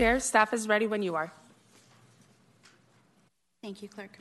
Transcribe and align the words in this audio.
Chair, 0.00 0.18
staff 0.18 0.54
is 0.54 0.66
ready 0.66 0.86
when 0.86 1.02
you 1.02 1.14
are. 1.14 1.30
Thank 3.62 3.82
you, 3.82 3.88
Clerk. 3.90 4.18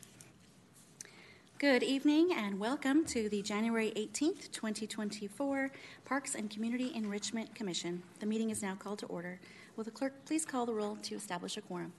Good 1.57 1.83
evening 1.83 2.33
and 2.35 2.59
welcome 2.59 3.05
to 3.05 3.29
the 3.29 3.41
January 3.41 3.93
18th, 3.95 4.51
2024 4.51 5.71
Parks 6.03 6.35
and 6.35 6.49
Community 6.49 6.91
Enrichment 6.93 7.55
Commission. 7.55 8.03
The 8.19 8.25
meeting 8.25 8.49
is 8.49 8.61
now 8.61 8.75
called 8.75 8.99
to 8.99 9.05
order. 9.05 9.39
Will 9.77 9.85
the 9.85 9.91
clerk 9.91 10.25
please 10.25 10.43
call 10.43 10.65
the 10.65 10.73
roll 10.73 10.97
to 10.97 11.15
establish 11.15 11.55
a 11.55 11.61
quorum? 11.61 11.93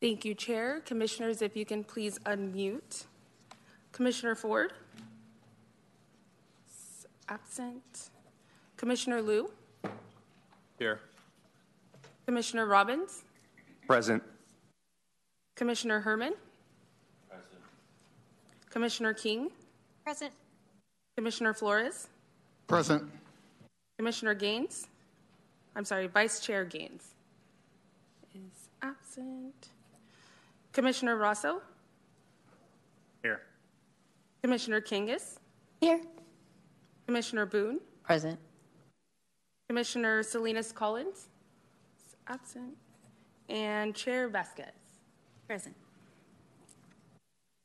Thank 0.00 0.24
you, 0.24 0.34
Chair. 0.34 0.80
Commissioners, 0.80 1.42
if 1.42 1.54
you 1.54 1.66
can 1.66 1.84
please 1.84 2.18
unmute. 2.20 3.04
Commissioner 3.92 4.34
Ford? 4.34 4.72
Absent. 7.28 8.08
Commissioner 8.78 9.20
Liu? 9.20 9.50
Here. 10.78 11.00
Commissioner 12.26 12.66
Robbins? 12.66 13.24
Present. 13.86 14.22
Commissioner 15.56 16.00
Herman? 16.00 16.34
Present. 17.28 17.62
Commissioner 18.70 19.14
King? 19.14 19.50
Present. 20.04 20.32
Commissioner 21.16 21.52
Flores? 21.52 22.08
Present. 22.66 23.10
Commissioner 23.98 24.34
Gaines? 24.34 24.86
I'm 25.76 25.84
sorry, 25.84 26.06
Vice 26.06 26.40
Chair 26.40 26.64
Gaines 26.64 27.14
is 28.34 28.68
absent. 28.82 29.70
Commissioner 30.72 31.16
Rosso? 31.16 31.60
Here. 33.22 33.42
Commissioner 34.42 34.80
Kangas? 34.80 35.38
Here. 35.80 36.00
Commissioner 37.06 37.46
Boone? 37.46 37.80
Present. 38.02 38.38
Commissioner 39.68 40.22
Salinas 40.22 40.72
Collins? 40.72 41.28
Absent. 42.32 42.76
And 43.50 43.94
Chair 43.94 44.26
Vasquez? 44.28 44.72
Present. 45.46 45.76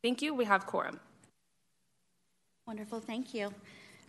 Thank 0.04 0.22
you. 0.22 0.34
We 0.34 0.44
have 0.44 0.66
quorum. 0.66 1.00
Wonderful, 2.68 3.00
thank 3.00 3.34
you. 3.34 3.54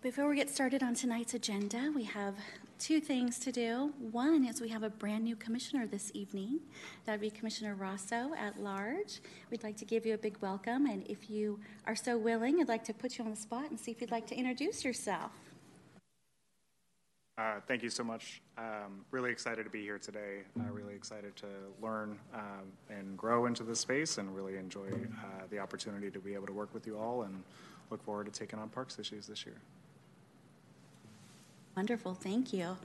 Before 0.02 0.28
we 0.28 0.34
get 0.34 0.50
started 0.50 0.82
on 0.82 0.94
tonight's 0.94 1.34
agenda, 1.34 1.92
we 1.94 2.02
have 2.04 2.34
two 2.80 3.00
things 3.00 3.38
to 3.40 3.52
do. 3.52 3.92
One 4.10 4.44
is 4.44 4.60
we 4.60 4.68
have 4.70 4.82
a 4.82 4.90
brand 4.90 5.22
new 5.22 5.36
commissioner 5.36 5.86
this 5.86 6.10
evening. 6.12 6.58
That 7.04 7.12
would 7.12 7.20
be 7.20 7.30
Commissioner 7.30 7.76
Rosso 7.76 8.32
at 8.36 8.60
large. 8.60 9.20
We'd 9.50 9.62
like 9.62 9.76
to 9.76 9.84
give 9.84 10.04
you 10.06 10.14
a 10.14 10.18
big 10.18 10.36
welcome, 10.40 10.86
and 10.86 11.06
if 11.08 11.30
you 11.30 11.60
are 11.86 11.96
so 11.96 12.18
willing, 12.18 12.60
I'd 12.60 12.68
like 12.68 12.84
to 12.84 12.94
put 12.94 13.18
you 13.18 13.24
on 13.24 13.30
the 13.30 13.36
spot 13.36 13.70
and 13.70 13.78
see 13.78 13.92
if 13.92 14.00
you'd 14.00 14.10
like 14.10 14.26
to 14.28 14.36
introduce 14.36 14.84
yourself. 14.84 15.32
Uh, 17.38 17.60
thank 17.68 17.84
you 17.84 17.90
so 17.90 18.02
much. 18.02 18.42
Um, 18.58 19.04
really 19.12 19.30
excited 19.30 19.62
to 19.62 19.70
be 19.70 19.82
here 19.82 19.98
today. 19.98 20.38
Uh, 20.58 20.72
really 20.72 20.94
excited 20.94 21.36
to 21.36 21.46
learn 21.80 22.18
um, 22.34 22.64
and 22.90 23.16
grow 23.16 23.46
into 23.46 23.62
this 23.62 23.78
space 23.78 24.18
and 24.18 24.34
really 24.34 24.56
enjoy 24.56 24.88
uh, 24.88 25.44
the 25.48 25.60
opportunity 25.60 26.10
to 26.10 26.18
be 26.18 26.34
able 26.34 26.48
to 26.48 26.52
work 26.52 26.74
with 26.74 26.84
you 26.84 26.98
all 26.98 27.22
and 27.22 27.44
look 27.90 28.02
forward 28.04 28.26
to 28.26 28.32
taking 28.32 28.58
on 28.58 28.68
parks 28.68 28.98
issues 28.98 29.28
this 29.28 29.46
year. 29.46 29.54
Wonderful, 31.76 32.14
thank 32.14 32.52
you. 32.52 32.76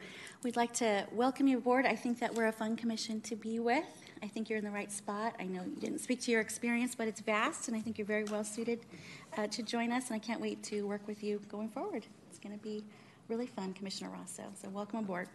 We'd 0.43 0.55
like 0.55 0.71
to 0.73 1.07
welcome 1.11 1.47
you 1.47 1.57
aboard. 1.57 1.87
I 1.87 1.95
think 1.95 2.19
that 2.19 2.35
we're 2.35 2.45
a 2.45 2.51
fun 2.51 2.75
commission 2.75 3.21
to 3.21 3.35
be 3.35 3.57
with. 3.57 3.85
I 4.21 4.27
think 4.27 4.51
you're 4.51 4.59
in 4.59 4.65
the 4.65 4.69
right 4.69 4.91
spot. 4.91 5.35
I 5.39 5.45
know 5.45 5.63
you 5.63 5.81
didn't 5.81 5.97
speak 5.97 6.21
to 6.21 6.31
your 6.31 6.41
experience, 6.41 6.93
but 6.93 7.07
it's 7.07 7.21
vast, 7.21 7.69
and 7.69 7.75
I 7.75 7.79
think 7.79 7.97
you're 7.97 8.05
very 8.05 8.25
well 8.25 8.43
suited 8.43 8.81
uh, 9.35 9.47
to 9.47 9.63
join 9.63 9.91
us, 9.91 10.11
and 10.11 10.15
I 10.15 10.19
can't 10.19 10.39
wait 10.39 10.61
to 10.65 10.83
work 10.83 11.07
with 11.07 11.23
you 11.23 11.41
going 11.49 11.69
forward. 11.69 12.05
It's 12.29 12.37
going 12.37 12.55
to 12.55 12.63
be 12.63 12.83
really 13.27 13.47
fun, 13.47 13.73
Commissioner 13.73 14.11
Rosso. 14.11 14.43
So, 14.61 14.69
welcome 14.69 14.99
aboard. 14.99 15.27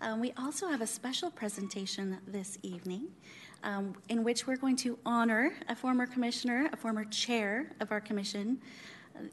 Um, 0.00 0.20
we 0.20 0.32
also 0.36 0.66
have 0.68 0.80
a 0.80 0.86
special 0.86 1.30
presentation 1.30 2.18
this 2.26 2.58
evening 2.62 3.08
um, 3.62 3.94
in 4.08 4.24
which 4.24 4.46
we're 4.46 4.56
going 4.56 4.76
to 4.76 4.98
honor 5.06 5.52
a 5.68 5.76
former 5.76 6.06
commissioner, 6.06 6.68
a 6.72 6.76
former 6.76 7.04
chair 7.04 7.70
of 7.80 7.92
our 7.92 8.00
commission, 8.00 8.60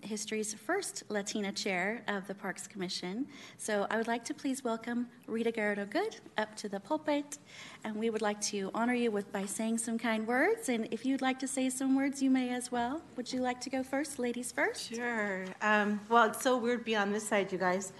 history's 0.01 0.53
first 0.53 1.03
Latina 1.09 1.51
chair 1.51 2.03
of 2.07 2.27
the 2.27 2.35
Parks 2.35 2.67
Commission. 2.67 3.27
So 3.57 3.87
I 3.89 3.97
would 3.97 4.07
like 4.07 4.23
to 4.25 4.33
please 4.33 4.63
welcome 4.63 5.07
Rita 5.27 5.51
Gallardo 5.51 5.85
Good 5.85 6.17
up 6.37 6.55
to 6.57 6.69
the 6.69 6.79
pulpit, 6.79 7.37
and 7.83 7.95
we 7.95 8.09
would 8.09 8.21
like 8.21 8.41
to 8.41 8.71
honor 8.73 8.93
you 8.93 9.11
with 9.11 9.31
by 9.31 9.45
saying 9.45 9.77
some 9.77 9.97
kind 9.97 10.27
words. 10.27 10.69
And 10.69 10.87
if 10.91 11.05
you'd 11.05 11.21
like 11.21 11.39
to 11.39 11.47
say 11.47 11.69
some 11.69 11.95
words, 11.95 12.21
you 12.21 12.29
may 12.29 12.49
as 12.53 12.71
well. 12.71 13.01
Would 13.15 13.31
you 13.31 13.41
like 13.41 13.61
to 13.61 13.69
go 13.69 13.83
first, 13.83 14.19
ladies 14.19 14.51
first? 14.51 14.93
Sure. 14.93 15.45
Um, 15.61 15.99
well, 16.09 16.29
it's 16.29 16.41
so 16.41 16.57
weird 16.57 16.79
to 16.79 16.85
be 16.85 16.95
on 16.95 17.11
this 17.11 17.27
side, 17.27 17.51
you 17.51 17.57
guys. 17.57 17.93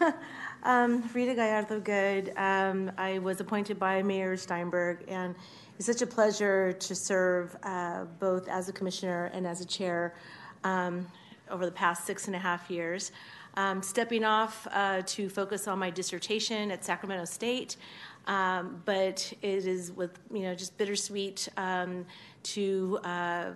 um, 0.62 1.08
Rita 1.12 1.34
Gallardo 1.34 1.80
Good. 1.80 2.32
Um, 2.36 2.92
I 2.98 3.18
was 3.18 3.40
appointed 3.40 3.78
by 3.78 4.02
Mayor 4.02 4.36
Steinberg, 4.36 5.04
and 5.08 5.34
it's 5.78 5.86
such 5.86 6.02
a 6.02 6.06
pleasure 6.06 6.72
to 6.72 6.94
serve 6.94 7.56
uh, 7.62 8.04
both 8.20 8.48
as 8.48 8.68
a 8.68 8.72
commissioner 8.72 9.30
and 9.34 9.46
as 9.46 9.60
a 9.60 9.66
chair 9.66 10.14
um, 10.64 11.06
over 11.52 11.64
the 11.64 11.72
past 11.72 12.06
six 12.06 12.26
and 12.26 12.34
a 12.34 12.38
half 12.38 12.70
years. 12.70 13.12
Um, 13.54 13.82
stepping 13.82 14.24
off 14.24 14.66
uh, 14.72 15.02
to 15.06 15.28
focus 15.28 15.68
on 15.68 15.78
my 15.78 15.90
dissertation 15.90 16.70
at 16.70 16.84
Sacramento 16.84 17.26
State, 17.26 17.76
um, 18.26 18.82
but 18.86 19.30
it 19.42 19.66
is 19.66 19.92
with 19.92 20.18
you 20.32 20.42
know 20.42 20.54
just 20.54 20.76
bittersweet 20.78 21.48
um, 21.56 22.06
to. 22.44 22.98
Uh, 23.04 23.50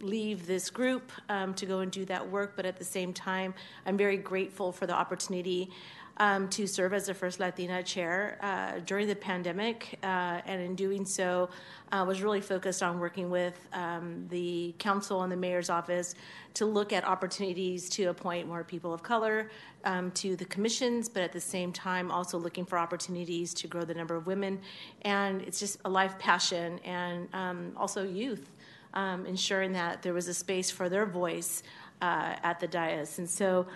leave 0.00 0.46
this 0.46 0.68
group 0.68 1.10
um, 1.30 1.54
to 1.54 1.64
go 1.64 1.78
and 1.78 1.90
do 1.90 2.04
that 2.04 2.30
work, 2.30 2.52
but 2.54 2.66
at 2.66 2.76
the 2.76 2.84
same 2.84 3.14
time, 3.14 3.54
I'm 3.86 3.96
very 3.96 4.18
grateful 4.18 4.70
for 4.70 4.86
the 4.86 4.92
opportunity 4.92 5.70
um, 6.18 6.48
to 6.48 6.66
serve 6.66 6.94
as 6.94 7.06
the 7.06 7.14
first 7.14 7.40
Latina 7.40 7.82
chair 7.82 8.38
uh, 8.40 8.80
during 8.86 9.06
the 9.06 9.16
pandemic, 9.16 9.98
uh, 10.02 10.40
and 10.46 10.62
in 10.62 10.74
doing 10.74 11.04
so, 11.04 11.48
uh, 11.92 12.04
was 12.06 12.22
really 12.22 12.40
focused 12.40 12.82
on 12.82 12.98
working 12.98 13.30
with 13.30 13.58
um, 13.72 14.26
the 14.28 14.74
council 14.78 15.22
and 15.22 15.30
the 15.30 15.36
mayor's 15.36 15.70
office 15.70 16.14
to 16.54 16.64
look 16.64 16.92
at 16.92 17.04
opportunities 17.04 17.88
to 17.90 18.04
appoint 18.04 18.48
more 18.48 18.64
people 18.64 18.94
of 18.94 19.02
color 19.02 19.50
um, 19.84 20.10
to 20.12 20.36
the 20.36 20.44
commissions, 20.46 21.08
but 21.08 21.22
at 21.22 21.32
the 21.32 21.40
same 21.40 21.72
time 21.72 22.10
also 22.10 22.38
looking 22.38 22.64
for 22.64 22.78
opportunities 22.78 23.52
to 23.52 23.68
grow 23.68 23.84
the 23.84 23.94
number 23.94 24.16
of 24.16 24.26
women. 24.26 24.58
And 25.02 25.42
it's 25.42 25.60
just 25.60 25.78
a 25.84 25.88
life 25.88 26.18
passion 26.18 26.78
and 26.84 27.28
um, 27.34 27.72
also 27.76 28.02
youth, 28.02 28.50
um, 28.94 29.26
ensuring 29.26 29.72
that 29.72 30.02
there 30.02 30.14
was 30.14 30.28
a 30.28 30.34
space 30.34 30.70
for 30.70 30.88
their 30.88 31.06
voice 31.06 31.62
uh, 32.00 32.36
at 32.42 32.58
the 32.60 32.66
dais. 32.66 33.18
And 33.18 33.28
so 33.28 33.66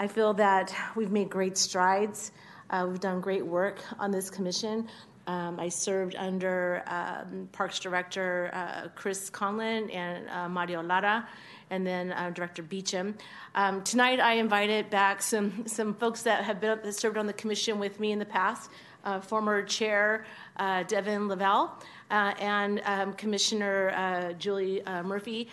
I 0.00 0.06
feel 0.06 0.32
that 0.34 0.74
we've 0.96 1.10
made 1.10 1.28
great 1.28 1.58
strides. 1.58 2.32
Uh, 2.70 2.86
we've 2.88 3.00
done 3.00 3.20
great 3.20 3.44
work 3.44 3.80
on 3.98 4.10
this 4.10 4.30
commission. 4.30 4.88
Um, 5.26 5.60
I 5.60 5.68
served 5.68 6.16
under 6.16 6.82
um, 6.86 7.50
Parks 7.52 7.78
Director 7.78 8.48
uh, 8.54 8.88
Chris 8.94 9.28
Conlin 9.28 9.90
and 9.90 10.26
uh, 10.30 10.48
Mario 10.48 10.82
Lara, 10.82 11.28
and 11.68 11.86
then 11.86 12.12
uh, 12.12 12.30
Director 12.30 12.62
Beecham. 12.62 13.14
Um, 13.54 13.82
tonight, 13.82 14.20
I 14.20 14.36
invited 14.36 14.88
back 14.88 15.20
some 15.20 15.66
some 15.66 15.92
folks 15.92 16.22
that 16.22 16.44
have 16.44 16.62
been 16.62 16.78
that 16.82 16.94
served 16.94 17.18
on 17.18 17.26
the 17.26 17.34
commission 17.34 17.78
with 17.78 18.00
me 18.00 18.10
in 18.10 18.18
the 18.18 18.24
past. 18.24 18.70
Uh, 19.04 19.20
former 19.20 19.62
Chair 19.62 20.24
uh, 20.56 20.82
Devin 20.84 21.28
Lavelle. 21.28 21.78
Uh, 22.10 22.34
and 22.38 22.82
um, 22.86 23.12
Commissioner 23.14 24.34
Julie 24.38 24.82
Murphy. 25.04 25.48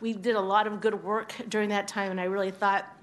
We 0.00 0.14
did 0.14 0.36
a 0.36 0.40
lot 0.40 0.66
of 0.66 0.80
good 0.80 1.04
work 1.04 1.34
during 1.48 1.68
that 1.68 1.86
time, 1.86 2.12
and 2.12 2.20
I 2.20 2.24
really 2.24 2.50
thought 2.50 2.95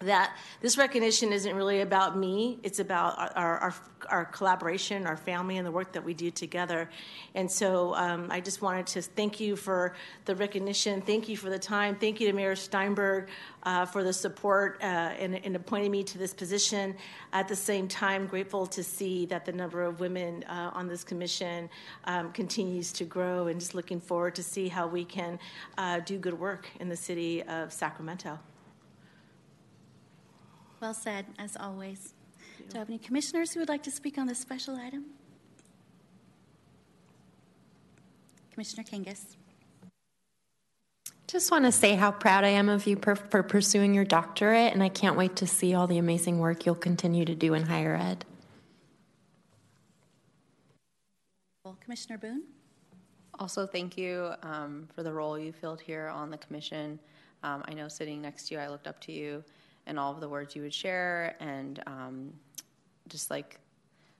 that 0.00 0.36
this 0.60 0.76
recognition 0.76 1.32
isn't 1.32 1.54
really 1.56 1.80
about 1.80 2.18
me. 2.18 2.58
It's 2.62 2.80
about 2.80 3.18
our, 3.36 3.58
our, 3.58 3.74
our, 4.10 4.24
collaboration 4.26 5.06
our 5.06 5.16
family 5.16 5.56
and 5.56 5.66
the 5.66 5.70
work 5.70 5.92
that 5.92 6.04
we 6.04 6.12
do 6.12 6.30
together. 6.30 6.90
And 7.34 7.50
so 7.50 7.94
um, 7.94 8.28
i 8.30 8.40
just 8.40 8.60
wanted 8.60 8.86
to 8.88 9.02
thank 9.02 9.40
you 9.40 9.56
for 9.56 9.94
the 10.26 10.36
recognition. 10.36 11.00
Thank 11.00 11.28
you 11.28 11.36
for 11.36 11.48
the 11.48 11.58
time. 11.58 11.96
Thank 11.96 12.20
you 12.20 12.26
to 12.26 12.32
mayor 12.34 12.54
steinberg 12.56 13.28
uh, 13.62 13.86
for 13.86 14.04
the 14.04 14.12
support 14.12 14.78
uh, 14.82 15.14
in, 15.18 15.34
in, 15.34 15.56
appointing 15.56 15.90
me 15.90 16.04
to 16.04 16.18
this 16.18 16.34
position. 16.34 16.94
At 17.32 17.48
the 17.48 17.56
same 17.56 17.88
time 17.88 18.26
grateful 18.26 18.66
to 18.66 18.84
see 18.84 19.26
that 19.26 19.44
the 19.44 19.52
number 19.52 19.82
of 19.82 20.00
women 20.00 20.44
uh, 20.44 20.70
on 20.74 20.88
this 20.88 21.02
commission 21.04 21.70
um, 22.04 22.32
continues 22.32 22.92
to 22.92 23.04
grow 23.04 23.46
and 23.46 23.58
just 23.58 23.74
looking 23.74 24.00
forward 24.00 24.34
to 24.34 24.42
see 24.42 24.68
how 24.68 24.86
we 24.86 25.04
can 25.04 25.38
uh, 25.78 26.00
do 26.00 26.18
good 26.18 26.38
work 26.38 26.68
in 26.80 26.88
the 26.88 26.96
city 26.96 27.42
of 27.44 27.72
sacramento 27.72 28.38
well 30.86 30.94
said, 30.94 31.26
as 31.36 31.56
always. 31.58 32.14
Do 32.68 32.76
I 32.76 32.78
have 32.78 32.88
any 32.88 32.98
commissioners 32.98 33.50
who 33.50 33.58
would 33.58 33.68
like 33.68 33.82
to 33.82 33.90
speak 33.90 34.18
on 34.18 34.28
this 34.28 34.38
special 34.38 34.76
item? 34.76 35.06
Commissioner 38.52 38.84
Kangas. 38.84 39.34
Just 41.26 41.50
want 41.50 41.64
to 41.64 41.72
say 41.72 41.96
how 41.96 42.12
proud 42.12 42.44
I 42.44 42.50
am 42.50 42.68
of 42.68 42.86
you 42.86 42.96
per- 42.96 43.16
for 43.16 43.42
pursuing 43.42 43.94
your 43.94 44.04
doctorate, 44.04 44.72
and 44.72 44.80
I 44.80 44.88
can't 44.88 45.16
wait 45.16 45.34
to 45.36 45.46
see 45.48 45.74
all 45.74 45.88
the 45.88 45.98
amazing 45.98 46.38
work 46.38 46.64
you'll 46.64 46.76
continue 46.76 47.24
to 47.24 47.34
do 47.34 47.54
in 47.54 47.64
higher 47.64 47.96
ed. 47.96 48.24
Well, 51.64 51.76
Commissioner 51.82 52.18
Boone. 52.18 52.44
Also, 53.40 53.66
thank 53.66 53.98
you 53.98 54.34
um, 54.44 54.86
for 54.94 55.02
the 55.02 55.12
role 55.12 55.36
you 55.36 55.50
filled 55.50 55.80
here 55.80 56.06
on 56.06 56.30
the 56.30 56.38
commission. 56.38 57.00
Um, 57.42 57.64
I 57.66 57.74
know 57.74 57.88
sitting 57.88 58.22
next 58.22 58.46
to 58.48 58.54
you, 58.54 58.60
I 58.60 58.68
looked 58.68 58.86
up 58.86 59.00
to 59.00 59.12
you 59.12 59.42
and 59.86 59.98
all 59.98 60.12
of 60.12 60.20
the 60.20 60.28
words 60.28 60.54
you 60.56 60.62
would 60.62 60.74
share 60.74 61.36
and 61.40 61.82
um, 61.86 62.32
just 63.08 63.30
like 63.30 63.58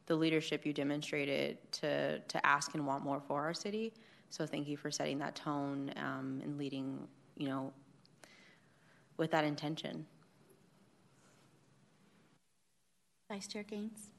the 0.06 0.14
leadership 0.14 0.64
you 0.64 0.72
demonstrated 0.72 1.58
to, 1.72 2.20
to 2.20 2.46
ask 2.46 2.74
and 2.74 2.86
want 2.86 3.04
more 3.04 3.20
for 3.20 3.42
our 3.42 3.54
city. 3.54 3.92
So 4.30 4.46
thank 4.46 4.68
you 4.68 4.76
for 4.76 4.90
setting 4.90 5.18
that 5.18 5.34
tone 5.34 5.92
um, 5.96 6.40
and 6.44 6.58
leading, 6.58 7.06
you 7.36 7.48
know, 7.48 7.72
with 9.16 9.30
that 9.32 9.44
intention. 9.44 10.06
Vice 13.30 13.48
Chair 13.48 13.64
Gaines? 13.64 14.15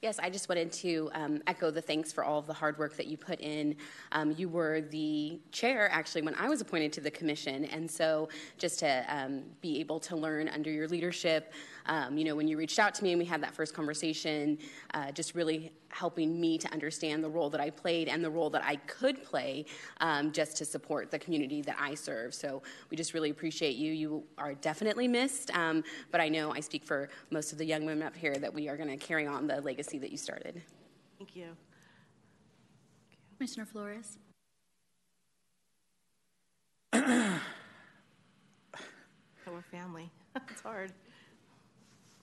Yes, 0.00 0.20
I 0.20 0.30
just 0.30 0.48
wanted 0.48 0.70
to 0.74 1.10
um, 1.12 1.42
echo 1.48 1.72
the 1.72 1.82
thanks 1.82 2.12
for 2.12 2.22
all 2.22 2.38
of 2.38 2.46
the 2.46 2.52
hard 2.52 2.78
work 2.78 2.96
that 2.96 3.08
you 3.08 3.16
put 3.16 3.40
in. 3.40 3.74
Um, 4.12 4.32
you 4.38 4.48
were 4.48 4.80
the 4.80 5.40
chair, 5.50 5.90
actually, 5.90 6.22
when 6.22 6.36
I 6.36 6.48
was 6.48 6.60
appointed 6.60 6.92
to 6.94 7.00
the 7.00 7.10
commission, 7.10 7.64
and 7.64 7.90
so 7.90 8.28
just 8.58 8.78
to 8.78 9.04
um, 9.08 9.42
be 9.60 9.80
able 9.80 9.98
to 10.00 10.14
learn 10.14 10.48
under 10.50 10.70
your 10.70 10.86
leadership, 10.86 11.52
um, 11.88 12.16
you 12.16 12.24
know, 12.24 12.36
when 12.36 12.46
you 12.46 12.56
reached 12.56 12.78
out 12.78 12.94
to 12.94 13.04
me 13.04 13.12
and 13.12 13.18
we 13.18 13.24
had 13.24 13.42
that 13.42 13.54
first 13.54 13.74
conversation, 13.74 14.58
uh, 14.94 15.10
just 15.10 15.34
really 15.34 15.72
helping 15.88 16.40
me 16.40 16.58
to 16.58 16.70
understand 16.72 17.24
the 17.24 17.28
role 17.28 17.50
that 17.50 17.60
I 17.60 17.70
played 17.70 18.08
and 18.08 18.22
the 18.22 18.30
role 18.30 18.50
that 18.50 18.62
I 18.62 18.76
could 18.76 19.24
play 19.24 19.64
um, 20.00 20.30
just 20.32 20.56
to 20.58 20.64
support 20.64 21.10
the 21.10 21.18
community 21.18 21.62
that 21.62 21.76
I 21.80 21.94
serve. 21.94 22.34
So 22.34 22.62
we 22.90 22.96
just 22.96 23.14
really 23.14 23.30
appreciate 23.30 23.76
you. 23.76 23.92
You 23.92 24.22
are 24.36 24.54
definitely 24.54 25.08
missed, 25.08 25.50
um, 25.56 25.82
but 26.10 26.20
I 26.20 26.28
know 26.28 26.52
I 26.52 26.60
speak 26.60 26.84
for 26.84 27.08
most 27.30 27.52
of 27.52 27.58
the 27.58 27.64
young 27.64 27.84
women 27.86 28.06
up 28.06 28.14
here 28.14 28.34
that 28.34 28.52
we 28.52 28.68
are 28.68 28.76
going 28.76 28.90
to 28.90 28.96
carry 28.96 29.26
on 29.26 29.46
the 29.46 29.60
legacy 29.60 29.98
that 29.98 30.10
you 30.10 30.18
started. 30.18 30.62
Thank 31.18 31.34
you. 31.34 31.56
Commissioner 33.38 33.66
Flores? 33.66 34.18
So 39.48 39.54
we're 39.54 39.62
family. 39.62 40.10
it's 40.50 40.60
hard. 40.60 40.92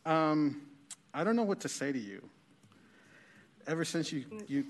Um, 0.06 0.62
I 1.16 1.24
don't 1.24 1.36
know 1.36 1.44
what 1.44 1.62
to 1.62 1.69
say 1.69 1.92
to 1.92 1.98
you. 1.98 2.22
Ever 3.66 3.84
since 3.84 4.12
you, 4.12 4.25
you, 4.48 4.66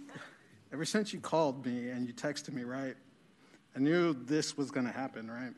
ever 0.72 0.86
since 0.86 1.12
you 1.12 1.20
called 1.20 1.66
me 1.66 1.90
and 1.90 2.08
you 2.08 2.14
texted 2.14 2.54
me, 2.54 2.64
right? 2.64 2.96
I 3.76 3.80
knew 3.80 4.14
this 4.14 4.56
was 4.56 4.72
going 4.72 4.86
to 4.86 4.94
happen, 4.94 5.30
right? 5.30 5.54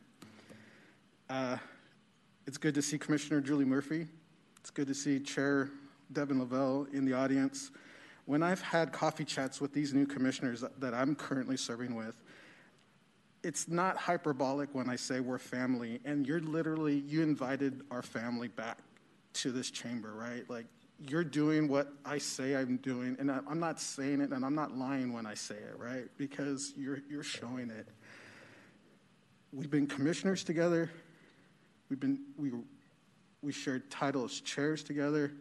Uh, 1.30 1.56
it's 2.46 2.58
good 2.58 2.74
to 2.74 2.82
see 2.82 2.98
Commissioner 2.98 3.40
Julie 3.40 3.64
Murphy. 3.64 4.08
It's 4.58 4.70
good 4.70 4.88
to 4.88 4.94
see 4.94 5.20
Chair 5.20 5.70
Devin 6.12 6.40
Lavelle 6.40 6.88
in 6.92 7.04
the 7.04 7.12
audience. 7.12 7.70
When 8.24 8.42
I've 8.42 8.60
had 8.60 8.92
coffee 8.92 9.24
chats 9.24 9.60
with 9.60 9.72
these 9.72 9.94
new 9.94 10.06
commissioners 10.06 10.62
that, 10.62 10.80
that 10.80 10.92
I'm 10.92 11.14
currently 11.14 11.56
serving 11.56 11.94
with, 11.94 12.16
it's 13.44 13.68
not 13.68 13.96
hyperbolic 13.96 14.74
when 14.74 14.90
I 14.90 14.96
say 14.96 15.20
we're 15.20 15.38
family, 15.38 16.00
and 16.04 16.26
you're 16.26 16.40
literally, 16.40 17.04
you 17.06 17.22
invited 17.22 17.82
our 17.92 18.02
family 18.02 18.48
back 18.48 18.78
to 19.42 19.52
this 19.52 19.70
chamber, 19.70 20.12
right? 20.12 20.48
Like, 20.48 20.66
you're 21.00 21.24
doing 21.24 21.68
what 21.68 21.92
I 22.04 22.18
say 22.18 22.56
I'm 22.56 22.78
doing, 22.78 23.16
and 23.20 23.30
I, 23.30 23.38
I'm 23.48 23.60
not 23.60 23.80
saying 23.80 24.20
it, 24.20 24.30
and 24.30 24.44
I'm 24.44 24.54
not 24.54 24.76
lying 24.76 25.12
when 25.12 25.26
I 25.26 25.34
say 25.34 25.54
it, 25.54 25.76
right? 25.78 26.06
Because 26.16 26.72
you're, 26.76 26.98
you're 27.08 27.22
showing 27.22 27.70
it. 27.70 27.88
We've 29.52 29.70
been 29.70 29.86
commissioners 29.86 30.42
together. 30.42 30.90
We've 31.88 32.00
been, 32.00 32.18
we, 32.36 32.50
we 33.42 33.52
shared 33.52 33.90
titles, 33.90 34.40
chairs 34.40 34.82
together. 34.82 35.32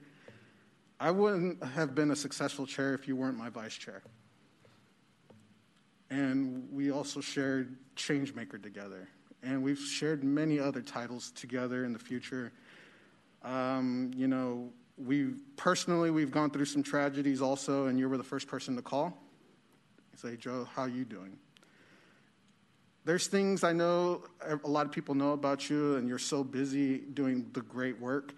I 1.00 1.12
wouldn't 1.12 1.64
have 1.64 1.96
been 1.96 2.12
a 2.12 2.16
successful 2.16 2.66
chair 2.66 2.94
if 2.94 3.08
you 3.08 3.16
weren't 3.16 3.38
my 3.38 3.50
vice 3.50 3.76
chair. 3.76 4.04
And 6.10 6.68
we 6.72 6.92
also 6.92 7.20
shared 7.20 7.76
Changemaker 7.96 8.62
together. 8.62 9.10
And 9.44 9.62
we've 9.62 9.80
shared 9.80 10.24
many 10.24 10.60
other 10.60 10.82
titles 10.82 11.32
together 11.32 11.84
in 11.84 11.94
the 11.94 12.00
future. 12.00 12.52
Um, 13.48 14.12
you 14.14 14.28
know, 14.28 14.70
we 14.98 15.30
personally 15.56 16.12
we've 16.12 16.32
gone 16.32 16.50
through 16.50 16.66
some 16.66 16.84
tragedies 16.84 17.42
also, 17.42 17.86
and 17.86 17.98
you 17.98 18.10
were 18.10 18.18
the 18.18 18.24
first 18.24 18.48
person 18.48 18.76
to 18.76 18.82
call. 18.82 19.18
Say, 20.16 20.36
Joe, 20.36 20.68
how 20.76 20.86
you 20.86 21.06
doing? 21.06 21.38
There's 23.06 23.28
things 23.28 23.64
I 23.64 23.72
know 23.72 24.24
a 24.64 24.68
lot 24.68 24.86
of 24.86 24.92
people 24.92 25.16
know 25.16 25.32
about 25.32 25.70
you, 25.70 25.96
and 25.96 26.10
you're 26.10 26.20
so 26.20 26.44
busy 26.44 26.98
doing 26.98 27.50
the 27.54 27.62
great 27.62 27.98
work. 28.02 28.34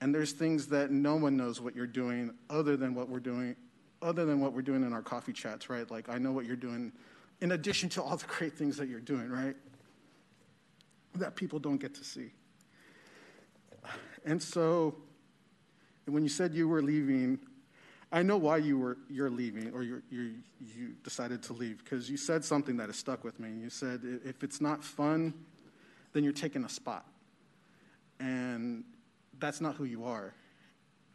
And 0.00 0.12
there's 0.12 0.32
things 0.32 0.66
that 0.68 0.90
no 0.90 1.14
one 1.14 1.36
knows 1.36 1.60
what 1.60 1.76
you're 1.76 1.86
doing 1.86 2.34
other 2.50 2.76
than 2.76 2.96
what 2.96 3.08
we're 3.08 3.20
doing, 3.20 3.54
other 4.00 4.24
than 4.24 4.40
what 4.40 4.52
we're 4.52 4.62
doing 4.62 4.82
in 4.82 4.92
our 4.92 5.02
coffee 5.02 5.32
chats, 5.32 5.70
right? 5.70 5.88
Like 5.88 6.08
I 6.08 6.18
know 6.18 6.32
what 6.32 6.46
you're 6.46 6.56
doing 6.56 6.90
in 7.40 7.52
addition 7.52 7.88
to 7.90 8.02
all 8.02 8.16
the 8.16 8.26
great 8.26 8.54
things 8.54 8.76
that 8.78 8.88
you're 8.88 8.98
doing, 8.98 9.30
right? 9.30 9.54
That 11.14 11.36
people 11.36 11.60
don't 11.60 11.78
get 11.80 11.94
to 11.94 12.02
see. 12.02 12.32
And 14.24 14.42
so 14.42 14.96
when 16.06 16.22
you 16.22 16.28
said 16.28 16.54
you 16.54 16.68
were 16.68 16.82
leaving, 16.82 17.38
I 18.10 18.22
know 18.22 18.36
why 18.36 18.58
you 18.58 18.78
were 18.78 18.98
you're 19.08 19.30
leaving 19.30 19.72
or 19.72 19.82
you 19.82 20.02
you 20.10 20.34
you 20.60 20.94
decided 21.02 21.42
to 21.44 21.52
leave 21.52 21.78
because 21.78 22.10
you 22.10 22.16
said 22.16 22.44
something 22.44 22.76
that 22.76 22.86
has 22.86 22.96
stuck 22.96 23.24
with 23.24 23.40
me. 23.40 23.50
You 23.50 23.70
said 23.70 24.00
if 24.24 24.44
it's 24.44 24.60
not 24.60 24.84
fun, 24.84 25.32
then 26.12 26.22
you're 26.22 26.32
taking 26.32 26.64
a 26.64 26.68
spot, 26.68 27.06
and 28.20 28.84
that's 29.38 29.60
not 29.60 29.76
who 29.76 29.84
you 29.84 30.04
are, 30.04 30.34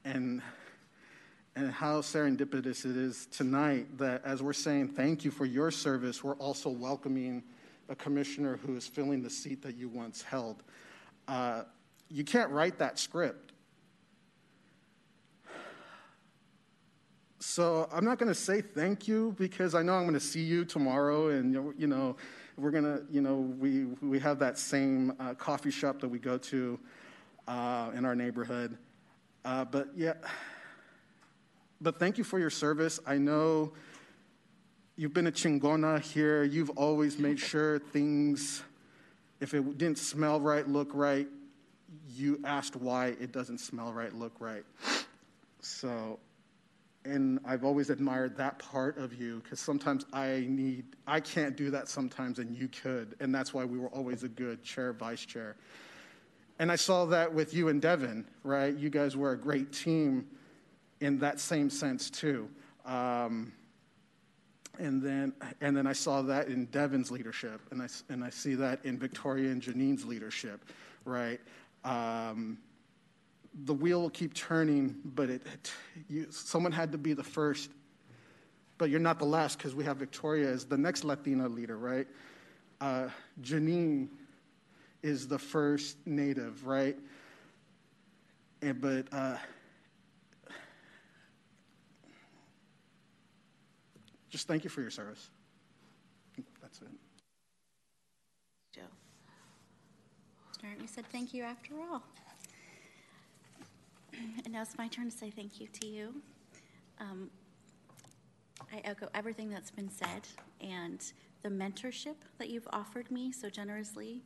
and 0.04 0.42
and 1.56 1.72
how 1.72 2.02
serendipitous 2.02 2.86
it 2.86 2.98
is 2.98 3.28
tonight 3.28 3.98
that 3.98 4.24
as 4.26 4.42
we're 4.42 4.54
saying 4.54 4.88
thank 4.90 5.24
you 5.24 5.32
for 5.32 5.46
your 5.46 5.72
service, 5.72 6.24
we're 6.24 6.36
also 6.36 6.70
welcoming 6.70 7.44
a 7.90 7.96
commissioner 7.96 8.58
who 8.58 8.76
is 8.76 8.88
filling 8.88 9.22
the 9.22 9.30
seat 9.30 9.62
that 9.62 9.76
you 9.76 9.88
once 9.88 10.22
held. 10.22 10.64
Uh, 11.28 11.64
you 12.10 12.24
can't 12.24 12.52
write 12.52 12.80
that 12.80 13.00
script. 13.00 13.52
So 17.40 17.88
I'm 17.92 18.06
not 18.06 18.20
going 18.20 18.30
to 18.30 18.36
say 18.36 18.62
thank 18.62 19.08
you 19.08 19.34
because 19.38 19.74
I 19.74 19.82
know 19.82 19.94
I'm 19.94 20.04
going 20.04 20.14
to 20.14 20.20
see 20.20 20.42
you 20.42 20.66
tomorrow, 20.66 21.30
and 21.30 21.54
you 21.78 21.88
know, 21.88 22.16
we're 22.58 22.72
going 22.72 22.84
to, 22.84 23.04
you 23.10 23.22
know, 23.22 23.36
we 23.36 23.86
we 24.02 24.20
have 24.20 24.40
that 24.40 24.58
same 24.58 25.14
uh, 25.20 25.34
coffee 25.34 25.72
shop 25.72 26.00
that 26.02 26.10
we 26.10 26.20
go 26.20 26.38
to 26.38 26.80
uh, 27.48 27.92
in 27.96 28.06
our 28.06 28.16
neighborhood. 28.16 28.78
Uh, 29.46 29.66
but 29.66 29.88
yeah, 29.96 30.14
but 31.80 32.00
thank 32.00 32.18
you 32.18 32.24
for 32.24 32.38
your 32.38 32.50
service. 32.50 33.00
I 33.06 33.18
know 33.18 33.74
you've 34.96 35.14
been 35.14 35.28
a 35.28 35.32
chingona 35.32 36.02
here. 36.02 36.44
You've 36.44 36.72
always 36.72 37.18
made 37.18 37.40
sure 37.40 37.80
things, 37.80 38.62
if 39.40 39.54
it 39.54 39.78
didn't 39.78 40.00
smell 40.00 40.40
right, 40.42 40.68
look 40.68 40.90
right, 40.94 41.28
you 42.10 42.40
asked 42.44 42.76
why 42.76 43.08
it 43.20 43.32
doesn't 43.32 43.60
smell 43.60 43.94
right, 43.94 44.14
look 44.14 44.34
right. 44.40 44.64
So, 45.62 46.20
and 47.06 47.40
I've 47.46 47.64
always 47.64 47.90
admired 47.90 48.38
that 48.38 48.60
part 48.60 48.98
of 48.98 49.14
you 49.14 49.42
because 49.44 49.60
sometimes 49.60 50.06
I 50.12 50.46
need, 50.50 50.86
I 51.06 51.20
can't 51.20 51.56
do 51.56 51.72
that 51.72 51.88
sometimes, 51.88 52.40
and 52.40 52.56
you 52.56 52.68
could. 52.68 53.16
And 53.20 53.34
that's 53.34 53.54
why 53.54 53.66
we 53.66 53.78
were 53.78 53.90
always 53.90 54.24
a 54.24 54.30
good 54.30 54.64
chair, 54.64 54.94
vice 54.94 55.26
chair. 55.26 55.56
And 56.60 56.72
I 56.72 56.76
saw 56.76 57.06
that 57.06 57.34
with 57.34 57.54
you 57.54 57.70
and 57.70 57.82
Devin, 57.82 58.26
right? 58.44 58.76
You 58.76 58.90
guys 58.90 59.16
were 59.16 59.32
a 59.32 59.38
great 59.38 59.72
team 59.72 60.28
in 61.00 61.20
that 61.20 61.40
same 61.40 61.70
sense, 61.70 62.10
too. 62.10 62.50
Um, 62.86 63.54
and 64.80 65.02
then, 65.02 65.34
and 65.62 65.76
then 65.76 65.88
I 65.88 65.94
saw 65.94 66.22
that 66.24 66.48
in 66.48 66.66
Devin's 66.66 67.12
leadership, 67.12 67.62
and 67.72 67.82
I, 67.82 67.88
and 68.10 68.24
I 68.24 68.30
see 68.30 68.56
that 68.56 68.84
in 68.86 68.98
Victoria 68.98 69.52
and 69.52 69.62
Janine's 69.62 70.06
leadership, 70.06 70.64
right? 71.06 71.40
Um, 71.88 72.58
the 73.64 73.74
wheel 73.74 74.02
will 74.02 74.10
keep 74.10 74.34
turning, 74.34 74.98
but 75.06 75.30
it, 75.30 75.42
it 75.54 75.72
you, 76.10 76.28
someone 76.30 76.74
had 76.74 76.92
to 76.92 76.98
be 76.98 77.14
the 77.14 77.24
first. 77.24 77.70
But 78.78 78.90
you're 78.90 79.00
not 79.00 79.18
the 79.18 79.26
last 79.26 79.58
because 79.58 79.74
we 79.74 79.86
have 79.86 79.98
Victoria 79.98 80.50
as 80.50 80.66
the 80.66 80.78
next 80.78 81.04
Latina 81.04 81.48
leader, 81.48 81.78
right? 81.78 82.06
Uh, 82.82 83.08
Janine 83.42 84.10
is 85.02 85.28
the 85.28 85.40
first 85.40 85.98
native, 86.06 86.68
right? 86.68 86.98
And, 88.62 88.80
but 88.82 89.08
uh, 89.12 89.38
just 94.30 94.48
thank 94.48 94.64
you 94.64 94.70
for 94.70 94.82
your 94.82 94.92
service. 94.92 95.30
That's 96.62 96.82
it. 96.82 96.88
Joe. 98.76 98.82
You 100.80 100.88
said 100.88 101.06
thank 101.12 101.34
you 101.34 101.44
after 101.44 101.74
all. 101.80 102.04
And 104.44 104.52
now 104.54 104.62
it's 104.62 104.78
my 104.78 104.88
turn 104.88 105.10
to 105.10 105.16
say 105.16 105.30
thank 105.30 105.60
you 105.60 105.68
to 105.82 105.88
you. 105.88 106.14
Um, 107.00 107.30
I 108.74 108.82
echo 108.84 109.08
everything 109.14 109.50
that's 109.50 109.72
been 109.72 109.90
said 109.90 110.28
and 110.60 111.00
the 111.44 111.50
mentorship 111.50 112.16
that 112.40 112.50
you've 112.50 112.68
offered 112.74 113.12
me 113.12 113.32
so 113.32 113.50
generously, 113.50 114.22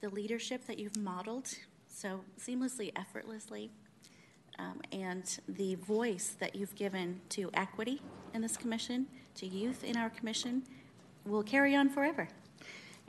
the 0.00 0.08
leadership 0.08 0.66
that 0.66 0.78
you've 0.78 0.96
modeled 0.96 1.48
so 1.88 2.20
seamlessly, 2.38 2.92
effortlessly, 2.96 3.70
um, 4.58 4.80
and 4.92 5.38
the 5.48 5.76
voice 5.76 6.36
that 6.40 6.54
you've 6.54 6.74
given 6.74 7.20
to 7.30 7.50
equity 7.54 8.02
in 8.34 8.42
this 8.42 8.56
commission, 8.56 9.06
to 9.36 9.46
youth 9.46 9.84
in 9.84 9.96
our 9.96 10.10
commission, 10.10 10.62
will 11.24 11.42
carry 11.42 11.74
on 11.74 11.88
forever. 11.88 12.28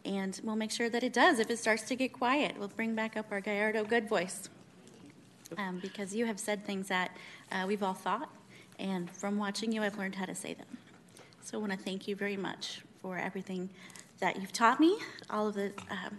And 0.05 0.39
we'll 0.43 0.55
make 0.55 0.71
sure 0.71 0.89
that 0.89 1.03
it 1.03 1.13
does. 1.13 1.39
If 1.39 1.49
it 1.51 1.59
starts 1.59 1.83
to 1.83 1.95
get 1.95 2.11
quiet, 2.13 2.55
we'll 2.57 2.69
bring 2.69 2.95
back 2.95 3.15
up 3.17 3.27
our 3.31 3.39
Gallardo 3.41 3.83
good 3.83 4.09
voice. 4.09 4.49
um, 5.57 5.79
because 5.81 6.15
you 6.15 6.25
have 6.25 6.39
said 6.39 6.65
things 6.65 6.87
that 6.87 7.15
uh, 7.51 7.65
we've 7.67 7.83
all 7.83 7.93
thought, 7.93 8.29
and 8.79 9.09
from 9.11 9.37
watching 9.37 9.71
you, 9.71 9.83
I've 9.83 9.97
learned 9.97 10.15
how 10.15 10.25
to 10.25 10.35
say 10.35 10.53
them. 10.53 10.67
So 11.43 11.57
I 11.57 11.61
want 11.61 11.73
to 11.73 11.77
thank 11.77 12.07
you 12.07 12.15
very 12.15 12.37
much 12.37 12.81
for 13.01 13.17
everything 13.17 13.69
that 14.19 14.39
you've 14.39 14.53
taught 14.53 14.79
me, 14.79 14.97
all 15.29 15.47
of 15.47 15.55
the 15.55 15.71
um, 15.89 16.17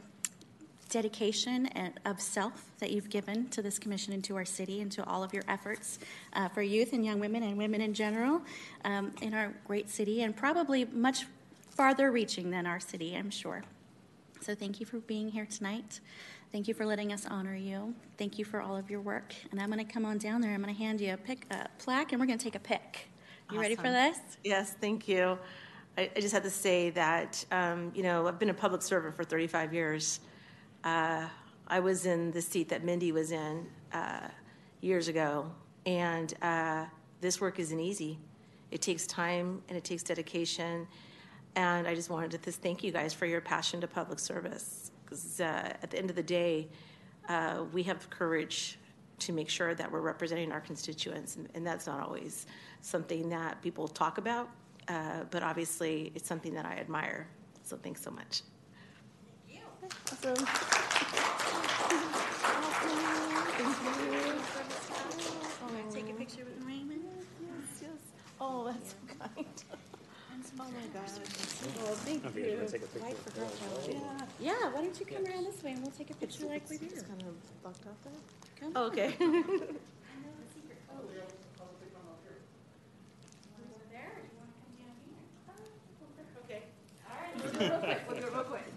dedication 0.90 1.66
and 1.68 1.98
of 2.04 2.20
self 2.20 2.64
that 2.78 2.90
you've 2.90 3.08
given 3.08 3.48
to 3.48 3.62
this 3.62 3.78
commission 3.78 4.12
and 4.12 4.22
to 4.24 4.36
our 4.36 4.44
city 4.44 4.80
and 4.80 4.92
to 4.92 5.04
all 5.06 5.22
of 5.22 5.32
your 5.32 5.44
efforts 5.48 5.98
uh, 6.34 6.48
for 6.48 6.60
youth 6.62 6.92
and 6.92 7.04
young 7.04 7.18
women 7.18 7.42
and 7.42 7.56
women 7.56 7.80
in 7.80 7.94
general 7.94 8.42
um, 8.84 9.12
in 9.22 9.32
our 9.32 9.54
great 9.66 9.88
city 9.88 10.22
and 10.22 10.36
probably 10.36 10.84
much 10.84 11.24
farther 11.70 12.10
reaching 12.10 12.50
than 12.50 12.66
our 12.66 12.80
city, 12.80 13.16
I'm 13.16 13.30
sure. 13.30 13.62
So 14.42 14.56
thank 14.56 14.80
you 14.80 14.86
for 14.86 14.98
being 14.98 15.28
here 15.28 15.46
tonight. 15.46 16.00
Thank 16.50 16.66
you 16.66 16.74
for 16.74 16.84
letting 16.84 17.12
us 17.12 17.26
honor 17.30 17.54
you. 17.54 17.94
Thank 18.18 18.40
you 18.40 18.44
for 18.44 18.60
all 18.60 18.76
of 18.76 18.90
your 18.90 19.00
work. 19.00 19.32
And 19.52 19.60
I'm 19.60 19.70
going 19.70 19.84
to 19.84 19.90
come 19.90 20.04
on 20.04 20.18
down 20.18 20.40
there. 20.40 20.52
I'm 20.52 20.60
going 20.60 20.74
to 20.74 20.82
hand 20.82 21.00
you 21.00 21.14
a 21.14 21.16
pick, 21.16 21.46
a 21.52 21.68
plaque, 21.78 22.10
and 22.10 22.20
we're 22.20 22.26
going 22.26 22.40
to 22.40 22.42
take 22.42 22.56
a 22.56 22.58
pic. 22.58 23.08
You 23.52 23.60
ready 23.60 23.76
for 23.76 23.84
this? 23.84 24.18
Yes, 24.42 24.74
thank 24.80 25.06
you. 25.06 25.38
I, 25.96 26.10
I 26.16 26.20
just 26.20 26.34
had 26.34 26.42
to 26.42 26.50
say 26.50 26.90
that, 26.90 27.44
um, 27.52 27.92
you 27.94 28.02
know, 28.02 28.26
I've 28.26 28.40
been 28.40 28.50
a 28.50 28.54
public 28.54 28.82
servant 28.82 29.14
for 29.14 29.22
35 29.22 29.72
years. 29.72 30.18
Uh, 30.82 31.26
I 31.68 31.78
was 31.78 32.04
in 32.04 32.32
the 32.32 32.42
seat 32.42 32.68
that 32.70 32.82
Mindy 32.82 33.12
was 33.12 33.30
in 33.30 33.64
uh, 33.92 34.26
years 34.80 35.06
ago, 35.06 35.52
and 35.86 36.34
uh, 36.42 36.86
this 37.20 37.40
work 37.40 37.60
isn't 37.60 37.78
easy. 37.78 38.18
It 38.72 38.82
takes 38.82 39.06
time 39.06 39.62
and 39.68 39.78
it 39.78 39.84
takes 39.84 40.02
dedication, 40.02 40.88
and 41.56 41.86
I 41.86 41.94
just 41.94 42.10
wanted 42.10 42.30
to 42.32 42.38
just 42.38 42.62
thank 42.62 42.82
you 42.82 42.92
guys 42.92 43.12
for 43.12 43.26
your 43.26 43.40
passion 43.40 43.80
to 43.80 43.86
public 43.86 44.18
service. 44.18 44.90
Because 45.04 45.40
uh, 45.40 45.74
at 45.82 45.90
the 45.90 45.98
end 45.98 46.10
of 46.10 46.16
the 46.16 46.22
day, 46.22 46.68
uh, 47.28 47.64
we 47.72 47.82
have 47.84 48.08
courage 48.10 48.78
to 49.20 49.32
make 49.32 49.48
sure 49.48 49.74
that 49.74 49.90
we're 49.90 50.00
representing 50.00 50.50
our 50.50 50.60
constituents, 50.60 51.36
and, 51.36 51.48
and 51.54 51.66
that's 51.66 51.86
not 51.86 52.00
always 52.00 52.46
something 52.80 53.28
that 53.28 53.60
people 53.62 53.86
talk 53.86 54.18
about, 54.18 54.48
uh, 54.88 55.24
but 55.30 55.42
obviously 55.42 56.10
it's 56.14 56.26
something 56.26 56.54
that 56.54 56.66
I 56.66 56.74
admire. 56.74 57.28
So 57.62 57.76
thanks 57.76 58.02
so 58.02 58.10
much. 58.10 58.42
Thank 59.48 59.60
you. 59.60 59.60
Awesome. 60.10 60.46
Take 65.92 66.08
a 66.08 66.12
picture 66.14 66.44
with 66.44 66.66
Raymond. 66.66 67.02
Yes, 67.40 67.82
yes. 67.82 67.90
Oh, 68.40 68.64
that's 68.64 68.90
so 68.90 68.96
kind. 69.34 69.46
Oh 70.60 70.64
my 70.64 70.86
gosh. 70.92 71.08
Thank 72.04 72.22
you. 72.36 72.68
Yeah, 74.40 74.52
why 74.70 74.82
don't 74.82 74.98
you 75.00 75.06
come 75.06 75.24
around 75.26 75.44
this 75.44 75.62
way 75.62 75.72
and 75.72 75.82
we'll 75.82 75.92
take 75.92 76.10
a 76.10 76.14
picture 76.14 76.46
like 76.46 76.68
we 76.68 76.78
do. 76.78 76.86
It's 76.86 77.02
kind 77.02 77.22
of 77.22 77.62
blocked 77.62 77.86
out 77.86 78.02
there. 78.04 78.12
Come. 78.60 78.76
Okay. 78.84 79.14
Okay. 86.44 86.62
All 87.08 87.16
right. 87.18 87.34
Do 87.38 87.44
it 87.44 87.52
real 87.60 87.78
quick. 87.78 88.00
We'll 88.08 88.20
do 88.20 88.26
it 88.26 88.32
real 88.32 88.44
quick. 88.44 88.71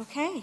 Okay. 0.00 0.42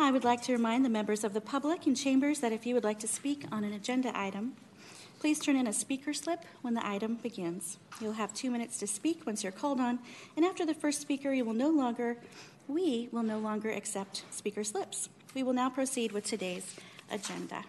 I 0.00 0.10
would 0.10 0.24
like 0.24 0.42
to 0.42 0.52
remind 0.52 0.84
the 0.84 0.88
members 0.88 1.22
of 1.22 1.32
the 1.32 1.40
public 1.40 1.86
and 1.86 1.96
chambers 1.96 2.40
that 2.40 2.50
if 2.50 2.66
you 2.66 2.74
would 2.74 2.82
like 2.82 2.98
to 2.98 3.06
speak 3.06 3.44
on 3.52 3.62
an 3.62 3.72
agenda 3.72 4.10
item, 4.18 4.54
please 5.20 5.38
turn 5.38 5.54
in 5.54 5.68
a 5.68 5.72
speaker 5.72 6.12
slip 6.12 6.40
when 6.62 6.74
the 6.74 6.84
item 6.84 7.14
begins. 7.14 7.78
You'll 8.00 8.14
have 8.14 8.34
two 8.34 8.50
minutes 8.50 8.80
to 8.80 8.88
speak 8.88 9.24
once 9.26 9.44
you're 9.44 9.52
called 9.52 9.78
on, 9.78 10.00
and 10.36 10.44
after 10.44 10.66
the 10.66 10.74
first 10.74 11.00
speaker, 11.00 11.32
you 11.32 11.44
will 11.44 11.54
no 11.54 11.70
longer, 11.70 12.16
we 12.66 13.08
will 13.12 13.22
no 13.22 13.38
longer 13.38 13.70
accept 13.70 14.24
speaker 14.32 14.64
slips. 14.64 15.08
We 15.36 15.44
will 15.44 15.52
now 15.52 15.70
proceed 15.70 16.10
with 16.10 16.24
today's 16.24 16.74
agenda. 17.12 17.62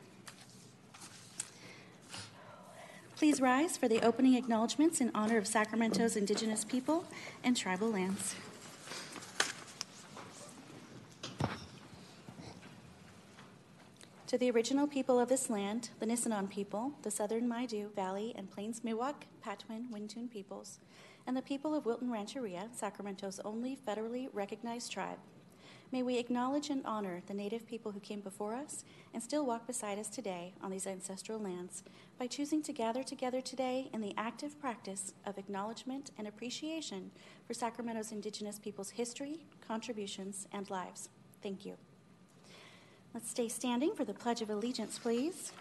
Please 3.16 3.40
rise 3.40 3.78
for 3.78 3.88
the 3.88 4.02
opening 4.02 4.34
acknowledgments 4.34 5.00
in 5.00 5.12
honor 5.14 5.38
of 5.38 5.46
Sacramento's 5.46 6.16
indigenous 6.16 6.64
people 6.64 7.06
and 7.44 7.56
tribal 7.56 7.92
lands. 7.92 8.34
To 14.30 14.38
the 14.38 14.52
original 14.52 14.86
people 14.86 15.20
of 15.20 15.28
this 15.28 15.50
land, 15.50 15.90
the 16.00 16.06
Nisenan 16.06 16.52
people, 16.52 16.94
the 17.02 17.10
Southern 17.10 17.50
Maidu 17.50 17.92
Valley 17.96 18.32
and 18.38 18.48
Plains 18.48 18.82
Miwok, 18.82 19.24
Patwin, 19.44 19.88
Wintun 19.92 20.30
peoples, 20.30 20.78
and 21.26 21.36
the 21.36 21.42
people 21.42 21.74
of 21.74 21.88
Wilton 21.88 22.12
Rancheria, 22.12 22.70
Sacramento's 22.80 23.40
only 23.44 23.76
federally 23.76 24.30
recognized 24.32 24.92
tribe, 24.92 25.18
may 25.92 26.04
we 26.04 26.20
acknowledge 26.20 26.70
and 26.70 26.86
honor 26.86 27.24
the 27.26 27.34
native 27.34 27.66
people 27.66 27.92
who 27.92 28.00
came 28.00 28.20
before 28.20 28.54
us 28.54 28.86
and 29.16 29.24
still 29.24 29.48
walk 29.48 29.66
beside 29.66 29.98
us 29.98 30.10
today 30.10 30.54
on 30.62 30.70
these 30.70 30.86
ancestral 30.86 31.40
lands 31.40 31.82
by 32.20 32.28
choosing 32.28 32.62
to 32.62 32.72
gather 32.72 33.02
together 33.02 33.42
today 33.42 33.90
in 33.96 34.00
the 34.00 34.14
active 34.16 34.62
practice 34.62 35.12
of 35.26 35.40
acknowledgement 35.40 36.12
and 36.20 36.28
appreciation 36.28 37.10
for 37.48 37.56
Sacramento's 37.56 38.12
indigenous 38.12 38.60
people's 38.60 38.92
history, 38.92 39.40
contributions, 39.68 40.48
and 40.52 40.70
lives. 40.70 41.10
Thank 41.42 41.66
you. 41.66 41.78
Let's 43.12 43.32
stay 43.32 43.48
standing 43.48 43.96
for 43.96 44.06
the 44.06 44.14
Pledge 44.14 44.44
of 44.44 44.52
Allegiance, 44.52 45.00
please. 45.00 45.52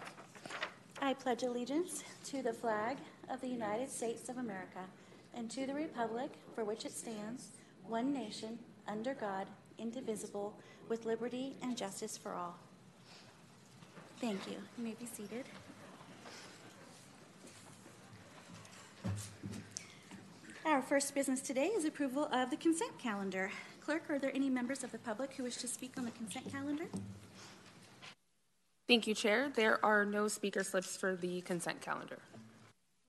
I 1.00 1.14
pledge 1.14 1.44
allegiance 1.44 2.04
to 2.26 2.42
the 2.42 2.52
flag 2.52 2.98
of 3.30 3.40
the 3.40 3.48
United 3.48 3.90
States 3.90 4.28
of 4.28 4.36
America 4.36 4.80
and 5.34 5.50
to 5.52 5.66
the 5.66 5.72
republic 5.72 6.30
for 6.54 6.64
which 6.64 6.84
it 6.84 6.92
stands, 6.92 7.48
one 7.86 8.12
nation, 8.12 8.58
under 8.86 9.14
God, 9.14 9.46
indivisible, 9.78 10.52
with 10.90 11.06
liberty 11.06 11.56
and 11.62 11.74
justice 11.74 12.18
for 12.18 12.34
all. 12.34 12.56
Thank 14.20 14.46
you. 14.46 14.56
You 14.76 14.84
may 14.84 14.94
be 15.00 15.06
seated. 15.06 15.46
Our 20.66 20.82
first 20.82 21.14
business 21.14 21.40
today 21.40 21.68
is 21.68 21.86
approval 21.86 22.28
of 22.30 22.50
the 22.50 22.56
consent 22.56 22.98
calendar. 22.98 23.50
Clerk, 23.80 24.02
are 24.10 24.18
there 24.18 24.32
any 24.34 24.50
members 24.50 24.84
of 24.84 24.92
the 24.92 24.98
public 24.98 25.32
who 25.32 25.44
wish 25.44 25.56
to 25.56 25.68
speak 25.68 25.92
on 25.96 26.04
the 26.04 26.10
consent 26.10 26.52
calendar? 26.52 26.84
Thank 28.88 29.06
you, 29.06 29.14
Chair. 29.14 29.50
There 29.54 29.84
are 29.84 30.06
no 30.06 30.28
speaker 30.28 30.64
slips 30.64 30.96
for 30.96 31.14
the 31.14 31.42
consent 31.42 31.82
calendar. 31.82 32.18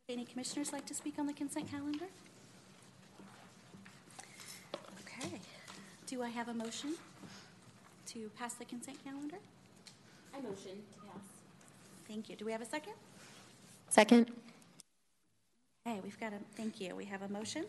Any 0.10 0.26
commissioners 0.26 0.74
like 0.74 0.86
to 0.88 0.94
speak 0.94 1.18
on 1.18 1.26
the 1.26 1.32
consent 1.32 1.72
calendar? 1.72 2.06
Okay. 5.06 5.40
Do 6.06 6.22
I 6.22 6.28
have 6.28 6.50
a 6.50 6.54
motion 6.54 6.96
to 8.08 8.30
pass 8.38 8.56
the 8.56 8.66
consent 8.66 9.02
calendar? 9.06 9.38
I 10.34 10.42
motion 10.42 10.84
to 10.92 11.00
pass. 11.08 11.24
Thank 12.10 12.30
you. 12.30 12.36
Do 12.36 12.44
we 12.44 12.52
have 12.52 12.62
a 12.62 12.66
second? 12.66 12.94
Second. 13.90 14.32
Okay, 15.88 16.02
we've 16.04 16.20
got 16.20 16.34
a, 16.34 16.40
thank 16.58 16.82
you. 16.82 16.94
We 16.94 17.06
have 17.06 17.22
a 17.22 17.30
motion 17.30 17.64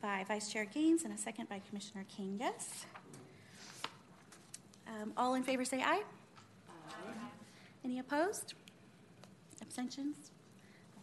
by 0.00 0.24
Vice 0.26 0.50
Chair 0.50 0.64
Gaines 0.64 1.04
and 1.04 1.12
a 1.12 1.18
second 1.18 1.50
by 1.50 1.60
Commissioner 1.68 2.06
Kangas. 2.16 2.84
Um, 4.88 5.12
all 5.16 5.34
in 5.34 5.42
favor 5.42 5.64
say 5.66 5.82
aye. 5.82 6.04
Any 7.84 7.98
opposed? 7.98 8.54
Abstentions? 9.62 10.30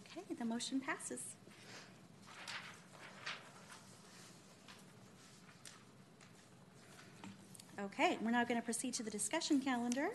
Okay, 0.06 0.24
the 0.38 0.46
motion 0.46 0.80
passes. 0.80 1.36
Okay, 7.80 8.18
we're 8.22 8.32
now 8.32 8.44
going 8.44 8.60
to 8.60 8.66
proceed 8.66 8.94
to 8.96 9.04
the 9.04 9.12
discussion 9.12 9.60
calendar, 9.60 10.10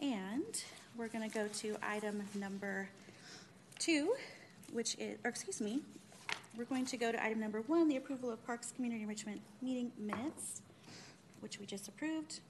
and 0.00 0.64
we're 0.96 1.08
going 1.08 1.28
to 1.28 1.34
go 1.34 1.48
to 1.48 1.76
item 1.82 2.22
number 2.34 2.88
two, 3.78 4.14
which 4.72 4.94
is, 4.98 5.18
or 5.24 5.30
excuse 5.30 5.60
me, 5.60 5.80
we're 6.56 6.64
going 6.64 6.86
to 6.86 6.96
go 6.96 7.10
to 7.10 7.22
item 7.22 7.40
number 7.40 7.62
one, 7.62 7.88
the 7.88 7.96
approval 7.96 8.30
of 8.30 8.44
Parks 8.46 8.72
Community 8.72 9.02
Enrichment 9.02 9.40
Meeting 9.60 9.90
Minutes, 9.98 10.62
which 11.40 11.58
we 11.58 11.66
just 11.66 11.88
approved. 11.88 12.40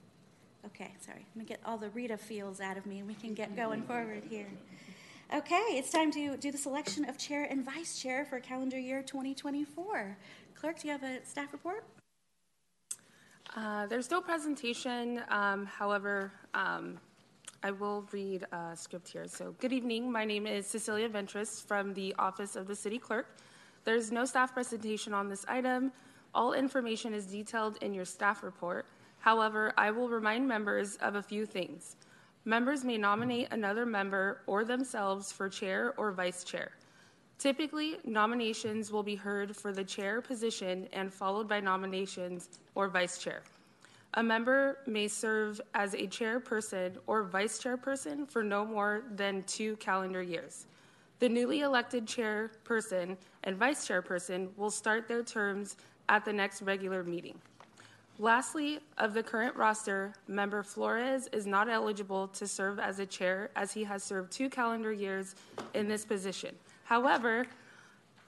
Okay, 0.65 0.91
sorry, 0.99 1.25
let 1.35 1.35
me 1.35 1.45
get 1.45 1.59
all 1.65 1.77
the 1.77 1.89
Rita 1.89 2.17
feels 2.17 2.61
out 2.61 2.77
of 2.77 2.85
me 2.85 2.99
and 2.99 3.07
we 3.07 3.15
can 3.15 3.33
get 3.33 3.55
going 3.55 3.81
forward 3.81 4.23
here. 4.29 4.47
Okay, 5.33 5.55
it's 5.71 5.89
time 5.89 6.11
to 6.11 6.37
do 6.37 6.51
the 6.51 6.57
selection 6.57 7.07
of 7.07 7.17
chair 7.17 7.47
and 7.49 7.65
vice 7.65 7.99
chair 7.99 8.25
for 8.25 8.39
calendar 8.39 8.77
year 8.77 9.01
2024. 9.01 10.17
Clerk, 10.55 10.79
do 10.79 10.87
you 10.87 10.91
have 10.91 11.03
a 11.03 11.25
staff 11.25 11.51
report? 11.53 11.83
Uh, 13.55 13.87
There's 13.87 14.11
no 14.11 14.21
presentation, 14.21 15.23
um, 15.29 15.65
however, 15.65 16.31
um, 16.53 16.99
I 17.63 17.71
will 17.71 18.05
read 18.11 18.45
a 18.51 18.75
script 18.75 19.07
here. 19.07 19.27
So, 19.27 19.55
good 19.59 19.73
evening. 19.73 20.11
My 20.11 20.25
name 20.25 20.45
is 20.47 20.67
Cecilia 20.67 21.09
Ventris 21.09 21.65
from 21.65 21.93
the 21.93 22.13
Office 22.19 22.55
of 22.55 22.67
the 22.67 22.75
City 22.75 22.97
Clerk. 22.97 23.37
There's 23.83 24.11
no 24.11 24.25
staff 24.25 24.53
presentation 24.53 25.13
on 25.13 25.29
this 25.29 25.45
item. 25.47 25.91
All 26.33 26.53
information 26.53 27.13
is 27.13 27.25
detailed 27.25 27.77
in 27.81 27.93
your 27.93 28.05
staff 28.05 28.43
report. 28.43 28.85
However, 29.21 29.71
I 29.77 29.91
will 29.91 30.09
remind 30.09 30.47
members 30.47 30.97
of 30.97 31.15
a 31.15 31.21
few 31.21 31.45
things. 31.45 31.95
Members 32.43 32.83
may 32.83 32.97
nominate 32.97 33.49
another 33.51 33.85
member 33.85 34.41
or 34.47 34.65
themselves 34.65 35.31
for 35.31 35.47
chair 35.47 35.93
or 35.95 36.11
vice 36.11 36.43
chair. 36.43 36.71
Typically, 37.37 37.97
nominations 38.03 38.91
will 38.91 39.03
be 39.03 39.15
heard 39.15 39.55
for 39.55 39.71
the 39.71 39.83
chair 39.83 40.21
position 40.21 40.87
and 40.91 41.13
followed 41.13 41.47
by 41.47 41.59
nominations 41.59 42.49
or 42.73 42.87
vice 42.87 43.19
chair. 43.19 43.43
A 44.15 44.23
member 44.23 44.79
may 44.87 45.07
serve 45.07 45.61
as 45.75 45.93
a 45.93 46.07
chairperson 46.07 46.97
or 47.05 47.23
vice 47.23 47.61
chairperson 47.61 48.29
for 48.29 48.43
no 48.43 48.65
more 48.65 49.03
than 49.15 49.43
two 49.43 49.75
calendar 49.77 50.21
years. 50.21 50.65
The 51.19 51.29
newly 51.29 51.61
elected 51.61 52.07
chairperson 52.07 53.17
and 53.43 53.55
vice 53.55 53.87
chairperson 53.87 54.49
will 54.57 54.71
start 54.71 55.07
their 55.07 55.23
terms 55.23 55.77
at 56.09 56.25
the 56.25 56.33
next 56.33 56.63
regular 56.63 57.03
meeting. 57.03 57.39
Lastly, 58.21 58.79
of 58.99 59.15
the 59.15 59.23
current 59.23 59.55
roster, 59.55 60.13
member 60.27 60.61
Flores 60.61 61.27
is 61.33 61.47
not 61.47 61.67
eligible 61.67 62.27
to 62.27 62.45
serve 62.45 62.77
as 62.77 62.99
a 62.99 63.05
chair 63.05 63.49
as 63.55 63.73
he 63.73 63.83
has 63.83 64.03
served 64.03 64.31
two 64.31 64.47
calendar 64.47 64.93
years 64.93 65.33
in 65.73 65.87
this 65.87 66.05
position. 66.05 66.53
However, 66.83 67.47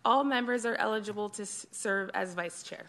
all 0.03 0.23
members 0.23 0.65
are 0.65 0.73
eligible 0.77 1.29
to 1.29 1.45
serve 1.45 2.09
as 2.15 2.33
vice 2.33 2.63
chair. 2.63 2.85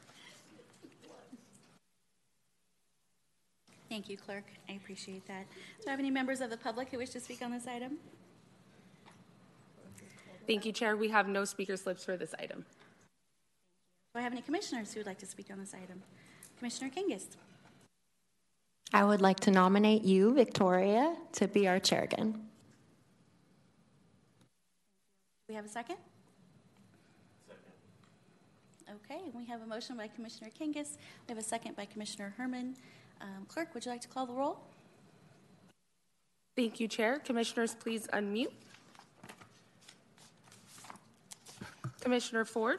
Thank 3.91 4.09
you, 4.09 4.17
Clerk. 4.17 4.45
I 4.71 4.73
appreciate 4.73 5.27
that. 5.29 5.45
Do 5.83 5.89
I 5.89 5.91
have 5.91 6.01
any 6.01 6.11
members 6.11 6.41
of 6.41 6.49
the 6.49 6.57
public 6.57 6.89
who 6.89 6.97
wish 6.97 7.11
to 7.11 7.21
speak 7.21 7.43
on 7.43 7.51
this 7.51 7.67
item? 7.67 7.99
Thank 10.47 10.65
you, 10.65 10.73
Chair. 10.73 10.97
We 10.97 11.11
have 11.11 11.29
no 11.29 11.45
speaker 11.45 11.77
slips 11.77 12.03
for 12.03 12.17
this 12.17 12.35
item. 12.39 12.65
Do 14.15 14.21
I 14.21 14.23
have 14.23 14.33
any 14.33 14.41
commissioners 14.41 14.95
who 14.95 15.01
would 15.01 15.07
like 15.07 15.19
to 15.19 15.27
speak 15.27 15.49
on 15.53 15.59
this 15.59 15.75
item? 15.75 16.03
Commissioner 16.65 16.91
Kangas. 16.97 17.27
I 18.95 19.05
would 19.05 19.21
like 19.21 19.39
to 19.41 19.51
nominate 19.51 20.03
you, 20.03 20.33
Victoria, 20.33 21.15
to 21.33 21.47
be 21.47 21.69
our 21.69 21.79
chair 21.79 22.05
again. 22.05 22.33
Do 22.33 22.39
we 25.51 25.55
have 25.57 25.67
a 25.67 25.69
second? 25.69 25.97
Second. 27.47 28.95
Okay, 28.95 29.21
we 29.35 29.45
have 29.45 29.61
a 29.61 29.67
motion 29.67 29.99
by 29.99 30.09
Commissioner 30.09 30.49
Kangas. 30.59 30.97
We 31.29 31.35
have 31.35 31.37
a 31.37 31.43
second 31.43 31.77
by 31.77 31.85
Commissioner 31.85 32.33
Herman. 32.39 32.77
Um, 33.21 33.45
Clerk, 33.47 33.75
would 33.75 33.85
you 33.85 33.93
like 33.93 34.01
to 34.01 34.09
call 34.09 34.25
the 34.25 34.33
roll? 34.33 34.59
Thank 36.57 36.81
you, 36.81 36.89
Chair. 36.89 37.19
Commissioners, 37.19 37.75
please 37.75 38.07
unmute. 38.07 38.53
Commissioner 42.01 42.47
Ford 42.47 42.79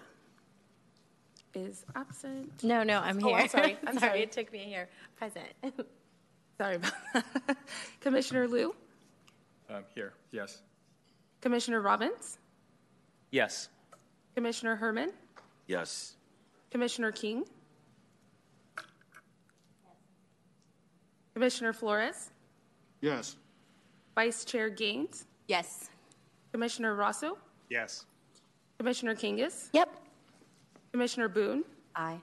is 1.55 1.85
absent. 1.95 2.63
No, 2.63 2.83
no, 2.83 2.99
I'm 2.99 3.23
Oh, 3.23 3.27
here. 3.29 3.37
I'm 3.37 3.47
sorry. 3.49 3.77
I'm 3.87 3.97
sorry. 3.99 4.21
It 4.21 4.31
took 4.31 4.51
me 4.51 4.59
here. 4.59 4.89
Present. 5.15 5.45
Sorry 6.57 6.75
about 6.75 6.93
that. 7.13 7.57
Commissioner 7.99 8.47
Liu, 8.47 8.73
Um, 9.69 9.83
here, 9.93 10.13
yes. 10.31 10.61
Commissioner 11.41 11.81
Robbins, 11.81 12.37
Yes. 13.31 13.67
Commissioner 14.35 14.77
Herman, 14.77 15.11
Yes. 15.67 16.15
Commissioner 16.71 17.11
King, 17.11 17.43
Commissioner 21.33 21.73
Flores, 21.73 22.31
Yes. 23.01 23.35
Vice 24.15 24.45
Chair 24.45 24.69
Gaines, 24.69 25.25
yes. 25.49 25.89
Commissioner 26.53 26.95
Rosso, 26.95 27.37
Yes. 27.69 28.05
Commissioner 28.77 29.13
Kangas, 29.15 29.69
Yep. 29.73 29.89
Commissioner 30.95 31.27
Boone, 31.27 31.65
Aye. 31.93 32.21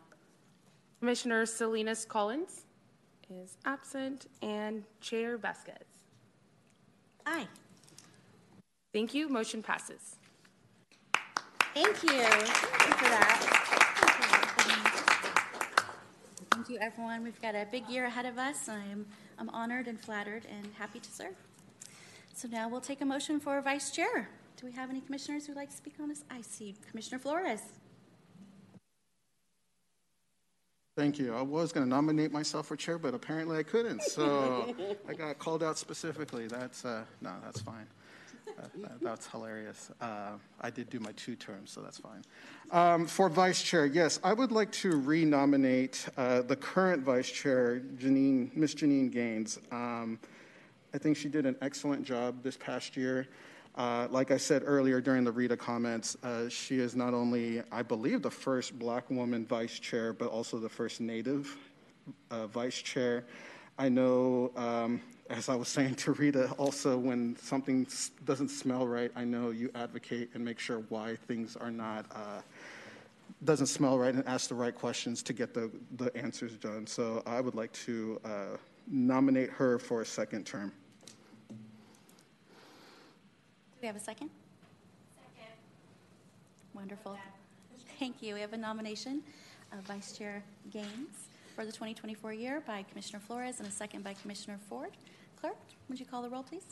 Commissioner 0.98 1.44
Salinas 1.44 2.06
Collins 2.06 2.64
is 3.28 3.58
absent, 3.66 4.28
and 4.40 4.84
Chair 4.98 5.36
Vasquez. 5.36 5.76
Aye. 7.26 7.46
Thank 8.94 9.12
you. 9.12 9.28
Motion 9.28 9.62
passes. 9.62 10.16
Thank 11.74 12.02
you. 12.02 12.12
Thank 12.12 12.88
you 12.88 12.94
for 12.94 13.10
that. 13.10 13.58
Thank 16.54 16.70
you, 16.70 16.78
everyone. 16.80 17.22
We've 17.24 17.42
got 17.42 17.54
a 17.54 17.66
big 17.70 17.86
year 17.90 18.06
ahead 18.06 18.24
of 18.24 18.38
us. 18.38 18.70
I'm, 18.70 19.04
I'm 19.38 19.50
honored 19.50 19.86
and 19.86 20.00
flattered 20.00 20.46
and 20.50 20.66
happy 20.78 21.00
to 21.00 21.10
serve. 21.10 21.36
So 22.32 22.48
now 22.48 22.70
we'll 22.70 22.80
take 22.80 23.02
a 23.02 23.04
motion 23.04 23.38
for 23.38 23.60
vice 23.60 23.90
chair. 23.90 24.30
Do 24.56 24.64
we 24.64 24.72
have 24.72 24.88
any 24.88 25.02
commissioners 25.02 25.46
who'd 25.46 25.56
like 25.56 25.68
to 25.68 25.76
speak 25.76 25.96
on 26.00 26.08
this? 26.08 26.24
I 26.30 26.40
see 26.40 26.74
Commissioner 26.90 27.18
Flores. 27.18 27.60
Thank 30.94 31.18
you. 31.18 31.34
I 31.34 31.40
was 31.40 31.72
going 31.72 31.86
to 31.86 31.88
nominate 31.90 32.32
myself 32.32 32.66
for 32.66 32.76
chair, 32.76 32.98
but 32.98 33.14
apparently 33.14 33.56
I 33.56 33.62
couldn't. 33.62 34.02
So 34.02 34.74
I 35.08 35.14
got 35.14 35.38
called 35.38 35.62
out 35.62 35.78
specifically. 35.78 36.46
That's, 36.46 36.84
uh, 36.84 37.04
no, 37.22 37.32
that's 37.42 37.62
fine. 37.62 37.86
Uh, 38.58 38.66
that- 38.82 39.00
that's 39.00 39.26
hilarious. 39.26 39.90
Uh, 40.02 40.32
I 40.60 40.68
did 40.68 40.90
do 40.90 41.00
my 41.00 41.12
two 41.12 41.34
terms, 41.34 41.70
so 41.70 41.80
that's 41.80 41.96
fine. 41.96 42.22
Um, 42.72 43.06
for 43.06 43.30
vice 43.30 43.62
chair, 43.62 43.86
yes, 43.86 44.20
I 44.22 44.34
would 44.34 44.52
like 44.52 44.70
to 44.72 45.00
renominate 45.00 46.06
uh, 46.18 46.42
the 46.42 46.56
current 46.56 47.02
vice 47.02 47.30
chair, 47.30 47.80
Janine, 47.96 48.54
Miss 48.54 48.74
Janine 48.74 49.10
Gaines. 49.10 49.58
Um, 49.70 50.18
I 50.92 50.98
think 50.98 51.16
she 51.16 51.30
did 51.30 51.46
an 51.46 51.56
excellent 51.62 52.04
job 52.04 52.42
this 52.42 52.58
past 52.58 52.98
year. 52.98 53.28
Uh, 53.74 54.06
like 54.10 54.30
I 54.30 54.36
said 54.36 54.62
earlier 54.66 55.00
during 55.00 55.24
the 55.24 55.32
Rita 55.32 55.56
comments, 55.56 56.16
uh, 56.22 56.48
she 56.48 56.78
is 56.78 56.94
not 56.94 57.14
only, 57.14 57.62
I 57.72 57.82
believe, 57.82 58.20
the 58.20 58.30
first 58.30 58.78
black 58.78 59.08
woman 59.10 59.46
vice 59.46 59.78
chair, 59.78 60.12
but 60.12 60.28
also 60.28 60.58
the 60.58 60.68
first 60.68 61.00
native 61.00 61.56
uh, 62.30 62.46
vice 62.48 62.82
chair. 62.82 63.24
I 63.78 63.88
know, 63.88 64.52
um, 64.56 65.00
as 65.30 65.48
I 65.48 65.54
was 65.54 65.68
saying 65.68 65.94
to 65.96 66.12
Rita, 66.12 66.50
also 66.58 66.98
when 66.98 67.36
something 67.36 67.86
doesn't 68.26 68.50
smell 68.50 68.86
right, 68.86 69.10
I 69.16 69.24
know 69.24 69.50
you 69.50 69.70
advocate 69.74 70.30
and 70.34 70.44
make 70.44 70.58
sure 70.58 70.80
why 70.90 71.16
things 71.26 71.56
are 71.56 71.70
not 71.70 72.04
uh, 72.14 72.42
doesn't 73.44 73.66
smell 73.66 73.98
right 73.98 74.14
and 74.14 74.26
ask 74.28 74.48
the 74.48 74.54
right 74.54 74.74
questions 74.74 75.22
to 75.22 75.32
get 75.32 75.54
the, 75.54 75.70
the 75.96 76.14
answers 76.16 76.54
done. 76.56 76.86
So 76.86 77.22
I 77.26 77.40
would 77.40 77.54
like 77.54 77.72
to 77.72 78.20
uh, 78.24 78.56
nominate 78.86 79.50
her 79.50 79.78
for 79.78 80.02
a 80.02 80.06
second 80.06 80.44
term. 80.44 80.72
Do 81.48 81.56
we 83.82 83.86
have 83.86 83.96
a 83.96 84.00
second? 84.00 84.30
Second. 85.16 85.52
Wonderful. 86.72 87.18
Thank 87.98 88.22
you. 88.22 88.34
We 88.34 88.40
have 88.40 88.52
a 88.52 88.56
nomination 88.56 89.22
of 89.72 89.80
Vice 89.80 90.16
Chair 90.16 90.42
Gaines 90.70 91.28
for 91.54 91.64
the 91.66 91.72
2024 91.72 92.32
year 92.32 92.62
by 92.66 92.84
Commissioner 92.88 93.18
Flores 93.20 93.58
and 93.58 93.68
a 93.68 93.70
second 93.70 94.04
by 94.04 94.14
Commissioner 94.14 94.58
Ford. 94.68 94.90
Clerk, 95.40 95.56
would 95.88 95.98
you 95.98 96.06
call 96.06 96.22
the 96.22 96.30
roll, 96.30 96.42
please? 96.44 96.64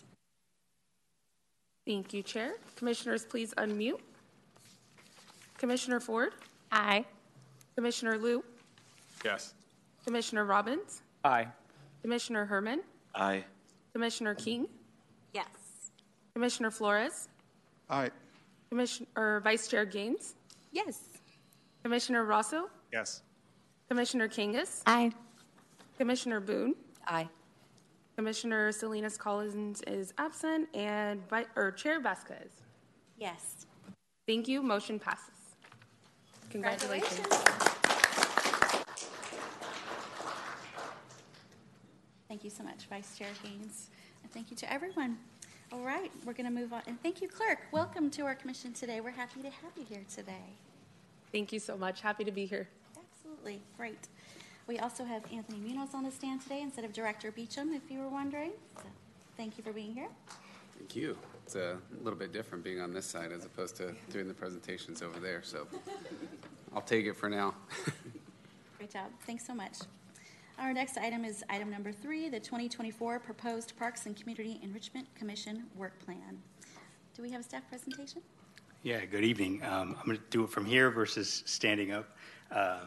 Thank 1.86 2.12
you, 2.14 2.22
Chair. 2.22 2.54
Commissioners, 2.76 3.24
please 3.24 3.52
unmute. 3.54 3.98
Commissioner 5.58 6.00
Ford, 6.00 6.32
Aye. 6.72 7.04
Commissioner 7.74 8.16
Liu, 8.16 8.42
Yes. 9.24 9.52
Commissioner 10.04 10.44
Robbins, 10.44 11.02
Aye. 11.24 11.48
Commissioner 12.02 12.46
Herman, 12.46 12.80
Aye. 13.14 13.44
Commissioner 13.92 14.34
King, 14.34 14.66
Yes. 15.34 15.46
Commissioner 16.34 16.70
Flores, 16.70 17.28
Aye. 17.88 18.10
Commissioner, 18.70 19.40
Vice 19.40 19.68
Chair 19.68 19.84
Gaines, 19.84 20.34
Yes. 20.72 21.00
Commissioner 21.82 22.24
Rosso, 22.24 22.68
Yes. 22.92 23.22
Commissioner 23.88 24.28
Kangas, 24.28 24.82
Aye. 24.86 25.12
Commissioner 25.98 26.40
Boone, 26.40 26.74
Aye. 27.06 27.28
Commissioner 28.16 28.70
Salinas 28.72 29.16
Collins 29.16 29.82
is 29.86 30.12
absent, 30.18 30.68
and 30.74 31.26
Vi- 31.28 31.46
or 31.56 31.72
Chair 31.72 32.00
Vasquez. 32.00 32.50
Yes. 33.16 33.66
Thank 34.26 34.46
you. 34.46 34.62
Motion 34.62 34.98
passes. 34.98 35.34
Congratulations. 36.50 37.26
Thank 42.28 42.44
you 42.44 42.50
so 42.50 42.62
much, 42.62 42.86
Vice 42.88 43.16
Chair 43.18 43.28
Gaines. 43.42 43.90
And 44.22 44.30
thank 44.32 44.50
you 44.50 44.56
to 44.58 44.72
everyone. 44.72 45.18
All 45.72 45.80
right, 45.80 46.10
we're 46.24 46.32
going 46.32 46.52
to 46.52 46.60
move 46.60 46.72
on. 46.72 46.82
And 46.88 47.00
thank 47.00 47.22
you, 47.22 47.28
Clerk. 47.28 47.58
Welcome 47.70 48.10
to 48.10 48.22
our 48.22 48.34
commission 48.34 48.72
today. 48.72 49.00
We're 49.00 49.12
happy 49.12 49.40
to 49.42 49.50
have 49.50 49.70
you 49.76 49.84
here 49.88 50.04
today. 50.12 50.56
Thank 51.30 51.52
you 51.52 51.60
so 51.60 51.76
much. 51.76 52.00
Happy 52.00 52.24
to 52.24 52.32
be 52.32 52.44
here. 52.44 52.68
Absolutely. 52.98 53.60
Great. 53.76 54.08
We 54.66 54.80
also 54.80 55.04
have 55.04 55.22
Anthony 55.32 55.60
Munoz 55.60 55.94
on 55.94 56.02
the 56.02 56.10
stand 56.10 56.42
today 56.42 56.60
instead 56.60 56.84
of 56.84 56.92
Director 56.92 57.30
Beecham, 57.30 57.72
if 57.72 57.88
you 57.88 58.00
were 58.00 58.08
wondering. 58.08 58.50
So 58.78 58.82
thank 59.36 59.58
you 59.58 59.62
for 59.62 59.72
being 59.72 59.94
here. 59.94 60.08
Thank 60.76 60.96
you. 60.96 61.16
It's 61.44 61.54
a 61.54 61.76
little 62.02 62.18
bit 62.18 62.32
different 62.32 62.64
being 62.64 62.80
on 62.80 62.92
this 62.92 63.06
side 63.06 63.30
as 63.30 63.44
opposed 63.44 63.76
to 63.76 63.94
doing 64.10 64.26
the 64.26 64.34
presentations 64.34 65.02
over 65.02 65.20
there, 65.20 65.42
so 65.44 65.68
I'll 66.74 66.82
take 66.82 67.06
it 67.06 67.14
for 67.14 67.28
now. 67.28 67.54
Great 68.76 68.90
job. 68.90 69.10
Thanks 69.24 69.46
so 69.46 69.54
much. 69.54 69.74
Our 70.60 70.74
next 70.74 70.98
item 70.98 71.24
is 71.24 71.42
item 71.48 71.70
number 71.70 71.90
three, 71.90 72.28
the 72.28 72.38
2024 72.38 73.18
Proposed 73.20 73.72
Parks 73.78 74.04
and 74.04 74.14
Community 74.14 74.60
Enrichment 74.62 75.06
Commission 75.14 75.64
Work 75.74 75.98
Plan. 76.04 76.38
Do 77.14 77.22
we 77.22 77.30
have 77.30 77.40
a 77.40 77.44
staff 77.44 77.66
presentation? 77.66 78.20
Yeah, 78.82 79.06
good 79.06 79.24
evening. 79.24 79.62
Um, 79.64 79.96
I'm 79.98 80.04
going 80.04 80.18
to 80.18 80.22
do 80.28 80.44
it 80.44 80.50
from 80.50 80.66
here 80.66 80.90
versus 80.90 81.42
standing 81.46 81.92
up. 81.92 82.14
Uh, 82.52 82.80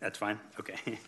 That's 0.00 0.18
fine? 0.18 0.40
Okay. 0.58 0.74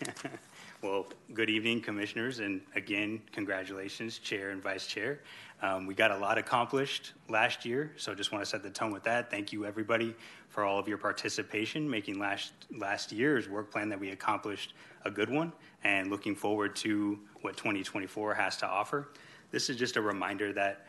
Well, 0.85 1.07
good 1.33 1.49
evening, 1.49 1.81
Commissioners, 1.81 2.41
and 2.41 2.61
again, 2.75 3.23
congratulations, 3.33 4.19
Chair 4.19 4.51
and 4.51 4.63
Vice 4.63 4.87
Chair. 4.87 5.21
Um, 5.63 5.87
We 5.87 5.95
got 5.95 6.11
a 6.11 6.19
lot 6.19 6.37
accomplished 6.37 7.15
last 7.31 7.65
year, 7.65 7.95
so 7.97 8.15
just 8.15 8.33
want 8.33 8.45
to 8.45 8.51
set 8.51 8.63
the 8.63 8.69
tone 8.69 8.93
with 8.93 9.03
that. 9.05 9.31
Thank 9.31 9.51
you, 9.51 9.65
everybody, 9.65 10.15
for 10.51 10.63
all 10.63 10.79
of 10.79 10.87
your 10.87 10.99
participation, 10.99 11.89
making 11.89 12.19
last, 12.19 12.53
last 12.77 13.13
year's 13.13 13.49
work 13.49 13.71
plan 13.71 13.89
that 13.89 13.99
we 13.99 14.11
accomplished 14.11 14.75
a 15.07 15.11
good 15.11 15.31
one, 15.31 15.55
and 15.85 16.11
looking 16.11 16.37
forward 16.37 16.77
to 16.77 17.19
what 17.41 17.57
2024 17.57 18.35
has 18.35 18.59
to 18.59 18.67
offer. 18.67 19.09
This 19.53 19.71
is 19.71 19.79
just 19.79 19.97
a 19.97 20.03
reminder 20.03 20.53
that 20.53 20.87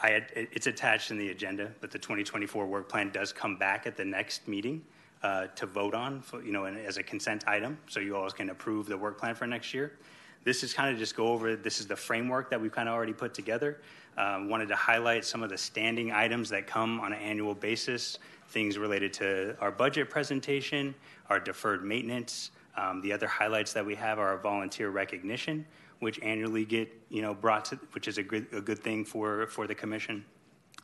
had, 0.00 0.32
it's 0.34 0.66
attached 0.66 1.10
in 1.10 1.18
the 1.18 1.28
agenda, 1.28 1.70
but 1.82 1.90
the 1.90 1.98
2024 1.98 2.64
work 2.64 2.88
plan 2.88 3.10
does 3.10 3.34
come 3.34 3.58
back 3.58 3.86
at 3.86 3.98
the 3.98 4.04
next 4.06 4.48
meeting 4.48 4.82
uh, 5.26 5.48
to 5.56 5.66
vote 5.66 5.94
on, 5.94 6.20
for, 6.20 6.40
you 6.44 6.52
know, 6.52 6.66
as 6.66 6.98
a 6.98 7.02
consent 7.02 7.42
item, 7.48 7.76
so 7.88 7.98
you 7.98 8.16
all 8.16 8.30
can 8.30 8.50
approve 8.50 8.86
the 8.86 8.96
work 8.96 9.18
plan 9.18 9.34
for 9.34 9.46
next 9.46 9.74
year. 9.74 9.98
This 10.44 10.62
is 10.62 10.72
kind 10.72 10.88
of 10.92 10.98
just 10.98 11.16
go 11.16 11.26
over, 11.26 11.56
this 11.56 11.80
is 11.80 11.88
the 11.88 11.96
framework 11.96 12.48
that 12.50 12.60
we've 12.60 12.70
kind 12.70 12.88
of 12.88 12.94
already 12.94 13.12
put 13.12 13.34
together. 13.34 13.80
Um, 14.16 14.48
Wanted 14.48 14.68
to 14.68 14.76
highlight 14.76 15.24
some 15.24 15.42
of 15.42 15.50
the 15.50 15.58
standing 15.58 16.12
items 16.12 16.48
that 16.50 16.68
come 16.68 17.00
on 17.00 17.12
an 17.12 17.18
annual 17.18 17.54
basis, 17.54 18.20
things 18.50 18.78
related 18.78 19.12
to 19.14 19.56
our 19.60 19.72
budget 19.72 20.10
presentation, 20.10 20.94
our 21.28 21.40
deferred 21.40 21.82
maintenance. 21.84 22.52
Um, 22.76 23.00
The 23.00 23.12
other 23.12 23.26
highlights 23.26 23.72
that 23.72 23.84
we 23.84 23.96
have 23.96 24.20
are 24.20 24.28
our 24.28 24.38
volunteer 24.38 24.90
recognition, 24.90 25.66
which 25.98 26.20
annually 26.22 26.64
get, 26.64 26.88
you 27.10 27.22
know, 27.22 27.34
brought 27.34 27.64
to, 27.64 27.76
which 27.94 28.06
is 28.06 28.18
a 28.18 28.22
good, 28.22 28.46
a 28.52 28.60
good 28.60 28.78
thing 28.78 29.04
for, 29.04 29.48
for 29.48 29.66
the 29.66 29.74
commission. 29.74 30.24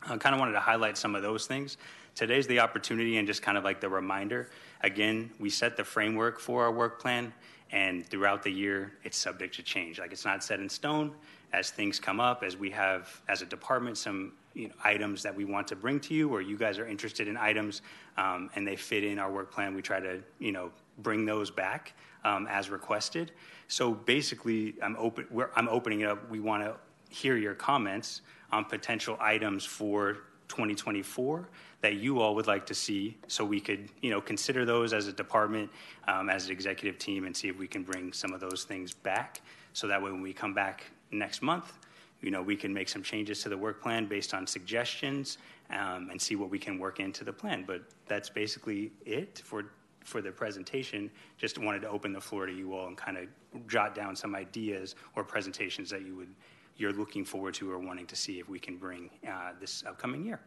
I 0.09 0.17
kind 0.17 0.35
of 0.35 0.41
wanted 0.41 0.53
to 0.53 0.61
highlight 0.61 0.97
some 0.97 1.15
of 1.15 1.23
those 1.23 1.47
things. 1.47 1.77
Today's 2.15 2.47
the 2.47 2.61
opportunity 2.61 3.19
and 3.19 3.27
just 3.27 3.43
kind 3.43 3.57
of 3.57 3.65
like 3.65 3.81
the 3.81 3.88
reminder. 3.88 4.51
Again, 4.83 5.31
we 5.38 5.49
set 5.49 5.77
the 5.77 5.85
framework 5.85 6.41
for 6.41 6.65
our 6.65 6.73
work 6.73 7.01
plan, 7.01 7.33
and 7.71 8.07
throughout 8.07 8.43
the 8.43 8.51
year, 8.51 8.93
it's 9.05 9.17
subject 9.17 9.55
to 9.55 9.62
change. 9.62 9.99
Like 9.99 10.12
it's 10.12 10.25
not 10.25 10.43
set 10.43 10.61
in 10.61 10.69
stone. 10.69 11.15
As 11.53 11.71
things 11.71 12.01
come 12.01 12.19
up, 12.19 12.43
as 12.43 12.57
we 12.57 12.71
have 12.71 13.23
as 13.29 13.43
a 13.43 13.47
department 13.47 13.97
some 13.99 14.33
you 14.55 14.69
know, 14.69 14.75
items 14.85 15.23
that 15.23 15.35
we 15.35 15.45
want 15.45 15.69
to 15.69 15.77
bring 15.77 16.01
to 16.01 16.15
you, 16.15 16.29
or 16.29 16.41
you 16.41 16.57
guys 16.57 16.79
are 16.79 16.87
interested 16.87 17.29
in 17.29 17.37
items, 17.37 17.83
um, 18.17 18.51
and 18.57 18.67
they 18.67 18.77
fit 18.77 19.05
in 19.05 19.19
our 19.19 19.31
work 19.31 19.51
plan, 19.53 19.75
we 19.75 19.83
try 19.83 20.01
to 20.01 20.21
you 20.38 20.53
know 20.53 20.71
bring 20.99 21.25
those 21.25 21.51
back 21.51 21.95
um, 22.25 22.47
as 22.51 22.71
requested. 22.71 23.33
So 23.69 23.93
basically, 23.93 24.75
I'm 24.83 24.97
open. 24.99 25.27
I'm 25.55 25.69
opening 25.69 26.01
it 26.01 26.09
up. 26.09 26.29
We 26.31 26.41
want 26.41 26.65
to 26.65 26.75
hear 27.09 27.37
your 27.37 27.55
comments 27.55 28.23
on 28.53 28.65
potential 28.65 29.17
items 29.21 29.65
for 29.65 30.19
2024 30.49 31.49
that 31.81 31.95
you 31.95 32.21
all 32.21 32.35
would 32.35 32.47
like 32.47 32.67
to 32.67 32.75
see 32.75 33.17
so 33.27 33.45
we 33.45 33.59
could 33.59 33.88
you 34.03 34.11
know 34.11 34.21
consider 34.21 34.65
those 34.65 34.93
as 34.93 35.07
a 35.07 35.12
department 35.12 35.71
um, 36.07 36.29
as 36.29 36.47
an 36.47 36.53
executive 36.53 36.99
team 36.99 37.25
and 37.25 37.35
see 37.35 37.49
if 37.49 37.59
we 37.59 37.67
can 37.67 37.83
bring 37.83 38.12
some 38.12 38.33
of 38.33 38.41
those 38.41 38.65
things 38.65 38.93
back. 38.93 39.41
So 39.73 39.87
that 39.88 40.03
way 40.03 40.12
when 40.12 40.21
we 40.21 40.33
come 40.33 40.53
back 40.53 40.85
next 41.11 41.43
month 41.43 41.79
you 42.21 42.31
know 42.31 42.41
we 42.41 42.57
can 42.57 42.73
make 42.73 42.88
some 42.88 43.03
changes 43.03 43.43
to 43.43 43.49
the 43.49 43.57
work 43.57 43.83
plan 43.83 44.07
based 44.07 44.33
on 44.33 44.47
suggestions 44.47 45.38
um, 45.71 46.09
and 46.11 46.21
see 46.21 46.37
what 46.37 46.51
we 46.51 46.59
can 46.59 46.79
work 46.79 47.01
into 47.01 47.25
the 47.25 47.33
plan. 47.33 47.65
But 47.67 47.83
that's 48.07 48.31
basically 48.31 48.93
it 49.05 49.43
for 49.45 49.67
for 50.05 50.21
the 50.21 50.33
presentation. 50.33 51.11
Just 51.37 51.59
wanted 51.59 51.83
to 51.83 51.88
open 51.88 52.12
the 52.12 52.21
floor 52.21 52.47
to 52.47 52.53
you 52.53 52.75
all 52.75 52.88
and 52.88 52.97
kind 52.97 53.17
of 53.17 53.27
jot 53.69 53.95
down 53.95 54.17
some 54.17 54.35
ideas 54.35 54.95
or 55.17 55.25
presentations 55.25 55.91
that 55.91 56.03
you 56.03 56.17
would 56.17 56.35
you're 56.77 56.93
looking 56.93 57.25
forward 57.25 57.55
to 57.55 57.71
or 57.71 57.79
wanting 57.79 58.07
to 58.07 58.17
see 58.17 58.39
if 58.39 58.49
we 58.49 58.59
can 58.59 58.77
bring 58.77 59.11
uh, 59.29 59.53
this 59.61 59.85
upcoming 59.87 60.25
year. 60.25 60.41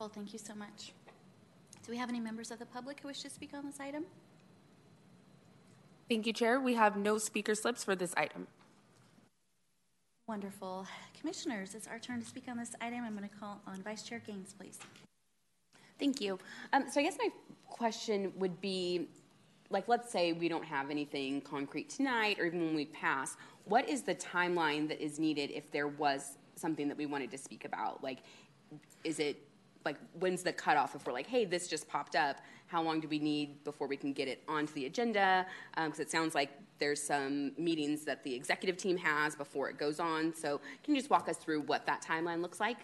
Well, 0.00 0.08
thank 0.08 0.32
you 0.32 0.38
so 0.38 0.54
much. 0.54 0.92
Do 1.84 1.92
we 1.92 1.98
have 1.98 2.08
any 2.08 2.20
members 2.20 2.50
of 2.50 2.58
the 2.58 2.66
public 2.66 3.00
who 3.00 3.08
wish 3.08 3.22
to 3.22 3.30
speak 3.30 3.52
on 3.54 3.64
this 3.66 3.78
item? 3.80 4.04
Thank 6.08 6.26
you, 6.26 6.32
Chair. 6.32 6.60
We 6.60 6.74
have 6.74 6.96
no 6.96 7.18
speaker 7.18 7.54
slips 7.54 7.84
for 7.84 7.94
this 7.94 8.12
item. 8.16 8.46
Wonderful. 10.26 10.86
Commissioners, 11.18 11.74
it's 11.74 11.86
our 11.86 11.98
turn 11.98 12.20
to 12.20 12.26
speak 12.26 12.44
on 12.48 12.56
this 12.56 12.74
item. 12.80 13.04
I'm 13.04 13.16
going 13.16 13.28
to 13.28 13.34
call 13.36 13.60
on 13.66 13.82
Vice 13.82 14.02
Chair 14.02 14.22
Gaines, 14.26 14.54
please. 14.58 14.78
Thank 15.98 16.20
you. 16.20 16.38
Um, 16.72 16.84
so 16.90 17.00
I 17.00 17.02
guess 17.02 17.16
my 17.18 17.28
question 17.66 18.32
would 18.36 18.60
be, 18.60 19.08
like, 19.70 19.88
let's 19.88 20.10
say 20.10 20.32
we 20.32 20.48
don't 20.48 20.64
have 20.64 20.90
anything 20.90 21.40
concrete 21.40 21.90
tonight, 21.90 22.38
or 22.38 22.46
even 22.46 22.60
when 22.60 22.74
we 22.74 22.86
pass. 22.86 23.36
What 23.64 23.88
is 23.88 24.02
the 24.02 24.14
timeline 24.14 24.88
that 24.88 25.02
is 25.02 25.18
needed 25.18 25.50
if 25.50 25.70
there 25.72 25.88
was 25.88 26.38
something 26.56 26.88
that 26.88 26.96
we 26.96 27.06
wanted 27.06 27.30
to 27.30 27.38
speak 27.38 27.64
about? 27.64 28.02
Like, 28.02 28.18
is 29.02 29.18
it 29.18 29.42
like 29.84 29.96
when's 30.18 30.42
the 30.42 30.52
cutoff? 30.52 30.94
If 30.94 31.06
we're 31.06 31.12
like, 31.12 31.26
hey, 31.26 31.44
this 31.44 31.68
just 31.68 31.88
popped 31.88 32.16
up, 32.16 32.38
how 32.66 32.82
long 32.82 33.00
do 33.00 33.08
we 33.08 33.18
need 33.18 33.62
before 33.64 33.86
we 33.86 33.96
can 33.96 34.12
get 34.12 34.28
it 34.28 34.42
onto 34.48 34.72
the 34.74 34.86
agenda? 34.86 35.46
Um, 35.76 35.86
because 35.86 36.00
it 36.00 36.10
sounds 36.10 36.34
like 36.34 36.50
there's 36.78 37.02
some 37.02 37.52
meetings 37.58 38.04
that 38.04 38.24
the 38.24 38.34
executive 38.34 38.76
team 38.76 38.96
has 38.96 39.36
before 39.36 39.68
it 39.68 39.78
goes 39.78 40.00
on. 40.00 40.34
So 40.34 40.60
can 40.82 40.94
you 40.94 41.00
just 41.00 41.10
walk 41.10 41.28
us 41.28 41.36
through 41.36 41.62
what 41.62 41.86
that 41.86 42.02
timeline 42.02 42.40
looks 42.40 42.60
like? 42.60 42.78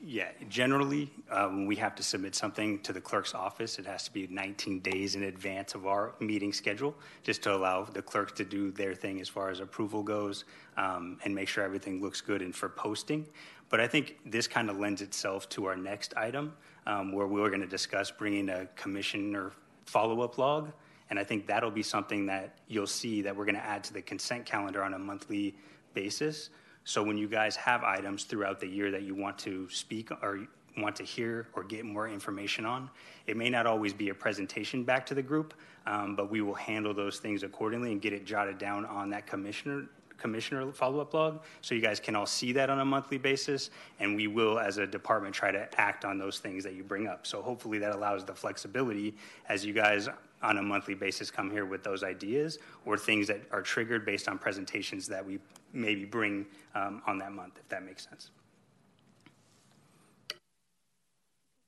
Yeah, 0.00 0.28
generally, 0.48 1.10
uh, 1.28 1.48
when 1.48 1.66
we 1.66 1.74
have 1.76 1.96
to 1.96 2.04
submit 2.04 2.36
something 2.36 2.78
to 2.82 2.92
the 2.92 3.00
clerk's 3.00 3.34
office, 3.34 3.80
it 3.80 3.86
has 3.86 4.04
to 4.04 4.12
be 4.12 4.28
19 4.28 4.78
days 4.78 5.16
in 5.16 5.24
advance 5.24 5.74
of 5.74 5.88
our 5.88 6.14
meeting 6.20 6.52
schedule, 6.52 6.94
just 7.24 7.42
to 7.42 7.54
allow 7.54 7.82
the 7.82 8.00
clerks 8.00 8.32
to 8.34 8.44
do 8.44 8.70
their 8.70 8.94
thing 8.94 9.20
as 9.20 9.28
far 9.28 9.50
as 9.50 9.58
approval 9.58 10.04
goes 10.04 10.44
um, 10.76 11.18
and 11.24 11.34
make 11.34 11.48
sure 11.48 11.64
everything 11.64 12.00
looks 12.00 12.20
good 12.20 12.42
and 12.42 12.54
for 12.54 12.68
posting. 12.68 13.26
But 13.70 13.80
I 13.80 13.88
think 13.88 14.18
this 14.24 14.46
kind 14.46 14.70
of 14.70 14.78
lends 14.78 15.02
itself 15.02 15.48
to 15.50 15.64
our 15.64 15.76
next 15.76 16.16
item, 16.16 16.54
um, 16.86 17.10
where 17.12 17.26
we're 17.26 17.48
going 17.48 17.60
to 17.60 17.66
discuss 17.66 18.08
bringing 18.08 18.50
a 18.50 18.66
commissioner 18.76 19.50
follow-up 19.84 20.38
log. 20.38 20.72
And 21.10 21.18
I 21.18 21.24
think 21.24 21.48
that'll 21.48 21.72
be 21.72 21.82
something 21.82 22.26
that 22.26 22.58
you'll 22.68 22.86
see 22.86 23.20
that 23.22 23.34
we're 23.34 23.46
going 23.46 23.56
to 23.56 23.66
add 23.66 23.82
to 23.84 23.92
the 23.92 24.02
consent 24.02 24.46
calendar 24.46 24.84
on 24.84 24.94
a 24.94 24.98
monthly 24.98 25.56
basis. 25.92 26.50
So 26.88 27.02
when 27.02 27.18
you 27.18 27.28
guys 27.28 27.54
have 27.56 27.84
items 27.84 28.24
throughout 28.24 28.60
the 28.60 28.66
year 28.66 28.90
that 28.92 29.02
you 29.02 29.14
want 29.14 29.36
to 29.40 29.68
speak 29.68 30.10
or 30.10 30.48
want 30.78 30.96
to 30.96 31.02
hear 31.02 31.48
or 31.52 31.62
get 31.62 31.84
more 31.84 32.08
information 32.08 32.64
on. 32.64 32.88
It 33.26 33.36
may 33.36 33.50
not 33.50 33.66
always 33.66 33.92
be 33.92 34.08
a 34.08 34.14
presentation 34.14 34.84
back 34.84 35.04
to 35.06 35.14
the 35.14 35.20
group, 35.20 35.52
um, 35.86 36.16
but 36.16 36.30
we 36.30 36.40
will 36.40 36.54
handle 36.54 36.94
those 36.94 37.18
things 37.18 37.42
accordingly 37.42 37.92
and 37.92 38.00
get 38.00 38.14
it 38.14 38.24
jotted 38.24 38.56
down 38.56 38.86
on 38.86 39.10
that 39.10 39.26
commissioner 39.26 39.84
commissioner 40.16 40.72
follow-up 40.72 41.14
log 41.14 41.40
so 41.60 41.76
you 41.76 41.80
guys 41.80 42.00
can 42.00 42.16
all 42.16 42.26
see 42.26 42.50
that 42.50 42.68
on 42.70 42.80
a 42.80 42.84
monthly 42.84 43.18
basis 43.18 43.70
and 44.00 44.16
we 44.16 44.26
will 44.26 44.58
as 44.58 44.78
a 44.78 44.84
department 44.84 45.32
try 45.32 45.52
to 45.52 45.68
act 45.80 46.04
on 46.04 46.18
those 46.18 46.40
things 46.40 46.64
that 46.64 46.74
you 46.74 46.82
bring 46.82 47.06
up 47.06 47.24
so 47.24 47.40
hopefully 47.40 47.78
that 47.78 47.94
allows 47.94 48.24
the 48.24 48.34
flexibility 48.34 49.14
as 49.48 49.64
you 49.64 49.72
guys 49.72 50.08
on 50.42 50.58
a 50.58 50.62
monthly 50.62 50.94
basis 50.94 51.30
come 51.30 51.50
here 51.50 51.66
with 51.66 51.82
those 51.82 52.02
ideas 52.02 52.58
or 52.84 52.96
things 52.96 53.26
that 53.26 53.40
are 53.50 53.62
triggered 53.62 54.04
based 54.04 54.28
on 54.28 54.38
presentations 54.38 55.06
that 55.06 55.24
we 55.24 55.38
maybe 55.72 56.04
bring 56.04 56.46
um, 56.74 57.02
on 57.06 57.18
that 57.18 57.32
month 57.32 57.54
if 57.58 57.68
that 57.68 57.84
makes 57.84 58.08
sense 58.08 58.30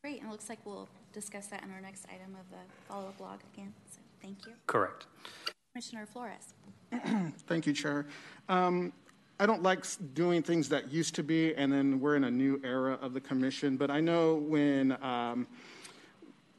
Great, 0.02 0.20
and 0.20 0.28
it 0.28 0.33
looks 0.33 0.48
like 0.48 0.59
we'll 0.64 0.88
discuss 1.12 1.48
that 1.48 1.62
in 1.62 1.70
our 1.70 1.80
next 1.80 2.06
item 2.06 2.35
of 2.35 2.48
the 2.50 2.56
follow-up 2.88 3.20
log 3.20 3.40
again, 3.52 3.72
so 3.90 3.98
thank 4.22 4.46
you. 4.46 4.52
correct 4.66 5.06
Commissioner 5.72 6.04
Flores. 6.04 6.54
Thank 7.46 7.64
you, 7.64 7.72
Chair. 7.72 8.06
Um, 8.48 8.92
I 9.38 9.46
don't 9.46 9.62
like 9.62 9.85
doing 10.14 10.42
things 10.42 10.68
that 10.68 10.90
used 10.90 11.14
to 11.14 11.22
be, 11.22 11.54
and 11.54 11.72
then 11.72 12.00
we're 12.00 12.16
in 12.16 12.24
a 12.24 12.30
new 12.30 12.61
era 12.64 12.98
of 13.00 13.14
the 13.14 13.20
commission. 13.20 13.76
But 13.76 13.90
I 13.90 14.00
know 14.00 14.35
when 14.35 15.02
um, 15.02 15.46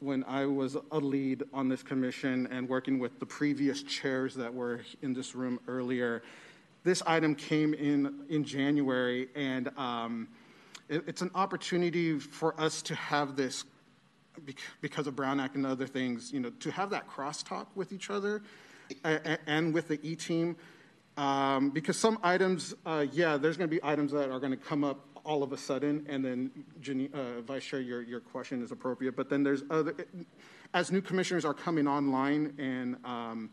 when 0.02 0.24
I 0.24 0.48
was 0.48 0.76
a 0.92 0.98
lead 0.98 1.44
on 1.54 1.70
this 1.70 1.84
commission 1.84 2.48
and 2.48 2.68
working 2.68 2.98
with 2.98 3.20
the 3.20 3.26
previous 3.26 3.84
chairs 3.84 4.34
that 4.36 4.52
were 4.52 4.82
in 5.04 5.14
this 5.14 5.36
room 5.36 5.60
earlier, 5.68 6.24
this 6.84 7.04
item 7.06 7.36
came 7.36 7.76
in 7.76 8.26
in 8.28 8.44
January, 8.44 9.30
and 9.36 9.70
um, 9.78 10.28
it, 10.90 11.04
it's 11.08 11.22
an 11.22 11.30
opportunity 11.36 12.18
for 12.18 12.60
us 12.60 12.82
to 12.82 12.96
have 12.96 13.36
this 13.36 13.64
because 14.82 15.06
of 15.06 15.16
Brown 15.16 15.40
Act 15.40 15.56
and 15.56 15.68
other 15.68 15.86
things, 15.86 16.34
you 16.34 16.40
know, 16.40 16.50
to 16.50 16.72
have 16.72 16.90
that 16.90 17.08
crosstalk 17.08 17.68
with 17.76 17.92
each 17.92 18.10
other 18.10 18.42
and 19.46 19.72
with 19.72 19.88
the 19.88 20.00
E 20.02 20.16
team. 20.16 20.56
Um, 21.16 21.70
because 21.70 21.98
some 21.98 22.18
items, 22.24 22.74
uh, 22.86 23.06
yeah, 23.12 23.38
there's 23.38 23.58
going 23.58 23.70
to 23.70 23.76
be 23.76 23.84
items 23.84 24.14
that 24.14 24.32
are 24.32 24.40
going 24.40 24.52
to 24.52 24.58
come 24.58 24.84
up 24.84 25.06
all 25.24 25.44
of 25.44 25.52
a 25.54 25.58
sudden, 25.58 26.06
and 26.10 26.24
then 26.24 26.52
uh, 27.14 27.42
Vice 27.42 27.64
Chair, 27.64 27.80
your, 27.80 28.02
your 28.02 28.20
question 28.20 28.64
is 28.64 28.72
appropriate. 28.72 29.16
But 29.16 29.30
then 29.30 29.44
there's 29.44 29.64
other, 29.70 29.96
as 30.74 30.92
new 30.92 31.02
commissioners 31.02 31.46
are 31.46 31.54
coming 31.54 31.88
online, 31.88 32.54
and 32.58 32.98
um, 33.06 33.50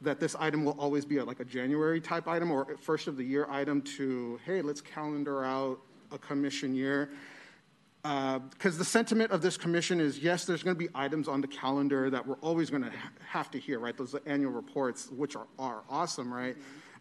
that 0.00 0.20
this 0.20 0.34
item 0.38 0.64
will 0.64 0.76
always 0.78 1.04
be 1.04 1.18
a, 1.18 1.24
like 1.24 1.40
a 1.40 1.44
January 1.44 2.00
type 2.00 2.28
item 2.28 2.50
or 2.50 2.76
first 2.78 3.08
of 3.08 3.16
the 3.16 3.24
year 3.24 3.46
item 3.50 3.80
to, 3.82 4.38
hey, 4.44 4.62
let's 4.62 4.80
calendar 4.80 5.44
out 5.44 5.80
a 6.12 6.18
commission 6.18 6.74
year 6.74 7.10
because 8.50 8.78
the 8.78 8.84
sentiment 8.84 9.32
of 9.32 9.42
this 9.42 9.56
commission 9.56 10.00
is 10.00 10.18
yes, 10.18 10.44
there's 10.44 10.62
going 10.62 10.76
to 10.76 10.78
be 10.78 10.88
items 10.94 11.28
on 11.28 11.40
the 11.40 11.48
calendar 11.48 12.08
that 12.10 12.24
we're 12.24 12.36
always 12.36 12.70
going 12.70 12.82
to 12.84 12.90
ha- 12.90 13.10
have 13.28 13.50
to 13.50 13.58
hear, 13.58 13.80
right? 13.80 13.96
Those 13.96 14.14
annual 14.26 14.52
reports, 14.52 15.10
which 15.10 15.34
are, 15.34 15.46
are 15.58 15.82
awesome, 15.88 16.32
right? 16.32 16.56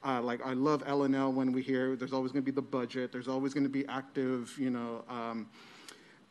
Uh, 0.06 0.22
like 0.22 0.46
I 0.46 0.54
love 0.54 0.84
L 0.86 1.04
and 1.04 1.16
L 1.16 1.32
when 1.32 1.52
we 1.52 1.62
hear 1.62 1.96
there's 1.96 2.14
always 2.14 2.32
going 2.32 2.44
to 2.44 2.52
be 2.52 2.56
the 2.56 2.62
budget, 2.62 3.12
there's 3.12 3.28
always 3.28 3.54
going 3.54 3.64
to 3.64 3.70
be 3.70 3.88
active, 3.88 4.56
you 4.60 4.70
know. 4.70 5.04
Um, 5.10 5.48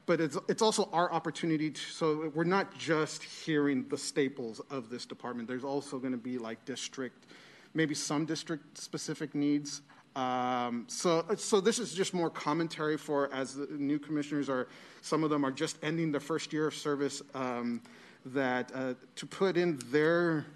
but 0.06 0.20
it's 0.20 0.38
it's 0.48 0.62
also 0.62 0.88
our 0.92 1.12
opportunity 1.12 1.70
to, 1.70 1.80
so 1.80 2.30
we're 2.34 2.44
not 2.44 2.76
just 2.78 3.22
hearing 3.22 3.88
the 3.88 3.98
staples 3.98 4.60
of 4.70 4.90
this 4.90 5.06
department. 5.06 5.48
There's 5.48 5.64
also 5.64 5.98
going 5.98 6.12
to 6.12 6.18
be 6.18 6.38
like 6.38 6.64
district, 6.64 7.26
maybe 7.72 7.94
some 7.94 8.26
district 8.26 8.78
specific 8.78 9.34
needs. 9.34 9.82
Um, 10.14 10.84
so, 10.86 11.24
so 11.36 11.60
this 11.60 11.80
is 11.80 11.92
just 11.92 12.14
more 12.14 12.30
commentary 12.30 12.96
for 12.96 13.32
as 13.34 13.56
the 13.56 13.66
new 13.66 13.98
commissioners 13.98 14.48
are. 14.48 14.68
Some 15.00 15.24
of 15.24 15.30
them 15.30 15.44
are 15.44 15.50
just 15.50 15.78
ending 15.82 16.12
their 16.12 16.20
first 16.20 16.52
year 16.52 16.68
of 16.68 16.74
service. 16.74 17.20
Um, 17.34 17.82
that 18.26 18.70
uh, 18.74 18.94
to 19.16 19.26
put 19.26 19.56
in 19.56 19.78
their 19.90 20.46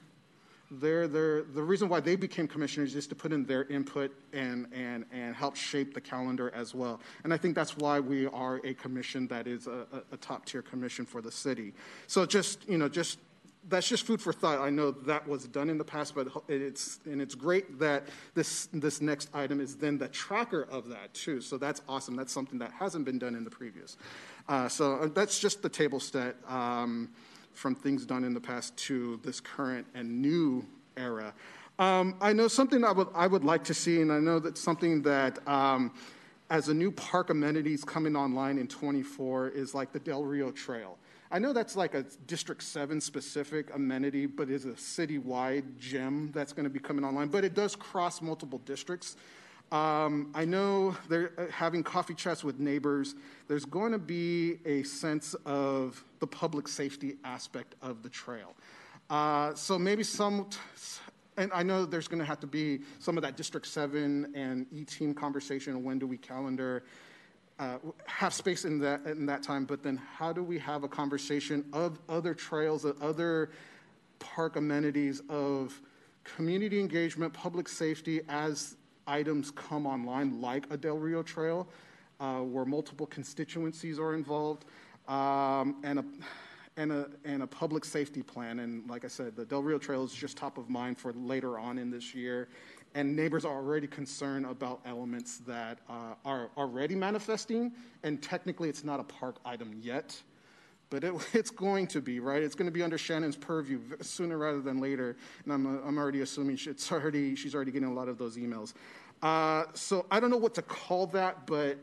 the 0.71 1.63
reason 1.63 1.89
why 1.89 2.01
they 2.01 2.17
became 2.17 2.47
commissioners 2.47 2.95
is 2.95 3.07
to 3.07 3.15
put 3.15 3.33
in 3.33 3.45
their 3.45 3.65
input 3.65 4.15
and, 4.33 4.67
and, 4.73 5.07
and 5.13 5.35
help 5.35 5.57
shape 5.57 5.95
the 5.95 6.01
calendar 6.01 6.53
as 6.55 6.75
well. 6.75 7.01
And 7.25 7.33
I 7.33 7.37
think 7.37 7.55
that's 7.55 7.77
why 7.77 8.01
we 8.01 8.27
are 8.27 8.61
a 8.65 8.75
commission 8.75 9.27
that 9.29 9.47
is 9.47 9.67
a, 9.67 9.87
a, 9.93 10.03
a 10.13 10.17
top 10.19 10.45
tier 10.45 10.63
commission 10.63 11.07
for 11.07 11.23
the 11.23 11.33
city. 11.33 11.73
So 12.07 12.27
just, 12.27 12.69
you 12.69 12.77
know, 12.77 12.89
just 12.89 13.19
that's 13.69 13.89
just 13.89 14.07
food 14.07 14.21
for 14.21 14.33
thought. 14.33 14.59
I 14.61 14.71
know 14.71 14.91
that 14.91 15.27
was 15.27 15.47
done 15.47 15.69
in 15.69 15.79
the 15.79 15.85
past, 15.85 16.15
but 16.15 16.29
it's 16.49 17.01
and 17.05 17.21
it's 17.21 17.35
great 17.35 17.79
that 17.79 18.09
this 18.35 18.69
this 18.73 19.01
next 19.01 19.29
item 19.35 19.61
is 19.61 19.77
then 19.77 19.99
the 19.99 20.09
tracker 20.09 20.63
of 20.71 20.89
that 20.89 21.13
too. 21.15 21.41
So 21.41 21.59
that's 21.59 21.83
awesome. 21.89 22.17
That's 22.17 22.33
something 22.33 22.59
that 22.61 22.73
hasn't 22.73 23.05
been 23.05 23.19
done 23.19 23.35
in 23.35 23.45
the 23.45 23.51
previous. 23.51 23.97
Uh, 24.49 24.69
so 24.69 24.95
uh, 24.95 25.09
that's 25.09 25.39
just 25.39 25.63
the 25.63 25.69
table 25.69 26.01
set 26.01 26.37
um, 26.47 27.11
from 27.59 27.75
things 27.75 28.07
done 28.07 28.25
in 28.25 28.33
the 28.33 28.41
past 28.41 28.77
to 28.77 29.21
this 29.25 29.41
current 29.41 29.87
and 29.95 30.23
new 30.23 30.65
era. 30.97 31.35
Um, 31.79 32.17
I 32.21 32.33
know 32.33 32.49
something 32.49 32.85
I 32.85 32.93
would 32.93 33.09
I 33.15 33.27
would 33.27 33.45
like 33.45 33.65
to 33.65 33.75
see, 33.75 34.01
and 34.01 34.13
I 34.13 34.19
know 34.19 34.39
that's 34.39 34.61
something 34.61 35.03
that. 35.03 35.47
Um, 35.47 35.93
as 36.51 36.69
a 36.69 36.75
new 36.75 36.91
park 36.91 37.29
amenities 37.29 37.85
coming 37.85 38.17
online 38.17 38.57
in 38.57 38.67
24 38.67 39.51
is 39.51 39.75
like 39.75 39.93
the 39.93 39.99
Del 39.99 40.25
Rio 40.25 40.51
Trail. 40.51 40.97
I 41.31 41.39
know 41.39 41.53
that's 41.53 41.77
like 41.77 41.93
a 41.93 42.05
District 42.27 42.63
7 42.63 43.01
specific 43.01 43.75
amenity, 43.75 44.25
but 44.25 44.49
is 44.49 44.65
a 44.65 44.71
citywide 44.71 45.79
gem 45.79 46.31
that's 46.33 46.55
going 46.55 46.65
to 46.65 46.71
be 46.71 46.79
coming 46.79 47.05
online. 47.05 47.29
But 47.29 47.45
it 47.45 47.55
does 47.55 47.77
cross 47.77 48.23
multiple 48.23 48.61
districts. 48.65 49.17
Um, 49.71 50.31
I 50.35 50.47
know 50.47 50.97
they're 51.11 51.33
uh, 51.37 51.47
having 51.53 51.83
coffee 51.83 52.15
chats 52.15 52.43
with 52.43 52.59
neighbors. 52.59 53.15
There's 53.49 53.67
going 53.67 53.93
to 53.93 53.99
be 53.99 54.61
a 54.65 54.83
sense 54.85 55.35
of 55.45 56.03
the 56.21 56.27
public 56.27 56.69
safety 56.69 57.17
aspect 57.25 57.75
of 57.83 58.03
the 58.03 58.09
trail. 58.09 58.55
Uh, 59.11 59.55
so 59.55 59.79
maybe 59.79 60.03
some, 60.03 60.49
and 61.37 61.51
I 61.55 61.63
know 61.63 61.85
there's 61.85 62.09
going 62.09 62.19
to 62.19 62.25
have 62.25 62.41
to 62.41 62.47
be 62.47 62.81
some 62.99 63.17
of 63.17 63.23
that 63.23 63.37
District 63.37 63.67
7 63.67 64.33
and 64.35 64.67
E-team 64.73 65.15
conversation. 65.15 65.83
When 65.85 65.99
do 65.99 66.07
we 66.07 66.19
calendar? 66.19 66.85
uh, 67.59 67.79
have 68.07 68.33
space 68.33 68.65
in 68.65 68.79
that 68.79 69.05
in 69.07 69.27
that 69.27 69.43
time, 69.43 69.65
but 69.65 69.83
then 69.83 69.97
how 69.97 70.33
do 70.33 70.43
we 70.43 70.59
have 70.59 70.85
a 70.85 70.89
conversation 70.89 71.65
of 71.73 71.99
other 72.09 72.35
trails, 72.35 72.85
of 72.85 73.01
other 73.03 73.51
park 74.19 74.57
amenities, 74.57 75.23
of 75.29 75.81
community 76.25 76.79
engagement, 76.79 77.33
public 77.33 77.69
safety 77.69 78.21
as 78.29 78.77
items 79.07 79.51
come 79.51 79.87
online, 79.87 80.41
like 80.41 80.67
a 80.71 80.77
Del 80.77 80.99
Rio 80.99 81.23
Trail, 81.23 81.67
uh, 82.21 82.41
where 82.41 82.65
multiple 82.65 83.07
constituencies 83.07 83.99
are 83.99 84.15
involved, 84.15 84.65
um, 85.09 85.77
and 85.83 85.99
a 85.99 86.05
and 86.77 86.93
a 86.93 87.11
and 87.25 87.43
a 87.43 87.47
public 87.47 87.85
safety 87.85 88.23
plan. 88.23 88.61
And 88.61 88.89
like 88.89 89.05
I 89.05 89.09
said, 89.09 89.35
the 89.35 89.45
Del 89.45 89.63
Rio 89.63 89.79
Trail 89.79 90.05
is 90.05 90.13
just 90.13 90.37
top 90.37 90.59
of 90.59 90.71
mind 90.71 90.99
for 90.99 91.13
later 91.13 91.59
on 91.59 91.79
in 91.79 91.91
this 91.91 92.15
year 92.15 92.49
and 92.95 93.15
neighbors 93.15 93.45
are 93.45 93.55
already 93.55 93.87
concerned 93.87 94.47
about 94.47 94.81
elements 94.85 95.39
that 95.47 95.79
uh, 95.89 96.15
are 96.25 96.51
already 96.57 96.95
manifesting, 96.95 97.73
and 98.03 98.23
technically 98.23 98.69
it's 98.69 98.85
not 98.85 99.01
a 99.01 99.05
park 99.05 99.37
item 99.45 99.75
yet, 99.81 100.21
but 100.91 101.05
it, 101.05 101.15
it's 101.33 101.51
going 101.51 101.87
to 101.89 102.01
be, 102.01 102.21
right? 102.21 102.43
It's 102.43 102.55
going 102.55 102.67
to 102.67 102.73
be 102.73 102.83
under 102.83 102.99
Shannon's 102.99 103.37
purview 103.37 103.81
sooner 104.01 104.39
rather 104.39 104.61
than 104.61 104.81
later, 104.81 105.17
and 105.45 105.53
I'm, 105.53 105.67
I'm 105.85 105.99
already 105.99 106.23
assuming 106.23 106.59
it's 106.67 106.91
already, 106.91 107.35
she's 107.35 107.55
already 107.55 107.73
getting 107.73 107.89
a 107.89 107.95
lot 107.95 108.09
of 108.09 108.19
those 108.19 108.37
emails. 108.37 108.75
Uh, 109.23 109.65
so 109.75 110.07
I 110.11 110.21
don't 110.21 110.31
know 110.31 110.37
what 110.37 110.55
to 110.55 110.63
call 110.63 111.07
that, 111.09 111.47
but 111.47 111.79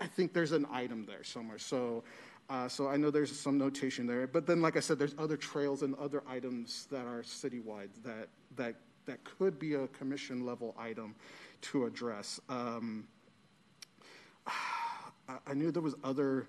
I 0.00 0.06
think 0.06 0.32
there's 0.32 0.52
an 0.52 0.66
item 0.70 1.06
there 1.06 1.24
somewhere. 1.24 1.58
So, 1.58 2.04
uh, 2.48 2.68
so 2.68 2.88
I 2.88 2.96
know 2.96 3.10
there's 3.10 3.36
some 3.36 3.58
notation 3.58 4.06
there, 4.06 4.26
but 4.26 4.46
then, 4.46 4.60
like 4.60 4.76
I 4.76 4.80
said, 4.80 4.98
there's 4.98 5.14
other 5.18 5.36
trails 5.36 5.82
and 5.82 5.94
other 5.96 6.22
items 6.28 6.86
that 6.90 7.06
are 7.06 7.22
citywide 7.22 7.88
that 8.04 8.28
that 8.56 8.76
that 9.06 9.22
could 9.24 9.58
be 9.58 9.74
a 9.74 9.86
commission 9.88 10.44
level 10.44 10.74
item 10.78 11.14
to 11.62 11.86
address. 11.86 12.40
Um, 12.48 13.06
I, 15.46 15.54
knew 15.54 15.72
there 15.72 15.82
was 15.82 15.96
other 16.04 16.46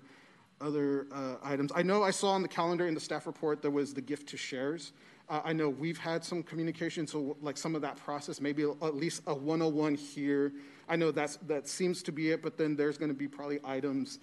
other 0.60 1.06
uh, 1.12 1.36
items. 1.42 1.72
I 1.74 1.82
know 1.82 2.02
I 2.02 2.10
saw 2.10 2.30
on 2.30 2.42
the 2.42 2.48
calendar 2.48 2.86
in 2.86 2.94
the 2.94 3.00
staff 3.00 3.26
report 3.26 3.62
there 3.62 3.70
was 3.70 3.94
the 3.94 4.00
gift 4.00 4.28
to 4.28 4.36
shares. 4.36 4.92
Uh, 5.28 5.40
I 5.44 5.52
know 5.52 5.68
we've 5.68 5.98
had 5.98 6.24
some 6.24 6.42
communication, 6.42 7.06
so 7.06 7.36
like 7.42 7.56
some 7.56 7.74
of 7.74 7.82
that 7.82 7.96
process, 7.96 8.40
maybe 8.40 8.62
at 8.62 8.94
least 8.94 9.22
a 9.26 9.34
101 9.34 9.94
here. 9.94 10.52
I 10.88 10.96
know 10.96 11.10
that's 11.10 11.36
that 11.46 11.68
seems 11.68 12.02
to 12.04 12.12
be 12.12 12.30
it, 12.30 12.42
but 12.42 12.56
then 12.56 12.76
there's 12.76 12.98
going 12.98 13.10
to 13.10 13.14
be 13.16 13.28
probably 13.28 13.60
items. 13.64 14.18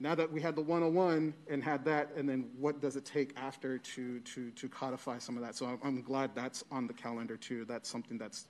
Now 0.00 0.14
that 0.14 0.30
we 0.30 0.40
had 0.40 0.54
the 0.54 0.62
101 0.62 1.34
and 1.50 1.62
had 1.62 1.84
that, 1.86 2.10
and 2.16 2.28
then 2.28 2.50
what 2.58 2.80
does 2.80 2.96
it 2.96 3.04
take 3.04 3.34
after 3.36 3.78
to 3.78 4.20
to 4.20 4.50
to 4.50 4.68
codify 4.68 5.18
some 5.18 5.36
of 5.36 5.42
that? 5.42 5.54
So 5.54 5.66
I'm, 5.66 5.78
I'm 5.82 6.02
glad 6.02 6.34
that's 6.34 6.64
on 6.70 6.86
the 6.86 6.94
calendar 6.94 7.36
too. 7.36 7.64
That's 7.64 7.88
something 7.88 8.16
that's 8.16 8.46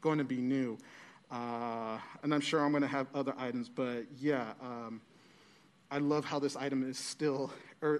going 0.00 0.18
to 0.18 0.24
be 0.24 0.36
new, 0.36 0.78
uh, 1.30 1.98
and 2.22 2.32
I'm 2.32 2.40
sure 2.40 2.64
I'm 2.64 2.70
going 2.70 2.82
to 2.82 2.88
have 2.88 3.08
other 3.14 3.34
items. 3.38 3.68
But 3.68 4.04
yeah. 4.18 4.52
Um, 4.62 5.00
I 5.92 5.98
love 5.98 6.24
how 6.24 6.38
this 6.38 6.54
item 6.54 6.88
is 6.88 6.96
still 6.96 7.50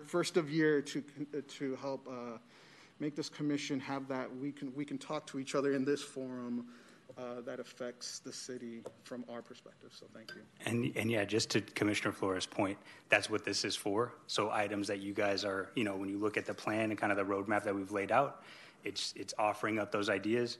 first 0.06 0.36
of 0.36 0.48
year 0.48 0.80
to 0.80 1.02
to 1.58 1.74
help 1.76 2.06
uh, 2.08 2.38
make 3.00 3.16
this 3.16 3.28
commission 3.28 3.80
have 3.80 4.06
that 4.08 4.34
we 4.36 4.52
can 4.52 4.72
we 4.76 4.84
can 4.84 4.96
talk 4.96 5.26
to 5.26 5.40
each 5.40 5.56
other 5.56 5.72
in 5.72 5.84
this 5.84 6.00
forum 6.00 6.66
uh, 7.20 7.40
that 7.42 7.60
affects 7.60 8.20
the 8.20 8.32
city 8.32 8.82
from 9.04 9.24
our 9.28 9.42
perspective. 9.42 9.90
So 9.92 10.06
thank 10.14 10.32
you. 10.34 10.42
And, 10.64 10.92
and 10.96 11.10
yeah, 11.10 11.24
just 11.24 11.50
to 11.50 11.60
Commissioner 11.60 12.12
Flores' 12.12 12.46
point, 12.46 12.78
that's 13.08 13.28
what 13.28 13.44
this 13.44 13.64
is 13.64 13.76
for. 13.76 14.12
So 14.26 14.50
items 14.50 14.88
that 14.88 15.00
you 15.00 15.12
guys 15.12 15.44
are, 15.44 15.70
you 15.74 15.84
know, 15.84 15.96
when 15.96 16.08
you 16.08 16.18
look 16.18 16.36
at 16.36 16.46
the 16.46 16.54
plan 16.54 16.90
and 16.90 16.98
kind 16.98 17.12
of 17.12 17.18
the 17.18 17.24
roadmap 17.24 17.64
that 17.64 17.74
we've 17.74 17.92
laid 17.92 18.10
out, 18.12 18.42
it's, 18.84 19.12
it's 19.16 19.34
offering 19.38 19.78
up 19.78 19.92
those 19.92 20.08
ideas. 20.08 20.58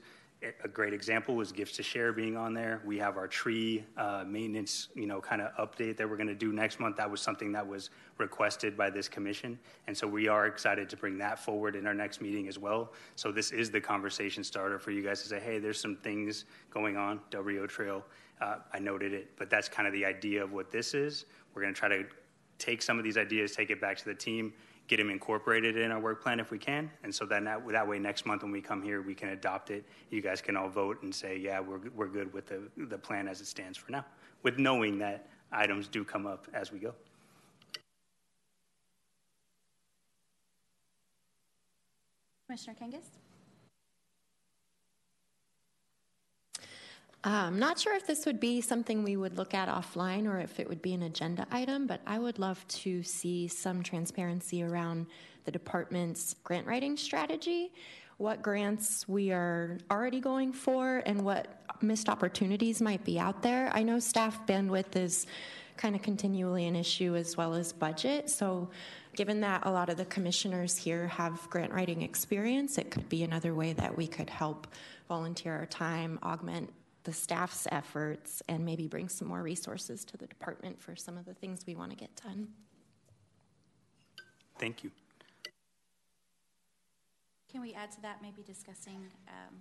A 0.63 0.67
great 0.67 0.91
example 0.91 1.35
was 1.35 1.51
Gifts 1.51 1.75
to 1.75 1.83
Share 1.83 2.11
being 2.11 2.35
on 2.35 2.55
there. 2.55 2.81
We 2.83 2.97
have 2.97 3.15
our 3.15 3.27
tree 3.27 3.83
uh, 3.95 4.23
maintenance, 4.25 4.87
you 4.95 5.05
know, 5.05 5.21
kind 5.21 5.39
of 5.39 5.53
update 5.55 5.97
that 5.97 6.09
we're 6.09 6.17
going 6.17 6.29
to 6.29 6.33
do 6.33 6.51
next 6.51 6.79
month. 6.79 6.97
That 6.97 7.11
was 7.11 7.21
something 7.21 7.51
that 7.51 7.67
was 7.67 7.91
requested 8.17 8.75
by 8.75 8.89
this 8.89 9.07
commission. 9.07 9.59
And 9.85 9.95
so 9.95 10.07
we 10.07 10.27
are 10.27 10.47
excited 10.47 10.89
to 10.89 10.97
bring 10.97 11.19
that 11.19 11.37
forward 11.37 11.75
in 11.75 11.85
our 11.85 11.93
next 11.93 12.21
meeting 12.21 12.47
as 12.47 12.57
well. 12.57 12.91
So 13.15 13.31
this 13.31 13.51
is 13.51 13.69
the 13.69 13.79
conversation 13.79 14.43
starter 14.43 14.79
for 14.79 14.89
you 14.89 15.03
guys 15.03 15.21
to 15.21 15.27
say, 15.27 15.39
hey, 15.39 15.59
there's 15.59 15.79
some 15.79 15.97
things 15.97 16.45
going 16.71 16.97
on, 16.97 17.19
Del 17.29 17.43
Rio 17.43 17.67
Trail. 17.67 18.03
Uh, 18.41 18.55
I 18.73 18.79
noted 18.79 19.13
it, 19.13 19.37
but 19.37 19.51
that's 19.51 19.69
kind 19.69 19.87
of 19.87 19.93
the 19.93 20.03
idea 20.03 20.43
of 20.43 20.51
what 20.53 20.71
this 20.71 20.95
is. 20.95 21.25
We're 21.53 21.61
going 21.61 21.73
to 21.75 21.79
try 21.79 21.89
to 21.89 22.05
take 22.57 22.81
some 22.81 22.97
of 22.97 23.03
these 23.03 23.17
ideas, 23.17 23.55
take 23.55 23.69
it 23.69 23.79
back 23.79 23.95
to 23.97 24.05
the 24.05 24.15
team, 24.15 24.53
get 24.91 24.97
them 24.97 25.09
incorporated 25.09 25.77
in 25.77 25.89
our 25.89 26.01
work 26.01 26.21
plan 26.21 26.37
if 26.37 26.51
we 26.51 26.57
can. 26.57 26.91
And 27.05 27.15
so 27.15 27.25
then 27.25 27.45
that, 27.45 27.65
that 27.69 27.87
way 27.87 27.97
next 27.97 28.25
month 28.25 28.43
when 28.43 28.51
we 28.51 28.59
come 28.59 28.83
here, 28.83 29.01
we 29.01 29.15
can 29.15 29.29
adopt 29.29 29.71
it. 29.71 29.85
You 30.09 30.21
guys 30.21 30.41
can 30.41 30.57
all 30.57 30.67
vote 30.67 31.01
and 31.01 31.15
say, 31.15 31.37
yeah, 31.37 31.61
we're, 31.61 31.79
we're 31.95 32.09
good 32.09 32.33
with 32.33 32.47
the, 32.47 32.63
the 32.75 32.97
plan 32.97 33.29
as 33.29 33.39
it 33.39 33.47
stands 33.47 33.77
for 33.77 33.89
now, 33.89 34.05
with 34.43 34.59
knowing 34.59 34.99
that 34.99 35.29
items 35.49 35.87
do 35.87 36.03
come 36.03 36.27
up 36.27 36.45
as 36.53 36.73
we 36.73 36.79
go. 36.79 36.93
Commissioner 42.47 42.75
Kangas? 42.81 43.30
I'm 47.23 47.59
not 47.59 47.79
sure 47.79 47.95
if 47.95 48.07
this 48.07 48.25
would 48.25 48.39
be 48.39 48.61
something 48.61 49.03
we 49.03 49.15
would 49.15 49.37
look 49.37 49.53
at 49.53 49.69
offline 49.69 50.25
or 50.25 50.39
if 50.39 50.59
it 50.59 50.67
would 50.67 50.81
be 50.81 50.93
an 50.93 51.03
agenda 51.03 51.45
item, 51.51 51.85
but 51.85 52.01
I 52.07 52.17
would 52.17 52.39
love 52.39 52.67
to 52.67 53.03
see 53.03 53.47
some 53.47 53.83
transparency 53.83 54.63
around 54.63 55.05
the 55.45 55.51
department's 55.51 56.35
grant 56.43 56.65
writing 56.65 56.97
strategy, 56.97 57.73
what 58.17 58.41
grants 58.41 59.07
we 59.07 59.31
are 59.31 59.77
already 59.91 60.19
going 60.19 60.51
for, 60.51 61.03
and 61.05 61.23
what 61.23 61.61
missed 61.81 62.09
opportunities 62.09 62.81
might 62.81 63.03
be 63.03 63.19
out 63.19 63.43
there. 63.43 63.69
I 63.71 63.83
know 63.83 63.99
staff 63.99 64.45
bandwidth 64.47 64.95
is 64.95 65.27
kind 65.77 65.95
of 65.95 66.01
continually 66.01 66.65
an 66.65 66.75
issue 66.75 67.15
as 67.15 67.37
well 67.37 67.53
as 67.53 67.71
budget. 67.71 68.31
So, 68.31 68.69
given 69.15 69.41
that 69.41 69.63
a 69.65 69.71
lot 69.71 69.89
of 69.89 69.97
the 69.97 70.05
commissioners 70.05 70.77
here 70.77 71.07
have 71.07 71.49
grant 71.49 71.73
writing 71.73 72.01
experience, 72.01 72.77
it 72.77 72.89
could 72.91 73.09
be 73.09 73.23
another 73.23 73.53
way 73.53 73.73
that 73.73 73.95
we 73.95 74.07
could 74.07 74.29
help 74.29 74.67
volunteer 75.07 75.53
our 75.55 75.65
time, 75.65 76.17
augment 76.23 76.71
the 77.03 77.13
staff's 77.13 77.67
efforts 77.71 78.43
and 78.47 78.63
maybe 78.63 78.87
bring 78.87 79.09
some 79.09 79.27
more 79.27 79.41
resources 79.41 80.05
to 80.05 80.17
the 80.17 80.27
department 80.27 80.81
for 80.81 80.95
some 80.95 81.17
of 81.17 81.25
the 81.25 81.33
things 81.33 81.65
we 81.65 81.75
want 81.75 81.89
to 81.91 81.97
get 81.97 82.15
done. 82.23 82.47
Thank 84.59 84.83
you. 84.83 84.91
Can 87.51 87.61
we 87.61 87.73
add 87.73 87.91
to 87.91 88.01
that, 88.01 88.21
maybe 88.21 88.43
discussing 88.43 89.11
um, 89.27 89.55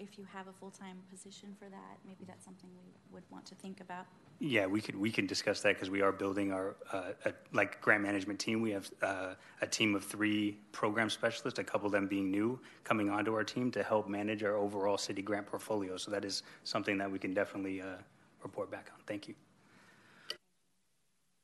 if 0.00 0.18
you 0.18 0.26
have 0.32 0.48
a 0.48 0.52
full-time 0.52 0.96
position 1.10 1.54
for 1.58 1.68
that, 1.68 1.98
maybe 2.06 2.24
that's 2.26 2.44
something 2.44 2.68
we 2.74 2.90
would 3.12 3.22
want 3.30 3.44
to 3.46 3.54
think 3.56 3.80
about? 3.80 4.06
Yeah, 4.38 4.66
we 4.66 4.80
could 4.80 4.96
we 4.96 5.10
can 5.10 5.26
discuss 5.26 5.60
that 5.60 5.74
because 5.74 5.90
we 5.90 6.00
are 6.00 6.12
building 6.12 6.50
our 6.50 6.74
uh, 6.92 7.12
a, 7.26 7.32
like 7.52 7.80
grant 7.82 8.02
management 8.02 8.38
team. 8.40 8.62
We 8.62 8.70
have 8.70 8.90
uh, 9.02 9.34
a 9.60 9.66
team 9.66 9.94
of 9.94 10.02
three 10.02 10.56
program 10.72 11.10
specialists, 11.10 11.58
a 11.58 11.64
couple 11.64 11.86
of 11.86 11.92
them 11.92 12.06
being 12.06 12.30
new, 12.30 12.58
coming 12.82 13.10
onto 13.10 13.34
our 13.34 13.44
team 13.44 13.70
to 13.72 13.82
help 13.82 14.08
manage 14.08 14.42
our 14.42 14.56
overall 14.56 14.96
city 14.96 15.20
grant 15.20 15.46
portfolio. 15.46 15.98
So 15.98 16.10
that 16.10 16.24
is 16.24 16.42
something 16.64 16.96
that 16.98 17.10
we 17.10 17.18
can 17.18 17.34
definitely 17.34 17.82
uh, 17.82 17.96
report 18.42 18.70
back 18.70 18.90
on. 18.94 19.00
Thank 19.06 19.28
you. 19.28 19.34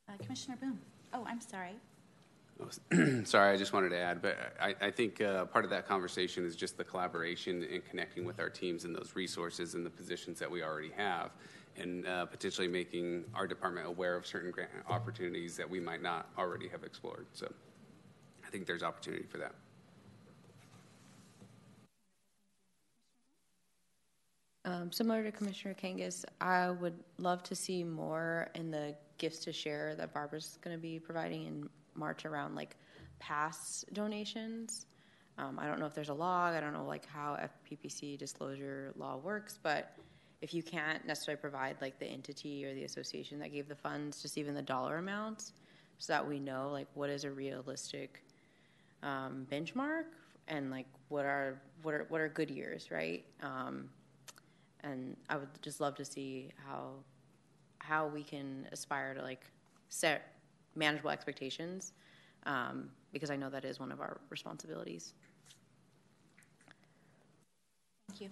Uh, 0.09 0.12
Commissioner 0.23 0.57
Boone. 0.57 0.79
Oh, 1.12 1.25
I'm 1.27 1.40
sorry. 1.40 1.77
Sorry, 3.25 3.53
I 3.53 3.57
just 3.57 3.73
wanted 3.73 3.90
to 3.90 3.99
add, 3.99 4.23
but 4.23 4.37
I, 4.61 4.75
I 4.81 4.90
think 4.90 5.21
uh, 5.21 5.45
part 5.47 5.64
of 5.64 5.71
that 5.71 5.87
conversation 5.87 6.45
is 6.45 6.57
just 6.57 6.77
the 6.77 6.85
collaboration 6.85 7.66
and 7.71 7.85
connecting 7.85 8.25
with 8.25 8.40
our 8.40 8.49
teams 8.49 8.85
and 8.85 8.95
those 8.95 9.12
resources 9.14 9.75
and 9.75 9.85
the 9.85 9.90
positions 9.90 10.38
that 10.38 10.51
we 10.51 10.62
already 10.62 10.90
have 10.97 11.31
and 11.77 12.07
uh, 12.07 12.25
potentially 12.25 12.69
making 12.69 13.25
our 13.35 13.47
department 13.47 13.87
aware 13.87 14.16
of 14.16 14.27
certain 14.27 14.51
grant 14.51 14.71
opportunities 14.88 15.57
that 15.57 15.69
we 15.69 15.81
might 15.81 16.03
not 16.03 16.31
already 16.38 16.69
have 16.69 16.85
explored. 16.85 17.27
So 17.33 17.53
I 18.47 18.51
think 18.51 18.66
there's 18.66 18.83
opportunity 18.83 19.25
for 19.25 19.38
that. 19.38 19.55
Um, 24.64 24.90
similar 24.90 25.23
to 25.23 25.31
Commissioner 25.31 25.75
Kangas, 25.75 26.25
I 26.40 26.71
would 26.71 26.99
love 27.19 27.42
to 27.45 27.55
see 27.55 27.85
more 27.85 28.49
in 28.55 28.71
the 28.71 28.97
gifts 29.19 29.38
to 29.40 29.53
share 29.53 29.95
that 29.95 30.12
Barbara's 30.12 30.59
going 30.61 30.75
to 30.75 30.81
be 30.81 30.99
providing 30.99 31.47
in 31.47 31.69
March 31.98 32.24
around 32.24 32.54
like 32.54 32.76
past 33.18 33.92
donations. 33.92 34.87
Um, 35.38 35.59
I 35.59 35.66
don't 35.66 35.78
know 35.78 35.87
if 35.87 35.94
there's 35.94 36.09
a 36.09 36.14
log. 36.14 36.54
I 36.54 36.61
don't 36.61 36.72
know 36.72 36.85
like 36.85 37.06
how 37.06 37.38
FPPC 37.70 38.18
disclosure 38.18 38.92
law 38.96 39.16
works, 39.16 39.59
but 39.62 39.96
if 40.40 40.54
you 40.54 40.62
can't 40.62 41.04
necessarily 41.06 41.40
provide 41.40 41.76
like 41.80 41.98
the 41.98 42.06
entity 42.06 42.64
or 42.64 42.74
the 42.74 42.85
association 42.85 43.38
that 43.40 43.52
gave 43.52 43.68
the 43.68 43.74
funds, 43.74 44.22
just 44.22 44.38
even 44.38 44.54
the 44.54 44.62
dollar 44.62 44.98
amounts, 44.98 45.52
so 45.98 46.12
that 46.12 46.26
we 46.26 46.38
know 46.38 46.70
like 46.70 46.87
what 46.94 47.11
is 47.11 47.24
a 47.24 47.30
realistic 47.30 48.22
um, 49.02 49.46
benchmark 49.50 50.04
and 50.48 50.70
like 50.70 50.87
what 51.09 51.24
are 51.24 51.61
what 51.82 51.94
are 51.94 52.06
what 52.09 52.20
are 52.20 52.28
good 52.28 52.50
years, 52.50 52.90
right? 52.90 53.24
Um, 53.42 53.88
and 54.82 55.16
I 55.28 55.37
would 55.37 55.48
just 55.62 55.80
love 55.80 55.94
to 55.96 56.04
see 56.04 56.50
how 56.66 56.92
how 57.78 58.06
we 58.06 58.22
can 58.22 58.68
aspire 58.72 59.14
to 59.14 59.22
like 59.22 59.44
set 59.88 60.36
manageable 60.76 61.10
expectations 61.10 61.92
um, 62.44 62.90
because 63.12 63.30
I 63.30 63.36
know 63.36 63.50
that 63.50 63.64
is 63.64 63.80
one 63.80 63.90
of 63.90 64.00
our 64.00 64.20
responsibilities. 64.30 65.14
Thank 68.08 68.20
you. 68.20 68.30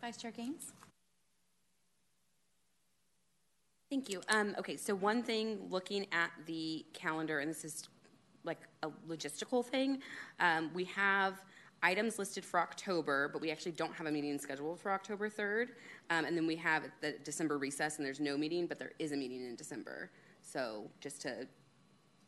Vice 0.00 0.16
Chair 0.16 0.30
Gaines? 0.30 0.72
Thank 3.90 4.10
you. 4.10 4.20
Um, 4.28 4.54
okay, 4.58 4.76
so 4.76 4.94
one 4.94 5.22
thing 5.22 5.58
looking 5.70 6.06
at 6.12 6.30
the 6.46 6.84
calendar, 6.92 7.38
and 7.38 7.50
this 7.50 7.64
is 7.64 7.88
like 8.44 8.58
a 8.82 8.90
logistical 9.08 9.64
thing, 9.64 10.02
um, 10.40 10.70
we 10.74 10.84
have 10.84 11.42
items 11.82 12.18
listed 12.18 12.44
for 12.44 12.60
October, 12.60 13.30
but 13.32 13.40
we 13.40 13.50
actually 13.50 13.72
don't 13.72 13.94
have 13.94 14.06
a 14.06 14.10
meeting 14.10 14.38
scheduled 14.38 14.78
for 14.80 14.92
October 14.92 15.30
3rd. 15.30 15.68
Um, 16.10 16.24
and 16.24 16.36
then 16.36 16.46
we 16.46 16.56
have 16.56 16.84
the 17.00 17.12
December 17.24 17.56
recess, 17.56 17.96
and 17.96 18.04
there's 18.06 18.20
no 18.20 18.36
meeting, 18.36 18.66
but 18.66 18.78
there 18.78 18.92
is 18.98 19.12
a 19.12 19.16
meeting 19.16 19.40
in 19.46 19.56
December. 19.56 20.10
So 20.42 20.90
just 21.00 21.22
to. 21.22 21.46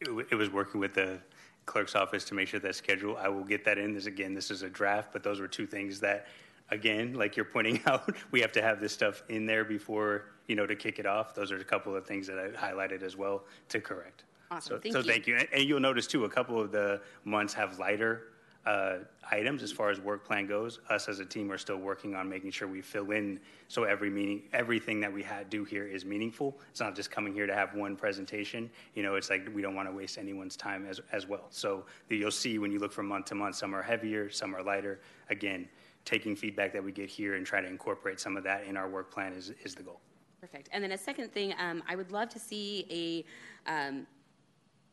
It, 0.01 0.27
it 0.31 0.35
was 0.35 0.51
working 0.51 0.81
with 0.81 0.95
the 0.95 1.19
clerk's 1.67 1.95
office 1.95 2.25
to 2.27 2.35
make 2.35 2.49
sure 2.49 2.61
that 2.61 2.75
schedule. 2.75 3.17
I 3.17 3.29
will 3.29 3.45
get 3.45 3.65
that 3.65 3.79
in. 3.79 3.95
This 3.95 4.07
again, 4.07 4.35
this 4.35 4.51
is 4.51 4.63
a 4.63 4.71
draft, 4.71 5.13
but 5.13 5.23
those 5.23 5.41
were 5.41 5.49
two 5.49 5.67
things 5.67 6.01
that, 6.01 6.27
again, 6.71 7.15
like 7.15 7.37
you're 7.37 7.45
pointing 7.45 7.81
out, 7.87 8.15
we 8.31 8.41
have 8.41 8.53
to 8.53 8.63
have 8.63 8.81
this 8.81 8.93
stuff 8.93 9.23
in 9.29 9.47
there 9.47 9.65
before 9.65 10.25
you 10.51 10.57
know, 10.57 10.67
to 10.67 10.75
kick 10.75 10.99
it 10.99 11.07
off. 11.07 11.33
Those 11.33 11.53
are 11.53 11.59
a 11.59 11.65
couple 11.65 11.95
of 11.95 12.05
things 12.05 12.27
that 12.27 12.37
I 12.37 12.49
highlighted 12.49 13.05
as 13.05 13.17
well 13.17 13.45
to 13.69 13.81
correct. 13.81 14.25
Awesome. 14.51 14.79
So, 14.79 14.81
thank 14.81 14.93
so 14.93 14.99
you. 14.99 15.05
thank 15.05 15.27
you. 15.29 15.37
And, 15.37 15.49
and, 15.53 15.63
you'll 15.63 15.79
notice 15.79 16.09
too, 16.09 16.25
a 16.25 16.29
couple 16.29 16.61
of 16.61 16.73
the 16.73 17.01
months 17.25 17.55
have 17.55 17.79
lighter 17.79 18.33
uh, 18.67 18.99
items 19.31 19.63
as 19.63 19.73
far 19.73 19.91
as 19.91 20.01
work 20.01 20.27
plan 20.27 20.47
goes. 20.47 20.81
Us 20.91 21.09
as 21.09 21.19
a 21.19 21.25
team 21.25 21.51
are 21.51 21.57
still 21.57 21.79
working 21.79 22.15
on 22.15 22.29
making 22.29 22.51
sure 22.51 22.69
we 22.69 22.83
fill 22.83 23.11
in 23.11 23.41
so 23.69 23.85
every 23.85 24.11
meeting, 24.11 24.43
everything 24.53 25.01
that 25.01 25.13
we 25.13 25.23
had 25.23 25.49
do 25.49 25.65
here 25.65 25.87
is 25.87 26.05
meaningful. 26.05 26.59
It's 26.71 26.81
not 26.81 26.95
just 26.95 27.11
coming 27.11 27.33
here 27.33 27.47
to 27.47 27.55
have 27.55 27.75
one 27.75 27.97
presentation. 27.97 28.71
You 28.95 29.03
know, 29.03 29.15
it's 29.15 29.31
like 29.31 29.49
we 29.55 29.63
don't 29.63 29.75
want 29.75 29.89
to 29.89 29.95
waste 29.95 30.19
anyone's 30.19 30.57
time 30.57 30.87
as 30.87 31.01
as 31.13 31.27
well. 31.27 31.47
So 31.51 31.85
the, 32.09 32.17
you'll 32.19 32.31
see 32.31 32.59
when 32.59 32.71
you 32.71 32.79
look 32.79 32.93
from 32.93 33.07
month 33.07 33.27
to 33.27 33.35
month, 33.35 33.57
some 33.57 33.75
are 33.75 33.83
heavier, 33.83 34.29
some 34.29 34.55
are 34.55 34.63
lighter. 34.63 35.01
Again, 35.31 35.69
taking 36.05 36.37
feedback 36.37 36.73
that 36.73 36.85
we 36.85 36.93
get 36.93 37.09
here 37.09 37.37
and 37.37 37.47
try 37.47 37.61
to 37.61 37.69
incorporate 37.69 38.21
some 38.21 38.37
of 38.37 38.45
that 38.45 38.65
in 38.65 38.77
our 38.77 38.89
work 38.89 39.11
plan 39.11 39.33
is 39.33 39.53
is 39.65 39.75
the 39.75 39.83
goal. 39.83 40.01
Perfect. 40.41 40.69
And 40.73 40.83
then 40.83 40.93
a 40.93 40.99
second 40.99 41.33
thing, 41.33 41.55
um, 41.59 41.83
I 41.89 41.97
would 41.97 42.13
love 42.13 42.31
to 42.31 42.39
see 42.39 43.27
a 43.67 43.71
um, 43.71 44.07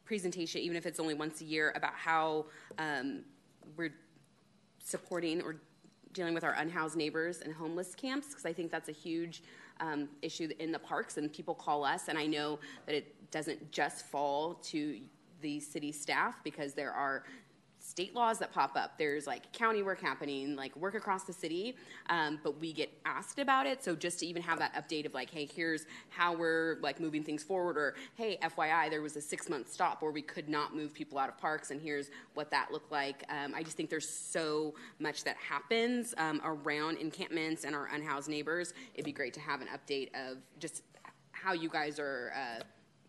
presentation, 0.03 0.61
even 0.61 0.75
if 0.75 0.85
it's 0.85 0.99
only 0.99 1.13
once 1.13 1.41
a 1.41 1.45
year, 1.45 1.71
about 1.75 1.93
how 1.93 2.45
um, 2.77 3.23
we're 3.75 3.93
supporting 4.83 5.41
or 5.41 5.57
dealing 6.13 6.33
with 6.33 6.43
our 6.43 6.53
unhoused 6.53 6.95
neighbors 6.95 7.41
and 7.41 7.53
homeless 7.53 7.93
camps, 7.93 8.29
because 8.29 8.45
I 8.45 8.53
think 8.53 8.71
that's 8.71 8.89
a 8.89 8.93
huge 8.93 9.43
um, 9.79 10.09
issue 10.21 10.49
in 10.59 10.71
the 10.71 10.79
parks, 10.79 11.17
and 11.17 11.31
people 11.31 11.53
call 11.53 11.83
us, 11.83 12.07
and 12.07 12.17
I 12.17 12.25
know 12.25 12.59
that 12.85 12.95
it 12.95 13.29
doesn't 13.31 13.71
just 13.71 14.05
fall 14.05 14.55
to 14.55 14.99
the 15.41 15.59
city 15.59 15.91
staff 15.91 16.43
because 16.43 16.73
there 16.73 16.91
are 16.91 17.23
state 17.87 18.13
laws 18.13 18.37
that 18.39 18.51
pop 18.51 18.75
up. 18.75 18.97
There's 18.97 19.25
like 19.25 19.51
county 19.53 19.81
work 19.81 20.01
happening, 20.01 20.57
like 20.57 20.75
work 20.75 20.93
across 20.93 21.23
the 21.23 21.31
city, 21.31 21.77
um, 22.09 22.37
but 22.43 22.59
we 22.59 22.73
get 22.73 22.91
asked 23.05 23.39
about 23.39 23.65
it. 23.65 23.81
So 23.81 23.95
just 23.95 24.19
to 24.19 24.27
even 24.27 24.41
have 24.41 24.59
that 24.59 24.73
update 24.75 25.05
of 25.05 25.13
like, 25.13 25.29
hey, 25.29 25.45
here's 25.45 25.85
how 26.09 26.35
we're 26.35 26.79
like 26.81 26.99
moving 26.99 27.23
things 27.23 27.43
forward, 27.43 27.77
or 27.77 27.95
hey, 28.15 28.37
FYI, 28.43 28.89
there 28.89 29.01
was 29.01 29.15
a 29.15 29.21
six 29.21 29.49
month 29.49 29.71
stop 29.71 30.01
where 30.01 30.11
we 30.11 30.21
could 30.21 30.49
not 30.49 30.75
move 30.75 30.93
people 30.93 31.17
out 31.17 31.29
of 31.29 31.37
parks, 31.37 31.71
and 31.71 31.81
here's 31.81 32.09
what 32.33 32.51
that 32.51 32.71
looked 32.71 32.91
like. 32.91 33.23
Um, 33.29 33.53
I 33.55 33.63
just 33.63 33.77
think 33.77 33.89
there's 33.89 34.09
so 34.09 34.75
much 34.99 35.23
that 35.23 35.37
happens 35.37 36.13
um, 36.17 36.41
around 36.43 36.97
encampments 36.97 37.63
and 37.63 37.73
our 37.73 37.87
unhoused 37.93 38.27
neighbors. 38.27 38.73
It'd 38.95 39.05
be 39.05 39.13
great 39.13 39.33
to 39.35 39.39
have 39.39 39.61
an 39.61 39.67
update 39.67 40.09
of 40.13 40.39
just 40.59 40.83
how 41.31 41.53
you 41.53 41.69
guys 41.69 41.99
are, 41.99 42.33
uh, 42.35 42.63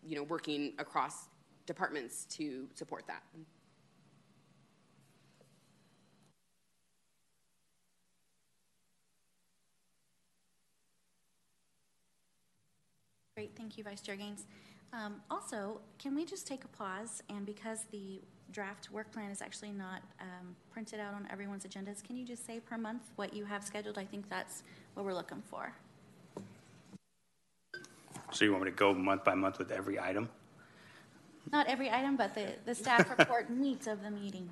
you 0.07 0.15
know, 0.15 0.23
working 0.23 0.73
across 0.79 1.27
departments 1.65 2.23
to 2.25 2.67
support 2.75 3.05
that. 3.07 3.23
Great, 13.39 13.55
thank 13.55 13.77
you, 13.77 13.85
Vice 13.85 14.01
Chair 14.01 14.17
Gaines. 14.17 14.47
Um, 14.91 15.21
Also, 15.31 15.79
can 15.97 16.13
we 16.13 16.25
just 16.25 16.45
take 16.45 16.65
a 16.65 16.67
pause, 16.67 17.23
and 17.29 17.45
because 17.45 17.85
the 17.89 18.19
draft 18.51 18.91
work 18.91 19.09
plan 19.13 19.31
is 19.31 19.41
actually 19.41 19.71
not 19.71 20.01
um, 20.19 20.53
printed 20.73 20.99
out 20.99 21.13
on 21.13 21.25
everyone's 21.31 21.65
agendas, 21.65 22.03
can 22.03 22.17
you 22.17 22.25
just 22.25 22.45
say 22.45 22.59
per 22.59 22.77
month 22.77 23.03
what 23.15 23.33
you 23.33 23.45
have 23.45 23.63
scheduled? 23.63 23.97
I 23.97 24.03
think 24.03 24.27
that's 24.27 24.63
what 24.93 25.05
we're 25.05 25.13
looking 25.13 25.41
for. 25.49 25.71
So 28.33 28.43
you 28.43 28.51
want 28.51 28.65
me 28.65 28.71
to 28.71 28.75
go 28.75 28.93
month 28.93 29.23
by 29.23 29.35
month 29.35 29.57
with 29.57 29.71
every 29.71 29.97
item? 29.97 30.27
Not 31.49 31.67
every 31.67 31.89
item, 31.89 32.17
but 32.17 32.35
the, 32.35 32.55
the 32.65 32.75
staff 32.75 33.09
report 33.17 33.49
meets 33.65 33.87
of 33.87 34.03
the 34.03 34.11
meeting. 34.11 34.49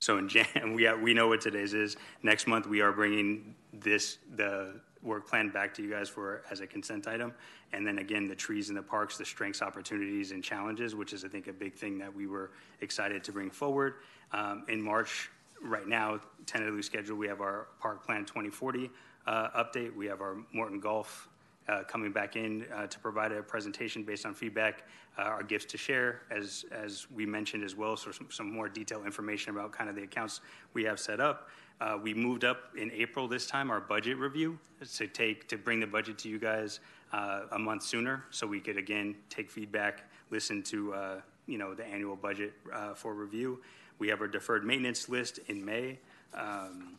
So 0.00 0.16
in 0.16 0.30
Jan, 0.30 0.72
we, 0.74 0.90
we 0.94 1.12
know 1.12 1.28
what 1.28 1.42
today's 1.42 1.74
is. 1.74 1.98
Next 2.22 2.46
month, 2.46 2.66
we 2.66 2.80
are 2.80 2.92
bringing 2.92 3.54
this, 3.74 4.16
the 4.36 4.80
work 5.02 5.28
plan 5.28 5.48
back 5.48 5.74
to 5.74 5.82
you 5.82 5.90
guys 5.90 6.08
for, 6.08 6.42
as 6.50 6.60
a 6.60 6.66
consent 6.66 7.06
item. 7.08 7.32
And 7.72 7.86
then 7.86 7.98
again, 7.98 8.28
the 8.28 8.34
trees 8.34 8.68
in 8.68 8.74
the 8.74 8.82
parks, 8.82 9.16
the 9.16 9.24
strengths, 9.24 9.62
opportunities, 9.62 10.32
and 10.32 10.42
challenges, 10.42 10.94
which 10.94 11.12
is, 11.12 11.24
I 11.24 11.28
think, 11.28 11.48
a 11.48 11.52
big 11.52 11.74
thing 11.74 11.98
that 11.98 12.14
we 12.14 12.26
were 12.26 12.50
excited 12.80 13.24
to 13.24 13.32
bring 13.32 13.50
forward. 13.50 13.94
Um, 14.32 14.64
in 14.68 14.80
March, 14.80 15.30
right 15.62 15.86
now, 15.86 16.20
tentatively 16.46 16.82
scheduled, 16.82 17.18
we 17.18 17.28
have 17.28 17.40
our 17.40 17.68
Park 17.80 18.04
Plan 18.04 18.24
2040 18.24 18.90
uh, 19.26 19.48
update. 19.50 19.94
We 19.94 20.06
have 20.06 20.20
our 20.20 20.36
Morton 20.52 20.80
Golf 20.80 21.28
uh, 21.68 21.82
coming 21.84 22.12
back 22.12 22.36
in 22.36 22.66
uh, 22.74 22.86
to 22.86 22.98
provide 22.98 23.32
a 23.32 23.42
presentation 23.42 24.02
based 24.02 24.26
on 24.26 24.34
feedback, 24.34 24.82
uh, 25.18 25.22
our 25.22 25.42
gifts 25.42 25.66
to 25.66 25.78
share, 25.78 26.22
as, 26.30 26.64
as 26.72 27.06
we 27.14 27.24
mentioned 27.24 27.62
as 27.62 27.76
well, 27.76 27.96
so 27.96 28.10
some, 28.10 28.28
some 28.30 28.52
more 28.52 28.68
detailed 28.68 29.06
information 29.06 29.54
about 29.54 29.72
kind 29.72 29.88
of 29.88 29.94
the 29.94 30.02
accounts 30.02 30.40
we 30.74 30.82
have 30.84 30.98
set 30.98 31.20
up. 31.20 31.48
Uh, 31.80 31.98
we 32.00 32.14
moved 32.14 32.44
up 32.44 32.70
in 32.76 32.90
April 32.92 33.26
this 33.26 33.46
time 33.46 33.70
our 33.70 33.80
budget 33.80 34.16
review 34.16 34.58
to 34.94 35.06
take 35.06 35.48
to 35.48 35.56
bring 35.56 35.80
the 35.80 35.86
budget 35.86 36.18
to 36.18 36.28
you 36.28 36.38
guys 36.38 36.80
uh, 37.12 37.42
a 37.52 37.58
month 37.58 37.82
sooner, 37.82 38.24
so 38.30 38.46
we 38.46 38.60
could 38.60 38.76
again 38.76 39.14
take 39.28 39.50
feedback, 39.50 40.04
listen 40.30 40.62
to 40.62 40.94
uh, 40.94 41.20
you 41.46 41.58
know 41.58 41.74
the 41.74 41.84
annual 41.84 42.16
budget 42.16 42.52
for 42.94 43.14
review. 43.14 43.60
We 43.98 44.08
have 44.08 44.20
our 44.20 44.28
deferred 44.28 44.64
maintenance 44.64 45.08
list 45.08 45.38
in 45.48 45.64
May. 45.64 45.98
Um, 46.34 46.94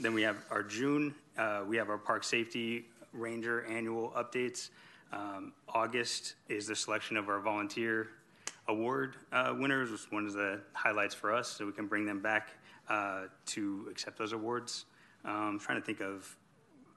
then 0.00 0.14
we 0.14 0.22
have 0.22 0.36
our 0.50 0.62
June. 0.62 1.14
we 1.66 1.76
have 1.76 1.90
our 1.90 1.98
park 1.98 2.24
safety 2.24 2.86
Ranger 3.12 3.64
annual 3.64 4.10
updates. 4.16 4.70
Um, 5.12 5.52
August 5.68 6.34
is 6.48 6.66
the 6.66 6.76
selection 6.76 7.16
of 7.16 7.28
our 7.28 7.40
volunteer 7.40 8.08
award 8.68 9.16
uh, 9.32 9.54
winners, 9.58 9.90
which 9.90 10.00
is 10.00 10.12
one 10.12 10.26
of 10.26 10.34
the 10.34 10.60
highlights 10.74 11.14
for 11.14 11.32
us, 11.32 11.48
so 11.48 11.64
we 11.66 11.72
can 11.72 11.86
bring 11.86 12.04
them 12.04 12.20
back 12.20 12.50
uh, 12.88 13.22
to 13.46 13.86
accept 13.90 14.18
those 14.18 14.32
awards. 14.32 14.86
Um, 15.24 15.32
I'm 15.32 15.58
trying 15.58 15.80
to 15.80 15.84
think 15.84 16.00
of, 16.00 16.36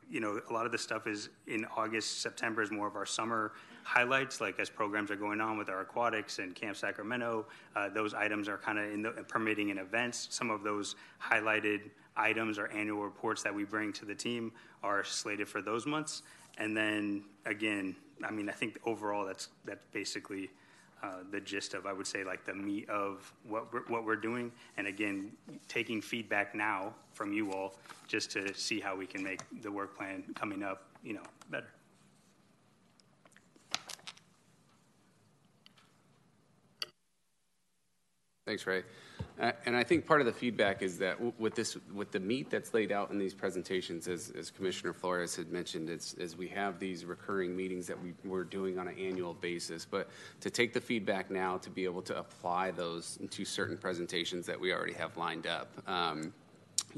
you 0.09 0.19
know, 0.19 0.39
a 0.49 0.53
lot 0.53 0.65
of 0.65 0.71
the 0.71 0.77
stuff 0.77 1.07
is 1.07 1.29
in 1.47 1.65
August, 1.75 2.21
September 2.21 2.61
is 2.61 2.71
more 2.71 2.87
of 2.87 2.95
our 2.95 3.05
summer 3.05 3.53
highlights, 3.83 4.41
like 4.41 4.59
as 4.59 4.69
programs 4.69 5.09
are 5.09 5.15
going 5.15 5.41
on 5.41 5.57
with 5.57 5.69
our 5.69 5.81
aquatics 5.81 6.39
and 6.39 6.53
Camp 6.53 6.77
Sacramento. 6.77 7.45
Uh, 7.75 7.89
those 7.89 8.13
items 8.13 8.47
are 8.47 8.57
kind 8.57 8.77
of 8.77 8.91
in 8.91 9.01
the 9.01 9.11
permitting 9.27 9.71
and 9.71 9.79
events. 9.79 10.27
Some 10.31 10.49
of 10.49 10.63
those 10.63 10.95
highlighted 11.21 11.89
items 12.15 12.59
or 12.59 12.69
annual 12.71 13.03
reports 13.03 13.41
that 13.43 13.53
we 13.53 13.63
bring 13.63 13.93
to 13.93 14.05
the 14.05 14.15
team 14.15 14.51
are 14.83 15.03
slated 15.03 15.47
for 15.47 15.61
those 15.61 15.85
months. 15.85 16.23
And 16.57 16.75
then 16.75 17.23
again, 17.45 17.95
I 18.23 18.31
mean, 18.31 18.49
I 18.49 18.51
think 18.51 18.77
overall 18.85 19.25
that's 19.25 19.49
that's 19.65 19.83
basically 19.91 20.51
uh, 21.03 21.17
the 21.31 21.39
gist 21.39 21.73
of 21.73 21.85
I 21.85 21.93
would 21.93 22.07
say 22.07 22.23
like 22.23 22.45
the 22.45 22.53
meat 22.53 22.89
of 22.89 23.31
what 23.47 23.71
we're, 23.73 23.83
what 23.87 24.05
we're 24.05 24.15
doing. 24.15 24.51
And 24.77 24.87
again, 24.87 25.31
taking 25.67 26.01
feedback 26.01 26.53
now 26.55 26.93
from 27.13 27.33
you 27.33 27.51
all 27.51 27.75
just 28.07 28.31
to 28.31 28.53
see 28.53 28.79
how 28.79 28.95
we 28.95 29.05
can 29.05 29.23
make 29.23 29.41
the 29.61 29.71
work 29.71 29.97
plan 29.97 30.23
coming 30.35 30.63
up, 30.63 30.83
you 31.03 31.13
know, 31.13 31.23
better. 31.49 31.67
Thanks, 38.45 38.65
Ray. 38.65 38.83
Uh, 39.39 39.51
and 39.65 39.75
I 39.75 39.83
think 39.83 40.05
part 40.05 40.21
of 40.21 40.27
the 40.27 40.33
feedback 40.33 40.81
is 40.81 40.97
that 40.99 41.17
with 41.39 41.55
this, 41.55 41.77
with 41.93 42.11
the 42.11 42.19
meat 42.19 42.49
that's 42.49 42.73
laid 42.73 42.91
out 42.91 43.11
in 43.11 43.17
these 43.17 43.33
presentations, 43.33 44.07
as, 44.07 44.31
as 44.37 44.51
Commissioner 44.51 44.93
Flores 44.93 45.35
had 45.35 45.51
mentioned, 45.51 45.89
as 45.89 46.35
we 46.37 46.47
have 46.49 46.79
these 46.79 47.05
recurring 47.05 47.55
meetings 47.55 47.87
that 47.87 48.01
we, 48.01 48.13
we're 48.23 48.43
doing 48.43 48.77
on 48.77 48.87
an 48.87 48.97
annual 48.97 49.33
basis. 49.33 49.85
But 49.85 50.09
to 50.41 50.49
take 50.49 50.73
the 50.73 50.81
feedback 50.81 51.31
now 51.31 51.57
to 51.57 51.69
be 51.69 51.85
able 51.85 52.01
to 52.03 52.17
apply 52.17 52.71
those 52.71 53.17
to 53.29 53.45
certain 53.45 53.77
presentations 53.77 54.45
that 54.45 54.59
we 54.59 54.73
already 54.73 54.93
have 54.93 55.17
lined 55.17 55.47
up. 55.47 55.71
Um, 55.87 56.33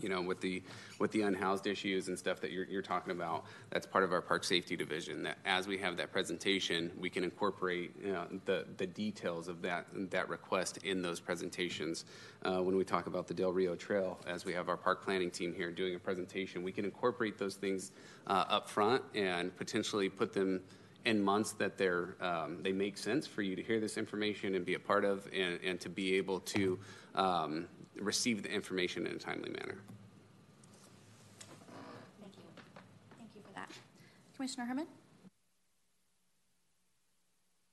you 0.02 0.10
know, 0.10 0.22
with 0.22 0.42
the 0.42 0.62
with 1.00 1.12
the 1.12 1.22
unhoused 1.22 1.68
issues 1.68 2.08
and 2.08 2.18
stuff 2.18 2.40
that 2.42 2.52
you're, 2.52 2.66
you're 2.66 2.82
talking 2.82 3.12
about, 3.12 3.46
that's 3.70 3.86
part 3.86 4.04
of 4.04 4.12
our 4.12 4.22
park 4.22 4.44
safety 4.44 4.76
division. 4.76 5.24
That 5.24 5.38
as 5.46 5.68
we 5.68 5.78
have 5.80 5.98
that 5.98 6.12
presentation, 6.12 6.92
we 6.98 7.10
can 7.10 7.24
incorporate 7.24 7.92
you 8.02 8.14
know, 8.14 8.26
the 8.46 8.66
the 8.78 8.88
details 8.88 9.48
of 9.48 9.62
that 9.62 9.88
that 10.12 10.30
request 10.30 10.78
in 10.84 11.02
those 11.02 11.20
presentations. 11.20 12.06
Uh, 12.44 12.62
when 12.62 12.76
we 12.76 12.84
talk 12.84 13.08
about 13.08 13.28
the 13.28 13.34
Del 13.34 13.54
Rio 13.54 13.76
Trail, 13.76 14.20
as 14.28 14.46
we 14.46 14.54
have 14.54 14.68
our 14.68 14.78
park 14.78 15.04
planning 15.04 15.32
team 15.32 15.54
here 15.54 15.72
doing 15.72 15.96
a 15.96 16.00
presentation, 16.00 16.64
we 16.64 16.72
can 16.72 16.86
incorporate 16.86 17.38
those 17.38 17.56
things 17.56 17.92
uh, 18.28 18.46
up 18.50 18.70
front 18.70 19.02
and 19.16 19.56
potentially 19.58 20.10
put 20.10 20.34
them 20.34 20.62
in 21.06 21.22
months 21.22 21.52
that 21.54 21.78
they're 21.78 22.16
um, 22.22 22.60
they 22.62 22.72
make 22.72 22.98
sense 22.98 23.28
for 23.28 23.42
you 23.42 23.56
to 23.56 23.64
hear 23.64 23.80
this 23.80 23.98
information 23.98 24.56
and 24.56 24.66
be 24.66 24.76
a 24.76 24.80
part 24.80 25.04
of 25.04 25.28
and, 25.34 25.60
and 25.64 25.80
to 25.82 25.90
be 25.90 26.16
able 26.16 26.40
to 26.40 26.80
um, 27.16 27.68
receive 28.00 28.44
the 28.44 28.52
information 28.52 29.06
in 29.08 29.16
a 29.16 29.20
timely 29.20 29.50
manner. 29.52 29.78
Thank 32.22 32.36
you. 32.38 32.44
Thank 33.18 33.30
you 33.36 33.42
for 33.42 33.54
that. 33.56 33.70
Commissioner 34.36 34.66
Herman? 34.66 34.88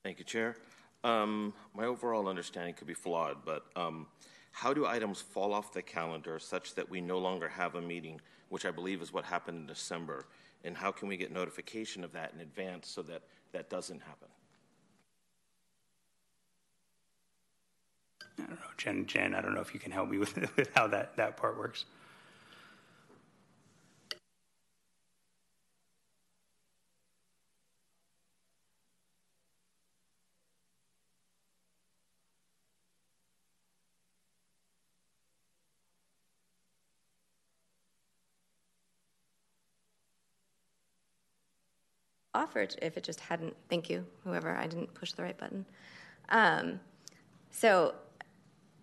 Thank 0.05 0.19
you, 0.19 0.25
Chair. 0.25 0.57
Um, 1.05 1.53
my 1.75 1.85
overall 1.85 2.29
understanding 2.29 2.75
could 2.75 2.87
be 2.87 2.95
flawed, 2.95 3.39
but 3.45 3.67
um, 3.77 4.07
how 4.53 4.75
do 4.75 4.87
items 4.87 5.21
fall 5.21 5.53
off 5.53 5.73
the 5.73 5.83
calendar 5.83 6.39
such 6.39 6.75
that 6.75 6.89
we 6.89 7.01
no 7.01 7.19
longer 7.19 7.49
have 7.49 7.75
a 7.75 7.81
meeting, 7.81 8.21
which 8.49 8.67
I 8.67 8.71
believe 8.71 9.01
is 9.01 9.13
what 9.13 9.25
happened 9.25 9.59
in 9.59 9.67
December? 9.67 10.27
And 10.65 10.77
how 10.77 10.91
can 10.91 11.09
we 11.09 11.17
get 11.17 11.33
notification 11.33 12.05
of 12.05 12.13
that 12.13 12.33
in 12.35 12.41
advance 12.41 12.89
so 12.89 13.03
that 13.03 13.23
that 13.53 13.71
doesn't 13.71 14.01
happen? 14.01 14.29
Don't 18.49 18.51
know, 18.61 18.67
Jen, 18.79 19.07
Jen, 19.07 19.35
I 19.35 19.41
don't 19.41 19.55
know 19.55 19.61
if 19.61 19.75
you 19.75 19.81
can 19.81 19.93
help 19.93 20.09
me 20.11 20.19
with, 20.19 20.37
with 20.57 20.71
how 20.75 20.87
that, 20.89 21.17
that 21.17 21.37
part 21.37 21.59
works. 21.59 21.85
offered 42.35 42.75
if 42.81 42.97
it 42.97 43.03
just 43.05 43.21
hadn't 43.21 43.55
thank 43.69 43.91
you 43.91 44.05
whoever 44.25 44.57
i 44.57 44.67
didn't 44.67 44.93
push 44.95 45.13
the 45.13 45.23
right 45.23 45.37
button 45.39 45.67
um, 46.29 46.79
so 47.51 47.95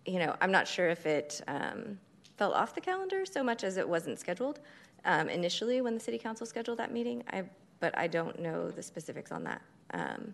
you 0.08 0.20
know, 0.20 0.36
I'm 0.42 0.52
not 0.52 0.68
sure 0.68 0.90
if 0.90 1.06
it 1.06 1.42
um, 1.48 2.00
fell 2.38 2.54
off 2.54 2.74
the 2.74 2.82
calendar 2.82 3.26
so 3.26 3.44
much 3.44 3.64
as 3.64 3.78
it 3.78 3.88
wasn't 3.88 4.20
scheduled 4.20 4.60
um, 5.06 5.30
initially 5.30 5.82
when 5.82 5.94
the 5.94 6.00
city 6.00 6.18
council 6.18 6.46
scheduled 6.48 6.80
that 6.80 6.92
meeting. 6.92 7.24
I, 7.32 7.44
but 7.80 7.96
I 7.98 8.08
don't 8.08 8.40
know 8.40 8.72
the 8.72 8.82
specifics 8.82 9.32
on 9.32 9.44
that. 9.44 9.62
Um, 9.92 10.34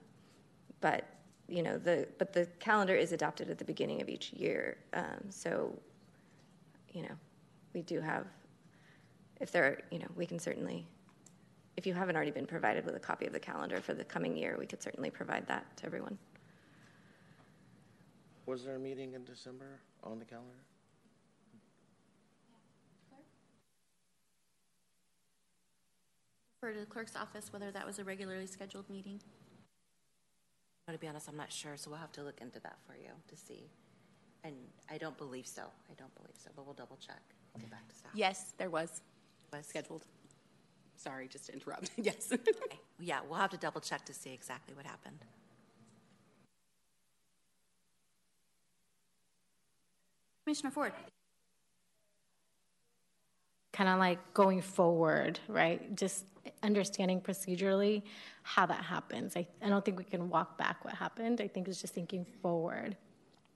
but 0.80 1.05
you 1.47 1.61
know, 1.61 1.78
the 1.78 2.07
but 2.17 2.32
the 2.34 2.45
calendar 2.59 2.95
is 2.95 3.11
adopted 3.11 3.49
at 3.49 3.57
the 3.57 3.65
beginning 3.65 4.01
of 4.01 4.07
each 4.07 4.32
year. 4.32 4.78
Um, 4.93 5.30
so, 5.30 5.78
you 6.93 7.01
know, 7.01 7.15
we 7.74 7.82
do 7.82 7.99
have. 7.99 8.26
If 9.41 9.51
there, 9.51 9.65
are, 9.65 9.82
you 9.91 9.99
know, 9.99 10.07
we 10.15 10.26
can 10.26 10.39
certainly. 10.39 10.86
If 11.76 11.88
you 11.88 11.93
haven't 11.93 12.15
already 12.15 12.32
been 12.32 12.45
provided 12.45 12.86
with 12.86 12.95
a 12.95 12.99
copy 12.99 13.26
of 13.26 13.34
the 13.34 13.39
calendar 13.39 13.82
for 13.82 13.95
the 13.95 14.03
coming 14.03 14.38
year, 14.38 14.57
we 14.59 14.67
could 14.67 14.82
certainly 14.82 15.09
provide 15.09 15.47
that 15.47 15.65
to 15.78 15.86
everyone. 15.88 16.17
Was 18.45 18.65
there 18.65 18.75
a 18.75 18.79
meeting 18.79 19.13
in 19.13 19.23
December 19.23 19.79
on 20.03 20.19
the 20.19 20.25
calendar? 20.25 20.53
Clerk? 23.09 23.23
For 26.59 26.77
the 26.77 26.85
clerk's 26.85 27.15
office, 27.15 27.53
whether 27.53 27.71
that 27.71 27.85
was 27.85 27.99
a 27.99 28.03
regularly 28.03 28.47
scheduled 28.47 28.89
meeting. 28.89 29.21
To 30.91 30.97
be 30.97 31.07
honest, 31.07 31.29
I'm 31.29 31.37
not 31.37 31.51
sure, 31.51 31.77
so 31.77 31.89
we'll 31.89 31.99
have 31.99 32.11
to 32.13 32.23
look 32.23 32.41
into 32.41 32.59
that 32.59 32.75
for 32.85 32.93
you 32.95 33.09
to 33.29 33.37
see. 33.37 33.69
And 34.43 34.53
I 34.91 34.97
don't 34.97 35.17
believe 35.17 35.47
so. 35.47 35.63
I 35.89 35.93
don't 35.97 36.13
believe 36.15 36.35
so, 36.35 36.49
but 36.55 36.65
we'll 36.65 36.73
double 36.73 36.97
check. 36.97 37.21
I'll 37.55 37.61
get 37.61 37.71
back 37.71 37.87
to 37.87 37.95
staff. 37.95 38.11
Yes, 38.13 38.53
there 38.57 38.69
was. 38.69 39.01
Was 39.53 39.65
scheduled. 39.65 40.03
Sorry, 40.97 41.27
just 41.29 41.45
to 41.45 41.53
interrupt. 41.53 41.91
yes. 41.97 42.29
Okay. 42.33 42.79
Yeah, 42.99 43.19
we'll 43.29 43.39
have 43.39 43.51
to 43.51 43.57
double 43.57 43.79
check 43.79 44.03
to 44.05 44.13
see 44.13 44.33
exactly 44.33 44.75
what 44.75 44.85
happened. 44.85 45.19
Commissioner 50.43 50.71
Ford. 50.71 50.93
kind 53.71 53.89
of 53.89 53.97
like 53.97 54.19
going 54.35 54.61
forward, 54.61 55.39
right? 55.47 55.95
Just 55.95 56.25
understanding 56.61 57.19
procedurally 57.19 58.03
how 58.43 58.67
that 58.67 58.83
happens. 58.83 59.35
I, 59.35 59.47
I 59.63 59.69
don't 59.69 59.83
think 59.83 59.97
we 59.97 60.03
can 60.03 60.29
walk 60.29 60.59
back 60.59 60.85
what 60.85 60.93
happened. 60.93 61.41
I 61.41 61.47
think 61.47 61.67
it's 61.67 61.81
just 61.81 61.93
thinking 61.95 62.23
forward. 62.43 62.95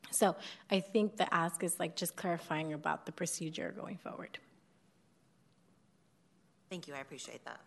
So 0.10 0.36
I 0.72 0.80
think 0.80 1.18
the 1.18 1.32
ask 1.32 1.64
is 1.64 1.80
like 1.80 1.96
just 1.96 2.16
clarifying 2.16 2.74
about 2.74 3.06
the 3.06 3.12
procedure 3.12 3.76
going 3.78 3.98
forward. 3.98 4.40
Thank 6.72 6.88
you. 6.88 6.96
I 6.96 7.00
appreciate 7.00 7.46
that. 7.46 7.60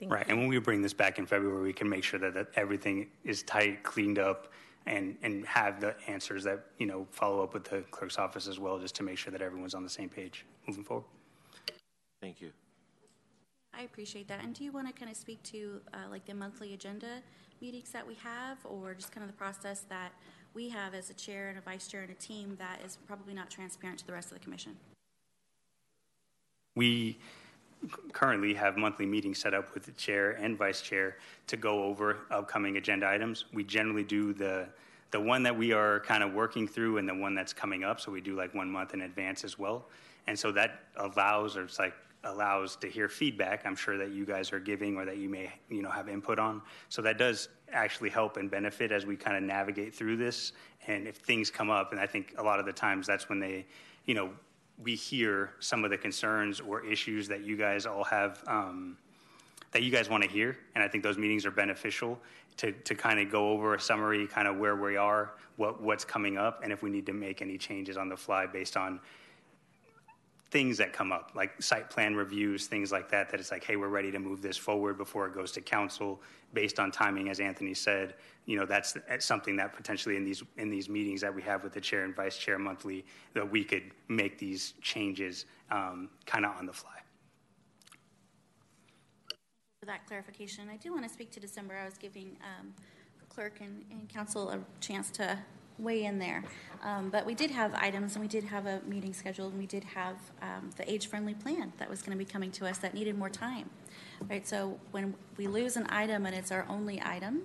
Thank 0.00 0.12
Right, 0.12 0.26
you. 0.26 0.32
and 0.32 0.40
when 0.40 0.48
we 0.48 0.58
bring 0.58 0.82
this 0.82 0.92
back 0.92 1.20
in 1.20 1.26
February, 1.26 1.62
we 1.62 1.72
can 1.72 1.88
make 1.88 2.02
sure 2.02 2.18
that, 2.18 2.34
that 2.34 2.48
everything 2.56 3.06
is 3.22 3.44
tight, 3.44 3.84
cleaned 3.84 4.18
up, 4.18 4.48
and, 4.86 5.16
and 5.22 5.46
have 5.46 5.80
the 5.80 5.94
answers 6.08 6.44
that, 6.44 6.66
you 6.78 6.86
know, 6.86 7.06
follow 7.10 7.42
up 7.42 7.54
with 7.54 7.64
the 7.64 7.82
clerk's 7.90 8.18
office 8.18 8.48
as 8.48 8.58
well, 8.58 8.78
just 8.78 8.94
to 8.96 9.02
make 9.02 9.18
sure 9.18 9.30
that 9.30 9.42
everyone's 9.42 9.74
on 9.74 9.82
the 9.82 9.90
same 9.90 10.08
page 10.08 10.44
moving 10.66 10.84
forward. 10.84 11.04
Thank 12.20 12.40
you. 12.40 12.50
I 13.74 13.82
appreciate 13.82 14.28
that. 14.28 14.42
And 14.42 14.54
do 14.54 14.64
you 14.64 14.72
want 14.72 14.86
to 14.86 14.92
kind 14.92 15.10
of 15.10 15.16
speak 15.16 15.42
to 15.44 15.80
uh, 15.94 16.10
like 16.10 16.26
the 16.26 16.34
monthly 16.34 16.74
agenda 16.74 17.22
meetings 17.60 17.90
that 17.90 18.06
we 18.06 18.14
have, 18.14 18.58
or 18.64 18.92
just 18.92 19.12
kind 19.12 19.24
of 19.24 19.30
the 19.30 19.36
process 19.36 19.84
that 19.88 20.12
we 20.52 20.68
have 20.68 20.94
as 20.94 21.08
a 21.10 21.14
chair 21.14 21.48
and 21.48 21.58
a 21.58 21.62
vice 21.62 21.86
chair 21.88 22.02
and 22.02 22.10
a 22.10 22.14
team 22.14 22.56
that 22.58 22.80
is 22.84 22.98
probably 23.06 23.32
not 23.32 23.48
transparent 23.48 23.98
to 24.00 24.06
the 24.06 24.12
rest 24.12 24.28
of 24.30 24.34
the 24.34 24.44
commission? 24.44 24.76
We 26.74 27.18
currently 28.12 28.54
have 28.54 28.76
monthly 28.76 29.06
meetings 29.06 29.38
set 29.38 29.54
up 29.54 29.74
with 29.74 29.84
the 29.84 29.92
chair 29.92 30.32
and 30.32 30.56
vice 30.56 30.82
chair 30.82 31.16
to 31.48 31.56
go 31.56 31.84
over 31.84 32.18
upcoming 32.30 32.76
agenda 32.76 33.08
items. 33.08 33.44
We 33.52 33.64
generally 33.64 34.04
do 34.04 34.32
the 34.32 34.68
the 35.12 35.20
one 35.20 35.42
that 35.42 35.56
we 35.56 35.72
are 35.72 36.00
kind 36.00 36.22
of 36.22 36.32
working 36.32 36.66
through 36.66 36.96
and 36.96 37.06
the 37.06 37.14
one 37.14 37.34
that's 37.34 37.52
coming 37.52 37.84
up. 37.84 38.00
So 38.00 38.10
we 38.10 38.22
do 38.22 38.34
like 38.34 38.54
one 38.54 38.70
month 38.70 38.94
in 38.94 39.02
advance 39.02 39.44
as 39.44 39.58
well. 39.58 39.84
And 40.26 40.38
so 40.38 40.50
that 40.52 40.80
allows, 40.96 41.56
or 41.56 41.64
it's 41.64 41.78
like 41.78 41.94
allows 42.24 42.76
to 42.76 42.88
hear 42.88 43.08
feedback. 43.08 43.66
I'm 43.66 43.76
sure 43.76 43.98
that 43.98 44.10
you 44.12 44.24
guys 44.24 44.52
are 44.52 44.60
giving 44.60 44.96
or 44.96 45.04
that 45.04 45.18
you 45.18 45.28
may 45.28 45.52
you 45.68 45.82
know 45.82 45.90
have 45.90 46.08
input 46.08 46.38
on. 46.38 46.62
So 46.88 47.02
that 47.02 47.18
does 47.18 47.48
actually 47.72 48.10
help 48.10 48.36
and 48.36 48.50
benefit 48.50 48.92
as 48.92 49.04
we 49.04 49.16
kind 49.16 49.36
of 49.36 49.42
navigate 49.42 49.94
through 49.94 50.16
this. 50.16 50.52
And 50.86 51.06
if 51.06 51.16
things 51.16 51.50
come 51.50 51.70
up, 51.70 51.92
and 51.92 52.00
I 52.00 52.06
think 52.06 52.34
a 52.38 52.42
lot 52.42 52.58
of 52.58 52.66
the 52.66 52.72
times 52.72 53.06
that's 53.06 53.28
when 53.28 53.38
they, 53.38 53.66
you 54.06 54.14
know, 54.14 54.30
we 54.82 54.94
hear 54.94 55.50
some 55.60 55.84
of 55.84 55.90
the 55.90 55.98
concerns 55.98 56.60
or 56.60 56.84
issues 56.84 57.28
that 57.28 57.44
you 57.44 57.56
guys 57.56 57.86
all 57.86 58.04
have 58.04 58.42
um, 58.46 58.96
that 59.72 59.82
you 59.82 59.90
guys 59.90 60.08
want 60.08 60.22
to 60.22 60.28
hear. 60.28 60.56
And 60.74 60.84
I 60.84 60.88
think 60.88 61.02
those 61.02 61.18
meetings 61.18 61.44
are 61.46 61.50
beneficial 61.50 62.18
to, 62.58 62.72
to 62.72 62.94
kind 62.94 63.18
of 63.18 63.30
go 63.30 63.50
over 63.50 63.74
a 63.74 63.80
summary, 63.80 64.26
kind 64.26 64.46
of 64.46 64.58
where 64.58 64.76
we 64.76 64.96
are, 64.96 65.32
what, 65.56 65.82
what's 65.82 66.04
coming 66.04 66.36
up, 66.36 66.60
and 66.62 66.72
if 66.72 66.82
we 66.82 66.90
need 66.90 67.06
to 67.06 67.12
make 67.12 67.42
any 67.42 67.58
changes 67.58 67.96
on 67.96 68.08
the 68.08 68.16
fly 68.16 68.46
based 68.46 68.76
on 68.76 69.00
things 70.52 70.76
that 70.76 70.92
come 70.92 71.12
up, 71.12 71.32
like 71.34 71.50
site 71.62 71.88
plan 71.88 72.14
reviews, 72.14 72.66
things 72.66 72.92
like 72.92 73.08
that, 73.08 73.30
that 73.30 73.40
it's 73.40 73.50
like, 73.50 73.64
hey, 73.64 73.76
we're 73.76 73.88
ready 73.88 74.10
to 74.12 74.18
move 74.18 74.42
this 74.42 74.58
forward 74.58 74.98
before 74.98 75.26
it 75.26 75.34
goes 75.34 75.50
to 75.50 75.62
council 75.62 76.20
based 76.52 76.78
on 76.78 76.92
timing, 76.92 77.30
as 77.30 77.40
Anthony 77.40 77.72
said. 77.72 78.14
You 78.44 78.58
know, 78.58 78.66
that's, 78.66 78.94
something 79.20 79.56
that 79.56 79.72
potentially 79.72 80.14
in 80.16 80.24
these, 80.24 80.42
in 80.58 80.68
these 80.68 80.90
meetings 80.90 81.22
that 81.22 81.34
we 81.34 81.40
have 81.40 81.64
with 81.64 81.72
the 81.72 81.80
chair 81.80 82.04
and 82.04 82.14
vice 82.14 82.36
chair 82.36 82.58
monthly, 82.58 83.02
that 83.32 83.50
we 83.50 83.64
could 83.64 83.84
make 84.08 84.38
these 84.38 84.74
changes 84.82 85.46
um, 85.70 86.10
kind 86.26 86.44
of 86.44 86.54
on 86.58 86.66
the 86.66 86.72
fly. 86.74 86.90
For 89.80 89.86
that 89.86 90.06
clarification, 90.06 90.68
I 90.70 90.76
do 90.76 90.92
want 90.92 91.04
to 91.04 91.08
speak 91.08 91.30
to 91.30 91.40
December. 91.40 91.78
I 91.78 91.86
was 91.86 91.96
giving 91.96 92.36
um, 92.42 92.74
clerk 93.30 93.60
and, 93.62 93.86
and 93.90 94.06
council 94.06 94.50
a 94.50 94.60
chance 94.82 95.10
to 95.12 95.38
weigh 95.82 96.04
in 96.04 96.18
there. 96.18 96.44
Um, 96.82 97.10
but 97.10 97.24
we 97.24 97.34
did 97.34 97.50
have 97.50 97.74
items, 97.74 98.14
and 98.14 98.22
we 98.22 98.28
did 98.28 98.44
have 98.44 98.66
a 98.66 98.80
meeting 98.86 99.12
scheduled, 99.12 99.52
and 99.52 99.60
we 99.60 99.66
did 99.66 99.84
have 99.84 100.16
um, 100.40 100.70
the 100.76 100.90
age-friendly 100.90 101.34
plan 101.34 101.72
that 101.78 101.88
was 101.88 102.02
going 102.02 102.16
to 102.16 102.24
be 102.24 102.28
coming 102.28 102.50
to 102.52 102.66
us 102.66 102.78
that 102.78 102.92
needed 102.92 103.16
more 103.16 103.30
time. 103.30 103.70
Right, 104.28 104.46
so 104.46 104.78
when 104.90 105.14
we 105.36 105.46
lose 105.46 105.76
an 105.76 105.86
item 105.90 106.26
and 106.26 106.34
it's 106.34 106.50
our 106.50 106.66
only 106.68 107.00
item, 107.04 107.42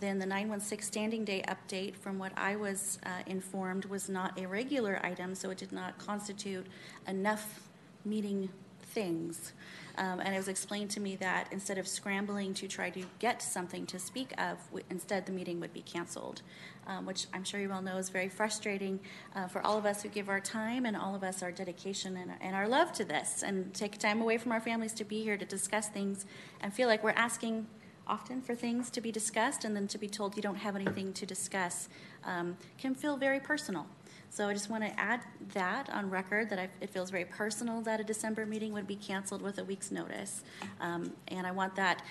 then 0.00 0.18
the 0.18 0.26
916 0.26 0.86
standing 0.86 1.24
day 1.24 1.42
update, 1.48 1.96
from 1.96 2.18
what 2.18 2.32
I 2.36 2.56
was 2.56 2.98
uh, 3.06 3.22
informed, 3.26 3.86
was 3.86 4.08
not 4.08 4.38
a 4.38 4.46
regular 4.46 5.00
item, 5.02 5.34
so 5.34 5.50
it 5.50 5.58
did 5.58 5.72
not 5.72 5.98
constitute 5.98 6.66
enough 7.06 7.68
meeting 8.04 8.50
things. 8.82 9.52
Um, 9.96 10.20
and 10.20 10.34
it 10.34 10.38
was 10.38 10.48
explained 10.48 10.90
to 10.90 11.00
me 11.00 11.16
that 11.16 11.48
instead 11.52 11.78
of 11.78 11.86
scrambling 11.86 12.52
to 12.54 12.66
try 12.66 12.90
to 12.90 13.02
get 13.18 13.42
something 13.42 13.86
to 13.86 13.98
speak 13.98 14.32
of, 14.38 14.58
instead 14.90 15.26
the 15.26 15.32
meeting 15.32 15.60
would 15.60 15.72
be 15.72 15.82
canceled, 15.82 16.42
um, 16.86 17.06
which 17.06 17.26
I'm 17.32 17.44
sure 17.44 17.60
you 17.60 17.72
all 17.72 17.82
know 17.82 17.96
is 17.96 18.08
very 18.08 18.28
frustrating 18.28 19.00
uh, 19.36 19.46
for 19.46 19.64
all 19.64 19.78
of 19.78 19.86
us 19.86 20.02
who 20.02 20.08
give 20.08 20.28
our 20.28 20.40
time 20.40 20.84
and 20.84 20.96
all 20.96 21.14
of 21.14 21.22
us 21.22 21.42
our 21.42 21.52
dedication 21.52 22.16
and, 22.16 22.32
and 22.40 22.56
our 22.56 22.66
love 22.68 22.92
to 22.94 23.04
this 23.04 23.42
and 23.42 23.72
take 23.72 23.98
time 23.98 24.20
away 24.20 24.38
from 24.38 24.52
our 24.52 24.60
families 24.60 24.92
to 24.94 25.04
be 25.04 25.22
here 25.22 25.36
to 25.36 25.44
discuss 25.46 25.88
things 25.88 26.26
and 26.60 26.72
feel 26.72 26.88
like 26.88 27.04
we're 27.04 27.10
asking 27.10 27.66
often 28.06 28.40
for 28.42 28.54
things 28.54 28.90
to 28.90 29.00
be 29.00 29.10
discussed 29.10 29.64
and 29.64 29.74
then 29.74 29.88
to 29.88 29.98
be 29.98 30.08
told 30.08 30.36
you 30.36 30.42
don't 30.42 30.56
have 30.56 30.76
anything 30.76 31.12
to 31.12 31.24
discuss 31.24 31.88
um, 32.24 32.56
can 32.78 32.94
feel 32.94 33.16
very 33.16 33.40
personal. 33.40 33.86
So 34.34 34.48
I 34.48 34.52
just 34.52 34.68
want 34.68 34.82
to 34.82 34.90
add 34.98 35.20
that 35.52 35.88
on 35.90 36.10
record 36.10 36.50
that 36.50 36.58
I, 36.58 36.68
it 36.80 36.90
feels 36.90 37.08
very 37.08 37.24
personal 37.24 37.82
that 37.82 38.00
a 38.00 38.02
December 38.02 38.44
meeting 38.44 38.72
would 38.72 38.84
be 38.84 38.96
canceled 38.96 39.40
with 39.40 39.58
a 39.58 39.64
week's 39.64 39.92
notice. 39.92 40.42
Um, 40.80 41.12
and 41.28 41.46
I 41.46 41.52
want 41.52 41.76
that 41.76 42.02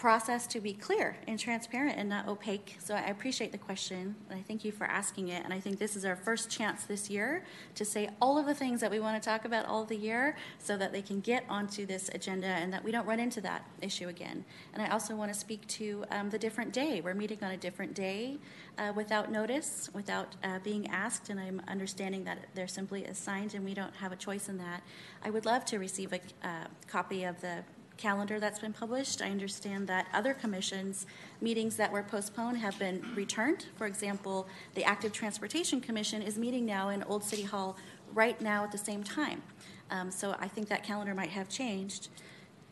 process 0.00 0.46
to 0.46 0.60
be 0.60 0.72
clear 0.72 1.14
and 1.28 1.38
transparent 1.38 1.98
and 1.98 2.08
not 2.08 2.26
opaque. 2.26 2.78
So 2.78 2.94
I 2.94 3.02
appreciate 3.02 3.52
the 3.52 3.58
question 3.58 4.14
and 4.30 4.38
I 4.38 4.40
thank 4.40 4.64
you 4.64 4.72
for 4.72 4.84
asking 4.84 5.28
it. 5.28 5.44
And 5.44 5.52
I 5.52 5.60
think 5.60 5.78
this 5.78 5.94
is 5.94 6.06
our 6.06 6.16
first 6.16 6.48
chance 6.48 6.84
this 6.84 7.10
year 7.10 7.44
to 7.74 7.84
say 7.84 8.08
all 8.18 8.38
of 8.38 8.46
the 8.46 8.54
things 8.54 8.80
that 8.80 8.90
we 8.90 8.98
want 8.98 9.22
to 9.22 9.28
talk 9.28 9.44
about 9.44 9.66
all 9.66 9.84
the 9.84 9.96
year 9.96 10.36
so 10.58 10.78
that 10.78 10.92
they 10.92 11.02
can 11.02 11.20
get 11.20 11.44
onto 11.50 11.84
this 11.84 12.08
agenda 12.14 12.46
and 12.46 12.72
that 12.72 12.82
we 12.82 12.90
don't 12.90 13.04
run 13.04 13.20
into 13.20 13.42
that 13.42 13.66
issue 13.82 14.08
again. 14.08 14.42
And 14.72 14.82
I 14.82 14.88
also 14.88 15.14
want 15.14 15.34
to 15.34 15.38
speak 15.38 15.66
to 15.66 16.06
um, 16.10 16.30
the 16.30 16.38
different 16.38 16.72
day. 16.72 17.02
We're 17.02 17.12
meeting 17.12 17.38
on 17.42 17.50
a 17.50 17.58
different 17.58 17.92
day 17.92 18.38
uh, 18.78 18.94
without 18.96 19.30
notice, 19.30 19.90
without 19.92 20.34
uh, 20.42 20.60
being 20.64 20.88
asked, 20.88 21.28
and 21.28 21.38
I'm 21.38 21.60
understanding 21.68 22.24
that 22.24 22.38
they're 22.54 22.68
simply 22.68 23.04
assigned 23.04 23.52
and 23.52 23.66
we 23.66 23.74
don't 23.74 23.94
have 23.96 24.12
a 24.12 24.16
choice 24.16 24.48
in 24.48 24.56
that. 24.56 24.82
I 25.22 25.28
would 25.28 25.44
love 25.44 25.66
to 25.66 25.78
receive 25.78 26.14
a 26.14 26.20
uh, 26.42 26.68
copy 26.86 27.24
of 27.24 27.38
the 27.42 27.64
calendar 28.00 28.40
that's 28.40 28.58
been 28.58 28.72
published. 28.72 29.20
I 29.20 29.30
understand 29.30 29.86
that 29.88 30.06
other 30.12 30.32
commissions, 30.32 31.06
meetings 31.40 31.76
that 31.76 31.92
were 31.92 32.02
postponed 32.02 32.58
have 32.58 32.78
been 32.78 33.04
returned. 33.14 33.66
For 33.76 33.86
example, 33.86 34.48
the 34.74 34.84
Active 34.84 35.12
Transportation 35.12 35.80
Commission 35.80 36.22
is 36.22 36.38
meeting 36.38 36.64
now 36.64 36.88
in 36.88 37.02
Old 37.04 37.22
City 37.22 37.42
Hall 37.42 37.76
right 38.14 38.40
now 38.40 38.64
at 38.64 38.72
the 38.72 38.78
same 38.78 39.04
time. 39.04 39.42
Um, 39.90 40.10
so 40.10 40.34
I 40.40 40.48
think 40.48 40.68
that 40.68 40.82
calendar 40.82 41.14
might 41.14 41.30
have 41.30 41.48
changed. 41.48 42.08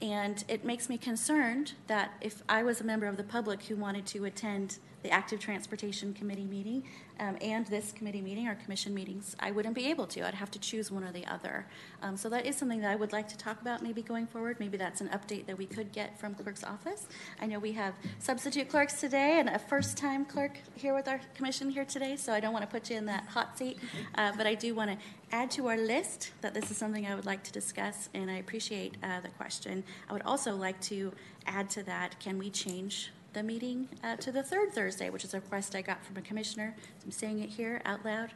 And 0.01 0.45
it 0.49 0.65
makes 0.65 0.89
me 0.89 0.97
concerned 0.97 1.73
that 1.89 2.13
if 2.21 2.43
I 2.49 2.63
was 2.63 2.81
a 2.81 2.85
member 2.85 3.07
of 3.07 3.17
the 3.17 3.25
public 3.25 3.65
who 3.65 3.77
wanted 3.77 4.07
to 4.07 4.25
attend 4.25 4.79
the 5.03 5.11
Active 5.11 5.41
Transportation 5.41 6.13
Committee 6.13 6.45
meeting 6.45 6.83
um, 7.21 7.37
and 7.41 7.67
this 7.67 7.93
committee 7.93 8.21
meeting 8.21 8.49
or 8.49 8.55
commission 8.57 8.95
meetings, 8.95 9.37
I 9.41 9.51
wouldn't 9.51 9.75
be 9.75 9.87
able 9.87 10.07
to. 10.09 10.27
I'd 10.27 10.35
have 10.35 10.51
to 10.53 10.59
choose 10.59 10.91
one 10.91 11.05
or 11.05 11.13
the 11.13 11.27
other. 11.27 11.67
Um, 12.03 12.17
so 12.17 12.29
that 12.29 12.47
is 12.47 12.57
something 12.57 12.81
that 12.81 12.91
I 12.91 12.97
would 12.97 13.13
like 13.13 13.29
to 13.29 13.37
talk 13.37 13.61
about 13.61 13.83
maybe 13.83 14.03
going 14.03 14.27
forward. 14.27 14.59
Maybe 14.61 14.77
that's 14.77 15.01
an 15.01 15.09
update 15.09 15.47
that 15.47 15.59
we 15.59 15.67
could 15.67 15.93
get 15.93 16.19
from 16.19 16.35
clerk's 16.35 16.65
office. 16.65 17.07
I 17.41 17.47
know 17.47 17.59
we 17.59 17.73
have 17.73 17.95
substitute 18.19 18.69
clerks 18.69 19.01
today 19.01 19.41
and 19.41 19.49
a 19.49 19.59
first-time 19.59 20.25
clerk 20.25 20.59
here 20.77 20.95
with 20.95 21.09
our 21.09 21.21
commission 21.35 21.71
here 21.71 21.85
today, 21.85 22.17
so 22.17 22.33
I 22.33 22.41
don't 22.41 22.53
want 22.53 22.65
to 22.65 22.71
put 22.71 22.91
you 22.91 22.97
in 22.97 23.07
that 23.07 23.27
hot 23.27 23.59
seat. 23.59 23.79
Uh, 24.15 24.33
but 24.37 24.47
I 24.47 24.55
do 24.55 24.75
want 24.75 24.91
to 24.91 24.99
add 25.33 25.51
to 25.53 25.69
our 25.69 25.77
list 25.77 26.33
that 26.41 26.55
this 26.55 26.71
is 26.71 26.77
something 26.77 27.07
I 27.07 27.15
would 27.15 27.27
like 27.27 27.43
to 27.45 27.53
discuss, 27.53 28.09
and 28.15 28.31
I 28.31 28.37
appreciate 28.37 28.97
uh, 29.03 29.21
the 29.21 29.29
question. 29.31 29.85
I 30.09 30.13
would 30.13 30.23
also 30.23 30.55
like 30.55 30.81
to 30.83 31.13
add 31.47 31.71
to 31.71 31.83
that, 31.85 32.19
can 32.21 32.39
we 32.39 32.51
change 32.51 33.11
the 33.39 33.45
meeting 33.45 33.89
uh, 34.03 34.17
to 34.17 34.33
the 34.33 34.43
third 34.43 34.73
Thursday, 34.73 35.11
which 35.11 35.23
is 35.23 35.33
a 35.33 35.37
request 35.37 35.77
I 35.77 35.81
got 35.81 36.05
from 36.05 36.17
a 36.17 36.21
commissioner. 36.21 36.75
So 36.99 37.05
I'm 37.05 37.13
saying 37.13 37.39
it 37.39 37.49
here 37.49 37.81
out 37.85 38.05
loud 38.05 38.33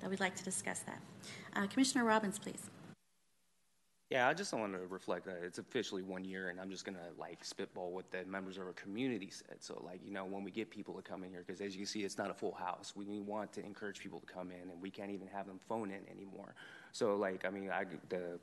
that 0.00 0.10
we'd 0.10 0.20
like 0.20 0.36
to 0.36 0.44
discuss 0.44 0.80
that. 0.80 1.00
Uh, 1.56 1.66
commissioner 1.68 2.04
Robbins, 2.04 2.38
please. 2.38 2.68
Yeah, 4.10 4.28
I 4.28 4.34
just 4.34 4.52
want 4.52 4.74
to 4.74 4.80
reflect 4.90 5.24
that 5.24 5.38
it's 5.42 5.56
officially 5.56 6.02
one 6.02 6.22
year, 6.22 6.50
and 6.50 6.60
I'm 6.60 6.68
just 6.68 6.84
gonna 6.84 6.98
like 7.18 7.42
spitball 7.42 7.92
what 7.92 8.10
the 8.10 8.26
members 8.26 8.58
of 8.58 8.64
our 8.64 8.74
community 8.74 9.30
said. 9.30 9.56
So, 9.60 9.82
like, 9.86 10.00
you 10.04 10.12
know, 10.12 10.26
when 10.26 10.44
we 10.44 10.50
get 10.50 10.68
people 10.68 10.92
to 10.92 11.00
come 11.00 11.24
in 11.24 11.30
here, 11.30 11.42
because 11.46 11.62
as 11.62 11.72
you 11.72 11.78
can 11.78 11.86
see, 11.86 12.00
it's 12.00 12.18
not 12.18 12.30
a 12.30 12.34
full 12.34 12.52
house. 12.52 12.92
We 12.94 13.06
want 13.20 13.54
to 13.54 13.64
encourage 13.64 14.00
people 14.00 14.20
to 14.20 14.26
come 14.26 14.50
in, 14.50 14.68
and 14.68 14.82
we 14.82 14.90
can't 14.90 15.10
even 15.10 15.28
have 15.28 15.46
them 15.46 15.60
phone 15.66 15.90
in 15.90 16.00
anymore. 16.14 16.54
So, 16.92 17.16
like, 17.16 17.46
I 17.46 17.48
mean, 17.48 17.70
I, 17.70 17.84
the 18.10 18.38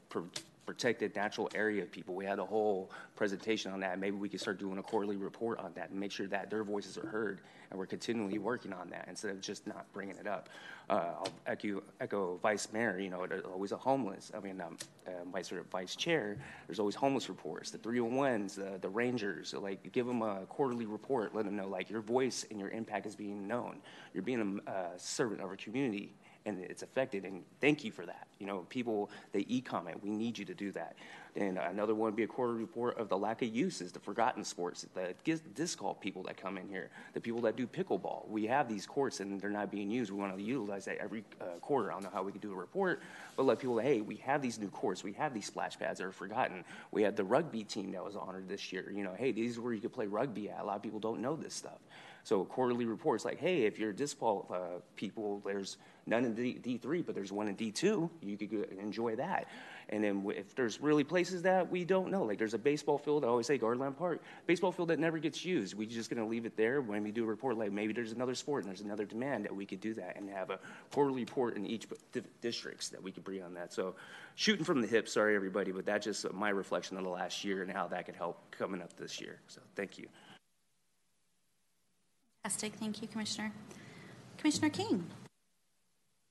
protected 0.69 1.15
natural 1.15 1.49
area 1.55 1.83
people, 1.83 2.13
we 2.13 2.23
had 2.23 2.37
a 2.37 2.45
whole 2.45 2.91
presentation 3.15 3.71
on 3.71 3.79
that. 3.79 3.97
Maybe 3.97 4.15
we 4.15 4.29
could 4.29 4.39
start 4.39 4.59
doing 4.59 4.77
a 4.77 4.83
quarterly 4.83 5.15
report 5.15 5.57
on 5.57 5.71
that 5.73 5.89
and 5.89 5.99
make 5.99 6.11
sure 6.11 6.27
that 6.27 6.51
their 6.51 6.63
voices 6.63 6.95
are 6.95 7.07
heard, 7.07 7.41
and 7.71 7.79
we're 7.79 7.87
continually 7.87 8.37
working 8.37 8.71
on 8.71 8.87
that 8.91 9.07
instead 9.09 9.31
of 9.31 9.41
just 9.41 9.65
not 9.65 9.91
bringing 9.93 10.15
it 10.17 10.27
up. 10.27 10.47
Uh, 10.87 11.15
I'll 11.17 11.27
echo, 11.47 11.81
echo 11.99 12.37
Vice 12.43 12.71
Mayor, 12.71 12.99
you 12.99 13.09
know, 13.09 13.25
there's 13.25 13.45
always 13.45 13.71
a 13.71 13.77
homeless, 13.77 14.31
I 14.37 14.41
mean, 14.41 14.61
um, 14.61 14.77
uh, 15.07 15.11
Vice, 15.33 15.51
Vice 15.71 15.95
Chair, 15.95 16.37
there's 16.67 16.77
always 16.77 16.93
homeless 16.93 17.29
reports, 17.29 17.71
the 17.71 17.79
301s, 17.79 18.53
the, 18.53 18.77
the 18.79 18.89
Rangers, 18.89 19.55
like, 19.57 19.91
give 19.91 20.05
them 20.05 20.21
a 20.21 20.45
quarterly 20.49 20.85
report, 20.85 21.33
let 21.33 21.45
them 21.45 21.55
know, 21.55 21.67
like, 21.67 21.89
your 21.89 22.01
voice 22.01 22.45
and 22.51 22.59
your 22.59 22.69
impact 22.69 23.07
is 23.07 23.15
being 23.15 23.47
known. 23.47 23.77
You're 24.13 24.21
being 24.21 24.61
a 24.67 24.69
uh, 24.69 24.89
servant 24.97 25.41
of 25.41 25.49
our 25.49 25.55
community 25.55 26.13
and 26.57 26.63
it's 26.63 26.83
affected. 26.83 27.25
And 27.25 27.43
thank 27.61 27.83
you 27.83 27.91
for 27.91 28.05
that. 28.05 28.27
You 28.39 28.47
know, 28.47 28.65
people 28.69 29.09
they 29.31 29.45
e-comment. 29.47 30.03
We 30.03 30.09
need 30.09 30.37
you 30.37 30.45
to 30.45 30.53
do 30.53 30.71
that. 30.71 30.95
And 31.35 31.57
another 31.57 31.93
one 31.93 32.07
would 32.07 32.15
be 32.15 32.23
a 32.23 32.27
quarter 32.27 32.53
report 32.53 32.97
of 32.97 33.07
the 33.07 33.17
lack 33.17 33.41
of 33.41 33.49
uses, 33.49 33.91
the 33.91 33.99
forgotten 33.99 34.43
sports, 34.43 34.85
the 34.93 35.13
disc 35.53 35.77
golf 35.77 35.99
people 36.01 36.23
that 36.23 36.37
come 36.37 36.57
in 36.57 36.67
here, 36.67 36.89
the 37.13 37.21
people 37.21 37.39
that 37.41 37.55
do 37.55 37.67
pickleball. 37.67 38.27
We 38.27 38.47
have 38.47 38.67
these 38.67 38.85
courts 38.85 39.19
and 39.19 39.39
they're 39.39 39.49
not 39.49 39.71
being 39.71 39.91
used. 39.91 40.11
We 40.11 40.17
want 40.17 40.35
to 40.35 40.41
utilize 40.41 40.85
that 40.85 40.97
every 40.97 41.23
uh, 41.39 41.59
quarter. 41.61 41.91
I 41.91 41.93
don't 41.93 42.03
know 42.03 42.09
how 42.11 42.23
we 42.23 42.31
could 42.31 42.41
do 42.41 42.51
a 42.51 42.55
report, 42.55 43.01
but 43.37 43.43
let 43.43 43.59
people, 43.59 43.77
hey, 43.77 44.01
we 44.01 44.15
have 44.17 44.41
these 44.41 44.57
new 44.57 44.69
courts, 44.69 45.03
we 45.03 45.13
have 45.13 45.33
these 45.33 45.45
splash 45.45 45.77
pads 45.77 45.99
that 45.99 46.05
are 46.05 46.11
forgotten. 46.11 46.63
We 46.91 47.03
had 47.03 47.15
the 47.15 47.23
rugby 47.23 47.63
team 47.63 47.91
that 47.91 48.03
was 48.03 48.15
honored 48.15 48.49
this 48.49 48.73
year. 48.73 48.91
You 48.93 49.03
know, 49.03 49.13
hey, 49.15 49.31
these 49.31 49.57
are 49.57 49.61
where 49.61 49.73
you 49.73 49.81
could 49.81 49.93
play 49.93 50.07
rugby 50.07 50.49
at. 50.49 50.61
A 50.61 50.63
lot 50.63 50.77
of 50.77 50.81
people 50.81 50.99
don't 50.99 51.21
know 51.21 51.35
this 51.35 51.53
stuff. 51.53 51.79
So 52.23 52.43
quarterly 52.45 52.85
reports 52.85 53.23
like, 53.23 53.39
hey, 53.39 53.63
if 53.63 53.79
you're 53.79 53.93
disc 53.93 54.19
golf 54.19 54.51
uh, 54.51 54.81
people, 54.95 55.41
there's 55.45 55.77
none 56.09 56.25
in 56.25 56.33
D- 56.33 56.59
D3, 56.61 57.05
but 57.05 57.15
there's 57.15 57.31
one 57.31 57.47
in 57.47 57.55
D2. 57.55 58.09
You 58.21 58.37
could 58.37 58.77
enjoy 58.79 59.15
that. 59.17 59.47
And 59.89 60.03
then 60.03 60.23
if 60.35 60.53
there's 60.55 60.81
really 60.81 61.03
places 61.03 61.41
that 61.43 61.69
we 61.69 61.83
don't 61.83 62.11
know, 62.11 62.23
like 62.23 62.37
there's 62.37 62.53
a 62.53 62.59
baseball 62.59 62.97
field, 62.97 63.23
I 63.23 63.27
always 63.27 63.47
say 63.47 63.57
Garland 63.57 63.97
Park, 63.97 64.21
baseball 64.45 64.71
field 64.71 64.89
that 64.89 64.99
never 64.99 65.17
gets 65.17 65.43
used. 65.43 65.73
We're 65.75 65.89
just 65.89 66.09
going 66.09 66.21
to 66.21 66.29
leave 66.29 66.45
it 66.45 66.55
there 66.55 66.81
when 66.81 67.03
we 67.03 67.11
do 67.11 67.23
a 67.23 67.27
report. 67.27 67.57
Like 67.57 67.71
maybe 67.71 67.93
there's 67.93 68.11
another 68.11 68.35
sport 68.35 68.63
and 68.63 68.69
there's 68.71 68.81
another 68.81 69.05
demand 69.05 69.45
that 69.45 69.55
we 69.55 69.65
could 69.65 69.81
do 69.81 69.93
that 69.95 70.15
and 70.15 70.29
have 70.29 70.49
a 70.51 70.59
quarterly 70.91 71.21
report 71.21 71.55
in 71.55 71.65
each 71.65 71.87
di- 72.11 72.21
districts 72.41 72.89
that 72.89 73.01
we 73.01 73.11
could 73.11 73.23
bring 73.23 73.41
on 73.41 73.53
that. 73.55 73.73
So 73.73 73.95
shooting 74.35 74.65
from 74.65 74.81
the 74.81 74.87
hip, 74.87 75.07
sorry 75.09 75.35
everybody, 75.35 75.71
but 75.71 75.85
that's 75.85 76.05
just 76.05 76.31
my 76.33 76.49
reflection 76.49 76.97
of 76.97 77.03
the 77.03 77.09
last 77.09 77.43
year 77.43 77.63
and 77.63 77.71
how 77.71 77.87
that 77.87 78.05
could 78.05 78.15
help 78.15 78.39
coming 78.51 78.81
up 78.81 78.95
this 78.97 79.19
year. 79.19 79.39
So 79.47 79.61
thank 79.75 79.97
you. 79.97 80.07
Fantastic. 82.43 82.73
Thank 82.75 83.01
you, 83.01 83.07
Commissioner. 83.07 83.51
Commissioner 84.37 84.69
King. 84.69 85.05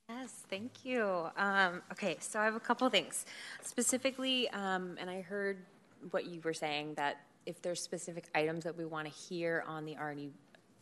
Yes, 0.09 0.43
thank 0.49 0.83
you. 0.83 1.27
Um, 1.37 1.83
okay, 1.91 2.17
so 2.19 2.39
I 2.39 2.45
have 2.45 2.55
a 2.55 2.59
couple 2.59 2.89
things. 2.89 3.27
Specifically, 3.61 4.49
um, 4.49 4.97
and 4.99 5.07
I 5.07 5.21
heard 5.21 5.59
what 6.09 6.25
you 6.25 6.41
were 6.43 6.53
saying 6.53 6.95
that 6.95 7.21
if 7.45 7.61
there's 7.61 7.79
specific 7.79 8.25
items 8.33 8.63
that 8.63 8.75
we 8.75 8.85
want 8.85 9.07
to 9.07 9.13
hear 9.13 9.63
on 9.67 9.85
the 9.85 9.95
already 9.97 10.31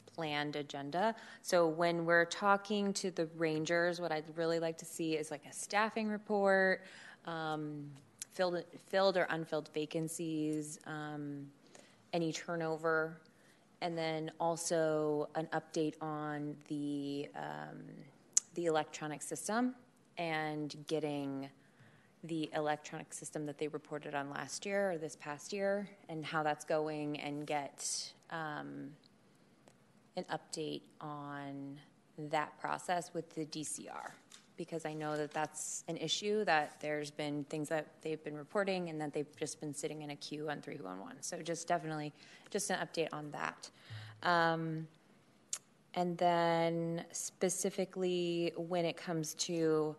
planned 0.05 0.55
agenda. 0.55 1.13
So 1.41 1.67
when 1.67 2.05
we're 2.05 2.23
talking 2.23 2.93
to 2.93 3.11
the 3.11 3.27
rangers, 3.37 3.99
what 3.99 4.13
I'd 4.13 4.23
really 4.37 4.59
like 4.59 4.77
to 4.77 4.85
see 4.85 5.17
is 5.17 5.29
like 5.29 5.45
a 5.45 5.51
staffing 5.51 6.07
report, 6.07 6.85
um, 7.25 7.85
filled, 8.31 8.63
filled 8.87 9.17
or 9.17 9.27
unfilled 9.29 9.69
vacancies, 9.73 10.79
um, 10.87 11.47
any 12.13 12.31
turnover, 12.31 13.19
and 13.81 13.97
then 13.97 14.31
also 14.39 15.27
an 15.35 15.49
update 15.53 15.95
on 16.01 16.55
the 16.69 17.27
um, 17.35 17.83
the 18.57 18.65
electronic 18.65 19.21
system 19.21 19.75
and 20.17 20.75
getting 20.87 21.47
the 22.23 22.49
electronic 22.55 23.13
system 23.13 23.45
that 23.45 23.59
they 23.59 23.67
reported 23.67 24.15
on 24.15 24.31
last 24.31 24.65
year 24.65 24.91
or 24.91 24.97
this 24.97 25.15
past 25.15 25.53
year 25.53 25.87
and 26.09 26.25
how 26.25 26.41
that's 26.41 26.65
going 26.65 27.19
and 27.19 27.45
get 27.45 28.11
um, 28.31 28.89
an 30.15 30.25
update 30.31 30.81
on 30.99 31.77
that 32.17 32.59
process 32.59 33.13
with 33.13 33.29
the 33.35 33.45
DCR 33.45 34.09
because 34.57 34.87
I 34.87 34.93
know 34.93 35.15
that 35.15 35.31
that's 35.31 35.83
an 35.87 35.97
issue 35.97 36.43
that 36.45 36.77
there's 36.81 37.11
been 37.11 37.43
things 37.43 37.69
that 37.69 37.85
they've 38.01 38.23
been 38.23 38.35
reporting 38.35 38.89
and 38.89 38.99
that 38.99 39.13
they've 39.13 39.37
just 39.37 39.61
been 39.61 39.71
sitting 39.71 40.01
in 40.01 40.09
a 40.09 40.15
queue 40.15 40.49
on 40.49 40.63
311. 40.63 41.21
So 41.21 41.43
just 41.43 41.67
definitely 41.67 42.11
just 42.49 42.71
an 42.71 42.79
update 42.79 43.09
on 43.13 43.29
that. 43.29 43.69
Um, 44.23 44.87
and 45.97 46.15
then 46.19 47.03
specifically 47.11 48.53
when 48.55 48.85
it 48.85 48.95
comes 48.95 49.33
to 49.33 49.95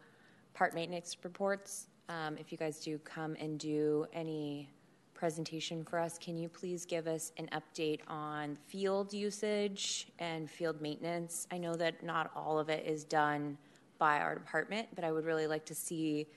part 0.54 0.72
maintenance 0.72 1.16
reports, 1.24 1.88
um, 2.08 2.36
if 2.38 2.52
you 2.52 2.56
guys 2.56 2.78
do 2.78 2.98
come 2.98 3.34
and 3.40 3.58
do 3.58 4.06
any 4.12 4.70
presentation 5.12 5.84
for 5.84 5.98
us, 5.98 6.16
can 6.16 6.38
you 6.38 6.48
please 6.48 6.84
give 6.84 7.08
us 7.08 7.32
an 7.36 7.48
update 7.52 7.98
on 8.06 8.56
field 8.68 9.12
usage 9.12 10.06
and 10.20 10.48
field 10.48 10.80
maintenance? 10.80 11.48
I 11.50 11.58
know 11.58 11.74
that 11.74 12.00
not 12.04 12.30
all 12.36 12.60
of 12.60 12.68
it 12.68 12.86
is 12.86 13.02
done 13.02 13.58
by 13.98 14.20
our 14.20 14.36
department, 14.36 14.86
but 14.94 15.02
I 15.02 15.10
would 15.10 15.24
really 15.24 15.48
like 15.48 15.64
to 15.64 15.74
see 15.74 16.28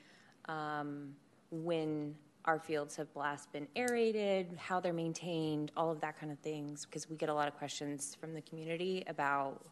um, 0.48 1.14
when 1.52 2.16
our 2.44 2.58
fields 2.58 2.96
have 2.96 3.08
last 3.14 3.52
been 3.52 3.68
aerated, 3.76 4.56
how 4.56 4.80
they're 4.80 4.92
maintained, 4.92 5.70
all 5.76 5.90
of 5.90 6.00
that 6.00 6.18
kind 6.18 6.32
of 6.32 6.38
things, 6.40 6.84
because 6.84 7.08
we 7.08 7.16
get 7.16 7.28
a 7.28 7.34
lot 7.34 7.46
of 7.46 7.56
questions 7.56 8.16
from 8.20 8.34
the 8.34 8.42
community 8.42 9.04
about 9.06 9.64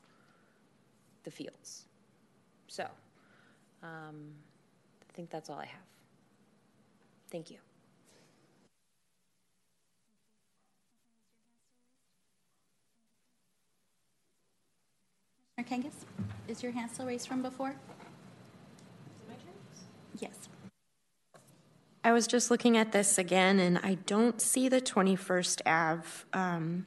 the 1.25 1.31
fields. 1.31 1.87
So, 2.69 2.85
um, 3.83 4.33
I 5.09 5.13
think 5.13 5.31
that's 5.31 5.51
all 5.51 5.59
I 5.59 5.67
have. 5.67 5.83
Thank 7.31 7.51
you. 7.51 7.59
Commissioner 15.57 15.91
Kangas, 15.91 16.05
is 16.49 16.63
your 16.63 16.73
hand 16.73 16.91
still 16.91 17.07
raised 17.07 17.29
from 17.29 17.43
before? 17.43 17.75
Yes. 20.19 20.49
I 22.03 22.13
was 22.13 22.27
just 22.27 22.51
looking 22.51 22.79
at 22.79 22.93
this 22.93 23.19
again, 23.19 23.61
and 23.61 23.79
I 23.79 23.95
don't 24.07 24.41
see 24.41 24.69
the 24.71 24.81
21st 24.81 25.61
Ave 25.67 26.09
um, 26.33 26.87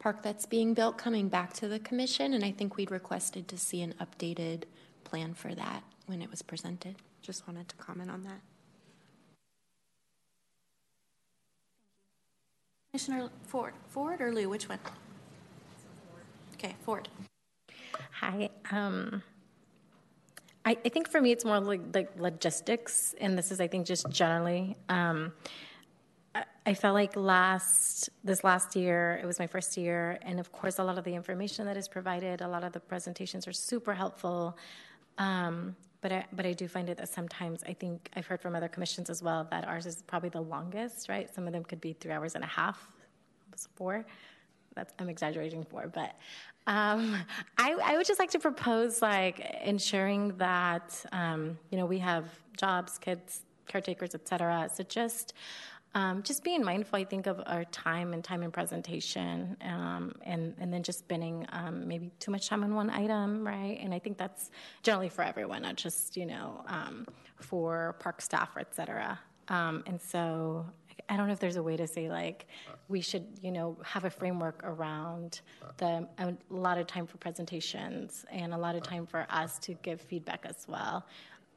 park 0.00 0.22
that's 0.22 0.44
being 0.44 0.74
built 0.74 0.98
coming 0.98 1.28
back 1.28 1.52
to 1.54 1.68
the 1.68 1.78
commission, 1.78 2.34
and 2.34 2.44
I 2.44 2.50
think 2.50 2.76
we'd 2.76 2.90
requested 2.90 3.46
to 3.48 3.56
see 3.56 3.80
an 3.80 3.94
updated 4.00 4.64
plan 5.04 5.34
for 5.34 5.54
that 5.54 5.84
when 6.06 6.20
it 6.20 6.30
was 6.30 6.42
presented. 6.42 6.96
Just 7.22 7.46
wanted 7.46 7.68
to 7.68 7.76
comment 7.76 8.10
on 8.10 8.24
that. 8.24 8.40
Commissioner 12.90 13.30
Ford, 13.46 13.74
Ford 13.88 14.20
or 14.20 14.32
Lou, 14.32 14.48
which 14.48 14.68
one? 14.68 14.78
Okay, 16.54 16.74
Ford. 16.84 17.08
Hi. 18.20 18.50
Um, 18.70 19.22
I, 20.64 20.78
I, 20.84 20.88
think 20.88 21.10
for 21.10 21.20
me, 21.20 21.30
it's 21.30 21.44
more 21.44 21.60
like, 21.60 21.80
like, 21.94 22.10
logistics, 22.18 23.14
and 23.20 23.36
this 23.36 23.52
is, 23.52 23.60
I 23.60 23.66
think, 23.66 23.86
just 23.86 24.08
generally. 24.08 24.76
Um, 24.88 25.32
I, 26.34 26.44
I 26.64 26.74
felt 26.74 26.94
like 26.94 27.16
last 27.16 28.08
this 28.22 28.42
last 28.44 28.74
year, 28.74 29.20
it 29.22 29.26
was 29.26 29.38
my 29.38 29.46
first 29.46 29.76
year, 29.76 30.18
and 30.22 30.40
of 30.40 30.52
course, 30.52 30.78
a 30.78 30.84
lot 30.84 30.96
of 30.96 31.04
the 31.04 31.14
information 31.14 31.66
that 31.66 31.76
is 31.76 31.86
provided, 31.86 32.40
a 32.40 32.48
lot 32.48 32.64
of 32.64 32.72
the 32.72 32.80
presentations 32.80 33.46
are 33.46 33.52
super 33.52 33.92
helpful. 33.92 34.56
Um, 35.18 35.76
but 36.00 36.12
I, 36.12 36.24
but 36.32 36.44
I 36.44 36.52
do 36.52 36.68
find 36.68 36.90
it 36.90 36.98
that 36.98 37.08
sometimes 37.08 37.62
I 37.66 37.72
think 37.72 38.10
I've 38.14 38.26
heard 38.26 38.40
from 38.40 38.54
other 38.54 38.68
commissions 38.68 39.08
as 39.08 39.22
well 39.22 39.46
that 39.50 39.66
ours 39.66 39.86
is 39.86 40.02
probably 40.06 40.28
the 40.28 40.42
longest, 40.42 41.08
right? 41.08 41.34
Some 41.34 41.46
of 41.46 41.54
them 41.54 41.64
could 41.64 41.80
be 41.80 41.94
three 41.94 42.12
hours 42.12 42.34
and 42.34 42.44
a 42.44 42.46
half, 42.46 42.86
four. 43.74 44.04
That's 44.74 44.92
I'm 44.98 45.08
exaggerating 45.08 45.64
for, 45.64 45.86
but 45.86 46.14
um, 46.66 47.16
I, 47.58 47.76
I, 47.84 47.96
would 47.96 48.06
just 48.06 48.18
like 48.18 48.30
to 48.30 48.38
propose 48.38 49.02
like 49.02 49.40
ensuring 49.64 50.36
that 50.38 51.04
um, 51.12 51.58
you 51.70 51.76
know 51.76 51.84
we 51.84 51.98
have 51.98 52.24
jobs, 52.56 52.98
kids, 52.98 53.42
caretakers, 53.66 54.14
etc. 54.14 54.70
So 54.72 54.82
just 54.82 55.34
um, 55.94 56.22
just 56.22 56.42
being 56.42 56.64
mindful, 56.64 56.98
I 56.98 57.04
think 57.04 57.26
of 57.26 57.40
our 57.46 57.64
time 57.66 58.14
and 58.14 58.24
time 58.24 58.42
in 58.42 58.50
presentation, 58.50 59.56
um, 59.62 60.14
and 60.22 60.54
and 60.58 60.72
then 60.72 60.82
just 60.82 61.00
spending 61.00 61.46
um, 61.52 61.86
maybe 61.86 62.10
too 62.18 62.30
much 62.30 62.48
time 62.48 62.64
on 62.64 62.74
one 62.74 62.88
item, 62.88 63.46
right? 63.46 63.78
And 63.82 63.92
I 63.92 63.98
think 63.98 64.16
that's 64.16 64.50
generally 64.82 65.10
for 65.10 65.22
everyone, 65.22 65.62
not 65.62 65.76
just 65.76 66.16
you 66.16 66.24
know 66.24 66.64
um, 66.66 67.06
for 67.40 67.94
park 68.00 68.22
staff, 68.22 68.56
etc. 68.56 69.18
and 69.48 70.00
so 70.00 70.64
I 71.08 71.16
don't 71.16 71.26
know 71.26 71.32
if 71.32 71.38
there's 71.40 71.56
a 71.56 71.62
way 71.62 71.76
to 71.76 71.86
say 71.86 72.08
like 72.08 72.46
we 72.88 73.00
should, 73.00 73.26
you 73.42 73.52
know, 73.52 73.76
have 73.84 74.04
a 74.04 74.10
framework 74.10 74.62
around 74.64 75.40
the 75.76 76.08
a 76.18 76.34
lot 76.50 76.78
of 76.78 76.86
time 76.86 77.06
for 77.06 77.18
presentations 77.18 78.24
and 78.30 78.54
a 78.54 78.58
lot 78.58 78.74
of 78.74 78.82
time 78.82 79.06
for 79.06 79.26
us 79.30 79.58
to 79.60 79.74
give 79.74 80.00
feedback 80.00 80.44
as 80.46 80.66
well. 80.68 81.04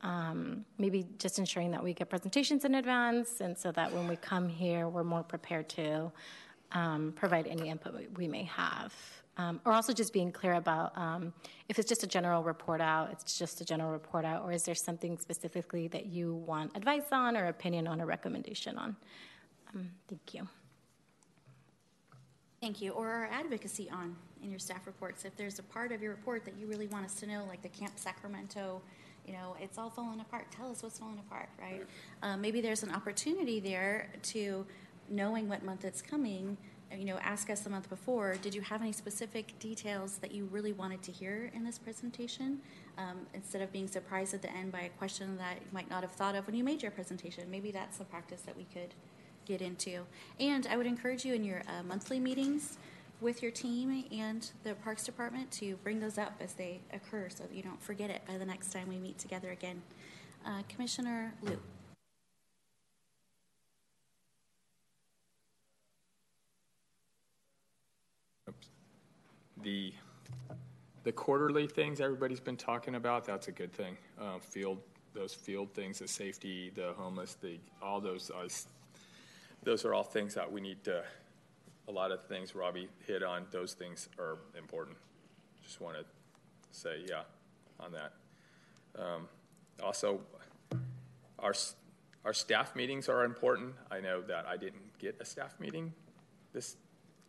Um, 0.02 0.66
maybe 0.78 1.08
just 1.18 1.40
ensuring 1.40 1.72
that 1.72 1.84
we 1.84 1.94
get 1.94 2.10
presentations 2.10 2.66
in 2.66 2.76
advance, 2.76 3.42
and 3.42 3.58
so 3.58 3.72
that 3.72 3.92
when 3.92 4.08
we 4.08 4.16
come 4.16 4.48
here, 4.48 4.88
we're 4.88 5.04
more 5.04 5.24
prepared 5.24 5.70
to 5.70 6.12
um, 6.74 7.14
provide 7.16 7.48
any 7.48 7.70
input 7.70 7.96
we- 8.16 8.28
may 8.28 8.44
have. 8.44 8.94
Um, 9.40 9.62
or 9.66 9.72
also 9.72 9.94
just 9.94 10.14
being 10.14 10.32
clear 10.32 10.54
about 10.54 10.98
um, 10.98 11.32
if 11.70 11.78
it's 11.78 11.88
just 11.88 12.04
a 12.04 12.08
general 12.08 12.44
report 12.44 12.82
out, 12.82 13.12
it's 13.12 13.38
just 13.38 13.62
a 13.62 13.66
general 13.66 13.92
report 13.92 14.26
out, 14.26 14.44
or 14.44 14.52
is 14.52 14.64
there 14.64 14.76
something 14.76 15.18
specifically 15.18 15.88
that 15.90 16.08
you 16.08 16.34
want 16.34 16.76
advice 16.76 17.12
on, 17.12 17.38
or 17.38 17.46
opinion 17.46 17.88
on, 17.88 18.02
or 18.02 18.06
recommendation 18.06 18.78
on? 18.78 18.96
Um, 19.74 19.92
thank 20.08 20.34
you. 20.34 20.48
Thank 22.62 22.82
you. 22.82 22.92
Or 22.92 23.08
our 23.08 23.26
advocacy 23.28 23.90
on 23.90 24.16
in 24.44 24.50
your 24.50 24.60
staff 24.60 24.86
reports. 24.86 25.26
If 25.26 25.36
there's 25.36 25.60
a 25.60 25.64
part 25.64 25.92
of 25.92 26.02
your 26.02 26.12
report 26.12 26.46
that 26.46 26.56
you 26.60 26.68
really 26.68 26.88
want 26.88 27.06
us 27.06 27.16
to 27.16 27.28
know, 27.28 27.46
like 27.48 27.62
the 27.62 27.70
Camp 27.70 27.94
Sacramento, 27.96 28.82
you 29.26 29.34
know, 29.34 29.56
it's 29.60 29.78
all 29.78 29.90
falling 29.90 30.20
apart. 30.22 30.48
Tell 30.52 30.72
us 30.72 30.84
what's 30.84 31.00
falling 31.00 31.20
apart, 31.20 31.50
right? 31.60 31.86
Um, 32.24 32.42
maybe 32.42 32.62
there's 32.62 32.84
an 32.84 32.92
opportunity 32.92 33.60
there 33.60 34.10
to, 34.24 34.66
knowing 35.10 35.50
what 35.50 35.64
month 35.64 35.86
it's 35.86 36.02
coming, 36.02 36.58
you 36.96 37.06
know, 37.06 37.18
ask 37.18 37.50
us 37.50 37.62
the 37.62 37.70
month 37.70 37.90
before, 37.90 38.36
did 38.42 38.56
you 38.56 38.62
have 38.62 38.82
any 38.82 38.94
specific 38.94 39.58
details 39.60 40.20
that 40.20 40.32
you 40.32 40.46
really 40.46 40.72
wanted 40.72 41.02
to 41.04 41.12
hear 41.12 41.52
in 41.54 41.64
this 41.64 41.78
presentation? 41.78 42.60
Um, 42.98 43.28
instead 43.34 43.62
of 43.62 43.72
being 43.72 43.88
surprised 43.88 44.34
at 44.34 44.42
the 44.42 44.52
end 44.52 44.72
by 44.72 44.82
a 44.82 44.90
question 44.90 45.38
that 45.38 45.56
you 45.56 45.68
might 45.72 45.90
not 45.90 46.02
have 46.02 46.12
thought 46.14 46.36
of 46.36 46.48
when 46.48 46.56
you 46.56 46.64
made 46.64 46.82
your 46.82 46.92
presentation. 46.92 47.44
Maybe 47.52 47.72
that's 47.72 48.00
a 48.00 48.06
practice 48.06 48.42
that 48.42 48.56
we 48.56 48.66
could 48.74 48.94
get 49.48 49.62
into. 49.62 50.06
And 50.40 50.68
I 50.68 50.78
would 50.78 50.86
encourage 50.86 51.24
you 51.26 51.34
in 51.34 51.44
your 51.44 51.62
uh, 51.68 51.84
monthly 51.84 52.20
meetings 52.20 52.78
with 53.22 53.42
your 53.42 53.52
team 53.52 54.06
and 54.12 54.50
the 54.64 54.76
Parks 54.76 55.04
Department 55.04 55.50
to 55.52 55.76
bring 55.78 56.00
those 56.00 56.18
up 56.18 56.34
as 56.40 56.54
they 56.54 56.82
occur 56.94 57.30
so 57.30 57.44
that 57.44 57.54
you 57.54 57.64
don't 57.64 57.82
forget 57.82 58.10
it 58.10 58.22
by 58.28 58.38
the 58.38 58.46
next 58.46 58.72
time 58.72 58.88
we 58.90 58.98
meet 58.98 59.18
together 59.18 59.52
again. 59.52 59.82
Uh, 60.46 60.62
Commissioner 60.70 61.34
Liu. 61.42 61.60
the 69.64 69.92
the 71.04 71.12
quarterly 71.12 71.68
things 71.68 72.00
everybody's 72.00 72.40
been 72.40 72.56
talking 72.56 72.96
about 72.96 73.26
that's 73.26 73.48
a 73.48 73.52
good 73.52 73.74
thing 73.74 73.98
uh, 74.22 74.38
field 74.40 74.78
those 75.14 75.34
field 75.34 75.74
things 75.74 76.00
the 76.00 76.08
safety 76.08 76.72
the 76.76 76.94
homeless 76.96 77.36
the 77.42 77.58
all 77.82 78.00
those 78.00 78.30
uh, 78.30 78.48
those 79.68 79.84
are 79.84 79.94
all 79.94 80.02
things 80.02 80.34
that 80.34 80.50
we 80.50 80.62
need 80.62 80.82
to 80.86 81.04
a 81.90 81.92
lot 81.92 82.10
of 82.10 82.24
things 82.28 82.56
robbie 82.56 82.88
hit 83.06 83.22
on 83.22 83.46
those 83.52 83.74
things 83.74 84.08
are 84.18 84.38
important. 84.58 84.96
Just 85.62 85.82
want 85.82 85.98
to 85.98 86.06
say 86.72 87.04
yeah 87.06 87.24
on 87.78 87.92
that. 87.92 88.14
Um, 88.98 89.28
also 89.84 90.22
our 91.38 91.54
our 92.24 92.34
staff 92.34 92.78
meetings 92.78 93.10
are 93.10 93.26
important. 93.26 93.74
I 93.92 94.00
know 94.00 94.22
that 94.22 94.46
i 94.48 94.56
didn't 94.56 94.98
get 95.00 95.18
a 95.20 95.26
staff 95.26 95.60
meeting 95.60 95.92
this 96.54 96.78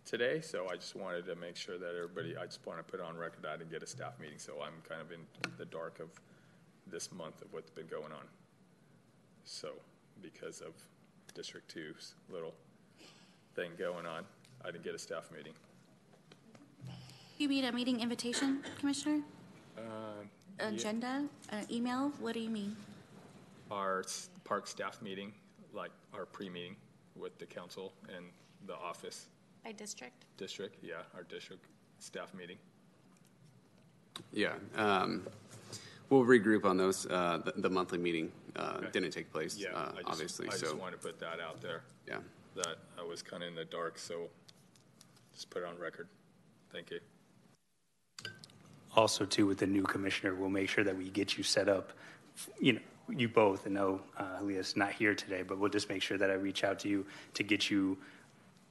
today, 0.05 0.41
so 0.41 0.69
I 0.71 0.77
just 0.77 0.95
wanted 0.95 1.27
to 1.27 1.35
make 1.35 1.57
sure 1.57 1.77
that 1.77 1.95
everybody, 1.97 2.37
I 2.37 2.45
just 2.45 2.65
want 2.65 2.79
to 2.79 2.85
put 2.85 3.01
on 3.01 3.17
record 3.17 3.43
that 3.43 3.51
I 3.51 3.57
didn't 3.57 3.73
get 3.73 3.83
a 3.83 3.87
staff 3.87 4.15
meeting, 4.21 4.39
so 4.39 4.55
I'm 4.63 4.81
kind 4.89 5.01
of 5.01 5.11
in 5.11 5.21
the 5.59 5.65
dark 5.65 5.99
of 5.99 6.09
this 6.87 7.11
month 7.11 7.43
of 7.43 7.53
what's 7.53 7.71
been 7.71 7.89
going 7.89 8.13
on. 8.13 8.27
So, 9.45 9.73
because 10.23 10.61
of 10.61 10.73
District 11.39 11.73
2's 11.73 12.15
little 12.33 12.53
thing 13.55 13.71
going 13.79 14.07
on, 14.07 14.25
I 14.65 14.73
didn't 14.73 14.83
get 14.83 14.97
a 14.97 14.99
staff 14.99 15.31
meeting. 15.31 15.53
You 17.39 17.49
mean 17.49 17.65
a 17.65 17.71
meeting 17.71 18.01
invitation, 18.01 18.65
Commissioner? 18.81 19.21
Uh, 19.79 19.83
Agenda, 20.59 21.27
uh, 21.53 21.59
email? 21.71 22.09
What 22.19 22.35
do 22.35 22.41
you 22.41 22.51
mean? 22.51 22.75
Our 23.71 24.01
s- 24.01 24.31
park 24.43 24.67
staff 24.67 25.01
meeting, 25.01 25.33
like 25.73 25.93
our 26.13 26.27
pre-meeting 26.27 26.75
with 27.15 27.39
the 27.39 27.47
council 27.47 27.93
and 28.17 28.25
the 28.67 28.75
office. 28.75 29.29
By 29.63 29.71
district? 29.71 30.25
District, 30.39 30.75
yeah, 30.83 31.03
our 31.15 31.23
district 31.23 31.65
staff 32.01 32.35
meeting. 32.35 32.59
Yeah. 34.33 34.55
Um, 34.75 35.25
we'll 36.11 36.25
regroup 36.25 36.65
on 36.65 36.77
those. 36.77 37.07
Uh, 37.07 37.41
the, 37.45 37.53
the 37.61 37.71
monthly 37.71 37.99
meeting 37.99 38.33
uh, 38.57 38.77
Okay. 38.79 38.89
didn't 38.93 39.11
take 39.11 39.31
place, 39.33 39.57
Yeah, 39.57 39.71
uh, 39.75 39.93
I 39.93 39.97
just, 39.97 40.07
obviously. 40.07 40.49
I 40.49 40.53
so 40.53 40.61
just 40.61 40.77
want 40.77 40.93
to 40.93 40.99
put 40.99 41.19
that 41.21 41.41
out 41.41 41.61
there. 41.61 41.83
Yeah. 42.07 42.19
That 42.57 42.77
I 42.99 43.05
was 43.05 43.23
kind 43.23 43.43
of 43.43 43.49
in 43.49 43.55
the 43.55 43.65
dark, 43.65 43.99
so 43.99 44.29
just 45.33 45.51
put 45.51 45.63
it 45.63 45.69
on 45.69 45.79
record. 45.79 46.09
Thank 46.73 46.91
you. 46.91 47.01
Also, 48.97 49.25
too, 49.25 49.47
with 49.47 49.59
the 49.59 49.67
new 49.67 49.85
commissioner, 49.85 50.35
we'll 50.35 50.49
make 50.49 50.69
sure 50.69 50.83
that 50.83 50.97
we 50.97 51.09
get 51.11 51.37
you 51.39 51.45
set 51.45 51.69
up, 51.69 51.93
you 52.59 52.73
know, 52.75 52.81
you 53.17 53.29
both, 53.29 53.67
I 53.67 53.71
know 53.71 54.01
uh, 54.19 54.39
Leah's 54.43 54.77
not 54.77 54.93
here 54.93 55.15
today, 55.15 55.43
but 55.43 55.59
we'll 55.59 55.71
just 55.71 55.89
make 55.89 56.03
sure 56.03 56.19
that 56.19 56.31
I 56.31 56.35
reach 56.35 56.65
out 56.65 56.79
to 56.81 56.89
you 56.89 57.07
to 57.35 57.43
get 57.43 57.71
you, 57.71 57.97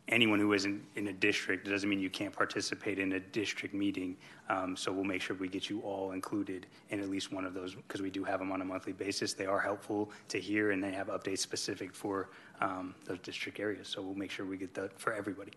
anyone 0.10 0.40
who 0.40 0.54
isn't 0.54 0.82
in 0.96 1.08
a 1.08 1.14
district, 1.14 1.68
it 1.68 1.72
doesn't 1.72 1.90
mean 1.90 2.00
you 2.00 2.10
can't 2.10 2.34
participate 2.34 2.98
in 2.98 3.14
a 3.14 3.20
district 3.20 3.74
meeting. 3.74 4.16
Um, 4.50 4.76
So 4.76 4.92
we'll 4.92 5.04
make 5.04 5.22
sure 5.22 5.36
we 5.36 5.48
get 5.48 5.70
you 5.70 5.82
all 5.82 6.12
included 6.12 6.68
in 6.90 7.02
at 7.02 7.10
least 7.10 7.34
one 7.34 7.46
of 7.46 7.54
those, 7.54 7.76
because 7.76 8.02
we 8.02 8.10
do 8.10 8.24
have 8.24 8.40
them 8.40 8.52
on 8.52 8.62
a 8.62 8.66
monthly 8.66 8.94
basis. 8.94 9.34
They 9.34 9.46
are 9.46 9.60
helpful 9.60 10.12
to 10.30 10.40
hear, 10.40 10.72
and 10.72 10.82
they 10.82 10.92
have 10.92 11.08
updates 11.08 11.40
specific 11.40 11.94
for 11.94 12.30
um, 12.62 12.96
those 13.06 13.20
district 13.20 13.60
areas. 13.60 13.88
So 13.88 14.02
we'll 14.02 14.16
make 14.16 14.32
sure 14.32 14.46
we 14.46 14.58
get 14.58 14.74
that 14.76 14.98
for 15.00 15.14
everybody. 15.14 15.52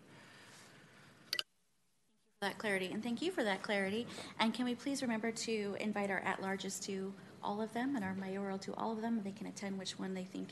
for 2.41 2.47
that 2.47 2.57
clarity, 2.57 2.89
and 2.91 3.03
thank 3.03 3.21
you 3.21 3.31
for 3.31 3.43
that 3.43 3.61
clarity. 3.61 4.07
And 4.39 4.51
can 4.51 4.65
we 4.65 4.73
please 4.73 5.03
remember 5.03 5.31
to 5.31 5.77
invite 5.79 6.09
our 6.09 6.21
at-larges 6.21 6.83
to 6.85 7.13
all 7.43 7.61
of 7.61 7.71
them 7.71 7.95
and 7.95 8.03
our 8.03 8.15
mayoral 8.15 8.57
to 8.57 8.73
all 8.73 8.91
of 8.91 9.01
them? 9.01 9.21
They 9.23 9.31
can 9.31 9.45
attend 9.45 9.77
which 9.77 9.99
one 9.99 10.15
they 10.15 10.23
think 10.23 10.49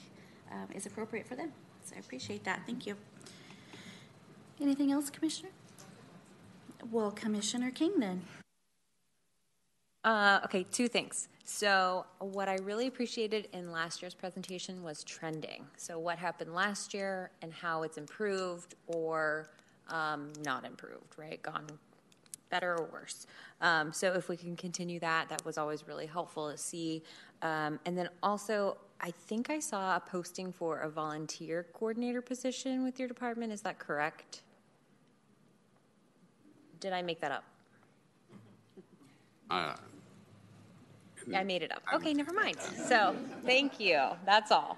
um, 0.51 0.67
is 0.75 0.85
appropriate 0.85 1.25
for 1.25 1.35
them. 1.35 1.51
So 1.83 1.95
I 1.95 1.99
appreciate 1.99 2.43
that. 2.43 2.61
Thank 2.67 2.85
you. 2.85 2.95
Anything 4.61 4.91
else, 4.91 5.09
Commissioner? 5.09 5.49
Well, 6.91 7.11
Commissioner 7.11 7.71
King 7.71 7.99
then. 7.99 8.23
Uh, 10.03 10.39
okay, 10.45 10.65
two 10.71 10.87
things. 10.87 11.27
So, 11.43 12.05
what 12.19 12.47
I 12.47 12.55
really 12.55 12.87
appreciated 12.87 13.49
in 13.53 13.71
last 13.71 14.01
year's 14.01 14.13
presentation 14.13 14.83
was 14.83 15.03
trending. 15.03 15.65
So, 15.77 15.99
what 15.99 16.17
happened 16.17 16.53
last 16.53 16.93
year 16.93 17.31
and 17.41 17.51
how 17.51 17.83
it's 17.83 17.97
improved 17.97 18.75
or 18.87 19.49
um, 19.89 20.31
not 20.43 20.65
improved, 20.65 21.17
right? 21.17 21.41
Gone 21.41 21.67
better 22.49 22.75
or 22.75 22.89
worse. 22.91 23.27
Um, 23.61 23.91
so, 23.91 24.13
if 24.13 24.29
we 24.29 24.37
can 24.37 24.55
continue 24.55 24.99
that, 24.99 25.27
that 25.29 25.43
was 25.43 25.57
always 25.57 25.87
really 25.87 26.05
helpful 26.05 26.51
to 26.51 26.57
see. 26.57 27.03
Um, 27.41 27.79
and 27.85 27.97
then 27.97 28.09
also, 28.23 28.77
I 29.01 29.11
think 29.11 29.49
I 29.49 29.59
saw 29.59 29.97
a 29.97 29.99
posting 29.99 30.53
for 30.53 30.79
a 30.79 30.89
volunteer 30.89 31.67
coordinator 31.73 32.21
position 32.21 32.83
with 32.83 32.99
your 32.99 33.07
department. 33.07 33.51
Is 33.51 33.61
that 33.61 33.79
correct? 33.79 34.43
Did 36.79 36.93
I 36.93 37.01
make 37.01 37.19
that 37.21 37.31
up? 37.31 37.43
Uh, 39.49 39.75
I 41.35 41.43
made 41.43 41.63
it 41.63 41.71
up. 41.71 41.81
Okay, 41.93 42.13
never 42.13 42.33
mind. 42.33 42.57
So, 42.87 43.15
thank 43.45 43.79
you. 43.79 43.99
That's 44.25 44.51
all. 44.51 44.77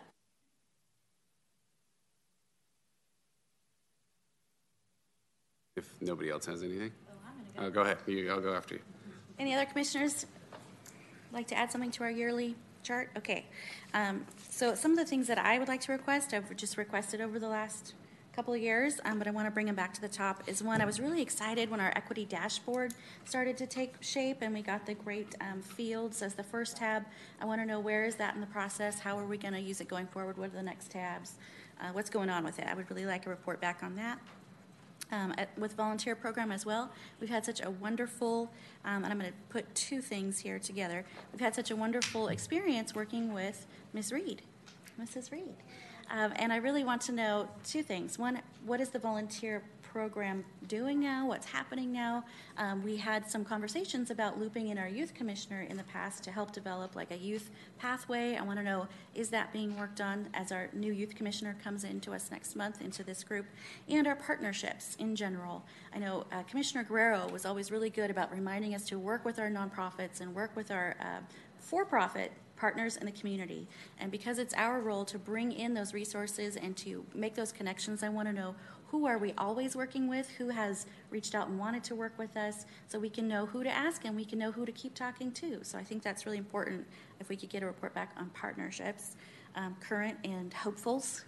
if 5.81 6.01
nobody 6.01 6.29
else 6.29 6.45
has 6.45 6.63
anything, 6.63 6.91
uh, 7.57 7.69
go 7.69 7.81
ahead. 7.81 7.97
You, 8.05 8.29
I'll 8.31 8.41
go 8.41 8.53
after 8.53 8.75
you. 8.75 8.81
Any 9.39 9.53
other 9.53 9.65
commissioners 9.65 10.25
like 11.31 11.47
to 11.47 11.55
add 11.55 11.71
something 11.71 11.91
to 11.91 12.03
our 12.03 12.11
yearly 12.11 12.55
chart? 12.83 13.09
Okay. 13.17 13.45
Um, 13.93 14.25
so 14.49 14.75
some 14.75 14.91
of 14.91 14.97
the 14.97 15.05
things 15.05 15.27
that 15.27 15.39
I 15.39 15.59
would 15.59 15.67
like 15.67 15.81
to 15.81 15.91
request, 15.91 16.33
I've 16.33 16.55
just 16.55 16.77
requested 16.77 17.21
over 17.21 17.39
the 17.39 17.47
last 17.47 17.93
couple 18.33 18.53
of 18.53 18.61
years, 18.61 18.99
um, 19.03 19.17
but 19.17 19.27
I 19.27 19.31
want 19.31 19.47
to 19.47 19.51
bring 19.51 19.65
them 19.65 19.75
back 19.75 19.93
to 19.93 20.01
the 20.01 20.07
top, 20.07 20.43
is 20.47 20.63
one, 20.63 20.81
I 20.81 20.85
was 20.85 20.99
really 20.99 21.21
excited 21.21 21.69
when 21.69 21.81
our 21.81 21.91
equity 21.95 22.25
dashboard 22.25 22.93
started 23.25 23.57
to 23.57 23.67
take 23.67 23.95
shape 24.01 24.37
and 24.41 24.53
we 24.53 24.61
got 24.61 24.85
the 24.85 24.93
great 24.93 25.35
um, 25.41 25.61
fields 25.61 26.21
as 26.21 26.33
the 26.33 26.43
first 26.43 26.77
tab. 26.77 27.03
I 27.41 27.45
want 27.45 27.61
to 27.61 27.65
know 27.65 27.79
where 27.79 28.05
is 28.05 28.15
that 28.15 28.33
in 28.35 28.41
the 28.41 28.47
process? 28.47 28.99
How 28.99 29.17
are 29.19 29.25
we 29.25 29.37
going 29.37 29.53
to 29.53 29.59
use 29.59 29.81
it 29.81 29.89
going 29.89 30.07
forward? 30.07 30.37
What 30.37 30.47
are 30.47 30.55
the 30.55 30.63
next 30.63 30.91
tabs? 30.91 31.35
Uh, 31.81 31.89
what's 31.91 32.09
going 32.09 32.29
on 32.29 32.45
with 32.45 32.57
it? 32.59 32.67
I 32.67 32.73
would 32.73 32.89
really 32.89 33.05
like 33.05 33.25
a 33.25 33.29
report 33.29 33.59
back 33.59 33.83
on 33.83 33.95
that 33.95 34.17
um, 35.11 35.33
at, 35.37 35.57
with 35.57 35.73
volunteer 35.73 36.15
program 36.15 36.51
as 36.51 36.65
well. 36.65 36.89
We've 37.19 37.29
had 37.29 37.43
such 37.43 37.61
a 37.63 37.69
wonderful, 37.69 38.51
um, 38.85 39.03
and 39.03 39.07
I'm 39.07 39.19
going 39.19 39.31
to 39.31 39.37
put 39.49 39.73
two 39.75 40.01
things 40.01 40.39
here 40.39 40.57
together. 40.57 41.05
We've 41.31 41.41
had 41.41 41.53
such 41.53 41.71
a 41.71 41.75
wonderful 41.75 42.29
experience 42.29 42.95
working 42.95 43.33
with 43.33 43.67
Ms. 43.93 44.13
Reed, 44.13 44.41
Mrs. 44.99 45.31
Reed. 45.31 45.55
Um, 46.09 46.33
and 46.35 46.51
I 46.51 46.57
really 46.57 46.83
want 46.83 47.01
to 47.03 47.11
know 47.11 47.47
two 47.63 47.83
things. 47.83 48.19
One, 48.19 48.41
what 48.65 48.81
is 48.81 48.89
the 48.89 48.99
volunteer 48.99 49.63
program 49.91 50.45
doing 50.67 51.01
now? 51.01 51.27
What's 51.27 51.45
happening 51.45 51.91
now? 51.91 52.23
Um, 52.57 52.81
we 52.81 52.95
had 52.95 53.29
some 53.29 53.43
conversations 53.43 54.09
about 54.09 54.39
looping 54.39 54.69
in 54.69 54.77
our 54.77 54.87
youth 54.87 55.13
commissioner 55.13 55.63
in 55.69 55.75
the 55.75 55.83
past 55.83 56.23
to 56.23 56.31
help 56.31 56.53
develop 56.53 56.95
like 56.95 57.11
a 57.11 57.17
youth 57.17 57.51
pathway. 57.77 58.37
I 58.37 58.41
want 58.43 58.57
to 58.59 58.63
know 58.63 58.87
is 59.15 59.29
that 59.29 59.51
being 59.51 59.77
worked 59.77 59.99
on 59.99 60.29
as 60.33 60.51
our 60.53 60.69
new 60.71 60.93
youth 60.93 61.13
commissioner 61.15 61.57
comes 61.61 61.83
into 61.83 62.13
us 62.13 62.31
next 62.31 62.55
month 62.55 62.81
into 62.81 63.03
this 63.03 63.23
group, 63.23 63.45
and 63.89 64.07
our 64.07 64.15
partnerships 64.15 64.95
in 64.95 65.15
general. 65.15 65.65
I 65.93 65.99
know 65.99 66.25
uh, 66.31 66.43
Commissioner 66.43 66.83
Guerrero 66.83 67.27
was 67.29 67.45
always 67.45 67.69
really 67.69 67.89
good 67.89 68.09
about 68.09 68.31
reminding 68.31 68.73
us 68.73 68.85
to 68.85 68.97
work 68.97 69.25
with 69.25 69.39
our 69.39 69.49
nonprofits 69.49 70.21
and 70.21 70.33
work 70.33 70.55
with 70.55 70.71
our 70.71 70.95
uh, 71.01 71.19
for-profit 71.57 72.31
partners 72.61 72.95
in 72.95 73.07
the 73.07 73.11
community. 73.11 73.67
And 73.99 74.11
because 74.11 74.37
it's 74.37 74.53
our 74.53 74.81
role 74.81 75.03
to 75.05 75.17
bring 75.17 75.51
in 75.51 75.73
those 75.73 75.95
resources 75.95 76.57
and 76.57 76.77
to 76.77 77.03
make 77.15 77.33
those 77.33 77.51
connections, 77.51 78.03
I 78.03 78.09
want 78.09 78.27
to 78.27 78.33
know 78.33 78.53
who 78.89 79.07
are 79.07 79.17
we 79.17 79.33
always 79.35 79.75
working 79.75 80.07
with, 80.07 80.29
who 80.37 80.49
has 80.49 80.85
reached 81.09 81.33
out 81.33 81.47
and 81.47 81.57
wanted 81.57 81.83
to 81.85 81.95
work 81.95 82.13
with 82.19 82.37
us, 82.37 82.65
so 82.87 82.99
we 82.99 83.09
can 83.09 83.27
know 83.27 83.47
who 83.47 83.63
to 83.63 83.69
ask 83.71 84.05
and 84.05 84.15
we 84.15 84.23
can 84.23 84.37
know 84.37 84.51
who 84.51 84.63
to 84.63 84.71
keep 84.71 84.93
talking 84.93 85.31
to. 85.31 85.63
So 85.63 85.79
I 85.79 85.83
think 85.83 86.03
that's 86.03 86.27
really 86.27 86.37
important 86.37 86.85
if 87.19 87.29
we 87.29 87.35
could 87.35 87.49
get 87.49 87.63
a 87.63 87.65
report 87.65 87.95
back 87.95 88.11
on 88.15 88.29
partnerships, 88.29 89.15
um, 89.55 89.75
current 89.79 90.17
and 90.23 90.53
hopefuls. 90.53 91.25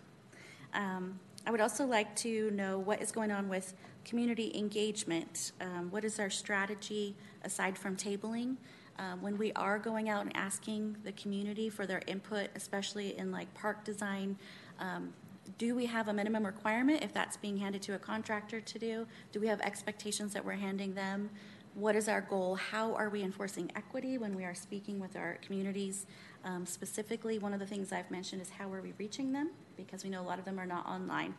Um, 0.76 1.20
I 1.48 1.52
would 1.52 1.62
also 1.62 1.84
like 1.86 2.16
to 2.18 2.52
know 2.52 2.78
what 2.78 3.02
is 3.02 3.12
going 3.12 3.32
on 3.32 3.50
with 3.50 3.74
community 4.06 4.52
engagement. 4.56 5.54
Um, 5.60 5.90
what 5.90 6.06
is 6.06 6.20
our 6.20 6.30
strategy 6.30 7.16
aside 7.44 7.76
from 7.76 7.96
tabling? 7.96 8.58
Um, 9.00 9.22
when 9.22 9.38
we 9.38 9.52
are 9.54 9.80
going 9.80 10.10
out 10.10 10.22
and 10.22 10.36
asking 10.36 10.98
the 11.04 11.12
community 11.14 11.70
for 11.70 11.86
their 11.86 12.02
input, 12.08 12.50
especially 12.56 13.18
in 13.18 13.32
like 13.32 13.52
park 13.54 13.84
design, 13.84 14.38
um, 14.80 15.14
do 15.58 15.76
we 15.76 15.86
have 15.86 16.08
a 16.08 16.14
minimum 16.14 16.46
requirement 16.46 17.04
if 17.04 17.14
that's 17.14 17.38
being 17.38 17.58
handed 17.58 17.82
to 17.84 17.96
a 17.96 18.00
contractor 18.00 18.62
to 18.62 18.80
do? 18.80 19.08
Do 19.32 19.40
we 19.40 19.48
have 19.48 19.62
expectations 19.62 20.34
that 20.34 20.46
we're 20.46 20.54
handing 20.54 20.94
them? 20.94 21.30
What 21.76 21.96
is 21.96 22.08
our 22.08 22.22
goal? 22.22 22.56
How 22.56 22.94
are 22.94 23.10
we 23.10 23.24
enforcing 23.24 23.72
equity 23.76 24.18
when 24.18 24.36
we 24.36 24.46
are 24.46 24.54
speaking 24.54 25.00
with 25.00 25.16
our 25.16 25.38
communities? 25.42 26.06
Um, 26.46 26.66
specifically, 26.66 27.40
one 27.40 27.54
of 27.54 27.60
the 27.60 27.66
things 27.66 27.92
I've 27.92 28.12
mentioned 28.12 28.42
is 28.42 28.50
how 28.52 28.72
are 28.72 28.82
we 28.82 28.94
reaching 28.98 29.32
them 29.32 29.52
because 29.76 30.04
we 30.04 30.10
know 30.10 30.22
a 30.22 30.28
lot 30.28 30.38
of 30.40 30.46
them 30.46 30.60
are 30.60 30.66
not 30.66 30.86
online. 30.86 31.34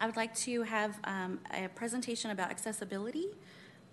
I 0.00 0.06
would 0.06 0.16
like 0.16 0.34
to 0.36 0.62
have 0.62 0.98
um, 1.04 1.40
a 1.52 1.68
presentation 1.68 2.30
about 2.30 2.50
accessibility. 2.50 3.28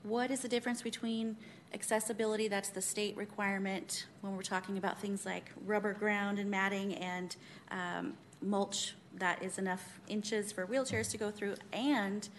What 0.04 0.30
is 0.30 0.42
the 0.42 0.48
difference 0.48 0.82
between 0.82 1.38
accessibility, 1.76 2.48
that's 2.48 2.70
the 2.70 2.82
state 2.82 3.16
requirement 3.18 4.08
when 4.22 4.36
we're 4.36 4.42
talking 4.42 4.78
about 4.80 5.00
things 5.00 5.26
like 5.26 5.52
rubber 5.66 5.94
ground 5.94 6.40
and 6.40 6.50
matting 6.50 6.96
and 6.96 7.36
um, 7.70 8.14
mulch 8.42 8.96
that 9.18 9.44
is 9.44 9.60
enough 9.60 10.00
inches 10.08 10.52
for 10.52 10.66
wheelchairs 10.66 11.12
to 11.12 11.18
go 11.18 11.30
through, 11.30 11.56
and 11.72 12.30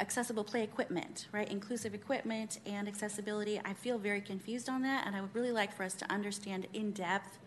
accessible 0.00 0.44
play 0.44 0.62
equipment, 0.62 1.28
right? 1.32 1.48
Inclusive 1.50 1.94
equipment 1.94 2.58
and 2.66 2.88
accessibility. 2.88 3.60
I 3.64 3.72
feel 3.72 3.96
very 3.96 4.20
confused 4.20 4.68
on 4.68 4.82
that, 4.82 5.06
and 5.06 5.14
I 5.16 5.20
would 5.20 5.34
really 5.34 5.52
like 5.52 5.72
for 5.72 5.84
us 5.84 5.94
to 5.94 6.12
understand 6.12 6.66
in 6.72 6.90
depth 6.90 7.38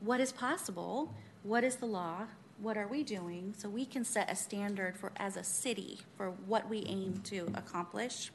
what 0.00 0.20
is 0.20 0.32
possible, 0.32 1.14
what 1.42 1.64
is 1.64 1.76
the 1.76 1.86
law, 1.86 2.26
what 2.60 2.76
are 2.76 2.86
we 2.86 3.02
doing, 3.02 3.54
so 3.56 3.68
we 3.68 3.84
can 3.84 4.04
set 4.04 4.30
a 4.30 4.36
standard 4.36 4.96
for 4.96 5.12
as 5.16 5.36
a 5.36 5.44
city 5.44 6.00
for 6.16 6.30
what 6.30 6.68
we 6.68 6.84
aim 6.86 7.20
to 7.24 7.50
accomplish. 7.54 8.30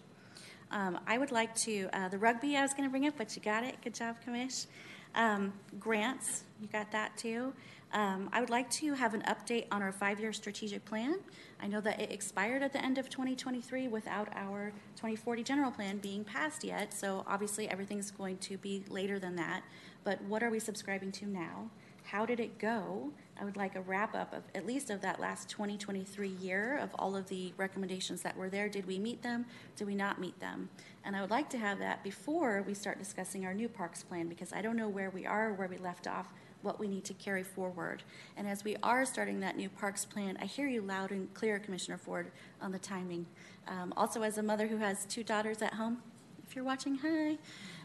Um, 0.71 0.99
I 1.07 1.17
would 1.17 1.31
like 1.31 1.55
to, 1.55 1.89
uh, 1.93 2.09
the 2.09 2.17
rugby 2.17 2.55
I 2.55 2.61
was 2.61 2.73
going 2.73 2.83
to 2.83 2.89
bring 2.89 3.07
up, 3.07 3.15
but 3.17 3.35
you 3.35 3.41
got 3.41 3.63
it. 3.63 3.75
Good 3.83 3.95
job, 3.95 4.17
Commish. 4.25 4.67
Um, 5.15 5.53
grants, 5.79 6.43
you 6.61 6.67
got 6.67 6.91
that 6.91 7.17
too. 7.17 7.53
Um, 7.91 8.29
I 8.31 8.39
would 8.39 8.51
like 8.51 8.69
to 8.71 8.93
have 8.93 9.15
an 9.15 9.23
update 9.23 9.65
on 9.71 9.81
our 9.81 9.91
five 9.91 10.19
year 10.19 10.31
strategic 10.31 10.85
plan. 10.85 11.19
I 11.59 11.67
know 11.67 11.81
that 11.81 11.99
it 11.99 12.11
expired 12.11 12.61
at 12.61 12.71
the 12.71 12.83
end 12.83 12.99
of 12.99 13.09
2023 13.09 13.87
without 13.87 14.29
our 14.35 14.71
2040 14.95 15.43
general 15.43 15.71
plan 15.71 15.97
being 15.97 16.23
passed 16.23 16.63
yet, 16.63 16.93
so 16.93 17.23
obviously 17.25 17.67
everything's 17.67 18.11
going 18.11 18.37
to 18.37 18.57
be 18.57 18.83
later 18.89 19.17
than 19.17 19.35
that. 19.37 19.63
But 20.03 20.21
what 20.23 20.43
are 20.43 20.51
we 20.51 20.59
subscribing 20.59 21.11
to 21.13 21.25
now? 21.25 21.71
How 22.03 22.25
did 22.25 22.39
it 22.39 22.59
go? 22.59 23.11
I 23.39 23.45
would 23.45 23.55
like 23.55 23.75
a 23.75 23.81
wrap 23.81 24.15
up 24.15 24.33
of 24.33 24.43
at 24.53 24.65
least 24.65 24.89
of 24.89 25.01
that 25.01 25.19
last 25.19 25.49
2023 25.49 26.27
year 26.27 26.77
of 26.81 26.89
all 26.99 27.15
of 27.15 27.27
the 27.29 27.53
recommendations 27.57 28.21
that 28.21 28.35
were 28.35 28.49
there. 28.49 28.67
Did 28.67 28.85
we 28.85 28.99
meet 28.99 29.21
them? 29.21 29.45
Did 29.77 29.87
we 29.87 29.95
not 29.95 30.19
meet 30.19 30.37
them? 30.39 30.69
And 31.05 31.15
I 31.15 31.21
would 31.21 31.29
like 31.29 31.49
to 31.51 31.57
have 31.57 31.79
that 31.79 32.03
before 32.03 32.63
we 32.67 32.73
start 32.73 32.99
discussing 32.99 33.45
our 33.45 33.53
new 33.53 33.69
parks 33.69 34.03
plan 34.03 34.27
because 34.27 34.51
I 34.51 34.61
don't 34.61 34.75
know 34.75 34.89
where 34.89 35.09
we 35.09 35.25
are, 35.25 35.53
where 35.53 35.69
we 35.69 35.77
left 35.77 36.05
off, 36.05 36.27
what 36.61 36.79
we 36.79 36.87
need 36.89 37.05
to 37.05 37.13
carry 37.13 37.43
forward. 37.43 38.03
And 38.35 38.45
as 38.45 38.65
we 38.65 38.75
are 38.83 39.05
starting 39.05 39.39
that 39.39 39.55
new 39.55 39.69
parks 39.69 40.03
plan, 40.03 40.37
I 40.41 40.45
hear 40.45 40.67
you 40.67 40.81
loud 40.81 41.11
and 41.11 41.33
clear, 41.33 41.59
Commissioner 41.59 41.97
Ford, 41.97 42.31
on 42.61 42.73
the 42.73 42.79
timing. 42.79 43.25
Um, 43.67 43.93
also, 43.95 44.21
as 44.21 44.37
a 44.37 44.43
mother 44.43 44.67
who 44.67 44.77
has 44.77 45.05
two 45.05 45.23
daughters 45.23 45.61
at 45.61 45.75
home, 45.75 45.99
if 46.47 46.55
you're 46.55 46.65
watching, 46.65 46.97
hi. 46.97 47.37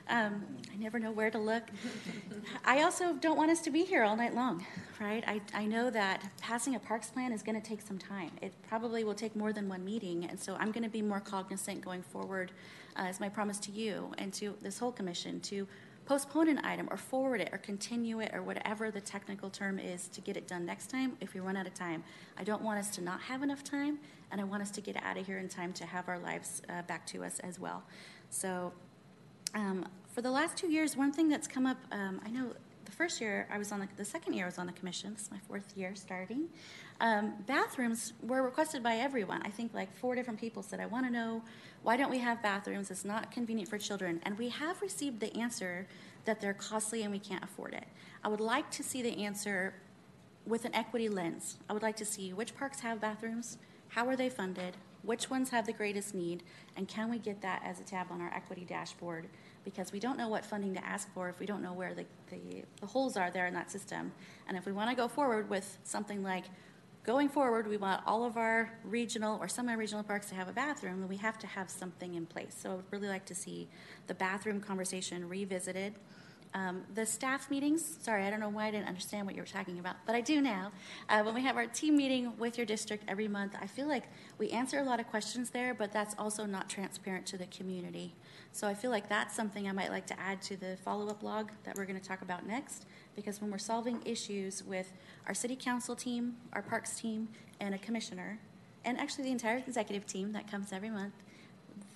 Um, 0.08 0.44
I 0.72 0.76
never 0.76 0.98
know 0.98 1.12
where 1.12 1.30
to 1.30 1.38
look. 1.38 1.62
I 2.64 2.82
also 2.82 3.14
don't 3.14 3.38
want 3.38 3.50
us 3.50 3.60
to 3.62 3.70
be 3.70 3.84
here 3.84 4.04
all 4.04 4.16
night 4.16 4.34
long, 4.34 4.64
right? 5.00 5.24
I, 5.26 5.40
I 5.54 5.64
know 5.64 5.88
that 5.90 6.22
passing 6.40 6.74
a 6.74 6.78
parks 6.78 7.08
plan 7.08 7.32
is 7.32 7.42
going 7.42 7.60
to 7.60 7.66
take 7.66 7.80
some 7.80 7.98
time. 7.98 8.30
It 8.42 8.52
probably 8.68 9.02
will 9.02 9.14
take 9.14 9.34
more 9.34 9.52
than 9.52 9.66
one 9.68 9.82
meeting, 9.82 10.26
and 10.26 10.38
so 10.38 10.56
I'm 10.56 10.72
going 10.72 10.84
to 10.84 10.90
be 10.90 11.00
more 11.00 11.20
cognizant 11.20 11.80
going 11.80 12.02
forward, 12.02 12.52
uh, 12.96 13.02
as 13.02 13.18
my 13.18 13.30
promise 13.30 13.58
to 13.60 13.72
you 13.72 14.12
and 14.18 14.32
to 14.34 14.54
this 14.60 14.78
whole 14.78 14.92
commission, 14.92 15.40
to 15.40 15.66
postpone 16.04 16.48
an 16.48 16.58
item 16.58 16.86
or 16.90 16.98
forward 16.98 17.40
it 17.40 17.48
or 17.50 17.56
continue 17.56 18.20
it 18.20 18.30
or 18.34 18.42
whatever 18.42 18.90
the 18.90 19.00
technical 19.00 19.48
term 19.48 19.78
is 19.78 20.06
to 20.08 20.20
get 20.20 20.36
it 20.36 20.46
done 20.46 20.66
next 20.66 20.90
time 20.90 21.16
if 21.22 21.32
we 21.32 21.40
run 21.40 21.56
out 21.56 21.66
of 21.66 21.72
time. 21.72 22.04
I 22.36 22.44
don't 22.44 22.60
want 22.60 22.78
us 22.78 22.90
to 22.96 23.00
not 23.00 23.22
have 23.22 23.42
enough 23.42 23.64
time, 23.64 23.98
and 24.30 24.38
I 24.38 24.44
want 24.44 24.60
us 24.60 24.70
to 24.72 24.82
get 24.82 25.02
out 25.02 25.16
of 25.16 25.24
here 25.26 25.38
in 25.38 25.48
time 25.48 25.72
to 25.72 25.86
have 25.86 26.10
our 26.10 26.18
lives 26.18 26.60
uh, 26.68 26.82
back 26.82 27.06
to 27.06 27.24
us 27.24 27.38
as 27.40 27.58
well. 27.58 27.84
So 28.28 28.74
um, 29.54 29.86
for 30.12 30.22
the 30.22 30.30
last 30.30 30.56
two 30.56 30.70
years, 30.70 30.96
one 30.96 31.12
thing 31.12 31.28
that's 31.28 31.48
come 31.48 31.66
up, 31.66 31.78
um, 31.92 32.20
I 32.24 32.30
know 32.30 32.52
the 32.84 32.92
first 32.92 33.20
year 33.20 33.46
I 33.50 33.58
was 33.58 33.72
on 33.72 33.80
the, 33.80 33.88
the 33.96 34.04
second 34.04 34.34
year 34.34 34.44
I 34.44 34.48
was 34.48 34.58
on 34.58 34.66
the 34.66 34.72
commission. 34.72 35.12
This 35.14 35.22
is 35.22 35.30
my 35.30 35.38
fourth 35.48 35.76
year 35.76 35.94
starting. 35.94 36.48
Um, 37.00 37.34
bathrooms 37.46 38.12
were 38.22 38.42
requested 38.42 38.82
by 38.82 38.96
everyone. 38.96 39.42
I 39.42 39.50
think 39.50 39.74
like 39.74 39.94
four 39.96 40.14
different 40.14 40.38
people 40.38 40.62
said, 40.62 40.80
I 40.80 40.86
want 40.86 41.06
to 41.06 41.12
know 41.12 41.42
why 41.82 41.96
don't 41.96 42.10
we 42.10 42.18
have 42.18 42.42
bathrooms? 42.42 42.90
It's 42.90 43.04
not 43.04 43.30
convenient 43.30 43.68
for 43.68 43.78
children. 43.78 44.20
And 44.24 44.38
we 44.38 44.48
have 44.50 44.80
received 44.80 45.20
the 45.20 45.34
answer 45.36 45.86
that 46.24 46.40
they're 46.40 46.54
costly 46.54 47.02
and 47.02 47.12
we 47.12 47.18
can't 47.18 47.42
afford 47.42 47.74
it. 47.74 47.86
I 48.22 48.28
would 48.28 48.40
like 48.40 48.70
to 48.72 48.82
see 48.82 49.02
the 49.02 49.24
answer 49.24 49.74
with 50.46 50.64
an 50.64 50.74
equity 50.74 51.08
lens. 51.08 51.56
I 51.68 51.72
would 51.72 51.82
like 51.82 51.96
to 51.96 52.04
see 52.04 52.32
which 52.32 52.56
parks 52.56 52.80
have 52.80 53.00
bathrooms, 53.00 53.58
how 53.88 54.06
are 54.08 54.16
they 54.16 54.28
funded, 54.28 54.76
which 55.04 55.30
ones 55.30 55.50
have 55.50 55.66
the 55.66 55.72
greatest 55.72 56.14
need, 56.14 56.42
and 56.76 56.88
can 56.88 57.10
we 57.10 57.18
get 57.18 57.42
that 57.42 57.62
as 57.64 57.80
a 57.80 57.84
tab 57.84 58.06
on 58.10 58.20
our 58.20 58.32
equity 58.34 58.64
dashboard? 58.64 59.28
Because 59.64 59.92
we 59.92 60.00
don't 60.00 60.18
know 60.18 60.28
what 60.28 60.44
funding 60.44 60.74
to 60.74 60.84
ask 60.84 61.12
for 61.14 61.28
if 61.28 61.38
we 61.38 61.46
don't 61.46 61.62
know 61.62 61.72
where 61.72 61.94
the, 61.94 62.04
the, 62.30 62.64
the 62.80 62.86
holes 62.86 63.16
are 63.16 63.30
there 63.30 63.46
in 63.46 63.54
that 63.54 63.70
system. 63.70 64.12
And 64.48 64.56
if 64.56 64.66
we 64.66 64.72
want 64.72 64.90
to 64.90 64.96
go 64.96 65.08
forward 65.08 65.48
with 65.48 65.78
something 65.84 66.22
like 66.22 66.44
going 67.04 67.28
forward, 67.28 67.66
we 67.66 67.76
want 67.76 68.02
all 68.06 68.24
of 68.24 68.36
our 68.36 68.70
regional 68.82 69.38
or 69.38 69.48
semi-regional 69.48 70.02
parks 70.02 70.28
to 70.30 70.34
have 70.34 70.48
a 70.48 70.52
bathroom, 70.52 71.00
then 71.00 71.08
we 71.08 71.16
have 71.18 71.38
to 71.38 71.46
have 71.46 71.70
something 71.70 72.14
in 72.14 72.24
place. 72.24 72.56
So 72.58 72.70
I 72.70 72.74
would 72.76 72.84
really 72.90 73.08
like 73.08 73.26
to 73.26 73.34
see 73.34 73.68
the 74.06 74.14
bathroom 74.14 74.60
conversation 74.60 75.28
revisited. 75.28 75.94
Um, 76.56 76.84
the 76.94 77.04
staff 77.04 77.50
meetings, 77.50 77.98
sorry, 78.00 78.22
I 78.22 78.30
don't 78.30 78.38
know 78.38 78.48
why 78.48 78.66
I 78.66 78.70
didn't 78.70 78.86
understand 78.86 79.26
what 79.26 79.34
you 79.34 79.42
were 79.42 79.46
talking 79.46 79.80
about, 79.80 79.96
but 80.06 80.14
I 80.14 80.20
do 80.20 80.40
now. 80.40 80.70
Uh, 81.08 81.20
when 81.24 81.34
we 81.34 81.42
have 81.42 81.56
our 81.56 81.66
team 81.66 81.96
meeting 81.96 82.32
with 82.38 82.56
your 82.56 82.64
district 82.64 83.02
every 83.08 83.26
month, 83.26 83.56
I 83.60 83.66
feel 83.66 83.88
like 83.88 84.04
we 84.38 84.50
answer 84.50 84.78
a 84.78 84.84
lot 84.84 85.00
of 85.00 85.08
questions 85.08 85.50
there, 85.50 85.74
but 85.74 85.92
that's 85.92 86.14
also 86.16 86.46
not 86.46 86.70
transparent 86.70 87.26
to 87.26 87.38
the 87.38 87.46
community. 87.46 88.14
So 88.52 88.68
I 88.68 88.74
feel 88.74 88.92
like 88.92 89.08
that's 89.08 89.34
something 89.34 89.68
I 89.68 89.72
might 89.72 89.90
like 89.90 90.06
to 90.06 90.20
add 90.20 90.40
to 90.42 90.56
the 90.56 90.76
follow 90.84 91.08
up 91.08 91.24
log 91.24 91.50
that 91.64 91.76
we're 91.76 91.86
going 91.86 91.98
to 92.00 92.08
talk 92.08 92.22
about 92.22 92.46
next, 92.46 92.86
because 93.16 93.40
when 93.40 93.50
we're 93.50 93.58
solving 93.58 94.00
issues 94.04 94.62
with 94.62 94.92
our 95.26 95.34
city 95.34 95.56
council 95.56 95.96
team, 95.96 96.36
our 96.52 96.62
parks 96.62 97.00
team, 97.00 97.30
and 97.58 97.74
a 97.74 97.78
commissioner, 97.78 98.38
and 98.84 98.96
actually 99.00 99.24
the 99.24 99.32
entire 99.32 99.58
executive 99.58 100.06
team 100.06 100.30
that 100.30 100.48
comes 100.48 100.72
every 100.72 100.90
month, 100.90 101.14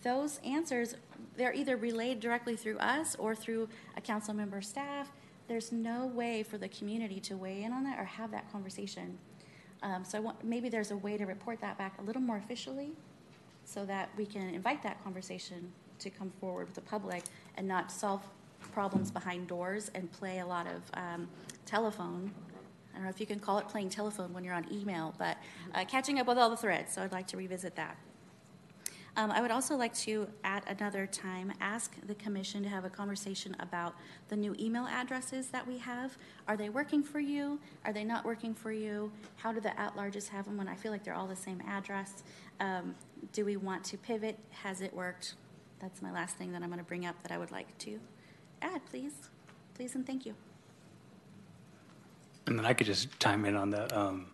those 0.03 0.41
answers 0.45 0.97
they're 1.37 1.55
either 1.55 1.77
relayed 1.77 2.21
directly 2.21 2.57
through 2.57 2.79
us 2.79 3.17
or 3.17 3.35
through 3.35 3.69
a 3.97 4.01
council 4.01 4.35
member 4.35 4.61
staff. 4.61 5.11
There's 5.47 5.73
no 5.73 6.07
way 6.07 6.43
for 6.43 6.59
the 6.59 6.69
community 6.69 7.21
to 7.21 7.37
weigh 7.37 7.63
in 7.63 7.73
on 7.73 7.85
that 7.85 7.99
or 7.99 8.05
have 8.05 8.31
that 8.33 8.51
conversation. 8.53 9.19
Um, 9.83 10.05
so 10.05 10.21
want, 10.21 10.45
maybe 10.45 10.69
there's 10.69 10.91
a 10.91 10.97
way 10.97 11.17
to 11.17 11.25
report 11.25 11.61
that 11.61 11.79
back 11.79 11.99
a 11.99 12.03
little 12.03 12.21
more 12.23 12.37
officially 12.37 12.93
so 13.65 13.85
that 13.87 14.11
we 14.17 14.27
can 14.27 14.55
invite 14.55 14.83
that 14.83 15.03
conversation 15.03 15.73
to 16.01 16.11
come 16.11 16.31
forward 16.41 16.67
with 16.67 16.75
the 16.75 16.81
public 16.81 17.23
and 17.57 17.67
not 17.67 17.91
solve 17.93 18.23
problems 18.73 19.11
behind 19.11 19.47
doors 19.47 19.91
and 19.95 20.11
play 20.13 20.41
a 20.41 20.47
lot 20.47 20.67
of 20.67 20.83
um, 20.95 21.29
telephone. 21.67 22.31
I 22.93 22.97
don't 22.97 23.05
know 23.05 23.11
if 23.11 23.21
you 23.21 23.27
can 23.27 23.39
call 23.39 23.59
it 23.59 23.69
playing 23.69 23.91
telephone 23.91 24.33
when 24.33 24.43
you're 24.43 24.55
on 24.55 24.67
email, 24.73 25.15
but 25.19 25.37
uh, 25.75 25.85
catching 25.85 26.19
up 26.19 26.27
with 26.27 26.39
all 26.39 26.51
the 26.51 26.57
threads. 26.57 26.93
So 26.95 27.03
I'd 27.03 27.13
like 27.13 27.29
to 27.29 27.37
revisit 27.37 27.77
that. 27.77 27.97
Um, 29.19 29.33
I 29.33 29.41
would 29.41 29.51
also 29.51 29.75
like 29.75 29.93
to, 29.97 30.29
at 30.45 30.63
another 30.71 31.05
time, 31.05 31.53
ask 31.61 31.93
the 32.07 32.15
commission 32.15 32.63
to 32.63 32.69
have 32.69 32.85
a 32.85 32.89
conversation 32.89 33.57
about 33.59 33.97
the 34.29 34.37
new 34.37 34.55
email 34.61 34.87
addresses 34.87 35.49
that 35.49 35.67
we 35.67 35.77
have. 35.79 36.17
Are 36.47 36.57
they 36.57 36.69
working 36.69 37.03
for 37.03 37.19
you? 37.19 37.59
Are 37.85 37.93
they 37.93 38.05
not 38.05 38.25
working 38.25 38.55
for 38.55 38.71
you? 38.71 39.11
How 39.35 39.51
do 39.51 39.61
the 39.61 39.77
at-larges 39.79 40.29
have 40.29 40.45
them 40.45 40.57
when 40.57 40.69
I 40.69 40.77
feel 40.77 40.93
like 40.93 41.03
they're 41.03 41.17
all 41.17 41.27
the 41.27 41.35
same 41.35 41.61
address? 41.67 42.23
Um, 42.61 42.95
do 43.33 43.45
we 43.45 43.57
want 43.57 43.83
to 43.87 43.99
pivot? 43.99 44.39
Has 44.51 44.83
it 44.83 44.95
worked? 44.95 45.35
That's 45.81 46.01
my 46.01 46.13
last 46.13 46.37
thing 46.37 46.53
that 46.53 46.63
I'm 46.63 46.69
going 46.69 46.79
to 46.79 46.85
bring 46.85 47.05
up 47.05 47.21
that 47.25 47.33
I 47.33 47.39
would 47.39 47.51
like 47.51 47.77
to 47.79 47.99
add, 48.63 48.87
please. 48.87 49.15
Please 49.75 49.97
and 49.97 50.07
thank 50.07 50.27
you. 50.27 50.35
And 52.47 52.57
then 52.57 52.65
I 52.65 52.73
could 52.73 52.87
just 52.87 53.19
chime 53.19 53.45
in 53.47 53.57
on 53.57 53.71
the, 53.71 53.99
um, 53.99 54.27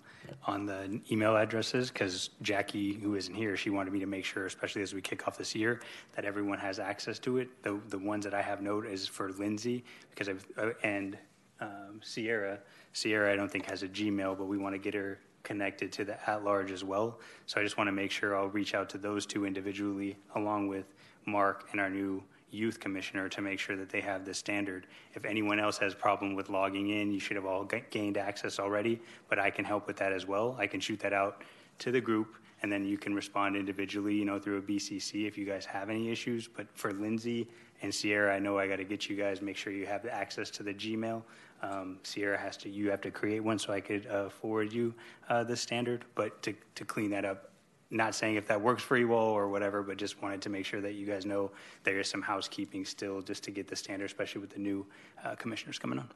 on 0.47 0.67
the 0.67 1.01
email 1.11 1.37
addresses 1.37 1.91
because 1.91 2.31
Jackie, 2.43 2.95
who 2.95 3.15
isn't 3.15 3.35
here, 3.35 3.57
she 3.57 3.71
wanted 3.71 3.93
me 3.93 4.01
to 4.01 4.07
make 4.07 4.25
sure, 4.25 4.47
especially 4.47 4.83
as 4.83 4.95
we 4.95 5.01
kick 5.01 5.27
off 5.27 5.39
this 5.39 5.55
year, 5.55 5.81
that 6.17 6.25
everyone 6.25 6.59
has 6.59 6.79
access 6.79 7.19
to 7.21 7.39
it. 7.39 7.63
The, 7.63 7.81
the 7.89 7.99
ones 7.99 8.25
that 8.25 8.35
I 8.35 8.43
have 8.43 8.63
note 8.63 8.87
is 8.87 9.07
for 9.07 9.33
Lindsay 9.33 9.85
because 10.11 10.29
I've, 10.29 10.47
uh, 10.59 10.71
and 10.83 11.19
um, 11.61 12.01
Sierra. 12.03 12.59
Sierra, 12.93 13.33
I 13.33 13.37
don't 13.37 13.51
think 13.51 13.67
has 13.67 13.83
a 13.83 13.89
Gmail, 13.89 14.37
but 14.37 14.47
we 14.47 14.59
want 14.59 14.75
to 14.75 14.79
get 14.79 14.95
her 14.95 15.19
connected 15.43 15.93
to 15.93 16.05
the 16.05 16.31
at-large 16.31 16.71
as 16.71 16.83
well. 16.83 17.21
So 17.47 17.61
I 17.61 17.65
just 17.65 17.77
want 17.77 17.89
to 17.89 17.93
make 17.93 18.11
sure 18.11 18.37
I'll 18.37 18.49
reach 18.49 18.75
out 18.75 18.89
to 18.91 18.99
those 18.99 19.27
two 19.27 19.45
individually 19.45 20.17
along 20.35 20.69
with 20.69 20.87
Mark 21.27 21.69
and 21.73 21.81
our 21.81 21.91
new 21.91 22.23
youth 22.55 22.81
commissioner 22.81 23.29
to 23.29 23.41
make 23.41 23.59
sure 23.59 23.77
that 23.77 23.89
they 23.89 24.01
have 24.01 24.25
the 24.25 24.33
standard. 24.33 24.87
If 25.15 25.25
anyone 25.25 25.59
else 25.59 25.79
has 25.79 25.95
problem 25.95 26.35
with 26.35 26.49
logging 26.49 26.91
in, 26.91 27.13
you 27.13 27.21
should 27.21 27.37
have 27.37 27.47
all 27.47 27.65
ga- 27.65 27.85
gained 27.91 28.17
access 28.17 28.59
already, 28.59 29.01
but 29.29 29.39
I 29.39 29.51
can 29.51 29.65
help 29.65 29.87
with 29.87 29.97
that 29.97 30.13
as 30.13 30.27
well. 30.27 30.57
I 30.59 30.67
can 30.67 30.81
shoot 30.81 31.01
that 31.01 31.13
out 31.13 31.43
to 31.81 31.91
the 31.91 32.01
group 32.01 32.37
and 32.63 32.73
then 32.73 32.87
you 32.87 32.97
can 32.97 33.15
respond 33.15 33.57
individually, 33.57 34.15
you 34.15 34.25
know, 34.25 34.39
through 34.39 34.57
a 34.57 34.63
BCC 34.63 35.27
if 35.27 35.37
you 35.37 35.45
guys 35.45 35.67
have 35.67 35.91
any 35.91 36.11
issues. 36.11 36.49
But 36.49 36.67
for 36.73 36.95
Lindsay 36.95 37.47
and 37.83 37.95
Sierra, 37.95 38.35
I 38.35 38.39
know 38.39 38.59
I 38.59 38.67
got 38.67 38.77
to 38.77 38.85
get 38.85 39.09
you 39.11 39.17
guys 39.17 39.43
make 39.43 39.57
sure 39.57 39.71
you 39.71 39.85
have 39.85 40.03
the 40.03 40.15
access 40.15 40.49
to 40.51 40.63
the 40.63 40.73
Gmail. 40.73 41.23
Um, 41.61 41.99
Sierra 42.03 42.39
has 42.39 42.57
to, 42.59 42.71
you 42.71 42.91
have 42.91 43.03
to 43.03 43.11
create 43.11 43.41
one 43.41 43.59
so 43.59 43.73
I 43.73 43.81
could 43.81 44.07
uh, 44.07 44.31
forward 44.31 44.73
you 44.73 44.95
uh, 45.29 45.45
the 45.45 45.57
standard. 45.57 46.05
But 46.15 46.41
to 46.43 46.55
to 46.77 46.85
clean 46.87 47.11
that 47.11 47.27
up, 47.27 47.51
not 47.95 48.15
saying 48.15 48.35
if 48.35 48.47
that 48.49 48.61
works 48.61 48.83
for 48.83 48.97
you 48.97 49.15
all 49.15 49.33
or 49.33 49.49
whatever, 49.49 49.83
but 49.83 49.97
just 49.97 50.21
wanted 50.21 50.43
to 50.43 50.51
make 50.51 50.67
sure 50.67 50.81
that 50.81 50.95
you 50.95 51.07
guys 51.07 51.25
know 51.25 51.51
there 51.85 52.01
is 52.01 52.09
some 52.09 52.21
housekeeping 52.21 52.85
still 52.85 53.23
just 53.23 53.45
to 53.45 53.51
get 53.51 53.69
the 53.69 53.77
standard, 53.77 54.07
especially 54.07 54.41
with 54.41 54.51
the 54.51 54.59
new 54.59 54.85
uh, 55.25 55.35
commissioners 55.37 55.79
coming 55.79 55.99
on. 55.99 56.09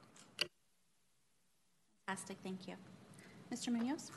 Fantastic, 2.07 2.37
thank 2.43 2.67
you. 2.67 2.75
Mr. 3.53 3.69
Munoz? 3.69 4.11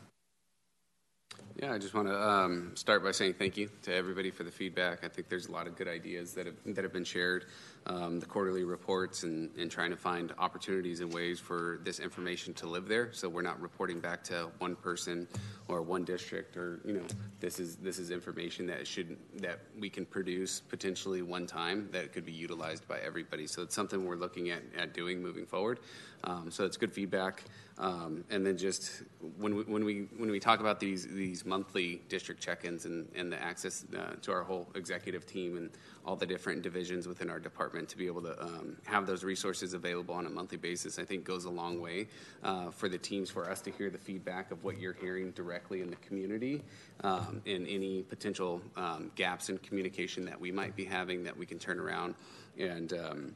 Yeah, 1.61 1.73
I 1.73 1.77
just 1.77 1.93
want 1.93 2.07
to 2.07 2.19
um, 2.19 2.71
start 2.75 3.03
by 3.03 3.11
saying 3.11 3.35
thank 3.35 3.55
you 3.55 3.69
to 3.83 3.93
everybody 3.93 4.31
for 4.31 4.43
the 4.43 4.49
feedback. 4.49 5.03
I 5.03 5.07
think 5.07 5.29
there's 5.29 5.45
a 5.45 5.51
lot 5.51 5.67
of 5.67 5.75
good 5.75 5.87
ideas 5.87 6.33
that 6.33 6.47
have, 6.47 6.55
that 6.65 6.83
have 6.83 6.91
been 6.91 7.03
shared. 7.03 7.45
Um, 7.85 8.19
the 8.19 8.25
quarterly 8.25 8.63
reports 8.63 9.23
and, 9.23 9.49
and 9.57 9.69
trying 9.69 9.91
to 9.91 9.95
find 9.95 10.33
opportunities 10.39 11.01
and 11.01 11.13
ways 11.13 11.39
for 11.39 11.79
this 11.83 11.99
information 11.99 12.53
to 12.55 12.67
live 12.67 12.87
there, 12.87 13.11
so 13.11 13.27
we're 13.27 13.41
not 13.41 13.59
reporting 13.61 13.99
back 13.99 14.23
to 14.25 14.49
one 14.59 14.75
person 14.75 15.27
or 15.67 15.81
one 15.81 16.03
district, 16.03 16.57
or 16.57 16.79
you 16.85 16.93
know, 16.93 17.05
this 17.39 17.59
is 17.59 17.75
this 17.77 17.97
is 17.97 18.11
information 18.11 18.67
that 18.67 18.85
should 18.85 19.17
that 19.37 19.59
we 19.79 19.89
can 19.89 20.05
produce 20.05 20.61
potentially 20.61 21.21
one 21.21 21.47
time 21.47 21.89
that 21.91 22.13
could 22.13 22.25
be 22.25 22.31
utilized 22.31 22.87
by 22.87 22.99
everybody. 22.99 23.47
So 23.47 23.61
it's 23.63 23.75
something 23.75 24.05
we're 24.05 24.15
looking 24.15 24.51
at, 24.51 24.61
at 24.77 24.93
doing 24.93 25.21
moving 25.21 25.45
forward. 25.45 25.79
Um, 26.23 26.51
so 26.51 26.65
it's 26.65 26.77
good 26.77 26.93
feedback. 26.93 27.43
Um, 27.77 28.23
and 28.29 28.45
then 28.45 28.57
just 28.57 29.03
when 29.37 29.55
we, 29.55 29.63
when 29.63 29.83
we 29.83 30.07
when 30.17 30.29
we 30.29 30.39
talk 30.39 30.59
about 30.59 30.79
these 30.79 31.07
these 31.07 31.45
monthly 31.45 32.01
district 32.09 32.41
check-ins 32.41 32.85
and, 32.85 33.07
and 33.15 33.31
the 33.31 33.41
access 33.41 33.85
uh, 33.97 34.15
to 34.21 34.31
our 34.31 34.43
whole 34.43 34.67
executive 34.75 35.25
team 35.25 35.57
and 35.57 35.71
all 36.05 36.15
the 36.15 36.25
different 36.25 36.61
divisions 36.61 37.07
within 37.07 37.29
our 37.29 37.39
department 37.39 37.87
to 37.89 37.97
be 37.97 38.07
able 38.07 38.21
to 38.21 38.41
um, 38.41 38.77
have 38.85 39.05
those 39.05 39.23
resources 39.23 39.73
available 39.73 40.15
on 40.15 40.25
a 40.25 40.29
monthly 40.29 40.57
basis, 40.57 40.97
I 40.97 41.03
think 41.03 41.23
goes 41.23 41.45
a 41.45 41.49
long 41.49 41.79
way 41.79 42.07
uh, 42.43 42.71
for 42.71 42.89
the 42.89 42.97
teams 42.97 43.29
for 43.29 43.49
us 43.49 43.61
to 43.61 43.71
hear 43.71 43.89
the 43.89 43.97
feedback 43.97 44.51
of 44.51 44.63
what 44.63 44.79
you're 44.79 44.93
hearing 44.93 45.31
directly 45.31 45.81
in 45.81 45.89
the 45.89 45.95
community 45.97 46.63
um, 47.03 47.41
and 47.45 47.67
any 47.67 48.01
potential 48.01 48.61
um, 48.75 49.11
gaps 49.15 49.49
in 49.49 49.57
communication 49.59 50.25
that 50.25 50.39
we 50.39 50.51
might 50.51 50.75
be 50.75 50.85
having 50.85 51.23
that 51.23 51.37
we 51.37 51.45
can 51.45 51.59
turn 51.59 51.79
around 51.79 52.15
and 52.57 52.93
um, 52.93 53.35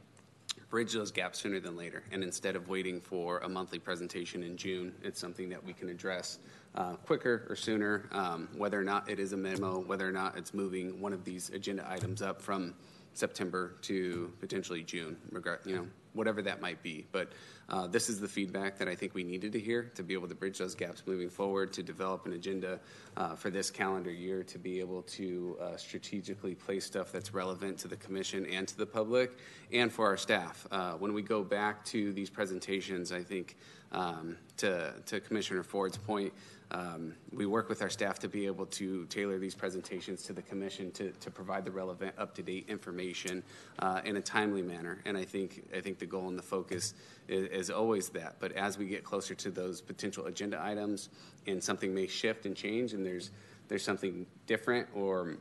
bridge 0.68 0.92
those 0.92 1.10
gaps 1.10 1.38
sooner 1.38 1.60
than 1.60 1.76
later. 1.76 2.02
And 2.12 2.22
instead 2.22 2.56
of 2.56 2.68
waiting 2.68 3.00
for 3.00 3.38
a 3.38 3.48
monthly 3.48 3.78
presentation 3.78 4.42
in 4.42 4.56
June, 4.56 4.92
it's 5.02 5.20
something 5.20 5.48
that 5.48 5.64
we 5.64 5.72
can 5.72 5.88
address 5.88 6.38
uh, 6.74 6.94
quicker 6.96 7.46
or 7.48 7.56
sooner, 7.56 8.08
um, 8.12 8.48
whether 8.56 8.78
or 8.78 8.84
not 8.84 9.08
it 9.08 9.18
is 9.18 9.32
a 9.32 9.36
memo, 9.36 9.78
whether 9.80 10.06
or 10.06 10.12
not 10.12 10.36
it's 10.36 10.52
moving 10.52 11.00
one 11.00 11.12
of 11.12 11.24
these 11.24 11.50
agenda 11.50 11.88
items 11.88 12.20
up 12.20 12.42
from 12.42 12.74
September 13.14 13.76
to 13.82 14.30
potentially 14.40 14.82
June, 14.82 15.16
you 15.64 15.76
know, 15.76 15.86
whatever 16.16 16.42
that 16.42 16.60
might 16.60 16.82
be. 16.82 17.06
But 17.12 17.32
uh, 17.68 17.86
this 17.86 18.08
is 18.08 18.20
the 18.20 18.28
feedback 18.28 18.78
that 18.78 18.88
I 18.88 18.94
think 18.94 19.14
we 19.14 19.24
needed 19.24 19.52
to 19.52 19.60
hear 19.60 19.90
to 19.94 20.02
be 20.02 20.14
able 20.14 20.28
to 20.28 20.34
bridge 20.34 20.58
those 20.58 20.74
gaps 20.74 21.02
moving 21.06 21.28
forward, 21.28 21.72
to 21.74 21.82
develop 21.82 22.26
an 22.26 22.32
agenda 22.32 22.78
uh, 23.16 23.34
for 23.34 23.50
this 23.50 23.70
calendar 23.70 24.10
year, 24.10 24.42
to 24.44 24.58
be 24.58 24.80
able 24.80 25.02
to 25.02 25.56
uh, 25.60 25.76
strategically 25.76 26.54
place 26.54 26.84
stuff 26.84 27.12
that's 27.12 27.34
relevant 27.34 27.78
to 27.78 27.88
the 27.88 27.96
commission 27.96 28.46
and 28.46 28.68
to 28.68 28.76
the 28.76 28.86
public, 28.86 29.38
and 29.72 29.92
for 29.92 30.06
our 30.06 30.16
staff. 30.16 30.66
Uh, 30.70 30.92
when 30.92 31.12
we 31.12 31.22
go 31.22 31.42
back 31.42 31.84
to 31.86 32.12
these 32.12 32.30
presentations, 32.30 33.12
I 33.12 33.22
think 33.22 33.56
um, 33.92 34.36
to, 34.58 34.94
to 35.06 35.20
Commissioner 35.20 35.62
Ford's 35.62 35.96
point, 35.96 36.32
um, 36.72 37.14
we 37.32 37.46
work 37.46 37.68
with 37.68 37.80
our 37.80 37.88
staff 37.88 38.18
to 38.20 38.28
be 38.28 38.46
able 38.46 38.66
to 38.66 39.06
tailor 39.06 39.38
these 39.38 39.54
presentations 39.54 40.22
to 40.24 40.32
the 40.32 40.42
commission 40.42 40.90
to, 40.92 41.12
to 41.12 41.30
provide 41.30 41.64
the 41.64 41.70
relevant, 41.70 42.14
up-to-date 42.18 42.66
information 42.68 43.42
uh, 43.78 44.00
in 44.04 44.16
a 44.16 44.20
timely 44.20 44.62
manner. 44.62 45.00
And 45.04 45.16
I 45.16 45.24
think 45.24 45.62
I 45.74 45.80
think 45.80 45.98
the 45.98 46.06
goal 46.06 46.28
and 46.28 46.36
the 46.36 46.42
focus 46.42 46.94
is, 47.28 47.48
is, 47.48 47.70
always 47.70 48.08
that. 48.10 48.36
But 48.40 48.52
as 48.52 48.78
we 48.78 48.86
get 48.86 49.04
closer 49.04 49.34
to 49.34 49.50
those 49.50 49.80
potential 49.80 50.26
agenda 50.26 50.60
items, 50.60 51.08
and 51.46 51.62
something 51.62 51.94
may 51.94 52.08
shift 52.08 52.46
and 52.46 52.56
change, 52.56 52.94
and 52.94 53.06
there's 53.06 53.30
there's 53.68 53.84
something 53.84 54.26
different 54.46 54.88
or 54.92 55.36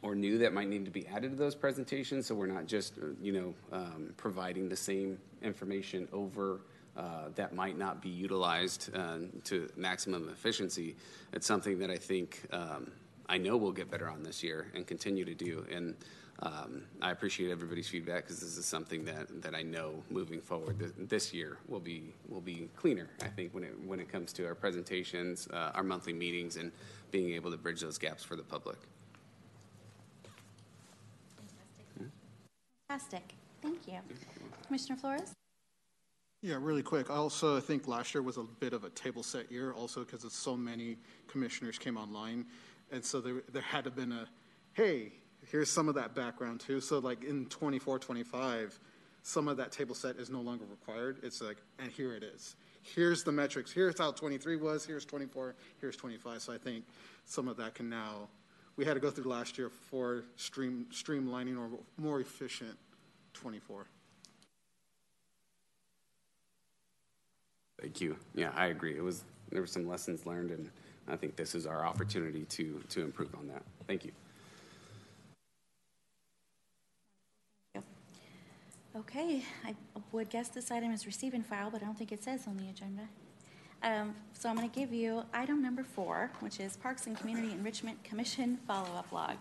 or 0.00 0.14
new 0.14 0.38
that 0.38 0.54
might 0.54 0.68
need 0.68 0.84
to 0.84 0.90
be 0.90 1.06
added 1.08 1.32
to 1.32 1.36
those 1.36 1.54
presentations, 1.54 2.26
so 2.26 2.34
we're 2.34 2.46
not 2.46 2.66
just 2.66 2.94
you 3.20 3.32
know 3.32 3.54
um, 3.70 4.14
providing 4.16 4.68
the 4.68 4.76
same 4.76 5.18
information 5.42 6.08
over 6.10 6.60
uh, 6.98 7.28
that 7.36 7.54
might 7.54 7.78
not 7.78 8.02
be 8.02 8.08
utilized 8.08 8.90
uh, 8.94 9.18
to 9.44 9.68
maximum 9.76 10.28
efficiency. 10.30 10.96
It's 11.32 11.46
something 11.46 11.78
that 11.78 11.90
I 11.90 11.96
think 11.96 12.40
um, 12.52 12.90
I 13.28 13.38
know 13.38 13.56
we'll 13.56 13.72
get 13.72 13.88
better 13.88 14.10
on 14.10 14.24
this 14.24 14.42
year 14.42 14.66
and 14.74 14.84
continue 14.84 15.24
to 15.24 15.34
do. 15.34 15.64
And 15.72 15.94
um, 16.40 16.82
I 17.00 17.12
appreciate 17.12 17.50
everybody's 17.52 17.88
feedback 17.88 18.24
because 18.24 18.40
this 18.40 18.56
is 18.56 18.64
something 18.64 19.04
that, 19.04 19.42
that 19.42 19.54
I 19.54 19.62
know 19.62 20.02
moving 20.10 20.40
forward 20.40 20.78
th- 20.80 20.92
this 20.96 21.32
year 21.32 21.58
will 21.68 21.80
be 21.80 22.14
will 22.28 22.40
be 22.40 22.68
cleaner. 22.76 23.08
I 23.22 23.28
think 23.28 23.54
when 23.54 23.64
it 23.64 23.74
when 23.86 24.00
it 24.00 24.08
comes 24.08 24.32
to 24.34 24.46
our 24.46 24.54
presentations, 24.54 25.48
uh, 25.52 25.72
our 25.74 25.82
monthly 25.82 26.12
meetings, 26.12 26.56
and 26.56 26.70
being 27.10 27.32
able 27.34 27.50
to 27.50 27.56
bridge 27.56 27.80
those 27.80 27.98
gaps 27.98 28.22
for 28.22 28.36
the 28.36 28.44
public. 28.44 28.78
Fantastic. 32.88 33.34
Thank 33.62 33.86
you. 33.86 33.98
Commissioner 34.66 34.96
Flores? 34.96 35.34
Yeah, 36.40 36.56
really 36.60 36.84
quick. 36.84 37.10
Also 37.10 37.56
I 37.56 37.60
think 37.60 37.88
last 37.88 38.14
year 38.14 38.22
was 38.22 38.36
a 38.36 38.44
bit 38.44 38.72
of 38.72 38.84
a 38.84 38.90
table 38.90 39.24
set 39.24 39.50
year, 39.50 39.72
also 39.72 40.04
because 40.04 40.32
so 40.32 40.56
many 40.56 40.96
commissioners 41.26 41.78
came 41.78 41.96
online, 41.96 42.46
and 42.92 43.04
so 43.04 43.20
there 43.20 43.42
there 43.52 43.62
had 43.62 43.84
to 43.84 43.90
been 43.90 44.12
a, 44.12 44.28
hey, 44.72 45.12
here's 45.50 45.68
some 45.68 45.88
of 45.88 45.96
that 45.96 46.14
background 46.14 46.60
too. 46.60 46.80
So 46.80 47.00
like 47.00 47.24
in 47.24 47.46
24, 47.46 47.98
25, 47.98 48.78
some 49.22 49.48
of 49.48 49.56
that 49.56 49.72
table 49.72 49.96
set 49.96 50.16
is 50.16 50.30
no 50.30 50.40
longer 50.40 50.64
required. 50.70 51.18
It's 51.24 51.42
like, 51.42 51.56
and 51.80 51.90
here 51.90 52.14
it 52.14 52.22
is. 52.22 52.54
Here's 52.82 53.24
the 53.24 53.32
metrics. 53.32 53.72
Here's 53.72 53.98
how 53.98 54.12
23 54.12 54.56
was. 54.56 54.86
Here's 54.86 55.04
24. 55.04 55.56
Here's 55.80 55.96
25. 55.96 56.40
So 56.40 56.52
I 56.52 56.58
think 56.58 56.84
some 57.24 57.48
of 57.48 57.56
that 57.56 57.74
can 57.74 57.88
now. 57.88 58.28
We 58.76 58.84
had 58.84 58.94
to 58.94 59.00
go 59.00 59.10
through 59.10 59.28
last 59.28 59.58
year 59.58 59.70
for 59.70 60.22
stream 60.36 60.86
streamlining 60.92 61.58
or 61.58 61.68
more 61.98 62.20
efficient 62.20 62.78
24. 63.34 63.86
Thank 67.80 68.00
you. 68.00 68.16
Yeah, 68.34 68.50
I 68.56 68.66
agree. 68.66 68.96
It 68.96 69.02
was 69.02 69.24
there 69.50 69.60
were 69.60 69.66
some 69.66 69.88
lessons 69.88 70.26
learned, 70.26 70.50
and 70.50 70.70
I 71.06 71.16
think 71.16 71.36
this 71.36 71.54
is 71.54 71.66
our 71.66 71.84
opportunity 71.84 72.44
to 72.44 72.82
to 72.90 73.02
improve 73.02 73.34
on 73.34 73.48
that. 73.48 73.62
Thank 73.86 74.04
you. 74.04 74.12
Okay, 78.96 79.44
I 79.64 79.76
would 80.10 80.28
guess 80.28 80.48
this 80.48 80.72
item 80.72 80.90
is 80.92 81.06
receive 81.06 81.32
and 81.32 81.46
file, 81.46 81.70
but 81.70 81.82
I 81.82 81.84
don't 81.84 81.96
think 81.96 82.10
it 82.10 82.24
says 82.24 82.48
on 82.48 82.56
the 82.56 82.68
agenda. 82.68 83.02
Um, 83.84 84.16
so 84.32 84.48
I'm 84.48 84.56
going 84.56 84.68
to 84.68 84.76
give 84.76 84.92
you 84.92 85.22
item 85.32 85.62
number 85.62 85.84
four, 85.84 86.32
which 86.40 86.58
is 86.58 86.76
Parks 86.76 87.06
and 87.06 87.16
Community 87.16 87.52
Enrichment 87.52 88.02
Commission 88.02 88.58
follow-up 88.66 89.12
log. 89.12 89.36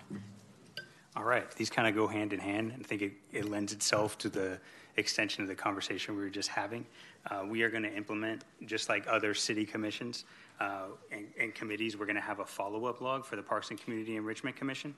All 1.15 1.23
right, 1.23 1.49
these 1.55 1.71
kind 1.71 1.87
of 1.87 1.95
go 1.95 2.05
hand 2.07 2.33
in 2.33 2.39
hand. 2.39 2.73
I 2.79 2.83
think 2.83 3.01
it, 3.01 3.13
it 3.31 3.49
lends 3.49 3.73
itself 3.73 4.19
to 4.19 4.29
the 4.29 4.59
extension 4.97 5.41
of 5.41 5.47
the 5.47 5.55
conversation 5.55 6.15
we 6.15 6.21
were 6.21 6.29
just 6.29 6.49
having. 6.49 6.85
Uh, 7.29 7.43
we 7.45 7.61
are 7.61 7.69
going 7.69 7.83
to 7.83 7.93
implement, 7.93 8.43
just 8.65 8.89
like 8.89 9.05
other 9.07 9.33
city 9.33 9.65
commissions 9.65 10.25
uh, 10.59 10.85
and, 11.11 11.27
and, 11.39 11.53
committees, 11.53 11.97
we're 11.97 12.05
going 12.05 12.15
to 12.15 12.21
have 12.21 12.39
a 12.39 12.45
follow-up 12.45 13.01
log 13.01 13.25
for 13.25 13.35
the 13.35 13.43
Parks 13.43 13.69
and 13.69 13.79
Community 13.81 14.15
Enrichment 14.15 14.55
Commission. 14.55 14.95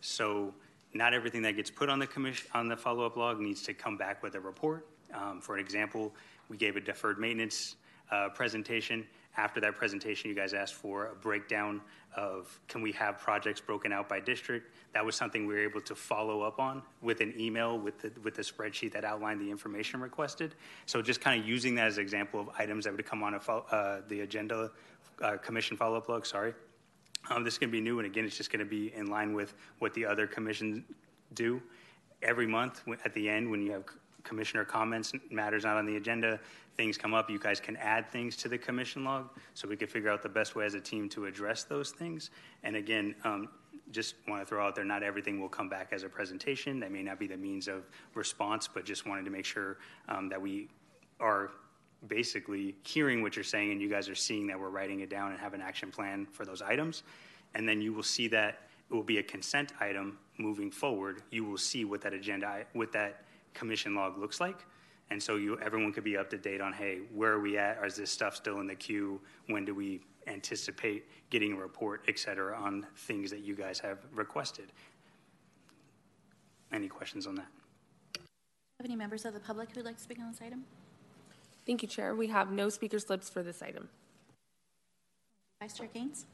So 0.00 0.54
not 0.94 1.12
everything 1.12 1.42
that 1.42 1.56
gets 1.56 1.70
put 1.70 1.88
on 1.88 1.98
the 1.98 2.06
commission 2.06 2.48
on 2.54 2.68
the 2.68 2.76
follow-up 2.76 3.16
log 3.16 3.40
needs 3.40 3.62
to 3.62 3.74
come 3.74 3.96
back 3.96 4.22
with 4.22 4.34
a 4.36 4.40
report. 4.40 4.86
Um, 5.12 5.40
for 5.40 5.58
example, 5.58 6.14
we 6.48 6.56
gave 6.56 6.76
a 6.76 6.80
deferred 6.80 7.18
maintenance 7.18 7.76
uh, 8.10 8.28
presentation. 8.28 9.06
After 9.36 9.60
that 9.60 9.76
presentation, 9.76 10.28
you 10.28 10.36
guys 10.36 10.52
asked 10.52 10.74
for 10.74 11.06
a 11.06 11.14
breakdown 11.14 11.80
of 12.14 12.60
can 12.68 12.82
we 12.82 12.92
have 12.92 13.18
projects 13.18 13.60
broken 13.60 13.90
out 13.90 14.06
by 14.06 14.20
district. 14.20 14.74
That 14.92 15.04
was 15.04 15.16
something 15.16 15.46
we 15.46 15.54
were 15.54 15.64
able 15.64 15.80
to 15.82 15.94
follow 15.94 16.42
up 16.42 16.58
on 16.58 16.82
with 17.00 17.22
an 17.22 17.32
email 17.38 17.78
with 17.78 17.98
the, 18.00 18.12
with 18.22 18.34
the 18.34 18.42
spreadsheet 18.42 18.92
that 18.92 19.04
outlined 19.04 19.40
the 19.40 19.50
information 19.50 20.00
requested. 20.00 20.54
So 20.84 21.00
just 21.00 21.22
kind 21.22 21.40
of 21.40 21.48
using 21.48 21.74
that 21.76 21.86
as 21.86 21.96
an 21.96 22.02
example 22.02 22.40
of 22.40 22.50
items 22.58 22.84
that 22.84 22.94
would 22.94 23.06
come 23.06 23.22
on 23.22 23.34
a, 23.34 23.38
uh, 23.38 24.02
the 24.08 24.20
agenda 24.20 24.70
uh, 25.22 25.38
commission 25.38 25.78
follow-up 25.78 26.10
log, 26.10 26.26
sorry. 26.26 26.52
Um, 27.30 27.44
this 27.44 27.54
is 27.54 27.58
going 27.58 27.70
to 27.70 27.72
be 27.72 27.80
new, 27.80 28.00
and 28.00 28.06
again, 28.06 28.24
it's 28.24 28.36
just 28.36 28.50
going 28.50 28.64
to 28.64 28.68
be 28.68 28.92
in 28.94 29.06
line 29.06 29.32
with 29.32 29.54
what 29.78 29.94
the 29.94 30.04
other 30.04 30.26
commissions 30.26 30.82
do. 31.34 31.62
Every 32.20 32.46
month, 32.46 32.82
at 33.04 33.14
the 33.14 33.28
end, 33.28 33.50
when 33.50 33.62
you 33.62 33.72
have 33.72 33.84
commissioner 34.24 34.64
comments, 34.64 35.12
matters 35.30 35.64
not 35.64 35.76
on 35.76 35.86
the 35.86 35.96
agenda, 35.96 36.38
things 36.76 36.96
come 36.96 37.14
up, 37.14 37.30
you 37.30 37.38
guys 37.38 37.60
can 37.60 37.76
add 37.76 38.10
things 38.10 38.36
to 38.36 38.48
the 38.48 38.58
commission 38.58 39.04
log, 39.04 39.28
so 39.54 39.68
we 39.68 39.76
can 39.76 39.88
figure 39.88 40.10
out 40.10 40.22
the 40.22 40.28
best 40.28 40.54
way 40.54 40.64
as 40.64 40.74
a 40.74 40.80
team 40.80 41.08
to 41.10 41.26
address 41.26 41.64
those 41.64 41.90
things. 41.90 42.30
And 42.62 42.76
again, 42.76 43.14
um, 43.24 43.48
just 43.90 44.14
want 44.26 44.40
to 44.40 44.46
throw 44.46 44.66
out 44.66 44.74
there, 44.74 44.84
not 44.84 45.02
everything 45.02 45.40
will 45.40 45.48
come 45.48 45.68
back 45.68 45.88
as 45.92 46.02
a 46.02 46.08
presentation. 46.08 46.80
That 46.80 46.90
may 46.90 47.02
not 47.02 47.18
be 47.18 47.26
the 47.26 47.36
means 47.36 47.68
of 47.68 47.84
response, 48.14 48.68
but 48.72 48.84
just 48.84 49.06
wanted 49.06 49.24
to 49.24 49.30
make 49.30 49.44
sure 49.44 49.78
um, 50.08 50.28
that 50.28 50.40
we 50.40 50.68
are 51.20 51.50
basically 52.08 52.74
hearing 52.84 53.22
what 53.22 53.36
you're 53.36 53.44
saying 53.44 53.70
and 53.70 53.80
you 53.80 53.88
guys 53.88 54.08
are 54.08 54.14
seeing 54.14 54.46
that 54.48 54.58
we're 54.58 54.70
writing 54.70 55.00
it 55.00 55.10
down 55.10 55.30
and 55.30 55.40
have 55.40 55.54
an 55.54 55.60
action 55.60 55.90
plan 55.90 56.26
for 56.32 56.44
those 56.44 56.62
items. 56.62 57.02
And 57.54 57.68
then 57.68 57.80
you 57.80 57.92
will 57.92 58.02
see 58.02 58.28
that 58.28 58.60
it 58.90 58.94
will 58.94 59.02
be 59.02 59.18
a 59.18 59.22
consent 59.22 59.72
item 59.80 60.18
moving 60.38 60.70
forward. 60.70 61.22
You 61.30 61.44
will 61.44 61.58
see 61.58 61.84
what 61.84 62.00
that 62.02 62.12
agenda, 62.12 62.64
what 62.72 62.92
that 62.92 63.22
commission 63.54 63.94
log 63.94 64.18
looks 64.18 64.40
like. 64.40 64.64
And 65.12 65.22
so 65.22 65.36
you, 65.36 65.58
everyone 65.60 65.92
could 65.92 66.04
be 66.04 66.16
up 66.16 66.30
to 66.30 66.38
date 66.38 66.62
on, 66.62 66.72
hey, 66.72 67.00
where 67.12 67.32
are 67.32 67.40
we 67.40 67.58
at? 67.58 67.78
Is 67.84 67.96
this 67.96 68.10
stuff 68.10 68.34
still 68.34 68.60
in 68.60 68.66
the 68.66 68.74
queue? 68.74 69.20
When 69.46 69.66
do 69.66 69.74
we 69.74 70.00
anticipate 70.26 71.04
getting 71.28 71.52
a 71.52 71.56
report, 71.56 72.02
et 72.08 72.18
cetera, 72.18 72.56
on 72.58 72.86
things 72.96 73.30
that 73.30 73.40
you 73.40 73.54
guys 73.54 73.78
have 73.80 73.98
requested? 74.14 74.72
Any 76.72 76.88
questions 76.88 77.26
on 77.26 77.34
that? 77.34 77.48
Have 78.14 78.86
any 78.86 78.96
members 78.96 79.26
of 79.26 79.34
the 79.34 79.40
public 79.40 79.68
who 79.72 79.80
would 79.80 79.84
like 79.84 79.98
to 79.98 80.02
speak 80.02 80.18
on 80.18 80.30
this 80.32 80.40
item? 80.40 80.64
Thank 81.66 81.82
you, 81.82 81.88
Chair. 81.88 82.14
We 82.14 82.28
have 82.28 82.50
no 82.50 82.70
speaker 82.70 82.98
slips 82.98 83.28
for 83.28 83.42
this 83.42 83.60
item. 83.60 83.90
Vice 85.60 85.74
Chair 85.74 85.88
Gaines? 85.92 86.24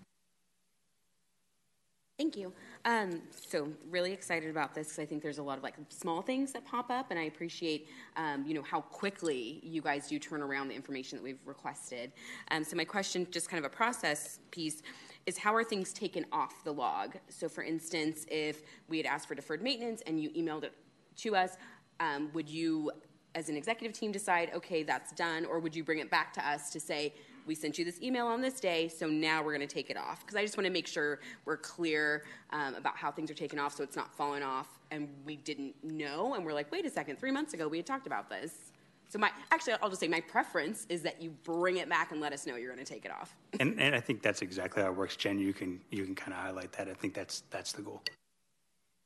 Thank 2.18 2.36
you. 2.36 2.52
Um, 2.84 3.22
so 3.30 3.68
really 3.88 4.12
excited 4.12 4.50
about 4.50 4.74
this 4.74 4.88
because 4.88 4.98
I 4.98 5.06
think 5.06 5.22
there's 5.22 5.38
a 5.38 5.42
lot 5.42 5.56
of 5.56 5.62
like 5.62 5.76
small 5.88 6.20
things 6.20 6.50
that 6.50 6.64
pop 6.64 6.90
up, 6.90 7.12
and 7.12 7.18
I 7.18 7.24
appreciate 7.24 7.86
um, 8.16 8.44
you 8.44 8.54
know 8.54 8.62
how 8.62 8.80
quickly 8.80 9.60
you 9.62 9.80
guys 9.80 10.08
do 10.08 10.18
turn 10.18 10.42
around 10.42 10.66
the 10.66 10.74
information 10.74 11.16
that 11.16 11.22
we've 11.22 11.38
requested. 11.46 12.10
Um, 12.50 12.64
so 12.64 12.74
my 12.74 12.84
question, 12.84 13.24
just 13.30 13.48
kind 13.48 13.64
of 13.64 13.72
a 13.72 13.72
process 13.72 14.40
piece, 14.50 14.82
is 15.26 15.38
how 15.38 15.54
are 15.54 15.62
things 15.62 15.92
taken 15.92 16.26
off 16.32 16.64
the 16.64 16.72
log? 16.72 17.14
So 17.28 17.48
for 17.48 17.62
instance, 17.62 18.26
if 18.28 18.62
we 18.88 18.96
had 18.96 19.06
asked 19.06 19.28
for 19.28 19.36
deferred 19.36 19.62
maintenance 19.62 20.02
and 20.04 20.20
you 20.20 20.30
emailed 20.30 20.64
it 20.64 20.72
to 21.18 21.36
us, 21.36 21.52
um, 22.00 22.30
would 22.32 22.48
you, 22.48 22.90
as 23.36 23.48
an 23.48 23.56
executive 23.56 23.96
team, 23.96 24.10
decide 24.10 24.50
okay 24.56 24.82
that's 24.82 25.12
done, 25.12 25.44
or 25.44 25.60
would 25.60 25.76
you 25.76 25.84
bring 25.84 26.00
it 26.00 26.10
back 26.10 26.32
to 26.32 26.44
us 26.44 26.70
to 26.70 26.80
say? 26.80 27.14
We 27.48 27.54
sent 27.54 27.78
you 27.78 27.84
this 27.84 28.00
email 28.00 28.26
on 28.26 28.40
this 28.40 28.60
day, 28.60 28.86
so 28.86 29.08
now 29.08 29.42
we're 29.42 29.56
going 29.56 29.66
to 29.66 29.74
take 29.74 29.90
it 29.90 29.96
off. 29.96 30.20
Because 30.20 30.36
I 30.36 30.42
just 30.42 30.56
want 30.56 30.66
to 30.66 30.72
make 30.72 30.86
sure 30.86 31.18
we're 31.46 31.56
clear 31.56 32.24
um, 32.50 32.74
about 32.74 32.96
how 32.96 33.10
things 33.10 33.30
are 33.30 33.34
taken 33.34 33.58
off 33.58 33.74
so 33.74 33.82
it's 33.82 33.96
not 33.96 34.14
falling 34.14 34.42
off 34.42 34.78
and 34.90 35.08
we 35.24 35.36
didn't 35.36 35.74
know. 35.82 36.34
And 36.34 36.44
we're 36.44 36.52
like, 36.52 36.70
wait 36.70 36.86
a 36.86 36.90
second, 36.90 37.18
three 37.18 37.32
months 37.32 37.54
ago 37.54 37.66
we 37.66 37.78
had 37.78 37.86
talked 37.86 38.06
about 38.06 38.28
this. 38.28 38.72
So 39.08 39.18
my 39.18 39.30
actually, 39.50 39.74
I'll 39.82 39.88
just 39.88 40.00
say 40.00 40.08
my 40.08 40.20
preference 40.20 40.86
is 40.90 41.02
that 41.02 41.22
you 41.22 41.30
bring 41.42 41.78
it 41.78 41.88
back 41.88 42.12
and 42.12 42.20
let 42.20 42.34
us 42.34 42.46
know 42.46 42.56
you're 42.56 42.72
going 42.72 42.84
to 42.84 42.92
take 42.92 43.06
it 43.06 43.10
off. 43.10 43.34
And, 43.60 43.80
and 43.80 43.94
I 43.94 44.00
think 44.00 44.22
that's 44.22 44.42
exactly 44.42 44.82
how 44.82 44.90
it 44.90 44.96
works. 44.96 45.16
Jen, 45.16 45.38
you 45.38 45.54
can, 45.54 45.80
you 45.90 46.04
can 46.04 46.14
kind 46.14 46.32
of 46.32 46.38
highlight 46.38 46.72
that. 46.72 46.88
I 46.88 46.92
think 46.92 47.14
that's, 47.14 47.42
that's 47.50 47.72
the 47.72 47.82
goal. 47.82 48.02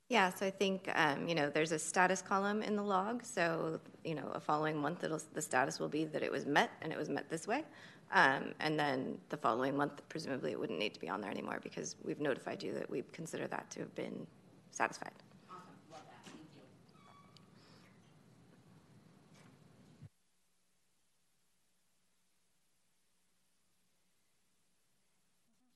Yeah, 0.09 0.29
so 0.29 0.45
I 0.45 0.51
think, 0.51 0.91
um, 0.93 1.27
you 1.27 1.33
know, 1.33 1.49
there's 1.49 1.71
a 1.71 1.79
status 1.79 2.21
column 2.21 2.61
in 2.61 2.75
the 2.75 2.83
log. 2.83 3.23
So, 3.23 3.79
you 4.03 4.13
know, 4.13 4.29
a 4.33 4.39
following 4.39 4.77
month, 4.77 5.03
it'll, 5.03 5.21
the 5.33 5.41
status 5.41 5.79
will 5.79 5.87
be 5.87 6.05
that 6.05 6.21
it 6.21 6.31
was 6.31 6.45
met 6.45 6.69
and 6.81 6.91
it 6.91 6.99
was 6.99 7.09
met 7.09 7.29
this 7.29 7.47
way. 7.47 7.63
Um, 8.13 8.53
and 8.59 8.79
then 8.79 9.17
the 9.29 9.37
following 9.37 9.75
month, 9.75 10.07
presumably 10.07 10.51
it 10.51 10.59
wouldn't 10.59 10.77
need 10.77 10.93
to 10.93 10.99
be 10.99 11.09
on 11.09 11.19
there 11.19 11.31
anymore 11.31 11.59
because 11.63 11.95
we've 12.03 12.19
notified 12.19 12.61
you 12.61 12.71
that 12.73 12.87
we 12.89 13.03
consider 13.11 13.47
that 13.47 13.71
to 13.71 13.79
have 13.79 13.95
been 13.95 14.27
satisfied. 14.69 15.11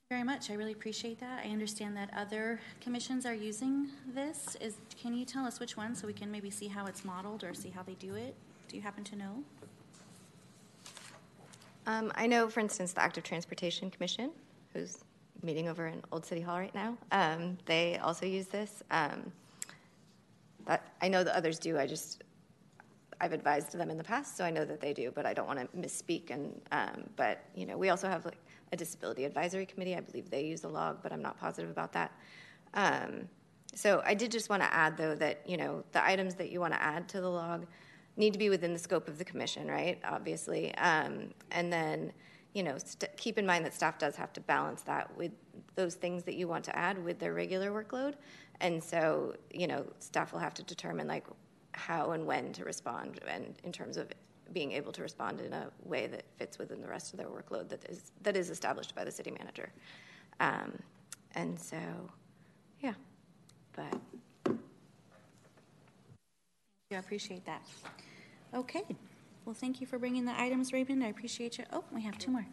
Thank 0.10 0.22
you 0.22 0.24
very 0.24 0.24
much. 0.24 0.52
I 0.52 0.54
really 0.54 0.74
appreciate 0.74 1.20
that. 1.20 1.44
I 1.44 1.50
understand 1.50 1.98
that 1.98 2.12
other 2.16 2.62
commissions 2.82 3.26
are 3.26 3.34
using 3.34 3.88
this. 4.14 4.56
Is, 4.62 4.76
can 5.02 5.16
you 5.16 5.26
tell 5.26 5.44
us 5.44 5.60
which 5.60 5.76
one 5.76 5.96
so 5.96 6.06
we 6.06 6.14
can 6.14 6.32
maybe 6.32 6.52
see 6.52 6.68
how 6.68 6.86
it's 6.86 7.04
modeled 7.04 7.44
or 7.44 7.56
see 7.56 7.70
how 7.72 7.82
they 7.82 7.96
do 7.96 8.14
it? 8.14 8.36
Do 8.70 8.76
you 8.76 8.84
happen 8.84 9.04
to 9.06 9.16
know? 9.16 9.44
Um, 11.88 12.12
I 12.16 12.28
know, 12.28 12.50
for 12.50 12.60
instance, 12.60 12.92
the 12.92 13.02
Active 13.02 13.24
Transportation 13.24 13.90
Commission, 13.90 14.32
who's 14.74 14.98
meeting 15.42 15.70
over 15.70 15.88
in 15.88 16.02
Old 16.12 16.26
City 16.26 16.42
Hall 16.42 16.60
right 16.60 16.76
now, 16.76 16.98
um, 17.14 17.58
they 17.66 17.98
also 18.00 18.26
use 18.26 18.48
this. 18.48 18.84
Um, 18.92 19.32
that, 20.66 20.86
I 21.02 21.08
know 21.08 21.24
that 21.24 21.34
others 21.34 21.60
do. 21.60 21.80
I 21.80 21.88
just, 21.88 22.26
I've 23.22 23.32
advised 23.32 23.72
them 23.72 23.90
in 23.90 23.98
the 23.98 24.04
past, 24.04 24.36
so 24.36 24.44
I 24.44 24.52
know 24.52 24.66
that 24.66 24.82
they 24.82 24.94
do, 24.94 25.12
but 25.16 25.26
I 25.26 25.34
don't 25.34 25.48
want 25.48 25.60
to 25.60 25.78
misspeak. 25.78 26.30
And 26.30 26.60
um, 26.74 27.06
but 27.16 27.46
you 27.56 27.66
know, 27.66 27.78
we 27.78 27.88
also 27.88 28.10
have 28.10 28.26
like 28.26 28.38
a 28.74 28.76
disability 28.76 29.24
advisory 29.24 29.66
committee. 29.66 29.96
I 29.96 30.02
believe 30.02 30.30
they 30.30 30.44
use 30.44 30.66
a 30.66 30.68
log, 30.68 30.98
but 31.02 31.14
I'm 31.14 31.22
not 31.22 31.40
positive 31.40 31.72
about 31.72 31.94
that. 31.94 32.12
Um, 32.74 33.30
so 33.74 34.02
I 34.06 34.14
did 34.14 34.30
just 34.30 34.50
want 34.50 34.62
to 34.62 34.74
add, 34.74 34.98
though, 34.98 35.16
that 35.16 35.40
you 35.48 35.56
know 35.56 35.86
the 35.94 36.06
items 36.06 36.36
that 36.36 36.52
you 36.52 36.60
want 36.60 36.74
to 36.74 36.84
add 36.84 37.08
to 37.10 37.22
the 37.22 37.30
log 37.30 37.66
need 38.18 38.34
to 38.34 38.40
be 38.40 38.50
within 38.50 38.74
the 38.74 38.80
scope 38.80 39.08
of 39.08 39.18
the 39.18 39.24
commission, 39.24 39.68
right? 39.68 40.00
Obviously, 40.04 40.76
um, 40.76 41.30
and 41.52 41.72
then 41.72 42.12
you 42.54 42.64
know 42.64 42.78
st- 42.78 43.16
keep 43.18 43.38
in 43.38 43.46
mind 43.46 43.64
that 43.64 43.74
staff 43.74 43.98
does 43.98 44.16
have 44.16 44.34
to 44.34 44.42
balance 44.42 44.82
that 44.82 45.16
with 45.16 45.32
those 45.76 45.96
things 45.96 46.24
that 46.24 46.36
you 46.36 46.48
want 46.48 46.64
to 46.66 46.76
add 46.76 47.04
with 47.04 47.20
their 47.20 47.34
regular 47.34 47.72
workload, 47.72 48.16
and 48.62 48.84
so 48.84 49.36
you 49.54 49.68
know 49.68 49.86
staff 50.00 50.34
will 50.34 50.40
have 50.40 50.54
to 50.56 50.64
determine 50.64 51.08
like 51.08 51.26
how 51.74 52.12
and 52.12 52.26
when 52.26 52.52
to 52.54 52.66
respond, 52.66 53.20
and 53.28 53.56
in 53.64 53.72
terms 53.72 53.98
of 53.98 54.08
being 54.54 54.72
able 54.72 54.92
to 54.94 55.02
respond 55.02 55.42
in 55.42 55.54
a 55.54 55.70
way 55.84 56.08
that 56.08 56.24
fits 56.38 56.58
within 56.58 56.82
the 56.82 56.88
rest 56.88 57.14
of 57.14 57.20
their 57.20 57.28
workload 57.28 57.70
that 57.70 57.84
is 57.90 58.12
that 58.24 58.36
is 58.36 58.50
established 58.50 58.96
by 58.96 59.04
the 59.04 59.12
city 59.12 59.32
manager. 59.32 59.70
Um, 60.40 60.72
and 61.36 61.60
so, 61.60 61.78
yeah, 62.82 62.94
but 63.74 64.00
I 66.90 66.96
appreciate 66.96 67.46
that. 67.46 67.62
Okay. 68.54 68.84
Well, 69.44 69.54
thank 69.54 69.82
you 69.82 69.88
for 69.88 70.00
bringing 70.00 70.24
the 70.24 70.40
items, 70.40 70.72
Raymond. 70.72 71.04
I 71.04 71.08
appreciate 71.08 71.58
you. 71.58 71.66
Oh, 71.74 71.84
we 71.92 72.02
have 72.04 72.18
two 72.18 72.32
more. 72.32 72.46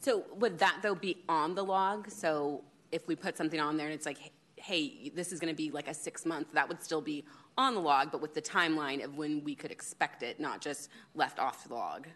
So 0.00 0.24
would 0.36 0.58
that 0.58 0.78
though 0.82 0.94
be 0.94 1.18
on 1.28 1.54
the 1.54 1.62
log? 1.62 2.10
So 2.10 2.64
if 2.92 3.06
we 3.06 3.14
put 3.14 3.36
something 3.36 3.60
on 3.60 3.76
there 3.76 3.86
and 3.86 3.94
it's 3.94 4.06
like, 4.06 4.32
hey, 4.56 5.12
this 5.14 5.32
is 5.32 5.38
going 5.38 5.52
to 5.52 5.56
be 5.56 5.70
like 5.70 5.86
a 5.86 5.92
six 5.92 6.24
month, 6.24 6.52
that 6.54 6.66
would 6.66 6.82
still 6.82 7.02
be 7.02 7.26
on 7.58 7.74
the 7.74 7.80
log, 7.80 8.10
but 8.10 8.22
with 8.22 8.32
the 8.32 8.40
timeline 8.40 9.04
of 9.04 9.18
when 9.18 9.44
we 9.44 9.54
could 9.54 9.70
expect 9.70 10.22
it, 10.22 10.40
not 10.40 10.62
just 10.62 10.88
left 11.14 11.38
off 11.38 11.68
the 11.68 11.74
log. 11.74 12.06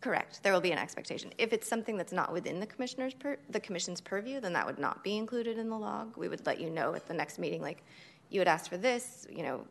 Correct. 0.00 0.42
There 0.42 0.52
will 0.52 0.60
be 0.60 0.72
an 0.72 0.78
expectation. 0.78 1.32
If 1.38 1.52
it's 1.52 1.68
something 1.68 1.96
that's 1.96 2.12
not 2.12 2.32
within 2.32 2.58
the 2.58 2.66
commissioner's 2.66 3.14
per, 3.14 3.38
the 3.48 3.60
commission's 3.60 4.00
purview, 4.00 4.40
then 4.40 4.52
that 4.54 4.66
would 4.66 4.80
not 4.80 5.04
be 5.04 5.16
included 5.16 5.56
in 5.56 5.70
the 5.70 5.78
log. 5.78 6.16
We 6.16 6.28
would 6.28 6.44
let 6.46 6.60
you 6.60 6.68
know 6.68 6.94
at 6.94 7.06
the 7.06 7.14
next 7.14 7.38
meeting, 7.38 7.62
like 7.62 7.84
you 8.28 8.40
had 8.40 8.48
asked 8.48 8.68
for 8.68 8.76
this. 8.76 9.24
You 9.30 9.44
know, 9.44 9.66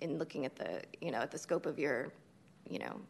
in 0.00 0.18
looking 0.18 0.44
at 0.44 0.56
the 0.56 0.82
you 1.00 1.10
know 1.10 1.18
at 1.18 1.30
the 1.30 1.38
scope 1.38 1.66
of 1.66 1.78
your, 1.78 2.12
you 2.68 2.78
know, 2.78 3.00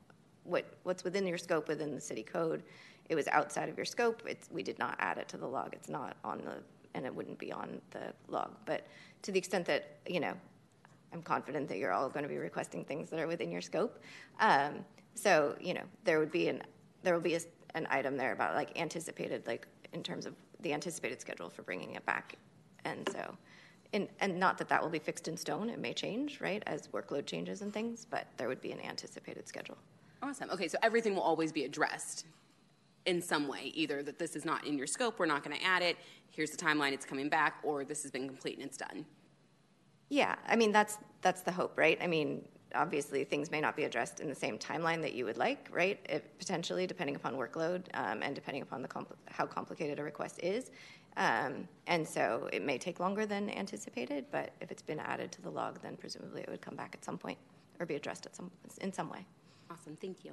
what 0.45 0.65
what's 0.83 1.05
within 1.05 1.27
your 1.27 1.39
scope 1.39 1.69
within 1.69 1.95
the 1.95 2.01
city 2.01 2.23
code. 2.23 2.63
It 3.09 3.15
was 3.15 3.29
outside 3.29 3.69
of 3.69 3.77
your 3.77 3.85
scope. 3.85 4.23
It's, 4.27 4.49
we 4.51 4.63
did 4.63 4.79
not 4.79 4.97
add 4.99 5.19
it 5.19 5.29
to 5.29 5.37
the 5.37 5.47
log. 5.47 5.75
It's 5.75 5.91
not 5.91 6.17
on 6.25 6.39
the 6.39 6.63
and 6.95 7.05
it 7.05 7.15
wouldn't 7.15 7.39
be 7.39 7.53
on 7.53 7.81
the 7.91 8.15
log. 8.29 8.53
But 8.65 8.87
to 9.23 9.33
the 9.33 9.39
extent 9.39 9.67
that 9.67 9.99
you 10.07 10.21
know 10.21 10.35
I'm 11.13 11.23
confident 11.23 11.69
that 11.69 11.79
you're 11.79 11.93
all 11.93 12.09
going 12.09 12.25
to 12.25 12.29
be 12.29 12.39
requesting 12.39 12.85
things 12.85 13.11
that 13.11 13.21
are 13.21 13.27
within 13.27 13.51
your 13.51 13.61
scope. 13.61 14.03
Um, 14.41 14.85
so 15.15 15.57
you 15.61 15.75
know 15.75 15.85
there 16.05 16.19
would 16.19 16.33
be 16.33 16.49
an 16.49 16.63
there 17.03 17.15
will 17.15 17.21
be 17.21 17.35
a, 17.35 17.41
an 17.75 17.87
item 17.91 18.17
there 18.17 18.33
about 18.33 18.55
like 18.55 18.79
anticipated 18.79 19.47
like 19.47 19.67
in 19.93 20.03
terms 20.03 20.27
of 20.27 20.35
the 20.61 20.73
anticipated 20.73 21.21
schedule 21.21 21.51
for 21.51 21.63
bringing 21.63 21.95
it 21.95 22.05
back, 22.07 22.37
and 22.85 23.09
so. 23.13 23.37
In, 23.95 24.09
and 24.21 24.41
not 24.41 24.59
that 24.59 24.69
that 24.69 24.83
will 24.83 24.91
be 24.91 24.99
fixed 24.99 25.29
in 25.29 25.37
stone. 25.37 25.71
It 25.71 25.79
may 25.79 25.95
change, 25.95 26.41
right, 26.41 26.63
as 26.67 26.89
workload 26.89 27.27
changes 27.27 27.63
and 27.63 27.73
things, 27.73 28.05
but 28.05 28.27
there 28.37 28.49
would 28.49 28.61
be 28.61 28.73
an 28.73 28.81
anticipated 28.81 29.47
schedule. 29.47 29.79
Awesome. 30.21 30.51
Okay, 30.51 30.67
so 30.67 30.77
everything 30.83 31.15
will 31.15 31.23
always 31.23 31.53
be 31.53 31.65
addressed 31.65 32.27
in 33.07 33.23
some 33.23 33.47
way, 33.47 33.71
either 33.75 34.03
that 34.03 34.19
this 34.19 34.35
is 34.35 34.45
not 34.45 34.67
in 34.67 34.77
your 34.77 34.89
scope, 34.89 35.19
we're 35.19 35.27
not 35.27 35.45
going 35.45 35.57
to 35.57 35.65
add 35.65 35.83
it, 35.83 35.97
here's 36.31 36.51
the 36.51 36.57
timeline, 36.57 36.93
it's 36.93 37.05
coming 37.05 37.29
back, 37.29 37.61
or 37.63 37.85
this 37.85 38.03
has 38.03 38.11
been 38.11 38.27
complete 38.27 38.57
and 38.57 38.67
it's 38.67 38.77
done. 38.77 39.05
Yeah, 40.09 40.35
I 40.47 40.57
mean 40.57 40.73
that's 40.73 40.99
that's 41.23 41.43
the 41.43 41.53
hope, 41.53 41.79
right? 41.79 41.99
I 42.03 42.07
mean, 42.07 42.47
obviously 42.75 43.25
things 43.25 43.51
may 43.51 43.61
not 43.61 43.77
be 43.77 43.85
addressed 43.85 44.21
in 44.21 44.29
the 44.29 44.35
same 44.35 44.59
timeline 44.59 45.01
that 45.03 45.15
you 45.15 45.25
would 45.25 45.37
like, 45.37 45.69
right? 45.71 45.99
It, 46.09 46.39
potentially, 46.39 46.87
depending 46.87 47.17
upon 47.17 47.35
workload 47.37 47.83
um, 47.95 48.23
and 48.23 48.35
depending 48.35 48.63
upon 48.63 48.83
the 48.83 48.89
compl- 48.89 49.17
how 49.27 49.47
complicated 49.47 49.99
a 49.99 50.03
request 50.03 50.41
is, 50.43 50.71
um, 51.17 51.69
and 51.87 52.07
so 52.07 52.49
it 52.53 52.63
may 52.63 52.79
take 52.79 53.01
longer 53.01 53.27
than 53.27 53.51
anticipated. 53.51 54.27
But 54.31 54.51
if 54.61 54.71
it's 54.71 54.83
been 54.83 55.01
added 55.01 55.33
to 55.33 55.43
the 55.43 55.51
log, 55.51 55.81
then 55.83 55.97
presumably 55.97 56.43
it 56.43 56.49
would 56.49 56.63
come 56.63 56.77
back 56.77 56.95
at 56.95 57.05
some 57.05 57.19
point 57.19 57.39
or 57.81 57.87
be 57.87 57.95
addressed 57.95 58.27
at 58.27 58.35
some 58.35 58.51
in 58.81 58.93
some 58.93 59.11
way. 59.11 59.25
Awesome. 59.71 59.97
Thank 60.01 60.25
you. 60.25 60.33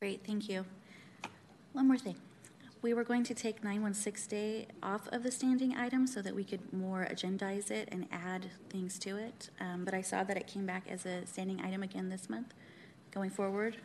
Great, 0.00 0.24
thank 0.24 0.48
you. 0.48 0.64
One 1.72 1.88
more 1.88 1.98
thing. 1.98 2.16
We 2.80 2.94
were 2.94 3.02
going 3.02 3.24
to 3.24 3.34
take 3.34 3.64
916 3.64 4.28
day 4.28 4.66
off 4.80 5.08
of 5.08 5.24
the 5.24 5.32
standing 5.32 5.76
item 5.76 6.06
so 6.06 6.22
that 6.22 6.34
we 6.34 6.44
could 6.44 6.72
more 6.72 7.08
agendize 7.10 7.72
it 7.72 7.88
and 7.90 8.06
add 8.12 8.50
things 8.70 9.00
to 9.00 9.16
it. 9.16 9.50
Um, 9.58 9.84
but 9.84 9.94
I 9.94 10.00
saw 10.00 10.22
that 10.22 10.36
it 10.36 10.46
came 10.46 10.64
back 10.64 10.84
as 10.88 11.04
a 11.04 11.26
standing 11.26 11.60
item 11.60 11.82
again 11.82 12.08
this 12.08 12.30
month. 12.30 12.54
Going 13.10 13.30
forward, 13.30 13.78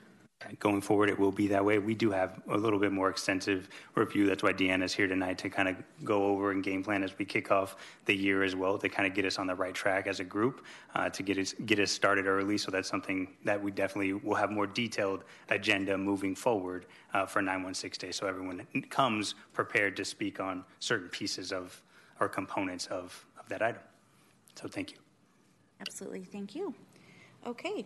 Going 0.60 0.82
forward, 0.82 1.10
it 1.10 1.18
will 1.18 1.32
be 1.32 1.48
that 1.48 1.64
way. 1.64 1.80
We 1.80 1.96
do 1.96 2.12
have 2.12 2.42
a 2.50 2.58
little 2.58 2.80
bit 2.80 2.92
more 2.92 3.10
extensive 3.10 3.70
review. 3.96 4.28
That's 4.28 4.44
why 4.44 4.54
Deanna's 4.54 4.94
here 4.94 5.08
tonight 5.08 5.38
to 5.40 5.50
kind 5.50 5.70
of 5.70 5.76
go 6.04 6.26
over 6.26 6.52
and 6.52 6.64
game 6.64 6.84
plan 6.84 7.04
as 7.04 7.18
we 7.18 7.26
kick 7.26 7.52
off 7.52 7.76
the 8.06 8.16
year 8.16 8.44
as 8.44 8.56
well 8.56 8.78
to 8.78 8.90
kind 8.90 9.08
of 9.08 9.14
get 9.14 9.26
us 9.26 9.40
on 9.40 9.48
the 9.48 9.56
right 9.56 9.74
track 9.74 10.08
as 10.08 10.20
a 10.20 10.24
group 10.24 10.66
uh, 10.96 11.10
to 11.10 11.24
get 11.24 11.38
us 11.38 11.54
get 11.66 11.80
us 11.80 11.92
started 11.92 12.28
early. 12.28 12.58
So 12.58 12.72
that's 12.72 12.90
something 12.90 13.30
that 13.44 13.62
we 13.62 13.72
definitely 13.72 14.14
will 14.14 14.36
have 14.36 14.52
more 14.52 14.68
detailed 14.68 15.24
agenda 15.50 15.98
moving 15.98 16.36
forward 16.36 16.86
uh, 17.14 17.26
for 17.26 17.42
916 17.42 18.08
Day. 18.08 18.12
So 18.12 18.28
everyone 18.28 18.66
comes 18.90 19.36
prepared 19.54 19.96
to 19.98 20.06
speak 20.06 20.40
on 20.40 20.66
certain 20.80 21.10
pieces 21.10 21.52
of 21.52 21.82
or 22.20 22.30
components 22.30 22.88
of, 22.88 23.26
of 23.40 23.48
that 23.50 23.62
item. 23.62 23.82
So 24.56 24.68
thank 24.68 24.92
you. 24.92 24.98
absolutely. 25.80 26.24
Thank 26.24 26.56
you. 26.56 26.74
Okay. 27.46 27.86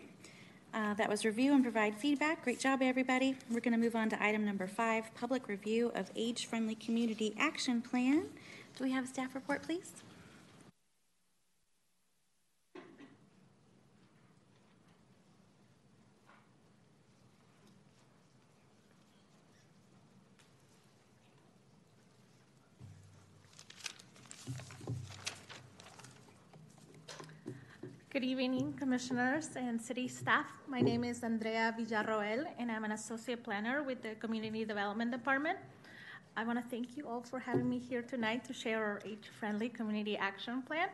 Uh, 0.78 0.94
that 0.94 1.10
was 1.10 1.26
review 1.26 1.56
and 1.56 1.64
provide 1.64 1.96
feedback. 1.96 2.44
Great 2.44 2.60
job, 2.60 2.84
everybody. 2.84 3.36
We're 3.50 3.62
going 3.62 3.72
to 3.72 3.80
move 3.80 3.96
on 3.96 4.12
to 4.12 4.24
item 4.24 4.46
number 4.46 4.68
five 4.68 5.12
public 5.16 5.48
review 5.48 5.92
of 5.96 6.12
age 6.16 6.46
friendly 6.46 6.76
community 6.76 7.34
action 7.40 7.82
plan. 7.82 8.28
Do 8.78 8.84
we 8.84 8.92
have 8.92 9.06
a 9.06 9.08
staff 9.08 9.34
report, 9.34 9.64
please? 9.64 10.04
Evening, 28.28 28.74
commissioners 28.78 29.52
and 29.56 29.82
city 29.82 30.06
staff. 30.06 30.48
My 30.68 30.82
name 30.82 31.06
is 31.06 31.24
Andrea 31.24 31.74
Villarroel, 31.80 32.46
and 32.60 32.70
I'm 32.70 32.84
an 32.84 32.92
associate 32.92 33.42
planner 33.42 33.84
with 33.84 34.02
the 34.02 34.16
Community 34.16 34.66
Development 34.66 35.10
Department. 35.10 35.58
I 36.36 36.44
want 36.44 36.62
to 36.62 36.70
thank 36.70 36.98
you 36.98 37.08
all 37.08 37.22
for 37.22 37.40
having 37.40 37.70
me 37.70 37.80
here 37.80 38.02
tonight 38.02 38.44
to 38.44 38.54
share 38.54 38.84
our 38.84 39.02
age-friendly 39.06 39.70
community 39.70 40.18
action 40.18 40.62
plan. 40.62 40.90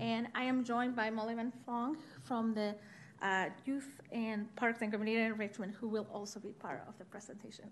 And 0.00 0.28
I 0.34 0.44
am 0.44 0.64
joined 0.64 0.96
by 0.96 1.10
Molly 1.10 1.34
Van 1.34 1.52
Fong 1.66 1.98
from 2.24 2.54
the 2.54 2.74
uh, 3.20 3.50
Youth 3.66 4.00
and 4.10 4.54
Parks 4.56 4.80
and 4.80 4.90
Community 4.90 5.20
Enrichment, 5.20 5.74
who 5.78 5.86
will 5.86 6.06
also 6.10 6.40
be 6.40 6.52
part 6.52 6.82
of 6.88 6.96
the 6.96 7.04
presentation. 7.04 7.66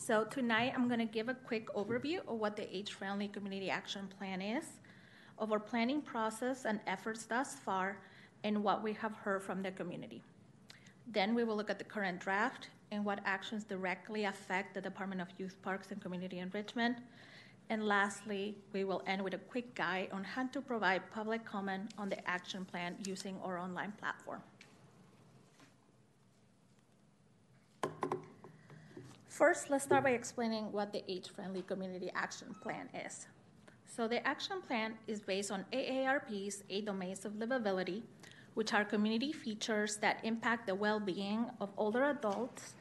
So 0.00 0.24
tonight, 0.24 0.72
I'm 0.74 0.88
going 0.88 0.98
to 0.98 1.04
give 1.04 1.28
a 1.28 1.34
quick 1.34 1.68
overview 1.74 2.20
of 2.26 2.38
what 2.38 2.56
the 2.56 2.74
age-friendly 2.74 3.28
community 3.28 3.68
action 3.68 4.08
plan 4.16 4.40
is, 4.40 4.64
of 5.36 5.52
our 5.52 5.60
planning 5.60 6.00
process 6.00 6.64
and 6.64 6.80
efforts 6.86 7.26
thus 7.26 7.56
far, 7.56 7.98
and 8.42 8.64
what 8.64 8.82
we 8.82 8.94
have 8.94 9.12
heard 9.12 9.42
from 9.42 9.62
the 9.62 9.70
community. 9.70 10.22
Then 11.06 11.34
we 11.34 11.44
will 11.44 11.54
look 11.54 11.68
at 11.68 11.78
the 11.78 11.84
current 11.84 12.18
draft 12.18 12.70
and 12.90 13.04
what 13.04 13.20
actions 13.26 13.62
directly 13.64 14.24
affect 14.24 14.72
the 14.72 14.80
Department 14.80 15.20
of 15.20 15.28
Youth 15.36 15.60
Parks 15.60 15.90
and 15.90 16.00
Community 16.00 16.38
Enrichment. 16.38 16.96
And 17.68 17.86
lastly, 17.86 18.56
we 18.72 18.84
will 18.84 19.02
end 19.06 19.22
with 19.22 19.34
a 19.34 19.38
quick 19.38 19.74
guide 19.74 20.08
on 20.12 20.24
how 20.24 20.46
to 20.46 20.62
provide 20.62 21.02
public 21.12 21.44
comment 21.44 21.92
on 21.98 22.08
the 22.08 22.26
action 22.26 22.64
plan 22.64 22.96
using 23.04 23.38
our 23.44 23.58
online 23.58 23.92
platform. 24.00 24.40
First, 29.40 29.70
let's 29.70 29.84
start 29.84 30.04
by 30.04 30.10
explaining 30.10 30.70
what 30.70 30.92
the 30.92 31.02
age-friendly 31.10 31.62
community 31.62 32.10
action 32.14 32.54
plan 32.62 32.90
is. 33.06 33.26
So 33.86 34.06
the 34.06 34.20
action 34.28 34.60
plan 34.60 34.98
is 35.06 35.22
based 35.22 35.50
on 35.50 35.64
AARP's 35.72 36.62
eight 36.68 36.84
domains 36.84 37.24
of 37.24 37.32
livability, 37.32 38.02
which 38.52 38.74
are 38.74 38.84
community 38.84 39.32
features 39.32 39.96
that 40.02 40.20
impact 40.24 40.66
the 40.66 40.74
well-being 40.74 41.46
of 41.58 41.70
older 41.78 42.04
adults 42.04 42.74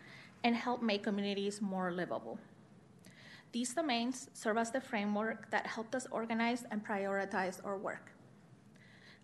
and 0.43 0.53
help 0.53 0.83
make 0.83 1.01
communities 1.01 1.61
more 1.61 1.93
livable. 1.93 2.37
These 3.53 3.73
domains 3.73 4.29
serve 4.33 4.57
as 4.57 4.69
the 4.69 4.81
framework 4.81 5.49
that 5.51 5.65
helped 5.65 5.95
us 5.95 6.07
organize 6.11 6.65
and 6.71 6.85
prioritize 6.85 7.65
our 7.65 7.77
work. 7.77 8.11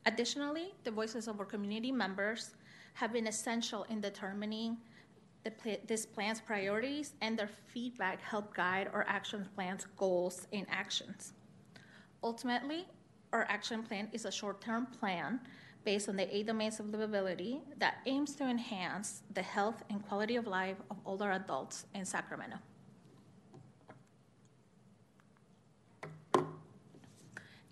Additionally, 0.05 0.73
the 0.85 0.91
voices 0.91 1.27
of 1.27 1.41
our 1.41 1.45
community 1.45 1.91
members 1.91 2.51
have 2.93 3.11
been 3.11 3.27
essential 3.27 3.83
in 3.89 3.99
determining 3.99 4.77
the 5.45 5.79
this 5.87 6.05
plan's 6.05 6.41
priorities 6.41 7.13
and 7.21 7.37
their 7.37 7.49
feedback 7.67 8.21
help 8.21 8.53
guide 8.53 8.89
our 8.91 9.05
action 9.07 9.47
plan's 9.55 9.85
goals 9.95 10.47
and 10.51 10.65
actions. 10.69 11.33
Ultimately, 12.23 12.87
our 13.31 13.45
action 13.47 13.83
plan 13.83 14.09
is 14.11 14.25
a 14.25 14.31
short 14.31 14.59
term 14.59 14.87
plan 14.87 15.39
based 15.85 16.09
on 16.09 16.15
the 16.15 16.35
eight 16.35 16.47
domains 16.47 16.79
of 16.79 16.87
livability 16.87 17.61
that 17.77 17.97
aims 18.07 18.35
to 18.35 18.43
enhance 18.43 19.21
the 19.33 19.41
health 19.43 19.83
and 19.91 20.03
quality 20.07 20.35
of 20.35 20.47
life 20.47 20.77
of 20.89 20.97
older 21.05 21.31
adults 21.31 21.85
in 21.93 22.03
Sacramento. 22.03 22.57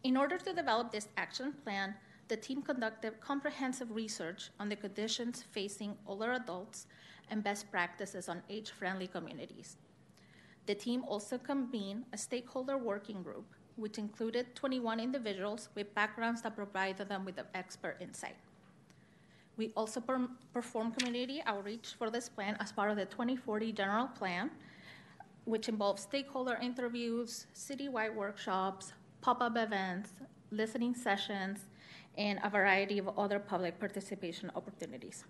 In 0.04 0.16
order 0.16 0.38
to 0.38 0.54
develop 0.54 0.91
this 0.91 1.08
action 1.18 1.54
plan, 1.64 1.95
the 2.28 2.38
team 2.38 2.62
conducted 2.62 3.20
comprehensive 3.20 3.90
research 3.90 4.52
on 4.60 4.70
the 4.70 4.76
conditions 4.76 5.44
facing 5.52 5.98
older 6.06 6.34
adults 6.34 6.86
and 7.30 7.44
best 7.44 7.72
practices 7.72 8.30
on 8.30 8.41
age 8.50 8.72
friendly 8.72 9.08
communities. 9.08 9.78
The 10.66 10.76
team 10.76 11.04
also 11.08 11.38
convened 11.38 12.06
a 12.14 12.18
stakeholder 12.18 12.78
working 12.78 13.22
group, 13.22 13.45
which 13.76 13.98
included 13.98 14.56
21 14.56 15.00
individuals 15.00 15.70
with 15.76 15.94
backgrounds 15.94 16.41
that 16.44 16.56
provided 16.56 17.10
them 17.10 17.26
with 17.26 17.40
expert 17.54 17.98
insight. 18.00 18.36
We 19.58 19.72
also 19.76 20.00
per- 20.00 20.30
performed 20.54 20.98
community 20.98 21.44
outreach 21.45 21.95
for 21.98 22.10
this 22.10 22.30
plan 22.30 22.58
as 22.60 22.72
part 22.72 22.90
of 22.91 22.98
the 22.98 23.06
2040 23.06 23.72
general 23.74 24.08
plan, 24.08 24.52
which 25.45 25.68
involves 25.70 26.02
stakeholder 26.02 26.58
interviews, 26.62 27.48
citywide 27.54 28.16
workshops, 28.16 28.94
pop 29.22 29.41
up 29.41 29.58
events, 29.58 30.12
listening 30.52 30.95
sessions, 30.95 31.66
and 32.18 32.40
a 32.44 32.50
variety 32.50 33.00
of 33.00 33.10
other 33.18 33.40
public 33.40 33.80
participation 33.80 34.52
opportunities. 34.56 35.26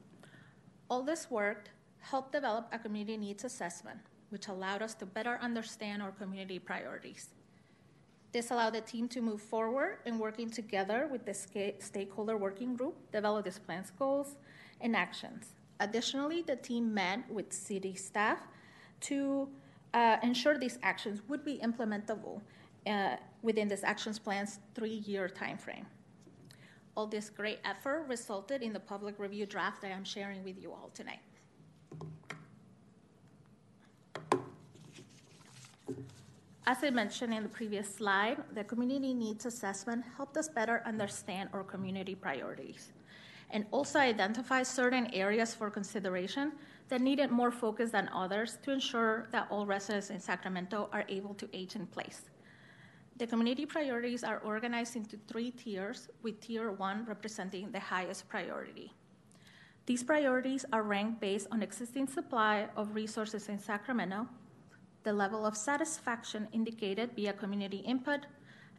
All 0.89 1.01
this 1.01 1.31
work 1.31 1.69
helped 2.03 2.33
develop 2.33 2.67
a 2.71 2.77
community 2.77 3.17
needs 3.17 3.43
assessment, 3.45 3.99
which 4.29 4.47
allowed 4.49 4.81
us 4.81 4.93
to 4.95 5.05
better 5.05 5.39
understand 5.41 6.01
our 6.01 6.11
community 6.11 6.59
priorities. 6.59 7.29
This 8.33 8.51
allowed 8.51 8.73
the 8.73 8.81
team 8.81 9.07
to 9.09 9.21
move 9.21 9.41
forward 9.41 9.99
in 10.05 10.19
working 10.19 10.49
together 10.49 11.07
with 11.09 11.25
the 11.25 11.33
stakeholder 11.79 12.35
working 12.35 12.75
group, 12.75 12.95
develop 13.11 13.45
this 13.45 13.59
plan's 13.59 13.91
goals 13.91 14.35
and 14.81 14.95
actions. 14.95 15.53
Additionally, 15.79 16.41
the 16.41 16.55
team 16.55 16.93
met 16.93 17.19
with 17.29 17.53
city 17.53 17.95
staff 17.95 18.39
to 19.01 19.47
uh, 19.93 20.17
ensure 20.23 20.57
these 20.57 20.79
actions 20.83 21.21
would 21.27 21.45
be 21.45 21.59
implementable 21.63 22.41
uh, 22.87 23.15
within 23.43 23.67
this 23.67 23.83
actions 23.83 24.19
plan's 24.19 24.59
three-year 24.75 25.29
timeframe. 25.29 25.85
All 26.95 27.07
this 27.07 27.29
great 27.29 27.59
effort 27.63 28.05
resulted 28.07 28.61
in 28.61 28.73
the 28.73 28.79
public 28.79 29.19
review 29.19 29.45
draft 29.45 29.81
that 29.83 29.91
I'm 29.91 30.03
sharing 30.03 30.43
with 30.43 30.61
you 30.61 30.71
all 30.71 30.89
tonight. 30.93 31.19
As 36.65 36.81
I 36.81 36.89
mentioned 36.91 37.33
in 37.33 37.43
the 37.43 37.49
previous 37.49 37.93
slide, 37.93 38.37
the 38.53 38.63
community 38.63 39.13
needs 39.13 39.45
assessment 39.45 40.05
helped 40.15 40.37
us 40.37 40.47
better 40.47 40.81
understand 40.85 41.49
our 41.51 41.63
community 41.63 42.15
priorities 42.15 42.93
and 43.49 43.65
also 43.71 43.99
identify 43.99 44.63
certain 44.63 45.13
areas 45.13 45.53
for 45.53 45.69
consideration 45.69 46.53
that 46.89 47.01
needed 47.01 47.31
more 47.31 47.51
focus 47.51 47.91
than 47.91 48.09
others 48.13 48.57
to 48.63 48.71
ensure 48.71 49.27
that 49.31 49.47
all 49.49 49.65
residents 49.65 50.09
in 50.09 50.19
Sacramento 50.19 50.89
are 50.91 51.05
able 51.09 51.33
to 51.35 51.47
age 51.53 51.75
in 51.75 51.85
place. 51.85 52.23
The 53.17 53.27
community 53.27 53.65
priorities 53.65 54.23
are 54.23 54.39
organized 54.39 54.95
into 54.95 55.17
three 55.27 55.51
tiers, 55.51 56.09
with 56.23 56.39
tier 56.41 56.71
one 56.71 57.05
representing 57.05 57.71
the 57.71 57.79
highest 57.79 58.27
priority. 58.27 58.91
These 59.85 60.03
priorities 60.03 60.65
are 60.71 60.83
ranked 60.83 61.19
based 61.19 61.47
on 61.51 61.61
existing 61.61 62.07
supply 62.07 62.67
of 62.77 62.95
resources 62.95 63.49
in 63.49 63.59
Sacramento, 63.59 64.27
the 65.03 65.11
level 65.11 65.45
of 65.45 65.57
satisfaction 65.57 66.47
indicated 66.53 67.11
via 67.15 67.33
community 67.33 67.79
input, 67.79 68.25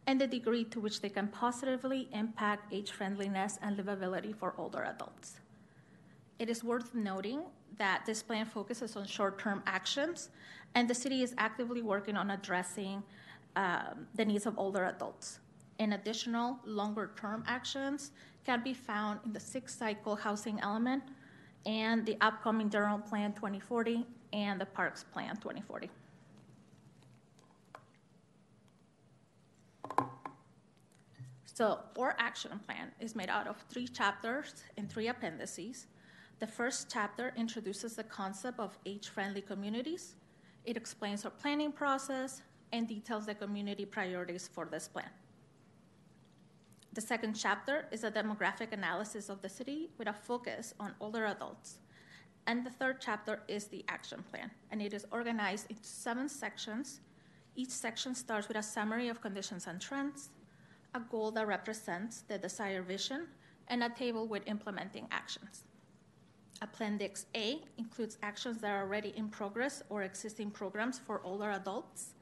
and 0.07 0.19
the 0.19 0.27
degree 0.27 0.65
to 0.65 0.81
which 0.81 1.03
they 1.03 1.11
can 1.11 1.29
positively 1.29 2.09
impact 2.13 2.73
age 2.73 2.91
friendliness 2.91 3.59
and 3.61 3.77
livability 3.77 4.35
for 4.35 4.55
older 4.57 4.83
adults. 4.85 5.41
It 6.39 6.49
is 6.49 6.65
worth 6.65 6.95
noting 6.95 7.43
that 7.77 8.05
this 8.07 8.23
plan 8.23 8.47
focuses 8.47 8.97
on 8.97 9.07
short 9.07 9.39
term 9.39 9.63
actions, 9.67 10.31
and 10.75 10.89
the 10.89 10.95
city 10.95 11.23
is 11.23 11.35
actively 11.37 11.83
working 11.83 12.17
on 12.17 12.31
addressing 12.31 13.03
um, 13.57 14.07
the 14.15 14.25
needs 14.25 14.47
of 14.47 14.59
older 14.59 14.85
adults. 14.85 15.41
In 15.79 15.93
additional 15.93 16.59
longer 16.65 17.11
term 17.17 17.45
actions 17.47 18.13
can 18.45 18.63
be 18.63 18.75
found 18.75 19.21
in 19.25 19.33
the 19.33 19.41
six 19.41 19.75
cycle 19.75 20.17
housing 20.17 20.61
element 20.61 21.03
and 21.67 22.05
the 22.05 22.17
upcoming 22.21 22.69
General 22.69 22.99
Plan 22.99 23.33
2040 23.33 24.07
and 24.33 24.61
the 24.61 24.67
Parks 24.67 25.05
Plan 25.05 25.37
2040. 25.37 25.91
So, 31.47 31.79
our 31.97 32.17
action 32.19 32.59
plan 32.67 32.91
is 32.99 33.15
made 33.15 33.29
out 33.29 33.47
of 33.47 33.57
three 33.71 33.87
chapters 33.87 34.65
and 34.77 34.91
three 34.91 35.07
appendices. 35.07 35.87
The 36.41 36.49
first 36.49 36.91
chapter 36.93 37.33
introduces 37.37 37.95
the 37.95 38.03
concept 38.03 38.59
of 38.59 38.77
age 38.85 39.09
friendly 39.09 39.41
communities. 39.41 40.17
It 40.65 40.77
explains 40.77 41.25
our 41.25 41.31
planning 41.31 41.71
process 41.71 42.43
and 42.73 42.89
details 42.89 43.27
the 43.27 43.37
community 43.37 43.85
priorities 43.85 44.51
for 44.53 44.67
this 44.67 44.89
plan. 44.89 45.11
The 46.95 47.01
second 47.01 47.35
chapter 47.35 47.87
is 47.91 48.05
a 48.05 48.11
demographic 48.11 48.73
analysis 48.73 49.29
of 49.29 49.43
the 49.43 49.49
city 49.49 49.91
with 49.99 50.07
a 50.07 50.13
focus 50.13 50.75
on 50.79 50.95
older 51.01 51.27
adults. 51.27 51.81
And 52.47 52.65
the 52.65 52.71
third 52.71 53.01
chapter 53.01 53.43
is 53.49 53.67
the 53.67 53.85
action 53.89 54.23
plan, 54.31 54.53
and 54.71 54.81
it 54.81 54.95
is 54.95 55.05
organized 55.11 55.69
into 55.69 55.83
seven 55.83 56.29
sections. 56.29 57.01
Each 57.57 57.71
section 57.71 58.15
starts 58.15 58.47
with 58.47 58.57
a 58.57 58.63
summary 58.63 59.09
of 59.09 59.21
conditions 59.21 59.67
and 59.67 59.81
trends, 59.81 60.31
a 60.95 61.01
goal 61.01 61.33
that 61.33 61.49
represents 61.49 62.21
the 62.29 62.39
desired 62.39 62.87
vision, 62.87 63.27
and 63.67 63.83
a 63.83 63.89
table 63.89 64.29
with 64.29 64.47
implementing 64.47 65.09
actions. 65.11 65.65
Appendix 66.63 67.27
A 67.35 67.61
includes 67.77 68.19
actions 68.23 68.59
that 68.59 68.71
are 68.71 68.83
already 68.83 69.13
in 69.17 69.31
progress 69.31 69.83
or 69.89 70.05
existing 70.05 70.53
programs 70.53 71.01
for 71.01 71.21
older 71.25 71.51
adults. 71.51 72.14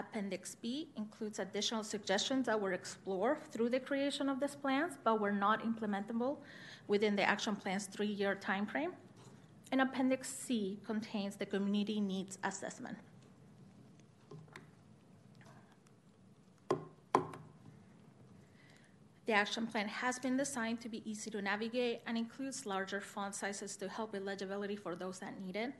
Appendix 0.00 0.54
B 0.54 0.88
includes 0.96 1.38
additional 1.38 1.84
suggestions 1.84 2.46
that 2.46 2.58
were 2.58 2.72
explored 2.72 3.38
through 3.52 3.68
the 3.68 3.80
creation 3.80 4.28
of 4.30 4.40
these 4.40 4.54
plans 4.54 4.94
but 5.04 5.20
were 5.20 5.32
not 5.32 5.62
implementable 5.62 6.38
within 6.88 7.14
the 7.16 7.22
action 7.22 7.54
plan's 7.54 7.86
three 7.86 8.06
year 8.06 8.34
timeframe. 8.34 8.92
And 9.70 9.80
Appendix 9.82 10.28
C 10.28 10.78
contains 10.84 11.36
the 11.36 11.46
community 11.46 12.00
needs 12.00 12.38
assessment. 12.42 12.96
The 19.26 19.32
action 19.34 19.66
plan 19.66 19.86
has 19.86 20.18
been 20.18 20.36
designed 20.36 20.80
to 20.80 20.88
be 20.88 21.08
easy 21.08 21.30
to 21.30 21.40
navigate 21.42 22.00
and 22.06 22.18
includes 22.18 22.66
larger 22.66 23.00
font 23.00 23.34
sizes 23.34 23.76
to 23.76 23.88
help 23.88 24.12
with 24.12 24.22
legibility 24.22 24.74
for 24.74 24.96
those 24.96 25.20
that 25.20 25.40
need 25.40 25.56
it. 25.56 25.72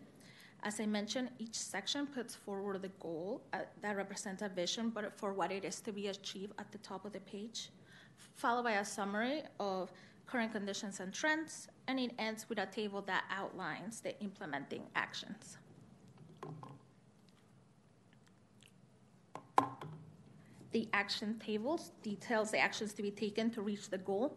As 0.63 0.79
I 0.79 0.85
mentioned, 0.85 1.31
each 1.39 1.55
section 1.55 2.07
puts 2.07 2.35
forward 2.35 2.83
the 2.83 2.91
goal 3.01 3.41
uh, 3.53 3.61
that 3.81 3.97
represents 3.97 4.43
a 4.43 4.49
vision, 4.49 4.91
but 4.91 5.19
for 5.19 5.33
what 5.33 5.51
it 5.51 5.65
is 5.65 5.81
to 5.81 5.93
be 5.93 6.09
achieved 6.09 6.53
at 6.59 6.71
the 6.71 6.79
top 6.79 7.07
of 7.07 7.13
the 7.13 7.21
page, 7.21 7.71
followed 8.37 8.65
by 8.65 8.73
a 8.73 8.85
summary 8.85 9.43
of 9.59 9.91
current 10.27 10.53
conditions 10.53 11.01
and 11.01 11.15
trends, 11.15 11.69
and 11.89 11.99
it 11.99 12.13
ends 12.19 12.47
with 12.49 12.59
a 12.59 12.67
table 12.67 13.01
that 13.03 13.25
outlines 13.31 14.01
the 14.01 14.19
implementing 14.21 14.83
actions. 14.95 15.57
The 20.73 20.89
action 20.93 21.41
tables 21.45 21.93
details 22.03 22.51
the 22.51 22.59
actions 22.59 22.93
to 22.95 23.03
be 23.03 23.11
taken 23.11 23.51
to 23.53 23.63
reach 23.63 23.89
the 23.89 23.99
goal, 23.99 24.37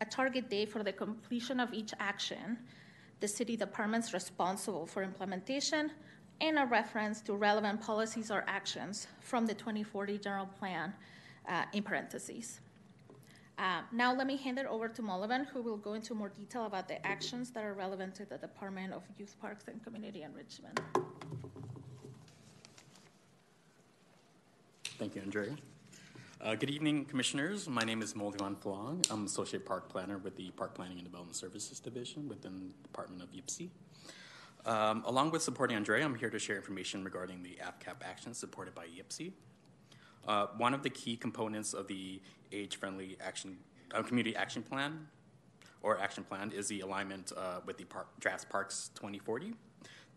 a 0.00 0.04
target 0.04 0.50
date 0.50 0.70
for 0.70 0.82
the 0.82 0.92
completion 0.92 1.58
of 1.58 1.72
each 1.72 1.92
action, 1.98 2.58
the 3.20 3.28
city 3.28 3.56
departments 3.56 4.12
responsible 4.12 4.86
for 4.86 5.02
implementation, 5.02 5.90
and 6.40 6.58
a 6.58 6.66
reference 6.66 7.20
to 7.22 7.34
relevant 7.34 7.80
policies 7.80 8.30
or 8.30 8.44
actions 8.46 9.06
from 9.20 9.46
the 9.46 9.54
2040 9.54 10.18
general 10.18 10.46
plan 10.46 10.92
uh, 11.48 11.64
in 11.72 11.82
parentheses. 11.82 12.60
Uh, 13.56 13.82
now 13.92 14.12
let 14.12 14.26
me 14.26 14.36
hand 14.36 14.58
it 14.58 14.66
over 14.66 14.88
to 14.88 15.00
Molly 15.00 15.28
Van, 15.28 15.44
who 15.44 15.62
will 15.62 15.76
go 15.76 15.94
into 15.94 16.12
more 16.12 16.28
detail 16.28 16.66
about 16.66 16.88
the 16.88 17.04
actions 17.06 17.50
that 17.50 17.64
are 17.64 17.74
relevant 17.74 18.14
to 18.16 18.24
the 18.24 18.36
Department 18.36 18.92
of 18.92 19.02
Youth 19.16 19.36
Parks 19.40 19.68
and 19.68 19.82
Community 19.84 20.22
Enrichment. 20.22 20.80
Thank 24.98 25.14
you, 25.14 25.22
Andrea. 25.22 25.56
Uh, 26.44 26.54
good 26.54 26.68
evening, 26.68 27.06
commissioners. 27.06 27.70
My 27.70 27.84
name 27.84 28.02
is 28.02 28.12
Moldivan 28.12 28.58
Flong. 28.60 29.00
I'm 29.10 29.24
Associate 29.24 29.64
Park 29.64 29.88
Planner 29.88 30.18
with 30.18 30.36
the 30.36 30.50
Park 30.50 30.74
Planning 30.74 30.98
and 30.98 31.04
Development 31.06 31.34
Services 31.34 31.80
Division 31.80 32.28
within 32.28 32.70
the 32.82 32.86
Department 32.86 33.22
of 33.22 33.30
YPCE. 33.30 33.70
Um, 34.66 35.02
along 35.06 35.30
with 35.30 35.40
supporting 35.40 35.74
Andrea, 35.74 36.04
I'm 36.04 36.14
here 36.14 36.28
to 36.28 36.38
share 36.38 36.56
information 36.56 37.02
regarding 37.02 37.42
the 37.42 37.56
AFCAP 37.62 38.04
actions 38.04 38.36
supported 38.36 38.74
by 38.74 38.84
YPCE. 38.84 39.32
Uh, 40.28 40.48
one 40.58 40.74
of 40.74 40.82
the 40.82 40.90
key 40.90 41.16
components 41.16 41.72
of 41.72 41.88
the 41.88 42.20
age-friendly 42.52 43.16
action 43.22 43.56
uh, 43.94 44.02
community 44.02 44.36
action 44.36 44.62
plan 44.62 45.06
or 45.80 45.98
action 45.98 46.24
plan 46.24 46.52
is 46.52 46.68
the 46.68 46.80
alignment 46.80 47.32
uh, 47.38 47.60
with 47.64 47.78
the 47.78 47.84
park, 47.84 48.08
draft 48.20 48.50
parks 48.50 48.90
2040 48.96 49.54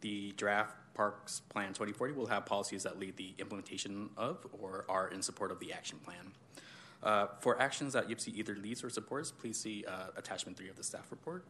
the 0.02 0.32
draft 0.34 0.76
Parks 0.98 1.42
Plan 1.50 1.68
2040 1.68 2.14
will 2.14 2.26
have 2.26 2.48
policies 2.48 2.82
that 2.82 3.00
lead 3.00 3.16
the 3.18 3.36
implementation 3.38 4.10
of 4.18 4.48
or 4.60 4.84
are 4.90 5.08
in 5.10 5.22
support 5.22 5.52
of 5.52 5.60
the 5.60 5.72
action 5.72 6.00
plan. 6.04 6.32
Uh, 7.04 7.28
for 7.40 7.62
actions 7.62 7.94
that 7.94 8.10
YPCE 8.10 8.34
either 8.34 8.56
leads 8.56 8.84
or 8.84 8.90
supports, 8.90 9.30
please 9.30 9.60
see 9.60 9.86
uh, 9.88 10.08
attachment 10.18 10.58
3 10.58 10.70
of 10.70 10.76
the 10.76 10.84
staff 10.84 11.12
report. 11.12 11.46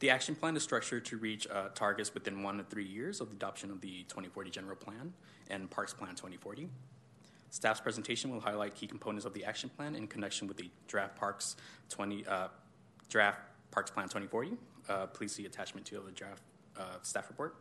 The 0.00 0.10
action 0.10 0.34
plan 0.34 0.56
is 0.56 0.64
structured 0.64 1.04
to 1.04 1.18
reach 1.18 1.46
uh, 1.48 1.68
targets 1.74 2.12
within 2.12 2.42
one 2.42 2.58
to 2.58 2.64
three 2.64 2.84
years 2.84 3.20
of 3.20 3.28
the 3.28 3.36
adoption 3.36 3.70
of 3.70 3.80
the 3.80 4.02
2040 4.08 4.50
General 4.50 4.74
Plan 4.74 5.12
and 5.48 5.70
Parks 5.70 5.94
Plan 5.94 6.10
2040. 6.10 6.68
Staff's 7.50 7.80
presentation 7.80 8.30
will 8.30 8.40
highlight 8.40 8.74
key 8.74 8.88
components 8.88 9.24
of 9.24 9.34
the 9.34 9.44
action 9.44 9.68
plan 9.68 9.94
in 9.94 10.08
connection 10.08 10.48
with 10.48 10.56
the 10.56 10.68
draft 10.88 11.16
Parks 11.16 11.54
20 11.90 12.26
uh, 12.26 12.48
draft 13.08 13.38
Parks 13.70 13.92
Plan 13.92 14.06
2040. 14.06 14.52
Uh, 14.88 15.06
please 15.06 15.32
see 15.32 15.46
attachment 15.46 15.86
2 15.86 15.98
of 15.98 16.06
the 16.06 16.12
draft 16.12 16.42
uh, 16.76 16.82
staff 17.02 17.28
report. 17.28 17.54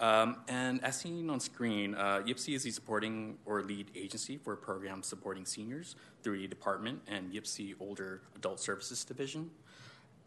Um, 0.00 0.38
and 0.48 0.82
as 0.84 0.98
seen 0.98 1.30
on 1.30 1.38
screen, 1.38 1.94
uh, 1.94 2.22
YPCE 2.26 2.54
is 2.54 2.62
the 2.64 2.70
supporting 2.72 3.38
or 3.44 3.62
lead 3.62 3.90
agency 3.94 4.36
for 4.36 4.56
programs 4.56 5.06
supporting 5.06 5.46
seniors 5.46 5.94
through 6.22 6.38
the 6.38 6.48
department 6.48 7.00
and 7.06 7.32
YPCE 7.32 7.76
Older 7.78 8.22
Adult 8.34 8.58
Services 8.58 9.04
Division. 9.04 9.50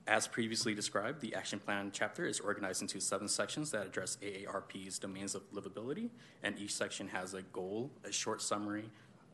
As 0.08 0.26
previously 0.26 0.74
described, 0.74 1.20
the 1.20 1.36
action 1.36 1.60
plan 1.60 1.92
chapter 1.94 2.26
is 2.26 2.40
organized 2.40 2.82
into 2.82 3.02
seven 3.02 3.28
sections 3.28 3.72
that 3.72 3.86
address 3.86 4.18
AARP's 4.22 5.00
domains 5.00 5.36
of 5.36 5.44
livability, 5.52 6.12
and 6.44 6.58
each 6.58 6.74
section 6.74 7.10
has 7.10 7.34
a 7.34 7.42
goal, 7.42 7.92
a 8.06 8.12
short 8.12 8.42
summary 8.42 8.90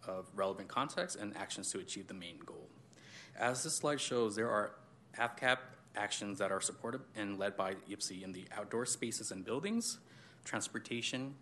of 0.07 0.25
relevant 0.35 0.67
context, 0.67 1.15
and 1.15 1.37
actions 1.37 1.71
to 1.71 1.79
achieve 1.79 2.07
the 2.07 2.15
main 2.15 2.39
goal. 2.43 2.67
As 3.37 3.63
this 3.63 3.75
slide 3.75 4.01
shows, 4.01 4.35
there 4.35 4.49
are 4.49 4.71
AFCAP 5.19 5.57
actions 5.95 6.39
that 6.39 6.51
are 6.51 6.61
supported 6.61 7.01
and 7.15 7.37
led 7.37 7.55
by 7.55 7.75
YPCE 7.87 8.23
in 8.23 8.31
the 8.31 8.45
outdoor 8.57 8.87
spaces 8.87 9.29
and 9.29 9.45
buildings, 9.45 9.99
transportation, 10.43 11.35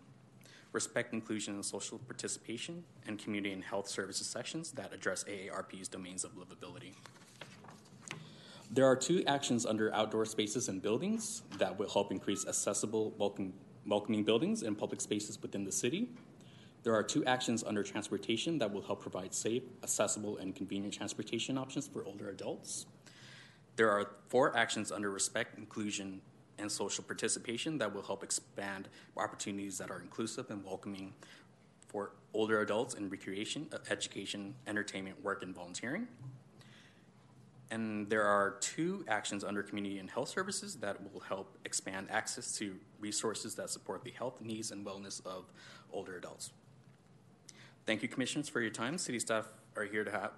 respect, 0.72 1.12
inclusion, 1.12 1.54
and 1.54 1.64
social 1.64 1.98
participation, 1.98 2.84
and 3.06 3.18
community 3.18 3.52
and 3.52 3.62
health 3.62 3.88
services 3.88 4.26
sections 4.26 4.72
that 4.72 4.92
address 4.92 5.24
AARP's 5.24 5.88
domains 5.88 6.24
of 6.24 6.32
livability. 6.32 6.94
There 8.70 8.86
are 8.86 8.96
two 8.96 9.22
actions 9.26 9.66
under 9.66 9.92
outdoor 9.94 10.24
spaces 10.24 10.68
and 10.68 10.80
buildings 10.80 11.42
that 11.58 11.78
will 11.78 11.90
help 11.90 12.10
increase 12.10 12.46
accessible, 12.46 13.12
welcome, 13.18 13.52
welcoming 13.86 14.24
buildings 14.24 14.62
and 14.62 14.78
public 14.78 15.00
spaces 15.00 15.40
within 15.42 15.64
the 15.64 15.72
city. 15.72 16.08
There 16.82 16.94
are 16.94 17.02
two 17.02 17.24
actions 17.26 17.62
under 17.62 17.82
transportation 17.82 18.58
that 18.58 18.72
will 18.72 18.80
help 18.82 19.02
provide 19.02 19.34
safe, 19.34 19.62
accessible, 19.82 20.38
and 20.38 20.56
convenient 20.56 20.94
transportation 20.94 21.58
options 21.58 21.86
for 21.86 22.04
older 22.04 22.30
adults. 22.30 22.86
There 23.76 23.90
are 23.90 24.10
four 24.28 24.56
actions 24.56 24.90
under 24.90 25.10
respect, 25.10 25.58
inclusion, 25.58 26.22
and 26.62 26.72
social 26.72 27.04
participation 27.04 27.76
that 27.78 27.92
will 27.92 28.02
help 28.02 28.22
expand 28.22 28.88
opportunities 29.16 29.76
that 29.78 29.90
are 29.90 30.00
inclusive 30.00 30.50
and 30.50 30.64
welcoming 30.64 31.12
for 31.88 32.12
older 32.32 32.60
adults 32.60 32.94
in 32.94 33.10
recreation, 33.10 33.68
uh, 33.72 33.78
education, 33.90 34.54
entertainment, 34.66 35.22
work, 35.22 35.42
and 35.42 35.54
volunteering. 35.54 36.08
And 37.70 38.08
there 38.08 38.24
are 38.24 38.56
two 38.60 39.04
actions 39.08 39.44
under 39.44 39.62
community 39.62 39.98
and 39.98 40.10
health 40.10 40.28
services 40.28 40.76
that 40.76 40.96
will 41.12 41.20
help 41.20 41.58
expand 41.64 42.08
access 42.10 42.56
to 42.58 42.76
resources 43.00 43.54
that 43.56 43.70
support 43.70 44.04
the 44.04 44.10
health 44.10 44.40
needs 44.40 44.70
and 44.70 44.84
wellness 44.86 45.24
of 45.26 45.44
older 45.92 46.16
adults. 46.16 46.52
Thank 47.86 48.02
you, 48.02 48.08
commissioners, 48.08 48.48
for 48.48 48.60
your 48.60 48.70
time. 48.70 48.96
City 48.98 49.18
staff 49.18 49.48
are 49.76 49.84
here 49.84 50.04
to 50.04 50.10
have, 50.10 50.32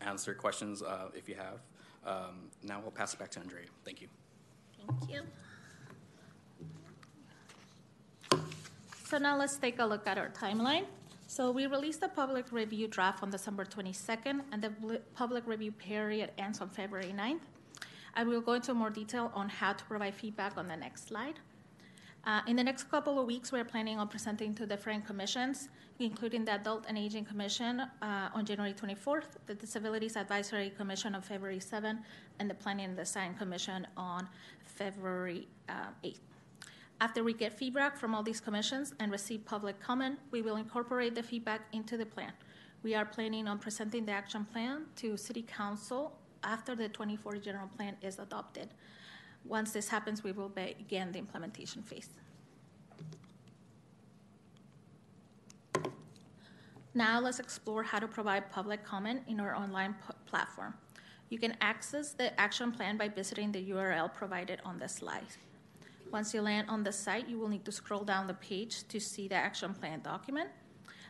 answer 0.00 0.34
questions 0.34 0.82
uh, 0.82 1.08
if 1.14 1.28
you 1.28 1.36
have. 1.36 1.60
Um, 2.06 2.50
now 2.62 2.80
we'll 2.80 2.90
pass 2.90 3.12
it 3.12 3.18
back 3.18 3.30
to 3.32 3.40
Andrea. 3.40 3.66
Thank 3.84 4.00
you. 4.00 4.08
Thank 4.86 5.10
you. 5.10 5.22
So 9.08 9.16
now 9.16 9.38
let's 9.38 9.56
take 9.56 9.78
a 9.78 9.86
look 9.86 10.06
at 10.06 10.18
our 10.18 10.28
timeline. 10.28 10.84
So 11.28 11.50
we 11.50 11.66
released 11.66 12.02
the 12.02 12.10
public 12.10 12.52
review 12.52 12.88
draft 12.88 13.22
on 13.22 13.30
December 13.30 13.64
22nd, 13.64 14.42
and 14.52 14.60
the 14.60 15.00
public 15.14 15.46
review 15.46 15.72
period 15.72 16.30
ends 16.36 16.60
on 16.60 16.68
February 16.68 17.14
9th. 17.16 17.40
I 18.14 18.24
will 18.24 18.42
go 18.42 18.52
into 18.52 18.74
more 18.74 18.90
detail 18.90 19.32
on 19.34 19.48
how 19.48 19.72
to 19.72 19.82
provide 19.86 20.14
feedback 20.14 20.58
on 20.58 20.68
the 20.68 20.76
next 20.76 21.08
slide. 21.08 21.40
Uh, 22.26 22.42
in 22.48 22.56
the 22.56 22.62
next 22.62 22.90
couple 22.90 23.18
of 23.18 23.26
weeks, 23.26 23.50
we're 23.50 23.64
planning 23.64 23.98
on 23.98 24.08
presenting 24.08 24.54
to 24.56 24.66
different 24.66 25.06
commissions, 25.06 25.70
including 25.98 26.44
the 26.44 26.56
Adult 26.56 26.84
and 26.86 26.98
Aging 26.98 27.24
Commission 27.24 27.80
uh, 27.80 28.28
on 28.34 28.44
January 28.44 28.74
24th, 28.74 29.38
the 29.46 29.54
Disabilities 29.54 30.18
Advisory 30.18 30.68
Commission 30.76 31.14
on 31.14 31.22
February 31.22 31.60
7th, 31.60 32.00
and 32.40 32.50
the 32.50 32.54
Planning 32.54 32.84
and 32.84 32.96
Design 32.98 33.32
Commission 33.32 33.86
on 33.96 34.28
February 34.66 35.48
uh, 35.70 36.04
8th. 36.04 36.27
After 37.00 37.22
we 37.22 37.32
get 37.32 37.52
feedback 37.52 37.96
from 37.96 38.14
all 38.14 38.24
these 38.24 38.40
commissions 38.40 38.92
and 38.98 39.12
receive 39.12 39.44
public 39.44 39.78
comment, 39.80 40.18
we 40.32 40.42
will 40.42 40.56
incorporate 40.56 41.14
the 41.14 41.22
feedback 41.22 41.60
into 41.72 41.96
the 41.96 42.06
plan. 42.06 42.32
We 42.82 42.94
are 42.94 43.04
planning 43.04 43.46
on 43.46 43.58
presenting 43.58 44.04
the 44.04 44.12
action 44.12 44.44
plan 44.44 44.86
to 44.96 45.16
City 45.16 45.42
Council 45.42 46.18
after 46.42 46.74
the 46.74 46.88
24 46.88 47.36
general 47.38 47.68
plan 47.76 47.96
is 48.02 48.18
adopted. 48.18 48.68
Once 49.44 49.72
this 49.72 49.88
happens, 49.88 50.24
we 50.24 50.32
will 50.32 50.48
begin 50.48 51.12
the 51.12 51.18
implementation 51.18 51.82
phase. 51.82 52.10
Now 56.94 57.20
let's 57.20 57.38
explore 57.38 57.84
how 57.84 58.00
to 58.00 58.08
provide 58.08 58.50
public 58.50 58.84
comment 58.84 59.22
in 59.28 59.38
our 59.38 59.54
online 59.54 59.94
p- 59.94 60.14
platform. 60.26 60.74
You 61.28 61.38
can 61.38 61.56
access 61.60 62.12
the 62.12 62.38
action 62.40 62.72
plan 62.72 62.96
by 62.96 63.08
visiting 63.08 63.52
the 63.52 63.70
URL 63.70 64.12
provided 64.12 64.60
on 64.64 64.78
the 64.78 64.88
slide. 64.88 65.36
Once 66.10 66.32
you 66.32 66.40
land 66.40 66.68
on 66.70 66.82
the 66.82 66.92
site, 66.92 67.28
you 67.28 67.38
will 67.38 67.48
need 67.48 67.64
to 67.64 67.72
scroll 67.72 68.02
down 68.02 68.26
the 68.26 68.34
page 68.34 68.86
to 68.88 68.98
see 68.98 69.28
the 69.28 69.34
action 69.34 69.74
plan 69.74 70.00
document. 70.00 70.48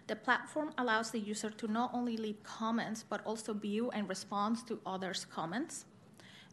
The 0.09 0.17
platform 0.17 0.73
allows 0.79 1.11
the 1.11 1.21
user 1.21 1.51
to 1.51 1.69
not 1.69 1.91
only 1.93 2.17
leave 2.17 2.43
comments, 2.43 3.05
but 3.09 3.25
also 3.25 3.53
view 3.53 3.91
and 3.91 4.09
respond 4.09 4.67
to 4.67 4.81
others' 4.87 5.25
comments. 5.25 5.85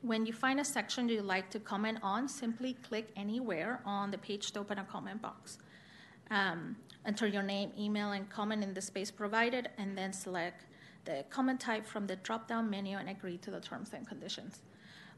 When 0.02 0.26
you 0.26 0.34
find 0.34 0.60
a 0.60 0.66
section 0.66 1.10
you'd 1.10 1.24
like 1.24 1.50
to 1.52 1.60
comment 1.60 2.00
on, 2.04 2.28
simply 2.28 2.74
click 2.74 3.08
anywhere 3.16 3.82
on 3.86 4.12
the 4.12 4.18
page 4.18 4.52
to 4.52 4.60
open 4.60 4.78
a 4.78 4.84
comment 4.84 5.22
box. 5.22 5.58
Um, 6.30 6.76
enter 7.06 7.26
your 7.26 7.44
name, 7.44 7.72
email, 7.80 8.12
and 8.12 8.30
comment 8.30 8.64
in 8.64 8.74
the 8.74 8.82
space 8.82 9.10
provided, 9.10 9.70
and 9.78 9.98
then 9.98 10.14
select 10.14 10.66
the 11.06 11.24
comment 11.30 11.60
type 11.60 11.86
from 11.86 12.08
the 12.08 12.18
drop 12.18 12.48
down 12.48 12.70
menu 12.70 12.98
and 12.98 13.10
agree 13.10 13.38
to 13.38 13.52
the 13.52 13.60
terms 13.60 13.92
and 13.94 14.08
conditions. 14.08 14.62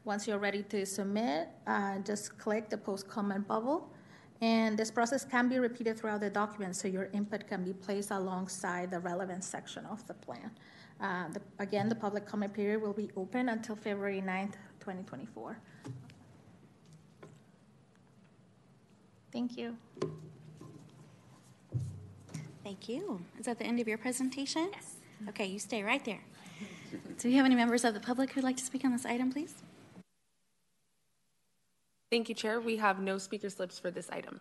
Once 0.08 0.26
you're 0.26 0.38
ready 0.38 0.62
to 0.62 0.86
submit, 0.86 1.48
uh, 1.66 1.98
just 1.98 2.38
click 2.38 2.70
the 2.70 2.78
post 2.78 3.06
comment 3.06 3.46
bubble. 3.46 3.90
And 4.40 4.74
this 4.78 4.90
process 4.90 5.22
can 5.22 5.50
be 5.50 5.58
repeated 5.58 5.98
throughout 5.98 6.20
the 6.20 6.30
document 6.30 6.76
so 6.76 6.88
your 6.88 7.10
input 7.12 7.46
can 7.46 7.62
be 7.62 7.74
placed 7.74 8.10
alongside 8.10 8.90
the 8.90 9.00
relevant 9.00 9.44
section 9.44 9.84
of 9.84 10.06
the 10.06 10.14
plan. 10.14 10.50
Uh, 10.98 11.28
the, 11.28 11.42
again, 11.58 11.90
the 11.90 11.94
public 11.94 12.24
comment 12.24 12.54
period 12.54 12.80
will 12.80 12.94
be 12.94 13.10
open 13.18 13.50
until 13.50 13.76
February 13.76 14.22
9th, 14.22 14.54
2024. 14.80 15.58
Thank 19.30 19.58
you. 19.58 19.76
Thank 22.64 22.88
you. 22.88 23.20
Is 23.38 23.44
that 23.44 23.58
the 23.58 23.66
end 23.66 23.78
of 23.78 23.86
your 23.86 23.98
presentation? 23.98 24.70
Yes. 24.72 24.94
Okay, 25.28 25.44
you 25.44 25.58
stay 25.58 25.82
right 25.82 26.02
there. 26.02 26.20
Do 27.18 27.28
you 27.28 27.36
have 27.36 27.44
any 27.44 27.56
members 27.56 27.84
of 27.84 27.92
the 27.92 28.00
public 28.00 28.32
who'd 28.32 28.42
like 28.42 28.56
to 28.56 28.64
speak 28.64 28.86
on 28.86 28.92
this 28.92 29.04
item, 29.04 29.30
please? 29.30 29.54
Thank 32.10 32.30
you, 32.30 32.34
Chair. 32.34 32.60
We 32.60 32.76
have 32.76 33.00
no 33.00 33.18
speaker 33.18 33.50
slips 33.50 33.78
for 33.78 33.90
this 33.90 34.08
item. 34.10 34.40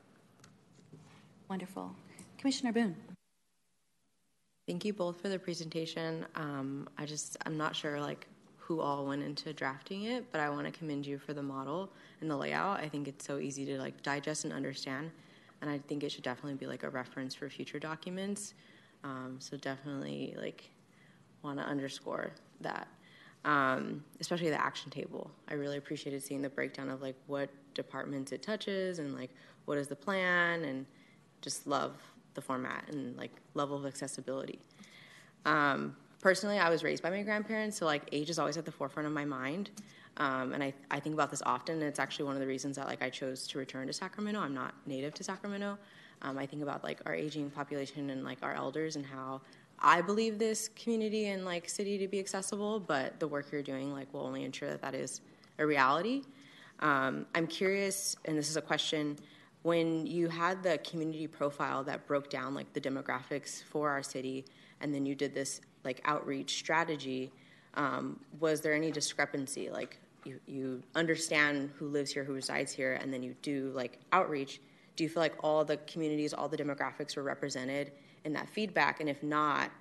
Wonderful. 1.50 1.94
Commissioner 2.38 2.72
Boone. 2.72 2.96
Thank 4.68 4.86
you 4.86 4.94
both 4.94 5.22
for 5.22 5.30
the 5.30 5.40
presentation. 5.40 6.26
Um, 6.36 6.88
I 6.98 7.06
just, 7.06 7.38
I'm 7.46 7.58
not 7.58 7.76
sure 7.76 8.00
like 8.00 8.28
who 8.56 8.82
all 8.82 9.06
went 9.06 9.24
into 9.24 9.54
drafting 9.54 10.04
it, 10.04 10.26
but 10.32 10.42
I 10.42 10.50
want 10.50 10.66
to 10.66 10.72
commend 10.72 11.06
you 11.06 11.18
for 11.18 11.34
the 11.34 11.42
model 11.42 11.90
and 12.20 12.30
the 12.30 12.36
layout. 12.36 12.82
I 12.82 12.90
think 12.90 13.08
it's 13.08 13.26
so 13.26 13.38
easy 13.38 13.66
to 13.66 13.78
like 13.80 14.02
digest 14.04 14.44
and 14.44 14.54
understand, 14.54 15.10
and 15.62 15.70
I 15.70 15.78
think 15.78 16.04
it 16.04 16.12
should 16.12 16.24
definitely 16.24 16.56
be 16.56 16.68
like 16.68 16.84
a 16.84 16.90
reference 16.90 17.34
for 17.34 17.50
future 17.50 17.80
documents. 17.80 18.54
Um, 19.06 19.38
so 19.40 19.56
definitely 19.56 20.36
like 20.38 20.70
want 21.44 21.60
to 21.60 21.66
underscore 21.66 22.32
that, 22.60 22.90
um, 23.46 24.04
especially 24.20 24.50
the 24.50 24.62
action 24.62 24.92
table. 24.92 25.32
I 25.48 25.54
really 25.54 25.78
appreciated 25.78 26.22
seeing 26.24 26.42
the 26.42 26.50
breakdown 26.50 26.90
of 26.90 27.02
like 27.02 27.16
what 27.28 27.50
departments 27.74 28.32
it 28.32 28.42
touches 28.42 29.00
and 29.00 29.16
like 29.16 29.30
what 29.66 29.78
is 29.78 29.88
the 29.88 29.96
plan, 29.96 30.64
and 30.64 30.86
just 31.42 31.68
love 31.68 31.94
the 32.34 32.42
format 32.42 32.86
and 32.90 33.18
like 33.18 33.32
level 33.54 33.78
of 33.78 33.86
accessibility. 33.86 34.60
Um, 35.46 35.96
personally, 36.22 36.60
I 36.60 36.70
was 36.70 36.84
raised 36.84 37.04
by 37.04 37.10
my 37.10 37.24
grandparents, 37.24 37.78
so 37.78 37.86
like 37.86 38.04
age 38.12 38.30
is 38.30 38.40
always 38.40 38.58
at 38.58 38.66
the 38.66 38.72
forefront 38.72 39.08
of 39.08 39.14
my 39.14 39.26
mind. 39.26 39.72
Um, 40.18 40.54
and 40.54 40.64
I, 40.64 40.74
I 40.90 41.00
think 41.00 41.14
about 41.14 41.30
this 41.30 41.44
often, 41.46 41.76
and 41.76 41.84
it's 41.84 42.00
actually 42.00 42.26
one 42.26 42.36
of 42.36 42.42
the 42.42 42.48
reasons 42.48 42.76
that 42.78 42.88
like 42.88 43.04
I 43.04 43.10
chose 43.10 43.48
to 43.50 43.60
return 43.60 43.88
to 43.88 43.94
Sacramento. 43.94 44.40
I'm 44.40 44.54
not 44.54 44.74
native 44.86 45.14
to 45.16 45.24
Sacramento. 45.24 45.78
Um, 46.24 46.38
I 46.38 46.46
think 46.46 46.64
about 46.64 46.84
like 46.84 47.00
our 47.06 47.14
aging 47.14 47.52
population 47.52 48.10
and 48.10 48.24
like 48.24 48.40
our 48.42 48.54
elders 48.54 48.96
and 48.96 49.06
how 49.06 49.42
I 49.80 50.02
believe 50.02 50.40
this 50.40 50.70
community 50.70 51.28
and 51.28 51.46
like 51.46 51.70
city 51.70 51.98
to 52.00 52.08
be 52.08 52.20
accessible, 52.20 52.80
but 52.80 53.20
the 53.20 53.28
work 53.28 53.52
you're 53.52 53.62
doing 53.62 53.94
like 53.94 54.12
will 54.14 54.22
only 54.22 54.44
ensure 54.44 54.70
that 54.70 54.82
that 54.82 54.96
is 54.96 55.22
a 55.60 55.66
reality. 55.66 56.24
Um, 56.80 57.26
I'm 57.36 57.48
curious, 57.48 58.16
and 58.26 58.38
this 58.38 58.50
is 58.50 58.58
a 58.58 58.62
question: 58.62 59.18
when 59.62 60.06
you 60.08 60.30
had 60.30 60.64
the 60.64 60.80
community 60.80 61.28
profile 61.28 61.84
that 61.84 62.08
broke 62.08 62.30
down 62.30 62.56
like 62.56 62.72
the 62.74 62.82
demographics 62.82 63.64
for 63.64 63.90
our 63.90 64.02
city, 64.02 64.46
and 64.82 64.94
then 64.94 65.06
you 65.06 65.14
did 65.14 65.34
this 65.34 65.62
like 65.84 66.02
outreach 66.06 66.56
strategy, 66.58 67.32
um, 67.76 68.20
was 68.40 68.62
there 68.62 68.74
any 68.74 68.92
discrepancy? 68.92 69.70
Like 69.70 70.00
you, 70.26 70.40
you 70.48 70.84
understand 70.96 71.72
who 71.78 71.88
lives 71.88 72.12
here, 72.12 72.24
who 72.24 72.34
resides 72.34 72.72
here, 72.72 72.94
and 72.94 73.14
then 73.14 73.22
you 73.22 73.36
do 73.42 73.72
like 73.76 74.00
outreach. 74.12 74.60
Do 74.96 75.04
you 75.04 75.10
feel 75.10 75.22
like 75.22 75.36
all 75.42 75.64
the 75.64 75.78
communities, 75.78 76.34
all 76.34 76.50
the 76.50 76.58
demographics 76.58 77.16
were 77.16 77.22
represented 77.22 77.92
in 78.28 78.34
that 78.34 78.48
feedback? 78.50 79.00
And 79.00 79.10
if 79.10 79.24
not, 79.24 79.72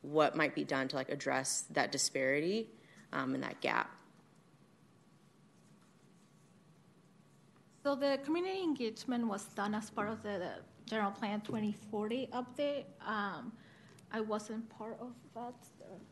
what 0.00 0.34
might 0.34 0.54
be 0.54 0.64
done 0.64 0.88
to 0.88 0.96
like 0.96 1.10
address 1.10 1.66
that 1.70 1.92
disparity 1.92 2.68
um, 3.12 3.34
and 3.34 3.42
that 3.42 3.60
gap? 3.60 3.90
So 7.82 7.94
the 7.94 8.18
community 8.24 8.62
engagement 8.62 9.26
was 9.26 9.44
done 9.60 9.74
as 9.74 9.90
part 9.90 10.08
of 10.08 10.22
the, 10.22 10.38
the 10.38 10.52
general 10.86 11.10
plan 11.10 11.40
2040 11.40 12.28
update. 12.32 12.84
Um, 13.04 13.52
I 14.12 14.20
wasn't 14.20 14.68
part 14.70 14.96
of 15.00 15.12
that. 15.34 15.54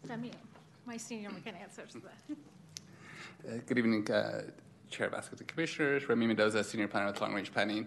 So, 0.07 0.13
I 0.13 0.17
mean, 0.17 0.33
my 0.85 0.97
senior 0.97 1.31
can 1.45 1.55
answer 1.55 1.87
to 1.87 1.99
that. 2.01 2.37
Uh, 3.49 3.59
good 3.67 3.79
evening, 3.79 4.11
uh, 4.11 4.43
Chair 4.91 5.09
Vasquez 5.09 5.41
and 5.41 5.49
Commissioners. 5.49 6.09
Remy 6.09 6.27
Mendoza, 6.27 6.63
Senior 6.65 6.89
Planner 6.89 7.07
with 7.07 7.21
Long 7.21 7.33
Range 7.33 7.51
Planning. 7.53 7.87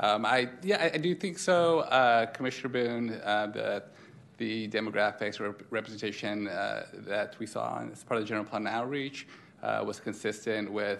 Um, 0.00 0.24
I 0.24 0.48
yeah, 0.62 0.82
I, 0.82 0.94
I, 0.94 0.98
do 0.98 1.14
think 1.14 1.38
so, 1.38 1.80
uh, 1.80 2.26
Commissioner 2.26 2.68
Boone. 2.70 3.10
Uh, 3.22 3.46
the 3.46 3.82
the 4.38 4.68
demographics 4.68 5.40
or 5.40 5.54
representation 5.70 6.48
uh, 6.48 6.86
that 6.92 7.38
we 7.38 7.46
saw 7.46 7.80
as 7.92 8.02
part 8.02 8.18
of 8.18 8.24
the 8.24 8.28
general 8.28 8.44
plan 8.44 8.66
outreach 8.66 9.26
uh, 9.62 9.82
was 9.86 10.00
consistent 10.00 10.72
with 10.72 10.98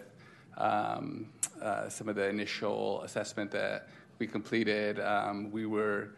um, 0.58 1.26
uh, 1.60 1.88
some 1.88 2.08
of 2.08 2.14
the 2.14 2.28
initial 2.28 3.02
assessment 3.02 3.50
that 3.50 3.88
we 4.18 4.26
completed. 4.26 5.00
Um, 5.00 5.50
we 5.50 5.66
were 5.66 6.10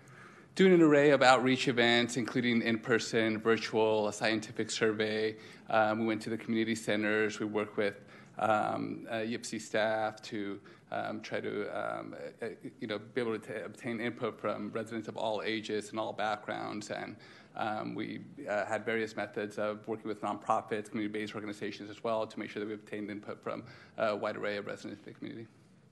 doing 0.55 0.73
an 0.73 0.83
array 0.83 1.11
of 1.11 1.23
outreach 1.23 1.69
events, 1.69 2.17
including 2.17 2.63
in 2.63 2.79
person, 2.79 3.39
virtual, 3.39 4.09
a 4.09 4.13
scientific 4.13 4.71
survey. 4.71 5.37
Um, 5.71 6.01
we 6.01 6.07
went 6.07 6.23
to 6.23 6.31
the 6.31 6.37
community 6.37 6.75
centers. 6.75 7.41
We 7.41 7.47
worked 7.47 7.77
with 7.77 8.01
um, 8.39 9.06
uh, 9.11 9.24
staff 9.59 10.23
to 10.23 10.61
um, 10.90 11.20
try 11.20 11.40
to 11.40 11.69
um, 11.69 12.15
uh, 12.43 12.47
you 12.81 12.86
know, 12.86 12.98
be 12.98 13.20
able 13.20 13.39
to 13.39 13.47
t- 13.47 13.61
obtain 13.65 14.01
input 14.01 14.40
from 14.40 14.70
residents 14.70 15.09
of 15.09 15.16
all 15.16 15.43
ages 15.44 15.90
and 15.90 15.98
all 15.98 16.12
backgrounds. 16.12 16.90
And 16.90 17.16
um, 17.56 17.94
we 17.94 18.20
uh, 18.48 18.65
had 18.65 18.85
various 18.85 19.16
methods 19.16 19.59
of 19.59 19.86
working 19.86 20.09
with 20.09 20.20
nonprofits, 20.23 20.90
community-based 20.90 21.35
organizations 21.35 21.90
as 21.90 22.02
well 22.02 22.27
to 22.27 22.39
make 22.39 22.51
sure 22.51 22.61
that 22.61 22.69
we 22.69 22.74
obtained 22.74 23.11
input 23.11 23.43
from 23.43 23.65
a 23.98 24.15
wide 24.15 24.36
array 24.36 24.56
of 24.56 24.66
residents 24.66 25.06
in 25.06 25.12
the 25.12 25.19
community. 25.19 25.47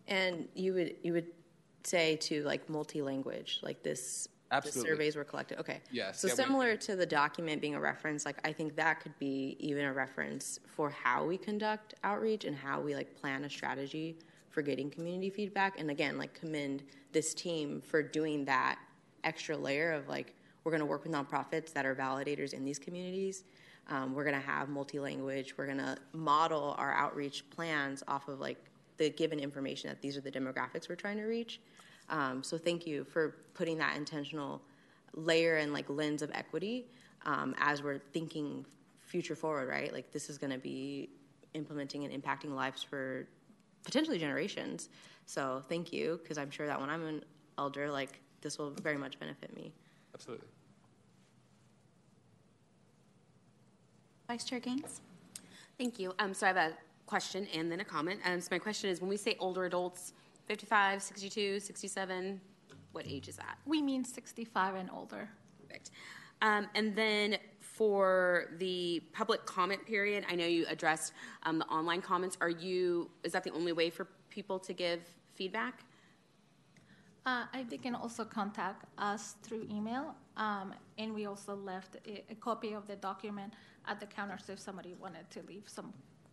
And 0.08 0.48
you 0.54 0.74
would 0.74 0.96
you 1.02 1.12
would 1.12 1.28
say 1.84 2.16
to 2.16 2.42
like 2.42 2.68
multi-language, 2.68 3.60
like 3.62 3.82
this 3.82 4.28
Absolutely. 4.52 4.82
the 4.82 4.88
surveys 4.88 5.16
were 5.16 5.24
collected. 5.24 5.58
Okay. 5.58 5.80
Yes. 5.90 6.20
So 6.20 6.28
yeah, 6.28 6.34
similar 6.34 6.76
to 6.76 6.94
the 6.94 7.06
document 7.06 7.60
being 7.60 7.74
a 7.74 7.80
reference, 7.80 8.24
like 8.26 8.36
I 8.44 8.52
think 8.52 8.76
that 8.76 9.00
could 9.00 9.18
be 9.18 9.56
even 9.58 9.84
a 9.86 9.92
reference 9.92 10.60
for 10.66 10.90
how 10.90 11.24
we 11.24 11.38
conduct 11.38 11.94
outreach 12.04 12.44
and 12.44 12.54
how 12.54 12.80
we 12.80 12.94
like 12.94 13.14
plan 13.18 13.44
a 13.44 13.50
strategy 13.50 14.18
for 14.50 14.62
getting 14.62 14.90
community 14.90 15.30
feedback. 15.30 15.80
And 15.80 15.90
again, 15.90 16.18
like 16.18 16.34
commend 16.34 16.82
this 17.12 17.34
team 17.34 17.80
for 17.80 18.02
doing 18.02 18.44
that 18.44 18.78
extra 19.24 19.56
layer 19.56 19.92
of 19.92 20.08
like 20.08 20.34
we're 20.64 20.72
going 20.72 20.80
to 20.80 20.86
work 20.86 21.04
with 21.04 21.12
nonprofits 21.12 21.72
that 21.72 21.86
are 21.86 21.94
validators 21.94 22.52
in 22.52 22.64
these 22.64 22.78
communities. 22.78 23.44
Um, 23.88 24.14
we're 24.14 24.24
going 24.24 24.40
to 24.40 24.46
have 24.46 24.68
multi-language. 24.68 25.54
We're 25.56 25.66
going 25.66 25.78
to 25.78 25.96
model 26.12 26.76
our 26.78 26.92
outreach 26.92 27.48
plans 27.50 28.02
off 28.06 28.28
of 28.28 28.38
like 28.38 28.58
the 28.96 29.10
given 29.10 29.40
information 29.40 29.88
that 29.88 30.00
these 30.00 30.16
are 30.16 30.20
the 30.20 30.30
demographics 30.30 30.88
we're 30.88 30.94
trying 30.94 31.16
to 31.16 31.24
reach. 31.24 31.60
Um, 32.08 32.42
so 32.42 32.58
thank 32.58 32.86
you 32.86 33.04
for 33.04 33.36
putting 33.54 33.78
that 33.78 33.96
intentional 33.96 34.62
layer 35.14 35.56
and 35.56 35.72
like 35.72 35.88
lens 35.88 36.22
of 36.22 36.30
equity 36.32 36.86
um, 37.24 37.54
as 37.58 37.82
we're 37.82 37.98
thinking 37.98 38.64
future 39.00 39.36
forward, 39.36 39.68
right? 39.68 39.92
Like 39.92 40.10
this 40.10 40.30
is 40.30 40.38
going 40.38 40.52
to 40.52 40.58
be 40.58 41.10
implementing 41.54 42.04
and 42.04 42.22
impacting 42.22 42.54
lives 42.54 42.82
for 42.82 43.26
potentially 43.84 44.18
generations. 44.18 44.88
So 45.26 45.62
thank 45.68 45.92
you, 45.92 46.18
because 46.22 46.38
I'm 46.38 46.50
sure 46.50 46.66
that 46.66 46.80
when 46.80 46.90
I'm 46.90 47.04
an 47.06 47.24
elder, 47.58 47.90
like 47.90 48.20
this 48.40 48.58
will 48.58 48.70
very 48.70 48.96
much 48.96 49.18
benefit 49.18 49.54
me. 49.54 49.72
Absolutely. 50.14 50.48
Vice 54.28 54.44
Chair 54.44 54.60
Gaines? 54.60 55.00
Thank 55.78 55.98
you. 55.98 56.14
Um, 56.18 56.32
so 56.32 56.46
I 56.46 56.48
have 56.48 56.56
a 56.56 56.72
question 57.06 57.46
and 57.54 57.70
then 57.70 57.80
a 57.80 57.84
comment. 57.84 58.20
Um, 58.24 58.40
so 58.40 58.48
my 58.50 58.58
question 58.58 58.88
is 58.88 59.00
when 59.00 59.10
we 59.10 59.16
say 59.16 59.36
older 59.38 59.64
adults, 59.66 60.14
55, 60.46 61.02
62, 61.02 61.60
67, 61.60 62.40
what 62.92 63.06
age 63.06 63.28
is 63.28 63.36
that? 63.36 63.58
We 63.64 63.82
mean 63.82 64.04
65 64.04 64.74
and 64.74 64.90
older. 64.90 65.28
Perfect. 65.60 65.90
Um, 66.42 66.68
and 66.74 66.94
then 66.94 67.38
for 67.60 68.48
the 68.58 69.02
public 69.12 69.46
comment 69.46 69.86
period, 69.86 70.24
I 70.28 70.34
know 70.34 70.46
you 70.46 70.66
addressed 70.68 71.12
um, 71.44 71.58
the 71.58 71.66
online 71.66 72.02
comments. 72.02 72.36
Are 72.40 72.50
you, 72.50 73.10
is 73.22 73.32
that 73.32 73.44
the 73.44 73.52
only 73.52 73.72
way 73.72 73.90
for 73.90 74.08
people 74.28 74.58
to 74.58 74.72
give 74.72 75.00
feedback? 75.34 75.84
Uh, 77.24 77.44
they 77.70 77.78
can 77.78 77.94
also 77.94 78.24
contact 78.24 78.84
us 78.98 79.36
through 79.44 79.66
email, 79.70 80.16
um, 80.36 80.74
and 80.98 81.14
we 81.14 81.26
also 81.26 81.54
left 81.54 81.96
a, 82.04 82.24
a 82.30 82.34
copy 82.34 82.72
of 82.72 82.88
the 82.88 82.96
document 82.96 83.52
at 83.86 84.00
the 84.00 84.06
counter. 84.06 84.36
So 84.44 84.54
if 84.54 84.58
somebody 84.58 84.94
wanted 85.00 85.30
to 85.30 85.42
leave 85.46 85.68
some 85.68 85.92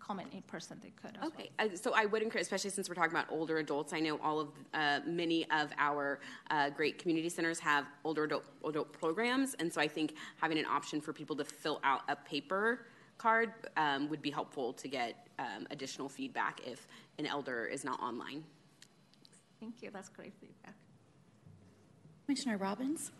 comment 0.09 0.27
in 0.33 0.41
person, 0.43 0.75
they 0.81 0.91
could. 0.99 1.19
Okay, 1.23 1.51
uh, 1.59 1.67
so 1.75 1.93
I 1.95 2.05
would 2.07 2.23
encourage, 2.23 2.41
especially 2.41 2.71
since 2.71 2.89
we're 2.89 2.95
talking 2.95 3.11
about 3.11 3.27
older 3.29 3.59
adults. 3.59 3.93
I 3.93 3.99
know 3.99 4.19
all 4.23 4.39
of 4.39 4.47
uh, 4.73 5.01
many 5.05 5.45
of 5.51 5.71
our 5.77 6.19
uh, 6.49 6.71
great 6.71 6.97
community 6.97 7.29
centers 7.29 7.59
have 7.59 7.85
older 8.03 8.23
adult, 8.23 8.45
adult 8.67 8.91
programs, 8.91 9.53
and 9.59 9.71
so 9.71 9.79
I 9.79 9.87
think 9.87 10.15
having 10.41 10.57
an 10.57 10.65
option 10.65 10.99
for 10.99 11.13
people 11.13 11.35
to 11.35 11.45
fill 11.45 11.79
out 11.83 12.01
a 12.09 12.15
paper 12.15 12.87
card 13.19 13.53
um, 13.77 14.09
would 14.09 14.23
be 14.23 14.31
helpful 14.31 14.73
to 14.73 14.87
get 14.87 15.27
um, 15.37 15.67
additional 15.69 16.09
feedback 16.09 16.59
if 16.65 16.87
an 17.19 17.27
elder 17.27 17.65
is 17.65 17.83
not 17.83 18.01
online. 18.01 18.43
Thank 19.59 19.83
you. 19.83 19.91
That's 19.93 20.09
great 20.09 20.33
feedback. 20.41 20.73
Commissioner 22.25 22.57
Robbins? 22.57 23.11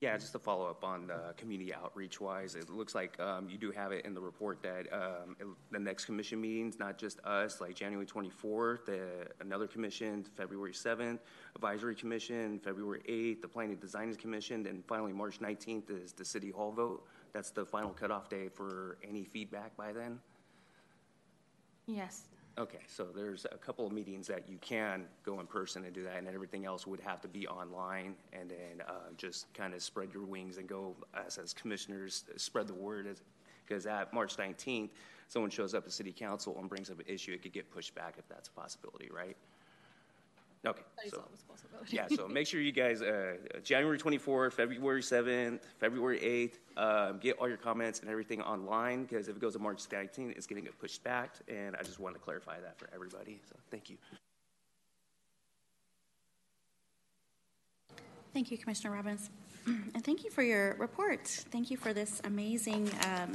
Yeah, 0.00 0.16
just 0.16 0.30
to 0.30 0.38
follow 0.38 0.66
up 0.66 0.84
on 0.84 1.08
the 1.08 1.34
community 1.36 1.74
outreach 1.74 2.20
wise, 2.20 2.54
it 2.54 2.70
looks 2.70 2.94
like 2.94 3.18
um, 3.18 3.48
you 3.50 3.58
do 3.58 3.72
have 3.72 3.90
it 3.90 4.04
in 4.04 4.14
the 4.14 4.20
report 4.20 4.62
that 4.62 4.86
um, 4.92 5.34
it, 5.40 5.46
the 5.72 5.78
next 5.80 6.04
commission 6.04 6.40
meetings, 6.40 6.78
not 6.78 6.98
just 6.98 7.18
us, 7.24 7.60
like 7.60 7.74
January 7.74 8.06
24th, 8.06 8.84
the, 8.84 9.26
another 9.40 9.66
commission, 9.66 10.24
February 10.36 10.72
7th, 10.72 11.18
advisory 11.56 11.96
commission, 11.96 12.60
February 12.60 13.02
8th, 13.08 13.42
the 13.42 13.48
planning 13.48 13.74
design 13.74 14.14
commission, 14.14 14.66
and 14.68 14.84
finally 14.86 15.12
March 15.12 15.40
19th 15.40 15.90
is 15.90 16.12
the 16.12 16.24
city 16.24 16.50
hall 16.50 16.70
vote. 16.70 17.04
That's 17.32 17.50
the 17.50 17.66
final 17.66 17.90
cutoff 17.90 18.28
day 18.28 18.48
for 18.48 18.98
any 19.02 19.24
feedback 19.24 19.76
by 19.76 19.92
then. 19.92 20.20
Yes. 21.88 22.28
Okay, 22.58 22.80
so 22.88 23.06
there's 23.14 23.46
a 23.52 23.56
couple 23.56 23.86
of 23.86 23.92
meetings 23.92 24.26
that 24.26 24.48
you 24.48 24.58
can 24.60 25.04
go 25.24 25.38
in 25.38 25.46
person 25.46 25.84
and 25.84 25.94
do 25.94 26.02
that, 26.02 26.16
and 26.16 26.26
everything 26.26 26.64
else 26.64 26.88
would 26.88 26.98
have 26.98 27.20
to 27.20 27.28
be 27.28 27.46
online, 27.46 28.16
and 28.32 28.50
then 28.50 28.84
uh, 28.88 28.94
just 29.16 29.52
kind 29.54 29.74
of 29.74 29.82
spread 29.82 30.12
your 30.12 30.24
wings 30.24 30.58
and 30.58 30.68
go 30.68 30.96
as, 31.24 31.38
as 31.38 31.52
commissioners, 31.52 32.24
spread 32.36 32.66
the 32.66 32.74
word. 32.74 33.06
Because 33.64 33.86
at 33.86 34.12
March 34.12 34.36
19th, 34.36 34.88
someone 35.28 35.52
shows 35.52 35.72
up 35.72 35.84
at 35.86 35.92
city 35.92 36.12
council 36.12 36.56
and 36.58 36.68
brings 36.68 36.90
up 36.90 36.98
an 36.98 37.04
issue, 37.06 37.32
it 37.32 37.42
could 37.42 37.52
get 37.52 37.70
pushed 37.70 37.94
back 37.94 38.16
if 38.18 38.28
that's 38.28 38.48
a 38.48 38.52
possibility, 38.52 39.08
right? 39.14 39.36
Okay. 40.66 40.82
so, 41.08 41.24
yeah, 41.88 42.08
so 42.08 42.26
make 42.26 42.46
sure 42.46 42.60
you 42.60 42.72
guys, 42.72 43.00
uh, 43.00 43.36
January 43.62 43.98
24th, 43.98 44.52
February 44.54 45.02
7th, 45.02 45.60
February 45.78 46.18
8th, 46.76 47.10
um, 47.10 47.18
get 47.18 47.38
all 47.38 47.48
your 47.48 47.56
comments 47.56 48.00
and 48.00 48.10
everything 48.10 48.42
online 48.42 49.04
because 49.04 49.28
if 49.28 49.36
it 49.36 49.40
goes 49.40 49.52
to 49.52 49.58
March 49.58 49.78
19th, 49.88 50.36
it's 50.36 50.46
going 50.46 50.60
to 50.60 50.66
get 50.66 50.78
pushed 50.78 51.02
back. 51.04 51.36
And 51.48 51.76
I 51.76 51.82
just 51.82 52.00
want 52.00 52.14
to 52.16 52.20
clarify 52.20 52.60
that 52.60 52.78
for 52.78 52.88
everybody. 52.92 53.40
So 53.48 53.56
thank 53.70 53.88
you. 53.88 53.96
Thank 58.34 58.50
you, 58.50 58.58
Commissioner 58.58 58.94
Robbins. 58.94 59.30
And 59.66 60.02
thank 60.02 60.24
you 60.24 60.30
for 60.30 60.42
your 60.42 60.76
report. 60.76 61.26
Thank 61.26 61.70
you 61.70 61.76
for 61.76 61.92
this 61.92 62.22
amazing, 62.24 62.90
um, 63.04 63.34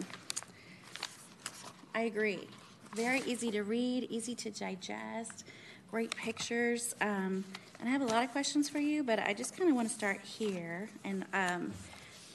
I 1.93 2.01
agree, 2.01 2.47
very 2.95 3.21
easy 3.21 3.51
to 3.51 3.61
read, 3.61 4.05
easy 4.09 4.33
to 4.35 4.49
digest, 4.49 5.45
great 5.93 6.15
pictures. 6.15 6.95
Um, 7.01 7.43
and 7.79 7.87
I 7.87 7.91
have 7.91 8.01
a 8.01 8.07
lot 8.07 8.23
of 8.23 8.31
questions 8.31 8.67
for 8.67 8.79
you, 8.79 9.03
but 9.03 9.19
I 9.19 9.31
just 9.31 9.55
kind 9.55 9.69
of 9.69 9.75
want 9.75 9.87
to 9.87 9.93
start 9.93 10.21
here 10.21 10.89
and 11.03 11.23
um, 11.35 11.71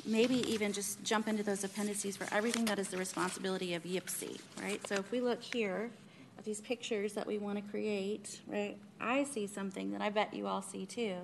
maybe 0.07 0.49
even 0.49 0.73
just 0.73 1.03
jump 1.03 1.27
into 1.27 1.43
those 1.43 1.65
appendices 1.65 2.17
for 2.17 2.33
everything 2.33 2.67
that 2.67 2.79
is 2.79 2.87
the 2.87 2.97
responsibility 2.97 3.75
of 3.75 3.83
YPCE, 3.83 4.39
right? 4.63 4.87
So 4.87 4.95
if 4.95 5.11
we 5.11 5.21
look 5.21 5.43
here 5.43 5.91
at 6.39 6.45
these 6.45 6.61
pictures 6.61 7.15
that 7.15 7.27
we 7.27 7.39
want 7.39 7.57
to 7.57 7.69
create, 7.69 8.39
right, 8.47 8.77
I 9.01 9.25
see 9.25 9.49
something 9.49 9.91
that 9.91 10.01
I 10.01 10.11
bet 10.11 10.33
you 10.33 10.47
all 10.47 10.63
see 10.63 10.87
too 10.87 11.17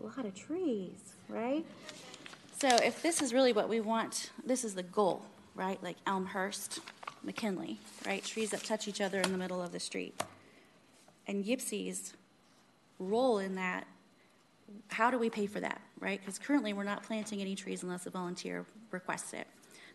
a 0.00 0.06
lot 0.06 0.24
of 0.24 0.34
trees, 0.34 1.12
right? 1.28 1.66
So 2.58 2.68
if 2.76 3.02
this 3.02 3.20
is 3.20 3.34
really 3.34 3.52
what 3.52 3.68
we 3.68 3.80
want, 3.80 4.30
this 4.42 4.64
is 4.64 4.74
the 4.74 4.84
goal, 4.84 5.20
right? 5.54 5.82
Like 5.82 5.96
Elmhurst, 6.06 6.80
McKinley, 7.22 7.78
right? 8.06 8.24
Trees 8.24 8.48
that 8.52 8.64
touch 8.64 8.88
each 8.88 9.02
other 9.02 9.20
in 9.20 9.32
the 9.32 9.38
middle 9.38 9.60
of 9.60 9.70
the 9.70 9.80
street. 9.80 10.18
And 11.26 11.44
YPCE's 11.44 12.14
role 12.98 13.38
in 13.38 13.54
that, 13.56 13.86
how 14.88 15.10
do 15.10 15.18
we 15.18 15.30
pay 15.30 15.46
for 15.46 15.60
that, 15.60 15.80
right? 16.00 16.20
Because 16.20 16.38
currently 16.38 16.72
we're 16.72 16.84
not 16.84 17.02
planting 17.02 17.40
any 17.40 17.54
trees 17.54 17.82
unless 17.82 18.06
a 18.06 18.10
volunteer 18.10 18.64
requests 18.90 19.32
it. 19.32 19.46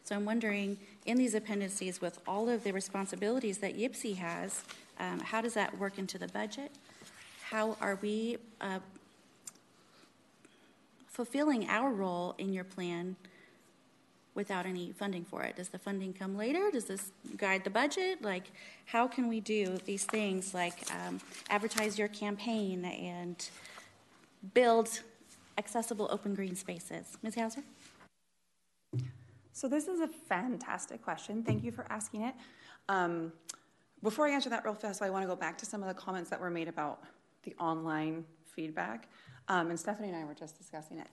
So 0.03 0.15
I'm 0.15 0.23
wondering, 0.23 0.77
in 1.05 1.17
these 1.17 1.35
appendices, 1.35 1.99
with 1.99 2.19
all 2.25 2.47
of 2.47 2.63
the 2.63 2.71
responsibilities 2.71 3.57
that 3.57 3.77
YPCE 3.77 4.15
has, 4.15 4.63
um, 4.99 5.19
how 5.19 5.41
does 5.41 5.53
that 5.55 5.77
work 5.77 5.99
into 5.99 6.17
the 6.17 6.29
budget? 6.29 6.71
How 7.43 7.75
are 7.81 7.99
we 8.01 8.37
uh, 8.61 8.79
fulfilling 11.07 11.67
our 11.67 11.91
role 11.91 12.35
in 12.37 12.53
your 12.53 12.63
plan 12.63 13.15
without 14.37 14.65
any 14.65 14.93
funding 14.93 15.25
for 15.25 15.43
it? 15.43 15.57
Does 15.57 15.67
the 15.67 15.79
funding 15.79 16.13
come 16.13 16.37
later? 16.37 16.69
Does 16.71 16.85
this 16.85 17.11
guide 17.35 17.63
the 17.63 17.69
budget? 17.69 18.21
Like, 18.21 18.51
how 18.85 19.07
can 19.07 19.27
we 19.27 19.41
do 19.41 19.77
these 19.85 20.05
things 20.05 20.53
like 20.53 20.75
um, 20.93 21.19
advertise 21.49 21.97
your 21.99 22.07
campaign 22.07 22.85
and 22.85 23.49
build 24.53 25.01
accessible 25.57 26.07
open 26.11 26.35
green 26.35 26.55
spaces? 26.55 27.17
Ms. 27.23 27.35
Hauser? 27.35 27.63
So, 29.51 29.67
this 29.67 29.87
is 29.87 29.99
a 29.99 30.07
fantastic 30.07 31.01
question. 31.03 31.43
Thank 31.43 31.63
you 31.63 31.71
for 31.71 31.85
asking 31.89 32.21
it. 32.21 32.35
Um, 32.87 33.33
before 34.03 34.27
I 34.27 34.31
answer 34.31 34.51
that 34.51 34.63
real 34.63 34.75
fast, 34.75 35.01
I 35.01 35.09
want 35.09 35.23
to 35.23 35.27
go 35.27 35.35
back 35.35 35.57
to 35.57 35.65
some 35.65 35.81
of 35.81 35.87
the 35.87 35.95
comments 35.95 36.29
that 36.29 36.39
were 36.39 36.51
made 36.51 36.67
about 36.67 37.01
the 37.41 37.55
online 37.59 38.23
feedback. 38.45 39.09
Um, 39.47 39.71
and 39.71 39.79
Stephanie 39.79 40.09
and 40.09 40.17
I 40.17 40.23
were 40.25 40.35
just 40.35 40.57
discussing 40.57 40.99
it 40.99 41.07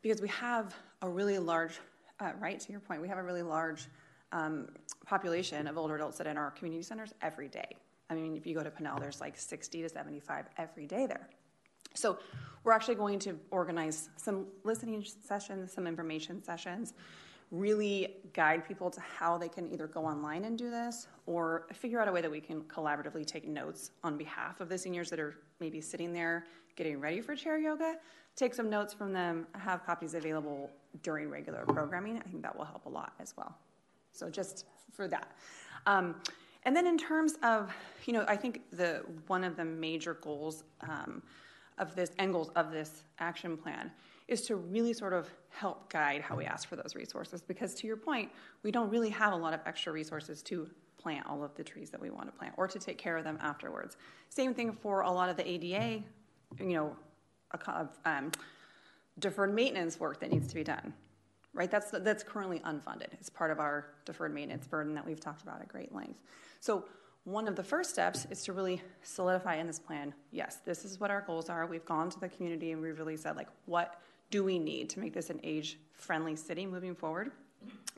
because 0.00 0.22
we 0.22 0.28
have 0.28 0.76
a 1.02 1.08
really 1.08 1.38
large, 1.38 1.80
uh, 2.20 2.32
right 2.40 2.58
to 2.58 2.72
your 2.72 2.80
point, 2.80 3.00
we 3.00 3.08
have 3.08 3.18
a 3.18 3.22
really 3.22 3.42
large 3.42 3.86
um, 4.32 4.68
population 5.06 5.66
of 5.66 5.78
older 5.78 5.96
adults 5.96 6.18
that 6.18 6.26
are 6.26 6.30
in 6.30 6.36
our 6.36 6.50
community 6.50 6.82
centers 6.82 7.12
every 7.22 7.48
day. 7.48 7.76
I 8.10 8.14
mean, 8.14 8.36
if 8.36 8.46
you 8.46 8.54
go 8.54 8.62
to 8.62 8.70
Pannell, 8.70 8.98
there's 9.00 9.20
like 9.20 9.36
60 9.36 9.82
to 9.82 9.88
75 9.88 10.46
every 10.56 10.86
day 10.86 11.06
there. 11.06 11.28
So 11.94 12.18
we're 12.64 12.72
actually 12.72 12.94
going 12.96 13.18
to 13.20 13.38
organize 13.50 14.08
some 14.16 14.46
listening 14.64 15.04
sessions, 15.24 15.72
some 15.72 15.86
information 15.86 16.42
sessions, 16.42 16.94
really 17.50 18.16
guide 18.34 18.66
people 18.66 18.90
to 18.90 19.00
how 19.00 19.38
they 19.38 19.48
can 19.48 19.72
either 19.72 19.86
go 19.86 20.04
online 20.04 20.44
and 20.44 20.58
do 20.58 20.70
this 20.70 21.08
or 21.26 21.66
figure 21.72 22.00
out 22.00 22.08
a 22.08 22.12
way 22.12 22.20
that 22.20 22.30
we 22.30 22.40
can 22.40 22.62
collaboratively 22.62 23.24
take 23.24 23.48
notes 23.48 23.90
on 24.04 24.18
behalf 24.18 24.60
of 24.60 24.68
the 24.68 24.76
seniors 24.76 25.08
that 25.10 25.18
are 25.18 25.34
maybe 25.60 25.80
sitting 25.80 26.12
there 26.12 26.44
getting 26.76 27.00
ready 27.00 27.20
for 27.20 27.34
chair 27.34 27.58
yoga, 27.58 27.96
take 28.38 28.54
some 28.54 28.70
notes 28.70 28.94
from 28.94 29.12
them, 29.12 29.46
have 29.54 29.84
copies 29.84 30.14
available 30.14 30.70
during 31.02 31.28
regular 31.28 31.64
programming. 31.66 32.18
I 32.18 32.28
think 32.28 32.42
that 32.42 32.56
will 32.56 32.64
help 32.64 32.86
a 32.86 32.88
lot 32.88 33.12
as 33.18 33.34
well. 33.36 33.56
So 34.12 34.30
just 34.30 34.66
for 34.92 35.08
that. 35.08 35.32
Um, 35.86 36.14
and 36.64 36.74
then 36.74 36.86
in 36.86 36.96
terms 36.96 37.34
of, 37.42 37.72
you 38.06 38.12
know, 38.12 38.24
I 38.28 38.36
think 38.36 38.62
the 38.72 39.02
one 39.26 39.42
of 39.42 39.56
the 39.56 39.64
major 39.64 40.14
goals 40.14 40.64
um, 40.88 41.22
of 41.78 41.94
this 41.94 42.10
end 42.18 42.32
goals 42.32 42.50
of 42.56 42.70
this 42.70 43.04
action 43.18 43.56
plan 43.56 43.90
is 44.28 44.42
to 44.42 44.56
really 44.56 44.92
sort 44.92 45.12
of 45.12 45.28
help 45.48 45.90
guide 45.90 46.20
how 46.20 46.36
we 46.36 46.44
ask 46.44 46.68
for 46.68 46.76
those 46.76 46.94
resources 46.94 47.42
because 47.42 47.74
to 47.74 47.86
your 47.86 47.96
point, 47.96 48.30
we 48.62 48.70
don't 48.70 48.90
really 48.90 49.08
have 49.08 49.32
a 49.32 49.36
lot 49.36 49.54
of 49.54 49.60
extra 49.66 49.92
resources 49.92 50.42
to 50.42 50.68
plant 50.98 51.26
all 51.26 51.42
of 51.42 51.54
the 51.54 51.64
trees 51.64 51.90
that 51.90 52.00
we 52.00 52.10
want 52.10 52.26
to 52.26 52.32
plant 52.32 52.54
or 52.56 52.68
to 52.68 52.78
take 52.78 52.98
care 52.98 53.16
of 53.16 53.24
them 53.24 53.38
afterwards. 53.40 53.96
Same 54.28 54.52
thing 54.52 54.72
for 54.72 55.02
a 55.02 55.10
lot 55.10 55.28
of 55.28 55.36
the 55.36 55.48
ADA 55.48 56.04
you 56.58 56.74
know, 56.74 56.96
a, 57.52 57.88
um, 58.04 58.30
deferred 59.18 59.54
maintenance 59.54 59.98
work 59.98 60.20
that 60.20 60.30
needs 60.30 60.48
to 60.48 60.54
be 60.54 60.64
done, 60.64 60.92
right? 61.54 61.70
That's, 61.70 61.90
that's 61.90 62.22
currently 62.22 62.60
unfunded. 62.60 63.12
It's 63.12 63.28
part 63.28 63.50
of 63.50 63.58
our 63.58 63.86
deferred 64.04 64.32
maintenance 64.32 64.66
burden 64.66 64.94
that 64.94 65.04
we've 65.04 65.20
talked 65.20 65.42
about 65.42 65.60
at 65.60 65.68
great 65.68 65.94
length. 65.94 66.20
So 66.60 66.84
one 67.24 67.48
of 67.48 67.56
the 67.56 67.62
first 67.62 67.90
steps 67.90 68.26
is 68.30 68.42
to 68.44 68.52
really 68.52 68.80
solidify 69.02 69.56
in 69.56 69.66
this 69.66 69.78
plan, 69.78 70.14
yes, 70.30 70.58
this 70.64 70.84
is 70.84 70.98
what 71.00 71.10
our 71.10 71.20
goals 71.22 71.50
are. 71.50 71.66
We've 71.66 71.84
gone 71.84 72.10
to 72.10 72.20
the 72.20 72.28
community 72.28 72.72
and 72.72 72.80
we've 72.80 72.98
really 72.98 73.16
said, 73.16 73.36
like, 73.36 73.48
what 73.66 74.00
do 74.30 74.44
we 74.44 74.58
need 74.58 74.88
to 74.90 75.00
make 75.00 75.12
this 75.12 75.30
an 75.30 75.40
age-friendly 75.42 76.36
city 76.36 76.66
moving 76.66 76.94
forward? 76.94 77.32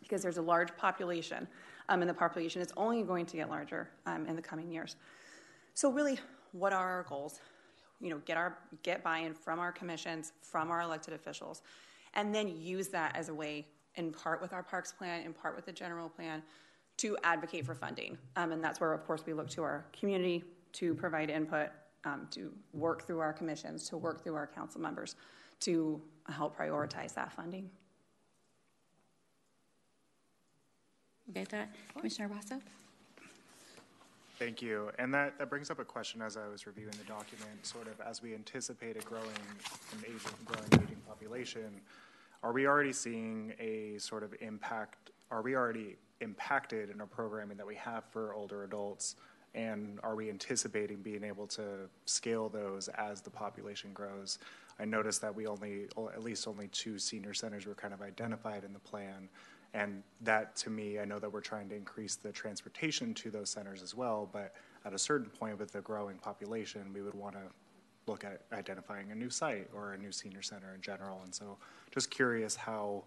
Because 0.01 0.22
there's 0.22 0.39
a 0.39 0.43
large 0.43 0.77
population, 0.77 1.47
um, 1.89 2.01
and 2.01 2.09
the 2.09 2.14
population 2.14 2.62
is 2.62 2.72
only 2.77 3.02
going 3.02 3.27
to 3.27 3.36
get 3.36 3.51
larger 3.51 3.90
um, 4.06 4.27
in 4.27 4.36
the 4.36 4.43
coming 4.43 4.70
years. 4.70 4.97
So 5.74 5.90
really, 5.90 6.18
what 6.52 6.72
are 6.72 6.89
our 6.89 7.02
goals? 7.05 7.40
You 8.01 8.10
know, 8.10 8.18
get 8.24 8.36
our 8.36 8.59
get 8.82 9.02
buy-in 9.02 9.35
from 9.35 9.59
our 9.59 9.72
commissions, 9.72 10.32
from 10.40 10.70
our 10.70 10.81
elected 10.81 11.14
officials, 11.14 11.62
and 12.14 12.35
then 12.35 12.48
use 12.48 12.89
that 12.89 13.14
as 13.16 13.28
a 13.28 13.35
way, 13.35 13.66
in 13.97 14.12
part 14.12 14.40
with 14.40 14.52
our 14.52 14.62
parks 14.62 14.93
plan, 14.93 15.22
in 15.22 15.32
part 15.32 15.55
with 15.55 15.66
the 15.66 15.72
general 15.72 16.09
plan, 16.09 16.43
to 16.98 17.16
advocate 17.24 17.66
for 17.66 17.74
funding. 17.74 18.16
Um, 18.36 18.52
and 18.52 18.62
that's 18.64 18.81
where, 18.81 18.93
of 18.93 19.06
course, 19.06 19.24
we 19.27 19.32
look 19.32 19.48
to 19.51 19.62
our 19.62 19.86
community 19.93 20.44
to 20.72 20.94
provide 20.94 21.31
input, 21.31 21.68
um, 22.05 22.27
to 22.31 22.52
work 22.72 23.06
through 23.06 23.20
our 23.20 23.32
commissions, 23.32 23.89
to 23.89 23.97
work 23.97 24.22
through 24.22 24.35
our 24.35 24.47
council 24.47 24.81
members, 24.81 25.16
to 25.60 26.01
help 26.28 26.56
prioritize 26.56 27.14
that 27.14 27.32
funding. 27.32 27.68
Okay, 31.31 31.44
that. 31.51 31.74
Commissioner 31.94 32.28
Rosso? 32.28 32.60
Thank 34.41 34.62
you. 34.62 34.91
And 34.99 35.12
that, 35.12 35.39
that 35.39 35.51
brings 35.51 35.71
up 35.71 35.81
a 35.81 35.85
question 35.85 36.23
as 36.23 36.39
I 36.39 36.49
was 36.49 36.67
reviewing 36.67 36.95
the 36.97 37.05
document, 37.05 37.67
sort 37.67 37.87
of 37.89 38.01
as 38.01 38.23
we 38.23 38.33
anticipate 38.33 38.97
a 38.97 39.01
growing 39.01 39.27
an 39.93 39.99
aging, 40.03 40.19
growing 40.47 40.67
aging 40.73 41.03
population, 41.07 41.79
are 42.43 42.51
we 42.51 42.67
already 42.67 42.95
seeing 42.95 43.53
a 43.61 43.99
sort 43.99 44.23
of 44.23 44.35
impact? 44.41 45.11
Are 45.31 45.43
we 45.43 45.57
already 45.57 45.97
impacted 46.23 46.89
in 46.89 47.03
our 47.03 47.07
programming 47.07 47.59
that 47.59 47.67
we 47.67 47.75
have 47.75 48.03
for 48.05 48.33
older 48.33 48.65
adults? 48.65 49.17
And 49.55 50.01
are 50.03 50.17
we 50.17 50.31
anticipating 50.31 51.03
being 51.03 51.23
able 51.23 51.47
to 51.49 51.91
scale 52.07 52.49
those 52.49 52.89
as 52.89 53.21
the 53.21 53.29
population 53.29 53.91
grows? 53.93 54.39
I 54.79 54.87
noticed 54.87 55.21
that 55.21 55.35
we 55.35 55.49
only, 55.49 55.89
at 56.15 56.23
least 56.23 56.49
only 56.49 56.69
two 56.69 56.99
senior 56.99 57.35
centers 57.35 57.67
were 57.67 57.75
kind 57.75 57.93
of 57.93 58.01
identified 58.01 58.65
in 58.65 58.73
the 58.73 58.79
plan. 58.79 59.29
And 59.73 60.03
that 60.23 60.57
to 60.57 60.71
me, 60.71 60.99
I 60.99 61.05
know 61.05 61.19
that 61.19 61.33
we're 61.33 61.41
trying 61.41 61.69
to 61.69 61.77
increase 61.77 62.17
the 62.17 62.33
transportation 62.33 63.15
to 63.15 63.31
those 63.31 63.51
centers 63.51 63.83
as 63.83 63.95
well, 63.95 64.29
but 64.33 64.55
at 64.85 64.93
a 64.93 64.99
certain 64.99 65.31
point 65.31 65.59
with 65.59 65.73
the 65.73 65.81
growing 65.81 66.17
population, 66.19 66.93
we 66.93 67.03
would 67.03 67.15
want 67.15 67.37
to 67.37 67.43
look 68.07 68.25
at 68.25 68.43
identifying 68.53 69.13
a 69.13 69.15
new 69.15 69.31
site 69.31 69.69
or 69.73 69.93
a 69.93 69.99
new 69.99 70.11
senior 70.11 70.43
center 70.43 70.75
in 70.75 70.81
general. 70.81 71.21
And 71.23 71.33
so 71.35 71.59
just 71.93 72.11
curious 72.11 72.57
how 72.57 73.05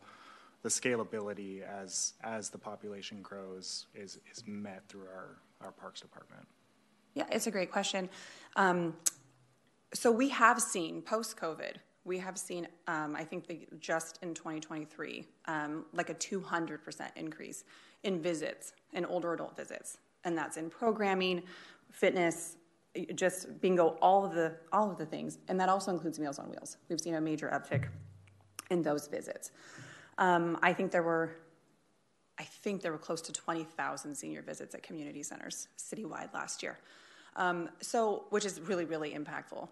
the 0.62 0.70
scalability 0.70 1.62
as 1.62 2.14
as 2.24 2.50
the 2.50 2.58
population 2.58 3.22
grows 3.22 3.88
is 3.94 4.20
is 4.32 4.44
met 4.48 4.88
through 4.88 5.08
our, 5.08 5.38
our 5.62 5.72
parks 5.72 6.00
department. 6.00 6.48
Yeah, 7.16 7.26
it's 7.30 7.48
a 7.48 7.52
great 7.52 7.72
question. 7.72 8.10
Um, 8.56 8.96
so 9.94 10.10
we 10.12 10.30
have 10.30 10.62
seen 10.62 11.02
post 11.02 11.38
COVID 11.38 11.76
we 12.06 12.18
have 12.20 12.38
seen, 12.38 12.68
um, 12.88 13.16
I 13.16 13.24
think, 13.24 13.48
the, 13.48 13.68
just 13.80 14.20
in 14.22 14.34
2023, 14.34 15.26
um, 15.46 15.86
like 15.94 16.10
a 16.10 16.16
200% 16.16 16.80
increase 17.16 17.64
in 18.04 18.22
visits, 18.22 18.74
in 18.92 19.06
older 19.06 19.34
adult 19.34 19.56
visits, 19.56 19.98
and 20.26 20.38
that's 20.38 20.58
in 20.58 20.70
programming, 20.70 21.44
fitness, 21.92 22.58
just 23.16 23.60
bingo, 23.62 23.98
all 24.02 24.26
of 24.26 24.34
the 24.34 24.54
all 24.72 24.92
of 24.92 24.98
the 24.98 25.06
things, 25.06 25.40
and 25.48 25.60
that 25.60 25.70
also 25.70 25.92
includes 25.92 26.20
Meals 26.20 26.38
on 26.38 26.50
Wheels. 26.50 26.78
We've 26.90 27.02
seen 27.02 27.16
a 27.16 27.22
major 27.22 27.50
uptick 27.50 27.88
in 28.70 28.82
those 28.84 29.08
visits. 29.08 29.52
Um, 30.18 30.60
I 30.62 30.74
think 30.74 30.92
there 30.92 31.04
were, 31.04 31.36
I 32.38 32.44
think 32.44 32.82
there 32.82 32.92
were 32.92 33.00
close 33.00 33.22
to 33.22 33.32
20,000 33.32 34.16
senior 34.16 34.42
visits 34.42 34.76
at 34.76 34.84
community 34.84 35.24
centers 35.24 35.70
citywide 35.78 36.34
last 36.34 36.62
year. 36.62 36.78
Um, 37.36 37.70
so, 37.82 38.26
which 38.30 38.46
is 38.46 38.60
really, 38.62 38.86
really 38.86 39.14
impactful. 39.14 39.68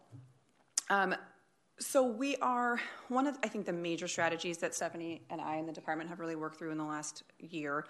So 1.82 2.04
we 2.04 2.36
are 2.38 2.80
one 3.10 3.26
of 3.26 3.40
I 3.44 3.48
think 3.48 3.66
the 3.66 3.74
major 3.74 4.08
strategies 4.08 4.60
that 4.60 4.76
Stephanie 4.76 5.24
and 5.32 5.42
I 5.42 5.56
and 5.56 5.68
the 5.68 5.74
department 5.74 6.10
have 6.10 6.20
really 6.20 6.36
worked 6.36 6.58
through 6.60 6.70
in 6.70 6.78
the 6.78 6.86
last 6.86 7.24
year 7.40 7.86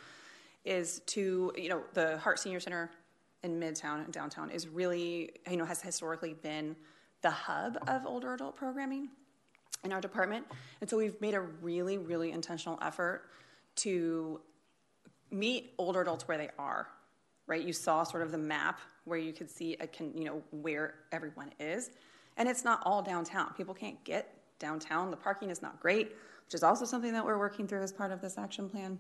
is 0.63 1.01
to 1.07 1.51
you 1.57 1.67
know 1.67 1.81
the 1.93 2.17
Hart 2.19 2.39
Senior 2.39 2.61
Center 2.61 2.89
in 3.43 3.59
Midtown 3.59 4.05
and 4.05 4.13
downtown 4.13 4.49
is 4.49 4.65
really 4.65 5.31
you 5.49 5.57
know 5.57 5.65
has 5.65 5.81
historically 5.81 6.33
been 6.33 6.77
the 7.21 7.31
hub 7.31 7.77
of 7.87 8.05
older 8.05 8.33
adult 8.33 8.55
programming 8.55 9.09
in 9.83 9.91
our 9.91 9.99
department, 9.99 10.45
and 10.79 10.89
so 10.89 10.95
we've 10.95 11.19
made 11.19 11.33
a 11.33 11.41
really 11.41 11.97
really 11.97 12.31
intentional 12.31 12.79
effort 12.81 13.23
to 13.75 14.39
meet 15.31 15.73
older 15.77 16.01
adults 16.01 16.29
where 16.29 16.37
they 16.37 16.49
are. 16.57 16.87
Right, 17.45 17.61
you 17.61 17.73
saw 17.73 18.03
sort 18.03 18.23
of 18.23 18.31
the 18.31 18.37
map 18.37 18.79
where 19.03 19.19
you 19.19 19.33
could 19.33 19.49
see 19.49 19.75
a 19.81 19.87
can 19.87 20.15
you 20.15 20.23
know 20.23 20.43
where 20.51 20.93
everyone 21.11 21.51
is 21.59 21.89
and 22.37 22.47
it's 22.47 22.63
not 22.63 22.81
all 22.83 23.01
downtown. 23.01 23.53
People 23.55 23.73
can't 23.73 24.01
get 24.03 24.33
downtown. 24.59 25.11
The 25.11 25.17
parking 25.17 25.49
is 25.49 25.61
not 25.61 25.79
great, 25.79 26.15
which 26.45 26.53
is 26.53 26.63
also 26.63 26.85
something 26.85 27.13
that 27.13 27.25
we're 27.25 27.37
working 27.37 27.67
through 27.67 27.81
as 27.81 27.91
part 27.91 28.11
of 28.11 28.21
this 28.21 28.37
action 28.37 28.69
plan. 28.69 28.99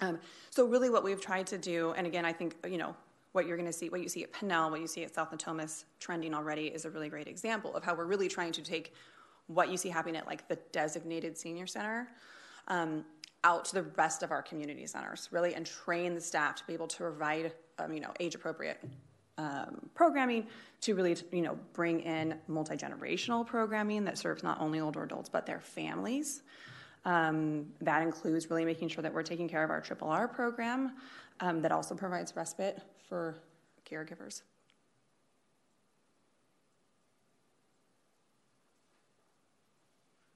Um, 0.00 0.18
so 0.50 0.66
really 0.66 0.90
what 0.90 1.04
we've 1.04 1.20
tried 1.20 1.46
to 1.48 1.58
do, 1.58 1.92
and 1.96 2.06
again, 2.06 2.24
I 2.24 2.32
think, 2.32 2.56
you 2.68 2.78
know, 2.78 2.94
what 3.32 3.46
you're 3.46 3.56
going 3.56 3.66
to 3.66 3.72
see, 3.72 3.88
what 3.90 4.00
you 4.00 4.08
see 4.08 4.24
at 4.24 4.32
Pannell, 4.32 4.70
what 4.70 4.80
you 4.80 4.86
see 4.86 5.04
at 5.04 5.14
South 5.14 5.30
Natomas 5.30 5.84
trending 6.00 6.34
already 6.34 6.66
is 6.66 6.84
a 6.84 6.90
really 6.90 7.08
great 7.08 7.28
example 7.28 7.74
of 7.76 7.84
how 7.84 7.94
we're 7.94 8.06
really 8.06 8.28
trying 8.28 8.52
to 8.52 8.62
take 8.62 8.94
what 9.48 9.70
you 9.70 9.76
see 9.76 9.88
happening 9.88 10.16
at 10.16 10.26
like 10.26 10.48
the 10.48 10.56
designated 10.72 11.36
senior 11.36 11.66
center 11.66 12.08
um, 12.68 13.04
out 13.44 13.64
to 13.66 13.74
the 13.74 13.82
rest 13.96 14.22
of 14.22 14.30
our 14.30 14.42
community 14.42 14.86
centers, 14.86 15.28
really, 15.30 15.54
and 15.54 15.66
train 15.66 16.14
the 16.14 16.20
staff 16.20 16.56
to 16.56 16.66
be 16.66 16.72
able 16.74 16.86
to 16.88 16.96
provide, 16.98 17.52
um, 17.78 17.92
you 17.92 18.00
know, 18.00 18.12
age 18.20 18.34
appropriate 18.34 18.78
um, 19.38 19.88
programming 19.94 20.46
to 20.82 20.94
really, 20.94 21.16
you 21.32 21.42
know, 21.42 21.58
bring 21.72 22.00
in 22.00 22.34
multi-generational 22.48 23.46
programming 23.46 24.04
that 24.04 24.18
serves 24.18 24.42
not 24.42 24.60
only 24.60 24.80
older 24.80 25.02
adults 25.02 25.28
but 25.28 25.46
their 25.46 25.60
families. 25.60 26.42
Um, 27.04 27.66
that 27.80 28.02
includes 28.02 28.50
really 28.50 28.64
making 28.64 28.88
sure 28.88 29.02
that 29.02 29.14
we're 29.14 29.22
taking 29.22 29.48
care 29.48 29.64
of 29.64 29.70
our 29.70 29.80
Triple 29.80 30.10
R 30.10 30.28
program 30.28 30.92
um, 31.40 31.62
that 31.62 31.72
also 31.72 31.94
provides 31.94 32.34
respite 32.36 32.82
for 33.08 33.36
caregivers. 33.90 34.42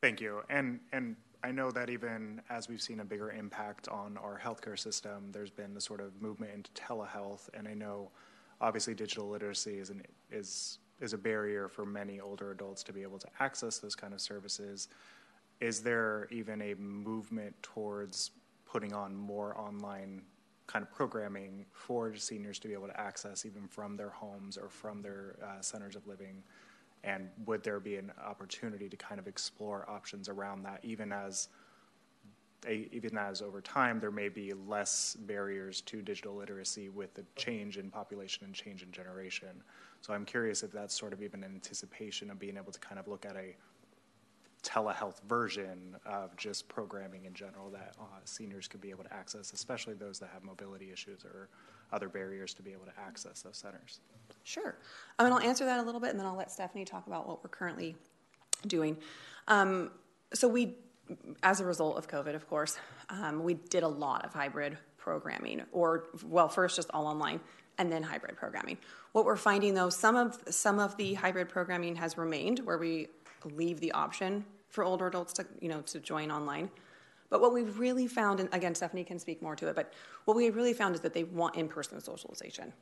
Thank 0.01 0.21
you. 0.21 0.43
And 0.49 0.81
and 0.93 1.17
I 1.45 1.51
know 1.51 1.71
that 1.73 1.91
even 1.91 2.41
as 2.51 2.69
we've 2.69 2.81
seen 2.81 3.01
a 3.01 3.05
bigger 3.05 3.33
impact 3.33 3.89
on 3.89 4.17
our 4.17 4.41
healthcare 4.43 4.79
system, 4.79 5.31
there's 5.33 5.51
been 5.51 5.75
the 5.75 5.81
sort 5.81 6.01
of 6.01 6.21
movement 6.23 6.53
into 6.55 6.71
telehealth, 6.73 7.49
and 7.55 7.67
I 7.67 7.75
know 7.75 8.11
obviously 8.63 8.95
digital 8.95 9.29
literacy 9.29 9.79
is, 9.79 9.91
an, 9.91 10.03
is, 10.31 10.79
is 11.01 11.13
a 11.13 11.19
barrier 11.19 11.69
for 11.69 11.85
many 11.85 12.21
older 12.21 12.53
adults 12.53 12.83
to 12.85 12.93
be 12.93 13.03
able 13.03 13.19
to 13.19 13.29
access 13.41 13.79
those 13.79 13.97
kind 13.97 14.15
of 14.15 14.21
services. 14.21 14.89
Is 15.61 15.83
there 15.83 16.29
even 16.31 16.63
a 16.63 16.75
movement 16.75 17.55
towards 17.63 18.31
putting 18.65 18.95
on 18.95 19.15
more 19.15 19.59
online 19.59 20.23
kind 20.69 20.85
of 20.85 20.93
programming 20.93 21.67
for 21.73 22.15
seniors 22.15 22.59
to 22.61 22.69
be 22.69 22.73
able 22.73 22.87
to 22.87 22.99
access 22.99 23.45
even 23.45 23.67
from 23.67 23.97
their 23.97 24.11
homes 24.11 24.57
or 24.57 24.69
from 24.69 25.03
their 25.03 25.37
uh, 25.45 25.61
centers 25.61 25.97
of 25.97 26.07
living? 26.07 26.43
And 27.05 27.29
would 27.47 27.65
there 27.65 27.81
be 27.81 27.97
an 27.97 28.13
opportunity 28.25 28.89
to 28.89 28.97
kind 28.97 29.19
of 29.19 29.27
explore 29.27 29.85
options 29.91 30.29
around 30.29 30.63
that, 30.63 30.81
even 30.85 31.13
as 31.13 31.49
even 32.71 33.19
as 33.19 33.43
over 33.43 33.61
time 33.61 33.99
there 33.99 34.11
may 34.11 34.29
be 34.29 34.53
less 34.53 35.17
barriers 35.21 35.81
to 35.83 36.03
digital 36.03 36.35
literacy 36.35 36.89
with 36.89 37.15
the 37.15 37.25
change 37.37 37.79
in 37.79 37.91
population 37.91 38.45
and 38.45 38.55
change 38.55 38.83
in 38.83 38.93
generation. 38.93 39.63
So 40.01 40.13
I'm 40.13 40.25
curious 40.25 40.63
if 40.63 40.73
that's 40.73 40.99
sort 40.99 41.13
of 41.13 41.23
even 41.23 41.45
an 41.45 41.53
anticipation 41.55 42.31
of 42.31 42.39
being 42.39 42.57
able 42.57 42.73
to 42.73 42.81
kind 42.81 42.99
of 42.99 43.09
look 43.09 43.25
at 43.27 43.37
a 43.37 43.55
telehealth 44.63 45.21
version 45.29 45.97
of 46.07 46.37
just 46.37 46.69
programming 46.69 47.25
in 47.25 47.35
general 47.35 47.69
that 47.71 47.95
uh, 48.01 48.05
seniors 48.25 48.69
could 48.69 48.81
be 48.81 48.91
able 48.91 49.03
to 49.03 49.13
access, 49.13 49.53
especially 49.53 49.95
those 49.95 50.19
that 50.21 50.31
have 50.33 50.45
mobility 50.45 50.93
issues 50.93 51.25
or 51.25 51.49
other 51.93 52.09
barriers 52.09 52.55
to 52.55 52.63
be 52.63 52.73
able 52.73 52.85
to 52.85 52.93
access 52.99 53.43
those 53.43 53.57
centers. 53.57 54.01
Sure. 54.45 54.77
I 55.19 55.25
mean, 55.25 55.33
I'll 55.33 55.41
answer 55.41 55.65
that 55.65 55.81
a 55.81 55.83
little 55.83 56.01
bit 56.01 56.11
and 56.11 56.19
then 56.19 56.27
I'll 56.27 56.37
let 56.37 56.51
Stephanie 56.51 56.85
talk 56.85 57.07
about 57.07 57.27
what 57.27 57.43
we're 57.43 57.51
currently 57.51 57.97
doing. 58.67 58.97
Um, 59.49 59.91
so 60.33 60.49
we 60.49 60.77
as 61.43 61.61
a 61.61 61.65
result 61.65 61.97
of 61.99 62.09
COVID, 62.09 62.35
of 62.35 62.49
course, 62.49 62.79
um, 63.09 63.43
we 63.43 63.55
did 63.55 63.83
a 63.83 63.89
lot 63.89 64.25
of 64.25 64.33
hybrid 64.33 64.79
programming, 64.99 65.63
or 65.73 66.05
well, 66.25 66.49
first 66.49 66.77
just 66.77 66.91
all 66.95 67.07
online, 67.07 67.41
and 67.79 67.91
then 67.91 68.03
hybrid 68.03 68.37
programming. 68.37 68.79
What 69.13 69.25
we're 69.25 69.37
finding, 69.37 69.75
though, 69.75 69.91
some 69.91 70.17
of 70.17 70.39
some 70.51 70.79
of 70.79 70.97
the 70.97 71.15
hybrid 71.15 71.49
programming 71.49 71.97
has 71.97 72.17
remained, 72.17 72.61
where 72.61 72.79
we 72.79 73.09
leave 73.45 73.81
the 73.81 73.93
option 73.93 74.45
for 74.69 74.85
older 74.85 75.07
adults 75.07 75.33
to 75.35 75.47
you 75.61 75.69
know 75.69 75.81
to 75.83 76.01
join 76.01 76.31
online. 76.31 76.71
But 77.29 77.41
what 77.41 77.55
we've 77.55 77.79
really 77.79 78.07
found, 78.07 78.41
and 78.41 78.49
again, 78.53 78.75
Stephanie 78.75 79.05
can 79.05 79.19
speak 79.19 79.41
more 79.41 79.57
to 79.57 79.69
it, 79.69 79.75
but 79.75 79.93
what 80.27 80.37
we 80.37 80.51
really 80.51 80.75
found 80.75 80.95
is 80.95 81.01
that 81.01 81.15
they 81.15 81.25
want 81.25 81.57
in-person 81.57 81.99
socialization. 82.01 82.75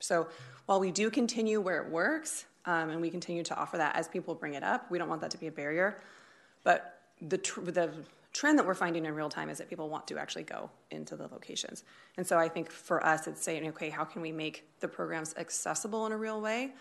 So 0.00 0.28
while 0.64 0.80
we 0.80 0.90
do 0.90 1.10
continue 1.10 1.60
where 1.60 1.82
it 1.82 1.90
works, 1.90 2.46
um, 2.64 2.88
and 2.88 3.00
we 3.00 3.10
continue 3.10 3.42
to 3.44 3.54
offer 3.54 3.76
that 3.76 3.94
as 3.94 4.08
people 4.08 4.34
bring 4.34 4.54
it 4.54 4.62
up, 4.62 4.90
we 4.90 4.98
don't 4.98 5.10
want 5.10 5.20
that 5.20 5.30
to 5.32 5.38
be 5.38 5.46
a 5.46 5.52
barrier. 5.52 6.00
But 6.64 7.01
the, 7.28 7.38
tr- 7.38 7.60
the 7.60 7.90
trend 8.32 8.58
that 8.58 8.66
we're 8.66 8.74
finding 8.74 9.04
in 9.04 9.14
real 9.14 9.28
time 9.28 9.48
is 9.48 9.58
that 9.58 9.68
people 9.68 9.88
want 9.88 10.06
to 10.08 10.18
actually 10.18 10.42
go 10.42 10.70
into 10.90 11.16
the 11.16 11.28
locations. 11.28 11.84
And 12.16 12.26
so 12.26 12.38
I 12.38 12.48
think 12.48 12.70
for 12.70 13.04
us, 13.04 13.26
it's 13.26 13.42
saying, 13.42 13.66
okay, 13.68 13.90
how 13.90 14.04
can 14.04 14.22
we 14.22 14.32
make 14.32 14.64
the 14.80 14.88
programs 14.88 15.34
accessible 15.36 16.06
in 16.06 16.12
a 16.12 16.16
real 16.16 16.40
way? 16.40 16.72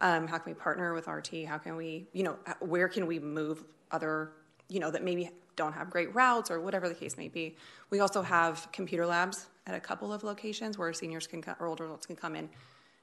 Um, 0.00 0.26
how 0.26 0.38
can 0.38 0.52
we 0.52 0.58
partner 0.58 0.94
with 0.94 1.08
RT? 1.08 1.44
How 1.46 1.58
can 1.58 1.76
we, 1.76 2.06
you 2.12 2.22
know, 2.22 2.36
where 2.60 2.88
can 2.88 3.06
we 3.06 3.18
move 3.18 3.64
other, 3.90 4.32
you 4.68 4.80
know, 4.80 4.90
that 4.90 5.02
maybe 5.02 5.30
don't 5.56 5.72
have 5.72 5.90
great 5.90 6.14
routes 6.14 6.50
or 6.50 6.60
whatever 6.60 6.88
the 6.88 6.94
case 6.94 7.16
may 7.16 7.28
be? 7.28 7.56
We 7.90 8.00
also 8.00 8.22
have 8.22 8.68
computer 8.72 9.06
labs 9.06 9.46
at 9.66 9.74
a 9.74 9.80
couple 9.80 10.12
of 10.12 10.22
locations 10.24 10.78
where 10.78 10.92
seniors 10.92 11.26
can, 11.26 11.42
co- 11.42 11.54
or 11.60 11.66
older 11.66 11.84
adults 11.84 12.06
can 12.06 12.16
come 12.16 12.34
in 12.34 12.48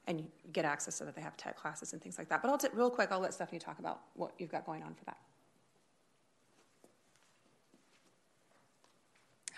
and 0.07 0.25
get 0.53 0.65
access 0.65 0.95
so 0.95 1.05
that 1.05 1.15
they 1.15 1.21
have 1.21 1.35
tech 1.37 1.57
classes 1.57 1.93
and 1.93 2.01
things 2.01 2.17
like 2.17 2.29
that. 2.29 2.41
But 2.41 2.49
I'll 2.49 2.57
t- 2.57 2.69
real 2.73 2.89
quick, 2.89 3.11
I'll 3.11 3.19
let 3.19 3.33
Stephanie 3.33 3.59
talk 3.59 3.77
about 3.79 4.01
what 4.15 4.31
you've 4.39 4.51
got 4.51 4.65
going 4.65 4.81
on 4.81 4.95
for 4.95 5.05
that. 5.05 5.17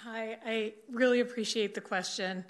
Hi, 0.03 0.38
I 0.45 0.73
really 0.89 1.19
appreciate 1.19 1.76
the 1.76 1.81
question. 1.81 2.45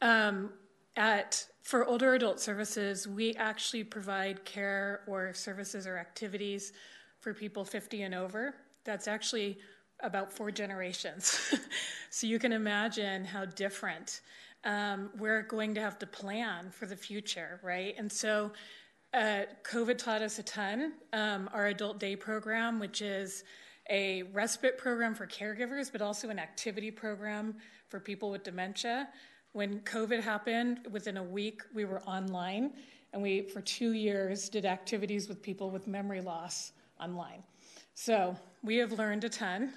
Um, 0.00 0.48
at 0.96 1.44
for 1.60 1.84
older 1.84 2.14
adult 2.14 2.40
services, 2.40 3.06
we 3.06 3.34
actually 3.34 3.84
provide 3.84 4.46
care 4.46 5.02
or 5.06 5.34
services 5.34 5.86
or 5.86 5.98
activities 5.98 6.72
for 7.20 7.34
people 7.34 7.66
50 7.66 8.00
and 8.02 8.14
over. 8.14 8.54
That's 8.84 9.08
actually 9.08 9.58
about 10.00 10.32
four 10.32 10.50
generations. 10.50 11.54
so 12.10 12.26
you 12.26 12.38
can 12.38 12.52
imagine 12.52 13.26
how 13.26 13.44
different 13.44 14.22
um, 14.64 15.10
we're 15.18 15.42
going 15.42 15.74
to 15.74 15.82
have 15.82 15.98
to 15.98 16.06
plan 16.06 16.70
for 16.70 16.86
the 16.86 16.96
future, 16.96 17.60
right? 17.62 17.94
And 17.98 18.10
so 18.10 18.52
uh, 19.12 19.42
COVID 19.64 19.98
taught 19.98 20.22
us 20.22 20.38
a 20.38 20.42
ton. 20.42 20.94
Um, 21.12 21.50
our 21.52 21.66
adult 21.66 22.00
day 22.00 22.16
program, 22.16 22.80
which 22.80 23.02
is 23.02 23.44
a 23.90 24.24
respite 24.32 24.78
program 24.78 25.14
for 25.14 25.26
caregivers, 25.26 25.90
but 25.90 26.02
also 26.02 26.28
an 26.28 26.38
activity 26.38 26.90
program 26.90 27.54
for 27.88 28.00
people 28.00 28.30
with 28.30 28.42
dementia. 28.42 29.08
When 29.52 29.80
COVID 29.80 30.20
happened, 30.20 30.80
within 30.90 31.16
a 31.16 31.22
week, 31.22 31.62
we 31.74 31.84
were 31.84 32.02
online, 32.02 32.72
and 33.12 33.22
we, 33.22 33.42
for 33.42 33.60
two 33.60 33.92
years, 33.92 34.48
did 34.48 34.66
activities 34.66 35.28
with 35.28 35.42
people 35.42 35.70
with 35.70 35.86
memory 35.86 36.20
loss 36.20 36.72
online. 37.00 37.42
So 37.94 38.36
we 38.62 38.76
have 38.76 38.92
learned 38.92 39.24
a 39.24 39.28
ton. 39.28 39.72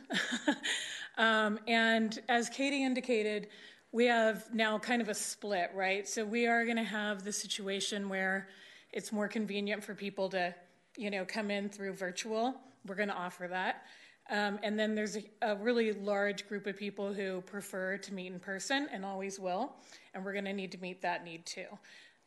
um, 1.17 1.59
and 1.67 2.19
as 2.27 2.49
Katie 2.49 2.83
indicated, 2.83 3.47
we 3.91 4.05
have 4.05 4.53
now 4.53 4.77
kind 4.77 5.01
of 5.01 5.09
a 5.09 5.13
split, 5.13 5.71
right? 5.73 6.07
So 6.07 6.25
we 6.25 6.45
are 6.45 6.65
going 6.65 6.77
to 6.77 6.83
have 6.83 7.23
the 7.23 7.31
situation 7.31 8.09
where 8.09 8.49
it's 8.91 9.11
more 9.11 9.27
convenient 9.27 9.83
for 9.83 9.95
people 9.95 10.29
to, 10.29 10.53
you 10.97 11.09
know, 11.09 11.25
come 11.25 11.49
in 11.49 11.69
through 11.69 11.93
virtual. 11.93 12.55
We're 12.85 12.95
going 12.95 13.09
to 13.09 13.15
offer 13.15 13.47
that. 13.47 13.85
Um, 14.29 14.59
and 14.61 14.77
then 14.77 14.93
there's 14.93 15.17
a, 15.17 15.23
a, 15.41 15.55
really 15.55 15.91
large 15.91 16.47
group 16.47 16.67
of 16.67 16.77
people 16.77 17.11
who 17.11 17.41
prefer 17.41 17.97
to 17.97 18.13
meet 18.13 18.31
in 18.31 18.39
person 18.39 18.87
and 18.91 19.03
always 19.03 19.39
will. 19.39 19.73
And 20.13 20.23
we're 20.23 20.33
going 20.33 20.45
to 20.45 20.53
need 20.53 20.71
to 20.73 20.77
meet 20.77 21.01
that 21.01 21.23
need 21.23 21.47
too. 21.47 21.65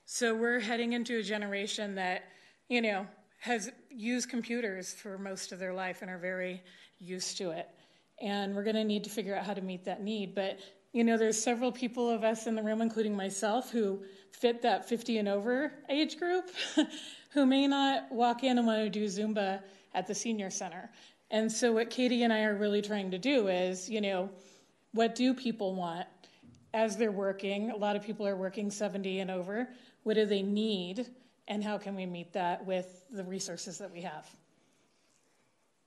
So 0.04 0.34
we're 0.34 0.58
heading 0.58 0.94
into 0.94 1.18
a 1.18 1.22
generation 1.22 1.94
that, 1.94 2.24
you 2.68 2.82
know, 2.82 3.06
has 3.38 3.70
used 3.88 4.28
computers 4.28 4.92
for 4.92 5.16
most 5.16 5.52
of 5.52 5.60
their 5.60 5.72
life 5.72 6.02
and 6.02 6.10
are 6.10 6.18
very 6.18 6.60
used 6.98 7.38
to 7.38 7.50
it. 7.50 7.68
And 8.20 8.54
we're 8.54 8.64
going 8.64 8.76
to 8.76 8.84
need 8.84 9.04
to 9.04 9.10
figure 9.10 9.36
out 9.36 9.44
how 9.44 9.54
to 9.54 9.62
meet 9.62 9.84
that 9.84 10.02
need. 10.02 10.34
But, 10.34 10.58
you 10.92 11.04
know, 11.04 11.16
there's 11.16 11.40
several 11.40 11.70
people 11.70 12.10
of 12.10 12.24
us 12.24 12.46
in 12.48 12.56
the 12.56 12.62
room, 12.62 12.82
including 12.82 13.16
myself, 13.16 13.70
who 13.70 14.02
fit 14.32 14.60
that 14.62 14.88
50 14.88 15.18
and 15.18 15.28
over 15.28 15.72
age 15.88 16.18
group 16.18 16.50
who 17.30 17.46
may 17.46 17.66
not 17.66 18.10
walk 18.10 18.44
in 18.44 18.58
and 18.58 18.66
want 18.66 18.80
to 18.80 18.90
do 18.90 19.06
Zumba 19.06 19.62
at 19.94 20.06
the 20.06 20.14
senior 20.14 20.50
center. 20.50 20.90
And 21.32 21.50
so 21.50 21.72
what 21.72 21.88
Katie 21.88 22.22
and 22.24 22.32
I 22.32 22.42
are 22.42 22.54
really 22.54 22.82
trying 22.82 23.10
to 23.10 23.18
do 23.18 23.48
is, 23.48 23.88
you 23.88 24.02
know, 24.02 24.28
what 24.92 25.14
do 25.14 25.32
people 25.32 25.74
want 25.74 26.06
as 26.74 26.98
they're 26.98 27.10
working? 27.10 27.70
A 27.70 27.76
lot 27.76 27.96
of 27.96 28.02
people 28.02 28.26
are 28.28 28.36
working 28.36 28.70
70 28.70 29.20
and 29.20 29.30
over. 29.30 29.68
What 30.02 30.14
do 30.14 30.26
they 30.26 30.42
need? 30.42 31.06
And 31.48 31.64
how 31.64 31.78
can 31.78 31.96
we 31.96 32.04
meet 32.04 32.34
that 32.34 32.64
with 32.66 33.06
the 33.10 33.24
resources 33.24 33.78
that 33.78 33.90
we 33.90 34.02
have? 34.02 34.28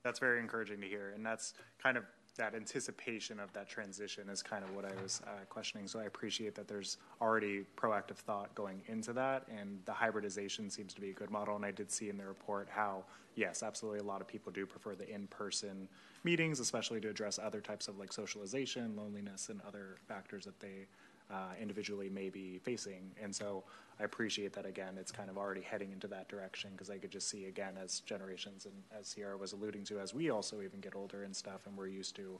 That's 0.03 0.17
very 0.17 0.39
encouraging 0.39 0.81
to 0.81 0.87
hear. 0.87 1.11
And 1.15 1.23
that's 1.23 1.53
kind 1.81 1.95
of 1.95 2.05
that 2.37 2.53
anticipation 2.53 3.39
of 3.39 3.51
that 3.53 3.69
transition 3.69 4.27
is 4.29 4.43
kind 4.43 4.63
of 4.63 4.75
what 4.75 4.85
I 4.85 5.01
was 5.01 5.21
uh, 5.25 5.45
questioning. 5.49 5.87
So 5.87 5.99
I 5.99 6.03
appreciate 6.03 6.53
that 6.55 6.67
there's 6.67 6.97
already 7.21 7.65
proactive 7.77 8.17
thought 8.17 8.53
going 8.55 8.81
into 8.87 9.13
that, 9.13 9.43
and 9.49 9.79
the 9.85 9.93
hybridization 9.93 10.69
seems 10.69 10.93
to 10.93 11.01
be 11.01 11.11
a 11.11 11.13
good 11.13 11.31
model. 11.31 11.55
And 11.55 11.65
I 11.65 11.71
did 11.71 11.91
see 11.91 12.09
in 12.09 12.17
the 12.17 12.25
report 12.25 12.67
how, 12.69 13.03
yes, 13.35 13.63
absolutely, 13.63 13.99
a 13.99 14.03
lot 14.03 14.21
of 14.21 14.27
people 14.27 14.51
do 14.51 14.65
prefer 14.65 14.95
the 14.95 15.09
in-person 15.09 15.87
meetings, 16.23 16.59
especially 16.59 16.99
to 17.01 17.09
address 17.09 17.39
other 17.39 17.61
types 17.61 17.87
of 17.87 17.97
like 17.97 18.11
socialization, 18.11 18.95
loneliness, 18.97 19.49
and 19.49 19.61
other 19.67 19.97
factors 20.07 20.43
that 20.45 20.59
they 20.59 20.87
uh, 21.31 21.53
individually 21.59 22.09
may 22.09 22.29
be 22.29 22.59
facing. 22.59 23.11
And 23.21 23.35
so 23.35 23.63
I 23.99 24.03
appreciate 24.03 24.53
that 24.53 24.65
again, 24.65 24.97
it's 24.99 25.11
kind 25.11 25.29
of 25.29 25.37
already 25.37 25.61
heading 25.61 25.91
into 25.91 26.07
that 26.07 26.27
direction 26.27 26.71
because 26.73 26.89
I 26.89 26.97
could 26.97 27.11
just 27.11 27.29
see 27.29 27.45
again 27.45 27.73
as 27.81 28.01
generations 28.01 28.65
and 28.65 28.75
as 28.97 29.07
Sierra 29.07 29.37
was 29.37 29.53
alluding 29.53 29.83
to, 29.85 29.99
as 29.99 30.13
we 30.13 30.29
also 30.29 30.61
even 30.61 30.79
get 30.79 30.95
older 30.95 31.23
and 31.23 31.35
stuff, 31.35 31.61
and 31.65 31.77
we're 31.77 31.87
used 31.87 32.15
to 32.17 32.39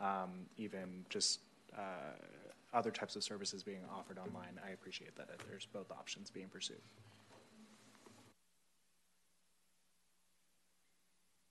um, 0.00 0.46
even 0.56 1.04
just 1.08 1.40
uh, 1.76 2.16
other 2.74 2.90
types 2.90 3.16
of 3.16 3.22
services 3.22 3.62
being 3.62 3.80
offered 3.90 4.18
online. 4.18 4.58
I 4.66 4.70
appreciate 4.70 5.16
that 5.16 5.28
there's 5.48 5.66
both 5.66 5.90
options 5.90 6.30
being 6.30 6.48
pursued. 6.48 6.80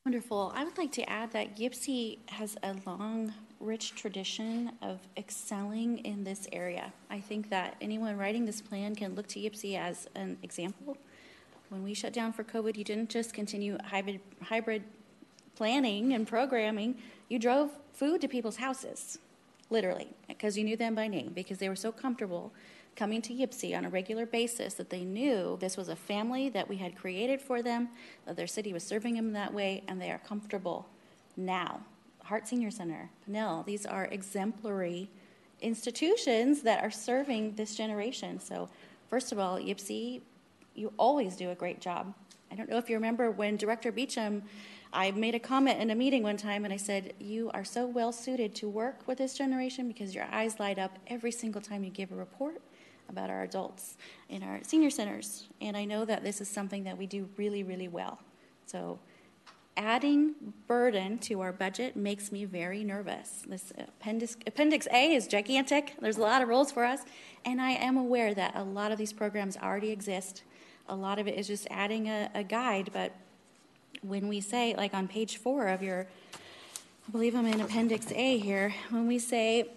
Wonderful. 0.08 0.54
I 0.56 0.64
would 0.64 0.78
like 0.78 0.94
to 0.94 1.10
add 1.10 1.34
that 1.34 1.58
YPCE 1.58 2.20
has 2.28 2.56
a 2.64 2.78
long, 2.86 3.34
rich 3.60 3.94
tradition 3.94 4.72
of 4.82 5.02
excelling 5.18 5.98
in 5.98 6.24
this 6.24 6.48
area. 6.54 6.94
I 7.10 7.20
think 7.20 7.50
that 7.50 7.76
anyone 7.82 8.16
writing 8.16 8.46
this 8.46 8.62
plan 8.62 8.96
can 8.96 9.16
look 9.16 9.28
to 9.28 9.40
YPCE 9.42 9.78
as 9.78 10.08
an 10.16 10.38
example. 10.44 10.96
When 11.68 11.84
we 11.84 11.94
shut 11.94 12.14
down 12.14 12.32
for 12.32 12.46
COVID, 12.46 12.78
you 12.78 12.86
didn't 12.86 13.10
just 13.10 13.34
continue 13.34 13.78
hybrid, 13.84 14.22
hybrid 14.44 14.84
planning 15.58 16.14
and 16.14 16.26
programming, 16.26 17.00
you 17.28 17.38
drove 17.38 17.72
food 17.92 18.22
to 18.22 18.30
people's 18.30 18.56
houses, 18.56 19.20
literally, 19.70 20.08
because 20.30 20.58
you 20.58 20.64
knew 20.64 20.78
them 20.78 20.96
by 20.96 21.10
name, 21.10 21.34
because 21.36 21.58
they 21.58 21.68
were 21.68 21.76
so 21.76 21.92
comfortable 21.92 22.54
coming 22.98 23.22
to 23.22 23.34
YPCE 23.34 23.78
on 23.78 23.86
a 23.86 23.90
regular 23.90 24.26
basis 24.26 24.74
that 24.74 24.90
they 24.90 25.06
knew 25.06 25.56
this 25.62 25.78
was 25.78 25.88
a 25.88 25.96
family 25.96 26.50
that 26.50 26.68
we 26.68 26.78
had 26.78 26.98
created 26.98 27.40
for 27.40 27.62
them, 27.62 27.90
that 28.26 28.36
their 28.36 28.48
city 28.48 28.74
was 28.74 28.84
serving 28.84 29.16
them 29.16 29.32
that 29.34 29.54
way, 29.54 29.84
and 29.88 30.02
they 30.02 30.12
are 30.12 30.18
comfortable 30.18 30.88
now. 31.38 31.80
Hart 32.24 32.48
Senior 32.48 32.72
Center, 32.72 33.10
Pannell, 33.26 33.64
these 33.66 33.86
are 33.86 34.06
exemplary 34.06 35.10
institutions 35.62 36.64
that 36.64 36.84
are 36.84 36.92
serving 36.92 37.56
this 37.56 37.76
generation. 37.76 38.40
So, 38.40 38.68
first 39.10 39.32
of 39.32 39.40
all, 39.40 39.58
YPCE, 39.60 40.22
you 40.76 40.92
always 40.98 41.36
do 41.36 41.52
a 41.52 41.56
great 41.56 41.80
job. 41.80 42.14
I 42.52 42.56
don't 42.56 42.70
know 42.70 42.78
if 42.78 42.90
you 42.90 42.96
remember 42.96 43.32
when 43.32 43.58
Director 43.58 43.92
Beecham, 43.92 44.44
I 44.92 45.12
made 45.12 45.36
a 45.36 45.40
comment 45.40 45.80
in 45.82 45.92
a 45.92 45.96
meeting 45.96 46.24
one 46.24 46.38
time 46.38 46.66
and 46.66 46.74
I 46.74 46.78
said, 46.78 47.14
You 47.20 47.52
are 47.54 47.64
so 47.64 47.86
well 47.86 48.12
suited 48.12 48.56
to 48.56 48.70
work 48.70 49.08
with 49.08 49.18
this 49.18 49.34
generation 49.34 49.88
because 49.88 50.16
your 50.16 50.26
eyes 50.32 50.60
light 50.60 50.80
up 50.80 50.98
every 51.08 51.32
single 51.32 51.62
time 51.62 51.84
you 51.84 51.90
give 51.90 52.12
a 52.12 52.16
report 52.16 52.62
about 53.10 53.30
our 53.30 53.44
adults 53.44 53.98
in 54.30 54.44
our 54.44 54.60
senior 54.64 54.90
centers. 54.90 55.48
And 55.62 55.76
I 55.78 55.86
know 55.86 56.06
that 56.06 56.24
this 56.24 56.42
is 56.42 56.48
something 56.48 56.84
that 56.84 56.98
we 56.98 57.08
do 57.08 57.30
really, 57.38 57.64
really 57.64 57.88
well. 57.88 58.20
So 58.66 59.00
adding 59.78 60.34
burden 60.68 61.20
to 61.20 61.40
our 61.42 61.54
budget 61.54 61.96
makes 61.96 62.32
me 62.32 62.44
very 62.46 62.84
nervous. 62.84 63.44
This 63.48 63.72
appendix, 63.78 64.36
appendix 64.48 64.88
A 64.92 65.14
is 65.14 65.28
gigantic. 65.28 65.94
There's 66.02 66.18
a 66.18 66.22
lot 66.22 66.42
of 66.42 66.50
rules 66.50 66.72
for 66.72 66.84
us. 66.84 67.02
And 67.46 67.62
I 67.62 67.72
am 67.72 67.96
aware 67.96 68.34
that 68.34 68.56
a 68.56 68.64
lot 68.64 68.92
of 68.92 68.98
these 68.98 69.14
programs 69.14 69.56
already 69.56 69.92
exist. 69.92 70.44
A 70.90 70.96
lot 70.96 71.20
of 71.20 71.28
it 71.28 71.38
is 71.38 71.48
just 71.48 71.68
adding 71.70 72.10
a, 72.10 72.30
a 72.34 72.44
guide. 72.44 72.90
But 72.92 73.14
when 74.02 74.28
we 74.28 74.42
say, 74.42 74.76
like 74.76 74.94
on 74.94 75.08
page 75.08 75.38
four 75.38 75.68
of 75.68 75.82
your, 75.84 76.08
I 77.08 77.12
believe 77.12 77.36
I'm 77.36 77.46
in 77.46 77.62
appendix 77.62 78.12
A 78.12 78.38
here, 78.38 78.74
when 78.90 79.08
we 79.08 79.20
say 79.20 79.70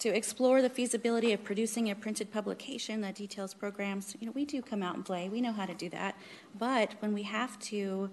to 0.00 0.08
explore 0.08 0.62
the 0.62 0.68
feasibility 0.70 1.32
of 1.32 1.44
producing 1.44 1.90
a 1.90 1.94
printed 1.94 2.32
publication 2.32 3.02
that 3.02 3.14
details 3.14 3.54
programs. 3.54 4.16
You 4.18 4.26
know, 4.26 4.32
we 4.32 4.44
do 4.44 4.62
come 4.62 4.82
out 4.82 4.96
and 4.96 5.04
play. 5.04 5.28
We 5.28 5.40
know 5.40 5.52
how 5.52 5.66
to 5.66 5.74
do 5.74 5.88
that. 5.90 6.16
But 6.58 6.94
when 7.00 7.12
we 7.12 7.22
have 7.24 7.58
to 7.60 8.10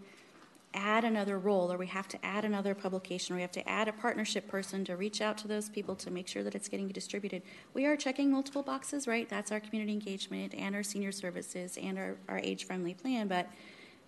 add 0.73 1.05
another 1.05 1.39
role 1.39 1.72
or 1.72 1.77
we 1.77 1.88
have 1.88 2.07
to 2.09 2.26
add 2.26 2.43
another 2.43 2.76
publication 2.76 3.34
or 3.34 3.38
we 3.38 3.41
have 3.41 3.53
to 3.53 3.68
add 3.68 3.88
a 3.88 3.93
partnership 3.93 4.47
person 4.49 4.84
to 4.84 4.97
reach 4.97 5.22
out 5.22 5.38
to 5.39 5.47
those 5.47 5.69
people 5.69 5.95
to 5.95 6.11
make 6.11 6.27
sure 6.27 6.43
that 6.43 6.55
it's 6.55 6.68
getting 6.68 6.89
distributed, 6.89 7.41
we 7.73 7.85
are 7.85 7.95
checking 7.95 8.30
multiple 8.30 8.64
boxes, 8.64 9.07
right? 9.07 9.27
That's 9.30 9.51
our 9.51 9.61
community 9.61 9.93
engagement 9.93 10.53
and 10.53 10.76
our 10.76 10.84
senior 10.84 11.14
services 11.14 11.77
and 11.81 11.97
our, 11.97 12.18
our 12.27 12.38
age-friendly 12.38 12.95
plan. 12.95 13.30
But, 13.30 13.47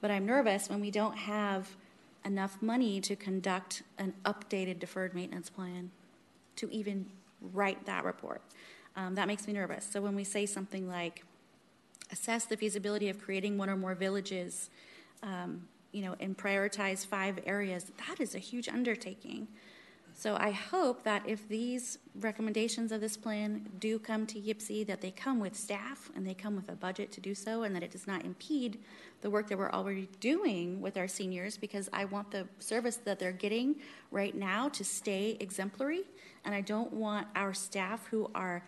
but 0.01 0.11
I'm 0.11 0.25
nervous 0.25 0.69
when 0.69 0.81
we 0.81 0.91
don't 0.91 1.17
have 1.17 1.75
enough 2.25 2.61
money 2.61 2.99
to 3.01 3.15
conduct 3.15 3.83
an 3.97 4.13
updated 4.25 4.79
deferred 4.79 5.15
maintenance 5.15 5.49
plan 5.49 5.91
to 6.57 6.69
even 6.71 7.05
write 7.41 7.85
that 7.85 8.03
report. 8.03 8.41
Um, 8.95 9.15
that 9.15 9.27
makes 9.27 9.47
me 9.47 9.53
nervous. 9.53 9.87
So 9.89 10.01
when 10.01 10.15
we 10.15 10.23
say 10.23 10.45
something 10.45 10.87
like, 10.87 11.23
assess 12.11 12.45
the 12.45 12.57
feasibility 12.57 13.09
of 13.09 13.19
creating 13.19 13.57
one 13.57 13.69
or 13.69 13.75
more 13.75 13.95
villages, 13.95 14.69
um, 15.23 15.67
you 15.91 16.03
know, 16.03 16.15
and 16.19 16.37
prioritize 16.37 17.05
five 17.05 17.39
areas, 17.45 17.91
that 18.07 18.19
is 18.19 18.35
a 18.35 18.39
huge 18.39 18.67
undertaking. 18.67 19.47
So 20.19 20.35
I 20.37 20.51
hope 20.51 21.03
that 21.03 21.23
if 21.25 21.47
these 21.47 21.97
recommendations 22.19 22.91
of 22.91 22.99
this 22.99 23.15
plan 23.15 23.69
do 23.79 23.97
come 23.97 24.25
to 24.27 24.37
YPCE, 24.37 24.85
that 24.87 24.99
they 24.99 25.11
come 25.11 25.39
with 25.39 25.55
staff 25.55 26.11
and 26.13 26.27
they 26.27 26.33
come 26.33 26.57
with 26.57 26.67
a 26.67 26.75
budget 26.75 27.13
to 27.13 27.21
do 27.21 27.33
so, 27.33 27.63
and 27.63 27.73
that 27.73 27.83
it 27.83 27.91
does 27.91 28.05
not 28.05 28.25
impede 28.25 28.79
the 29.21 29.29
work 29.29 29.47
that 29.47 29.57
we're 29.57 29.71
already 29.71 30.09
doing 30.19 30.81
with 30.81 30.97
our 30.97 31.07
seniors, 31.07 31.55
because 31.55 31.87
I 31.93 32.03
want 32.03 32.31
the 32.31 32.49
service 32.59 32.97
that 33.05 33.17
they're 33.17 33.31
getting 33.31 33.77
right 34.11 34.35
now 34.35 34.67
to 34.67 34.83
stay 34.83 35.37
exemplary, 35.39 36.03
and 36.43 36.53
I 36.53 36.59
don't 36.59 36.91
want 36.91 37.25
our 37.33 37.53
staff 37.53 38.05
who 38.07 38.29
are, 38.35 38.61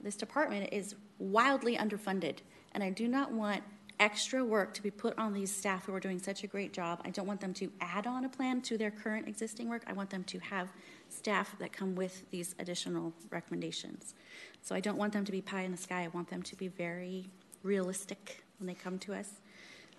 this 0.00 0.16
department 0.16 0.70
is 0.72 0.94
wildly 1.18 1.76
underfunded 1.76 2.38
And 2.74 2.82
I 2.82 2.90
do 2.90 3.06
not 3.08 3.30
want 3.30 3.62
extra 4.00 4.44
work 4.44 4.74
to 4.74 4.82
be 4.82 4.90
put 4.90 5.16
on 5.18 5.32
these 5.32 5.54
staff 5.54 5.86
who 5.86 5.94
are 5.94 6.00
doing 6.00 6.18
such 6.18 6.42
a 6.42 6.46
great 6.46 6.72
job. 6.72 7.00
I 7.04 7.10
don't 7.10 7.26
want 7.26 7.40
them 7.40 7.54
to 7.54 7.70
add 7.80 8.06
on 8.06 8.24
a 8.24 8.28
plan 8.28 8.60
to 8.62 8.76
their 8.76 8.90
current 8.90 9.28
existing 9.28 9.68
work. 9.68 9.84
I 9.86 9.92
want 9.92 10.10
them 10.10 10.24
to 10.24 10.38
have 10.40 10.72
staff 11.08 11.56
that 11.58 11.72
come 11.72 11.94
with 11.94 12.28
these 12.30 12.54
additional 12.58 13.12
recommendations. 13.30 14.14
So 14.62 14.74
I 14.74 14.80
don't 14.80 14.96
want 14.96 15.12
them 15.12 15.24
to 15.24 15.32
be 15.32 15.40
pie 15.40 15.62
in 15.62 15.70
the 15.70 15.76
sky. 15.76 16.04
I 16.04 16.08
want 16.08 16.28
them 16.30 16.42
to 16.42 16.56
be 16.56 16.68
very 16.68 17.28
realistic 17.62 18.42
when 18.58 18.66
they 18.66 18.74
come 18.74 18.98
to 19.00 19.14
us. 19.14 19.30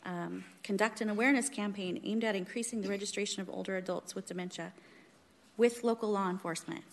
Um, 0.05 0.43
conduct 0.63 1.01
an 1.01 1.09
awareness 1.09 1.49
campaign 1.49 1.99
aimed 2.03 2.23
at 2.23 2.35
increasing 2.35 2.81
the 2.81 2.89
registration 2.89 3.41
of 3.41 3.49
older 3.49 3.75
adults 3.75 4.13
with 4.13 4.27
dementia 4.27 4.71
with 5.57 5.83
local 5.83 6.11
law 6.11 6.29
enforcement. 6.29 6.83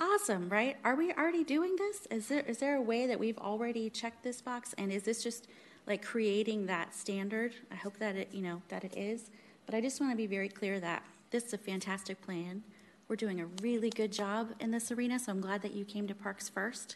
Awesome, 0.00 0.48
right? 0.48 0.76
Are 0.84 0.94
we 0.94 1.12
already 1.12 1.44
doing 1.44 1.76
this? 1.76 2.06
Is 2.10 2.28
there 2.28 2.40
is 2.40 2.58
there 2.58 2.76
a 2.76 2.80
way 2.80 3.06
that 3.06 3.18
we've 3.18 3.38
already 3.38 3.90
checked 3.90 4.22
this 4.22 4.40
box? 4.40 4.74
And 4.78 4.90
is 4.90 5.02
this 5.02 5.22
just 5.22 5.46
like 5.86 6.02
creating 6.02 6.66
that 6.66 6.94
standard? 6.94 7.52
I 7.70 7.74
hope 7.74 7.98
that 7.98 8.16
it 8.16 8.28
you 8.32 8.42
know 8.42 8.62
that 8.68 8.84
it 8.84 8.96
is. 8.96 9.30
But 9.66 9.74
I 9.74 9.80
just 9.80 10.00
want 10.00 10.12
to 10.12 10.16
be 10.16 10.26
very 10.26 10.48
clear 10.48 10.80
that 10.80 11.04
this 11.30 11.44
is 11.44 11.52
a 11.52 11.58
fantastic 11.58 12.20
plan. 12.22 12.62
We're 13.10 13.16
doing 13.16 13.40
a 13.40 13.46
really 13.60 13.90
good 13.90 14.12
job 14.12 14.52
in 14.60 14.70
this 14.70 14.92
arena, 14.92 15.18
so 15.18 15.32
I'm 15.32 15.40
glad 15.40 15.62
that 15.62 15.74
you 15.74 15.84
came 15.84 16.06
to 16.06 16.14
Parks 16.14 16.48
first. 16.48 16.94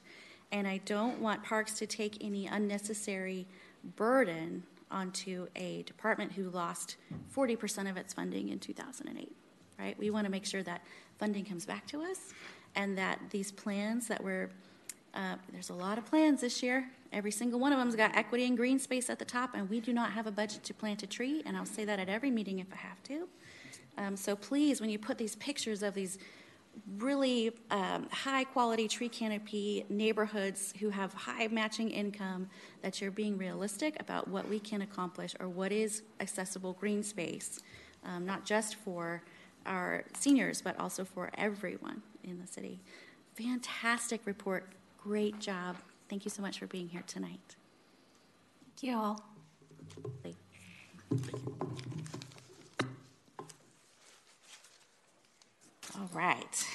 And 0.52 0.68
I 0.68 0.78
don't 0.84 1.18
want 1.18 1.42
Parks 1.42 1.74
to 1.80 1.88
take 1.88 2.22
any 2.22 2.46
unnecessary 2.46 3.48
burden 3.96 4.62
onto 4.92 5.48
a 5.56 5.82
department 5.82 6.30
who 6.30 6.50
lost 6.50 6.98
40% 7.36 7.90
of 7.90 7.96
its 7.96 8.14
funding 8.14 8.50
in 8.50 8.60
2008, 8.60 9.34
right? 9.76 9.98
We 9.98 10.10
want 10.10 10.24
to 10.24 10.30
make 10.30 10.46
sure 10.46 10.62
that 10.62 10.82
funding 11.18 11.44
comes 11.44 11.66
back 11.66 11.84
to 11.88 12.02
us 12.02 12.32
and 12.76 12.96
that 12.96 13.18
these 13.30 13.50
plans 13.50 14.06
that 14.06 14.22
we're, 14.22 14.50
uh, 15.14 15.34
there's 15.50 15.70
a 15.70 15.74
lot 15.74 15.98
of 15.98 16.06
plans 16.06 16.42
this 16.42 16.62
year. 16.62 16.88
Every 17.12 17.32
single 17.32 17.58
one 17.58 17.72
of 17.72 17.78
them's 17.80 17.96
got 17.96 18.16
equity 18.16 18.44
and 18.44 18.56
green 18.56 18.78
space 18.78 19.10
at 19.10 19.18
the 19.18 19.24
top, 19.24 19.56
and 19.56 19.68
we 19.68 19.80
do 19.80 19.92
not 19.92 20.12
have 20.12 20.28
a 20.28 20.32
budget 20.32 20.62
to 20.62 20.74
plant 20.74 21.02
a 21.02 21.08
tree, 21.08 21.42
and 21.44 21.56
I'll 21.56 21.66
say 21.66 21.84
that 21.84 21.98
at 21.98 22.08
every 22.08 22.30
meeting 22.30 22.60
if 22.60 22.68
I 22.72 22.76
have 22.76 23.02
to. 23.04 23.26
Um, 23.96 24.16
so 24.16 24.34
please, 24.36 24.80
when 24.80 24.90
you 24.90 24.98
put 24.98 25.18
these 25.18 25.36
pictures 25.36 25.82
of 25.82 25.94
these 25.94 26.18
really 26.98 27.52
um, 27.70 28.08
high 28.10 28.44
quality 28.44 28.88
tree 28.88 29.08
canopy 29.08 29.84
neighborhoods 29.88 30.74
who 30.80 30.90
have 30.90 31.12
high 31.12 31.46
matching 31.48 31.90
income, 31.90 32.48
that 32.82 33.00
you're 33.00 33.10
being 33.10 33.38
realistic 33.38 33.96
about 34.00 34.28
what 34.28 34.48
we 34.48 34.58
can 34.58 34.82
accomplish 34.82 35.34
or 35.40 35.48
what 35.48 35.72
is 35.72 36.02
accessible 36.20 36.72
green 36.74 37.02
space, 37.02 37.60
um, 38.04 38.26
not 38.26 38.44
just 38.44 38.76
for 38.76 39.22
our 39.66 40.04
seniors, 40.18 40.60
but 40.60 40.78
also 40.78 41.04
for 41.04 41.30
everyone 41.38 42.02
in 42.24 42.40
the 42.40 42.46
city. 42.46 42.80
Fantastic 43.34 44.20
report. 44.24 44.66
Great 45.02 45.38
job. 45.38 45.76
Thank 46.08 46.24
you 46.24 46.30
so 46.30 46.42
much 46.42 46.58
for 46.58 46.66
being 46.66 46.88
here 46.88 47.04
tonight. 47.06 47.56
Thank 48.76 48.92
you 48.92 48.98
all. 48.98 49.24
Thank 50.22 50.36
you. 51.10 51.90
All 55.96 56.10
right. 56.12 56.66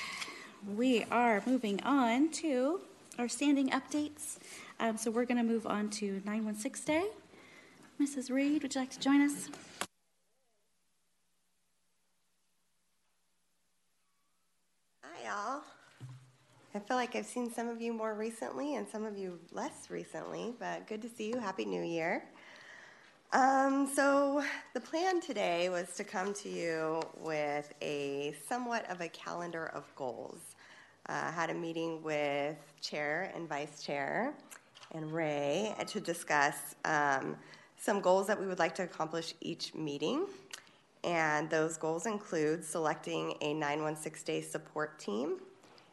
We 0.77 1.03
are 1.11 1.43
moving 1.45 1.83
on 1.83 2.29
to 2.31 2.79
our 3.17 3.27
standing 3.27 3.69
updates. 3.71 4.37
Um, 4.79 4.95
so 4.95 5.11
we're 5.11 5.25
going 5.25 5.37
to 5.37 5.43
move 5.43 5.67
on 5.67 5.89
to 5.89 6.21
916 6.23 6.85
Day. 6.85 7.07
Mrs. 7.99 8.31
Reed, 8.31 8.63
would 8.63 8.73
you 8.73 8.79
like 8.79 8.91
to 8.91 8.99
join 8.99 9.19
us? 9.19 9.49
Hi, 15.03 15.25
y'all. 15.25 15.63
I 16.73 16.79
feel 16.79 16.95
like 16.95 17.13
I've 17.17 17.25
seen 17.25 17.51
some 17.51 17.67
of 17.67 17.81
you 17.81 17.91
more 17.91 18.13
recently 18.13 18.75
and 18.75 18.87
some 18.87 19.03
of 19.05 19.17
you 19.17 19.37
less 19.51 19.89
recently, 19.89 20.53
but 20.59 20.87
good 20.87 21.01
to 21.01 21.09
see 21.09 21.27
you. 21.27 21.39
Happy 21.39 21.65
New 21.65 21.83
Year. 21.83 22.23
Um, 23.31 23.87
so, 23.93 24.43
the 24.73 24.79
plan 24.79 25.21
today 25.21 25.69
was 25.69 25.93
to 25.97 26.03
come 26.03 26.33
to 26.33 26.49
you 26.49 26.99
with 27.21 27.71
a 27.79 28.33
somewhat 28.47 28.89
of 28.89 29.01
a 29.01 29.07
calendar 29.09 29.67
of 29.67 29.83
goals. 29.95 30.39
Uh, 31.07 31.31
had 31.31 31.51
a 31.51 31.53
meeting 31.53 32.01
with 32.01 32.57
Chair 32.81 33.31
and 33.35 33.47
Vice 33.47 33.83
Chair 33.83 34.33
and 34.93 35.11
Ray 35.11 35.75
to 35.87 35.99
discuss 35.99 36.75
um, 36.85 37.37
some 37.77 38.01
goals 38.01 38.25
that 38.25 38.39
we 38.39 38.47
would 38.47 38.57
like 38.57 38.73
to 38.75 38.83
accomplish 38.83 39.35
each 39.41 39.75
meeting. 39.75 40.25
And 41.03 41.51
those 41.51 41.77
goals 41.77 42.07
include 42.07 42.63
selecting 42.63 43.35
a 43.41 43.53
916 43.53 44.25
day 44.25 44.41
support 44.41 44.97
team 44.97 45.37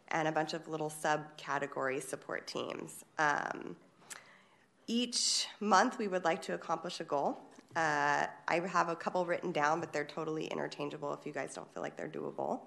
and 0.09 0.27
a 0.27 0.33
bunch 0.33 0.55
of 0.55 0.69
little 0.69 0.91
subcategory 0.91 2.03
support 2.03 2.47
teams. 2.47 3.05
Um, 3.19 3.77
each 4.87 5.49
month, 5.61 5.99
we 5.99 6.09
would 6.09 6.25
like 6.25 6.43
to 6.43 6.55
accomplish 6.55 7.01
a 7.01 7.05
goal. 7.05 7.39
Uh, 7.75 8.27
I 8.49 8.61
have 8.61 8.89
a 8.89 8.97
couple 8.97 9.27
written 9.27 9.53
down, 9.53 9.81
but 9.81 9.93
they're 9.93 10.05
totally 10.05 10.47
interchangeable 10.47 11.13
if 11.13 11.27
you 11.27 11.33
guys 11.33 11.55
don't 11.55 11.73
feel 11.75 11.83
like 11.83 11.97
they're 11.97 12.09
doable. 12.09 12.61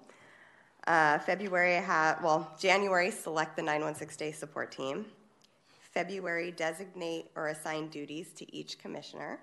Uh, 0.86 1.18
February, 1.18 1.74
have, 1.74 2.22
well, 2.22 2.56
January, 2.58 3.10
select 3.10 3.56
the 3.56 3.62
916 3.62 4.26
day 4.26 4.32
support 4.32 4.70
team. 4.70 5.06
February, 5.92 6.52
designate 6.52 7.30
or 7.34 7.48
assign 7.48 7.88
duties 7.88 8.32
to 8.34 8.54
each 8.54 8.78
commissioner. 8.78 9.40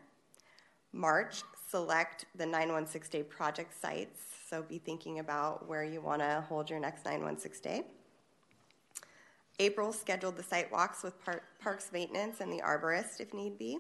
March, 0.94 1.44
select 1.70 2.26
the 2.36 2.46
916 2.46 3.22
day 3.22 3.24
project 3.24 3.80
sites. 3.80 4.22
So 4.50 4.64
be 4.64 4.78
thinking 4.78 5.20
about 5.20 5.68
where 5.68 5.84
you 5.84 6.00
want 6.00 6.22
to 6.22 6.46
hold 6.48 6.70
your 6.70 6.80
next 6.80 7.04
916 7.06 7.62
day. 7.62 7.86
April 9.60 9.92
scheduled 9.92 10.38
the 10.38 10.44
site 10.44 10.72
walks 10.72 11.04
with 11.04 11.24
par- 11.24 11.42
parks 11.60 11.92
maintenance 11.92 12.42
and 12.42 12.52
the 12.52 12.62
arborist 12.62 13.20
if 13.20 13.34
need 13.34 13.58
be. 13.58 13.80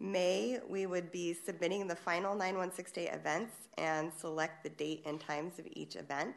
May, 0.00 0.60
we 0.68 0.86
would 0.86 1.10
be 1.10 1.32
submitting 1.32 1.88
the 1.88 1.96
final 1.96 2.34
916 2.34 3.04
day 3.04 3.10
events 3.10 3.54
and 3.78 4.12
select 4.12 4.62
the 4.62 4.70
date 4.70 5.02
and 5.06 5.18
times 5.18 5.58
of 5.58 5.66
each 5.72 5.96
event. 5.96 6.36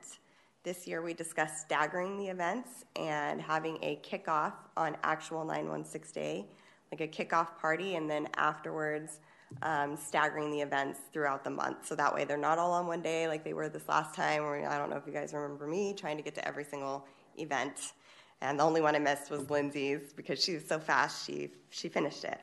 This 0.64 0.88
year, 0.88 1.02
we 1.02 1.14
discussed 1.14 1.60
staggering 1.62 2.18
the 2.18 2.28
events 2.28 2.86
and 2.95 3.41
having 3.41 3.78
a 3.82 3.98
kickoff 3.98 4.53
on 4.78 4.95
actual 5.03 5.44
916 5.44 6.14
day, 6.14 6.45
like 6.91 7.02
a 7.02 7.08
kickoff 7.08 7.58
party, 7.60 7.95
and 7.95 8.10
then 8.10 8.28
afterwards, 8.38 9.20
um, 9.62 9.98
staggering 9.98 10.52
the 10.52 10.62
events 10.62 10.99
throughout 11.12 11.44
the 11.44 11.49
month. 11.49 11.86
So 11.86 11.95
that 11.95 12.14
way, 12.14 12.26
they're 12.26 12.38
not 12.38 12.58
all 12.58 12.72
on 12.72 12.88
one 12.88 13.02
day 13.02 13.28
like 13.28 13.44
they 13.44 13.53
were 13.53 13.70
this 13.70 13.88
last 13.90 14.16
time. 14.16 14.44
I 14.44 14.78
don't 14.78 14.90
know 14.90 14.98
if 14.98 15.06
you 15.06 15.14
guys 15.14 15.34
remember 15.34 15.68
me 15.68 15.94
trying 15.94 16.18
to 16.18 16.24
get 16.24 16.34
to 16.36 16.48
every 16.48 16.64
single 16.64 17.06
event 17.38 17.94
and 18.42 18.60
the 18.60 18.64
only 18.64 18.82
one 18.82 18.96
I 18.96 19.00
missed 19.00 19.30
was 19.30 19.50
Lindsay's 19.50 20.14
because 20.14 20.44
she 20.44 20.54
was 20.56 20.66
so 20.66 20.80
fast, 20.80 21.26
she, 21.26 21.52
she 21.70 21.90
finished 21.90 22.24
it. 22.24 22.40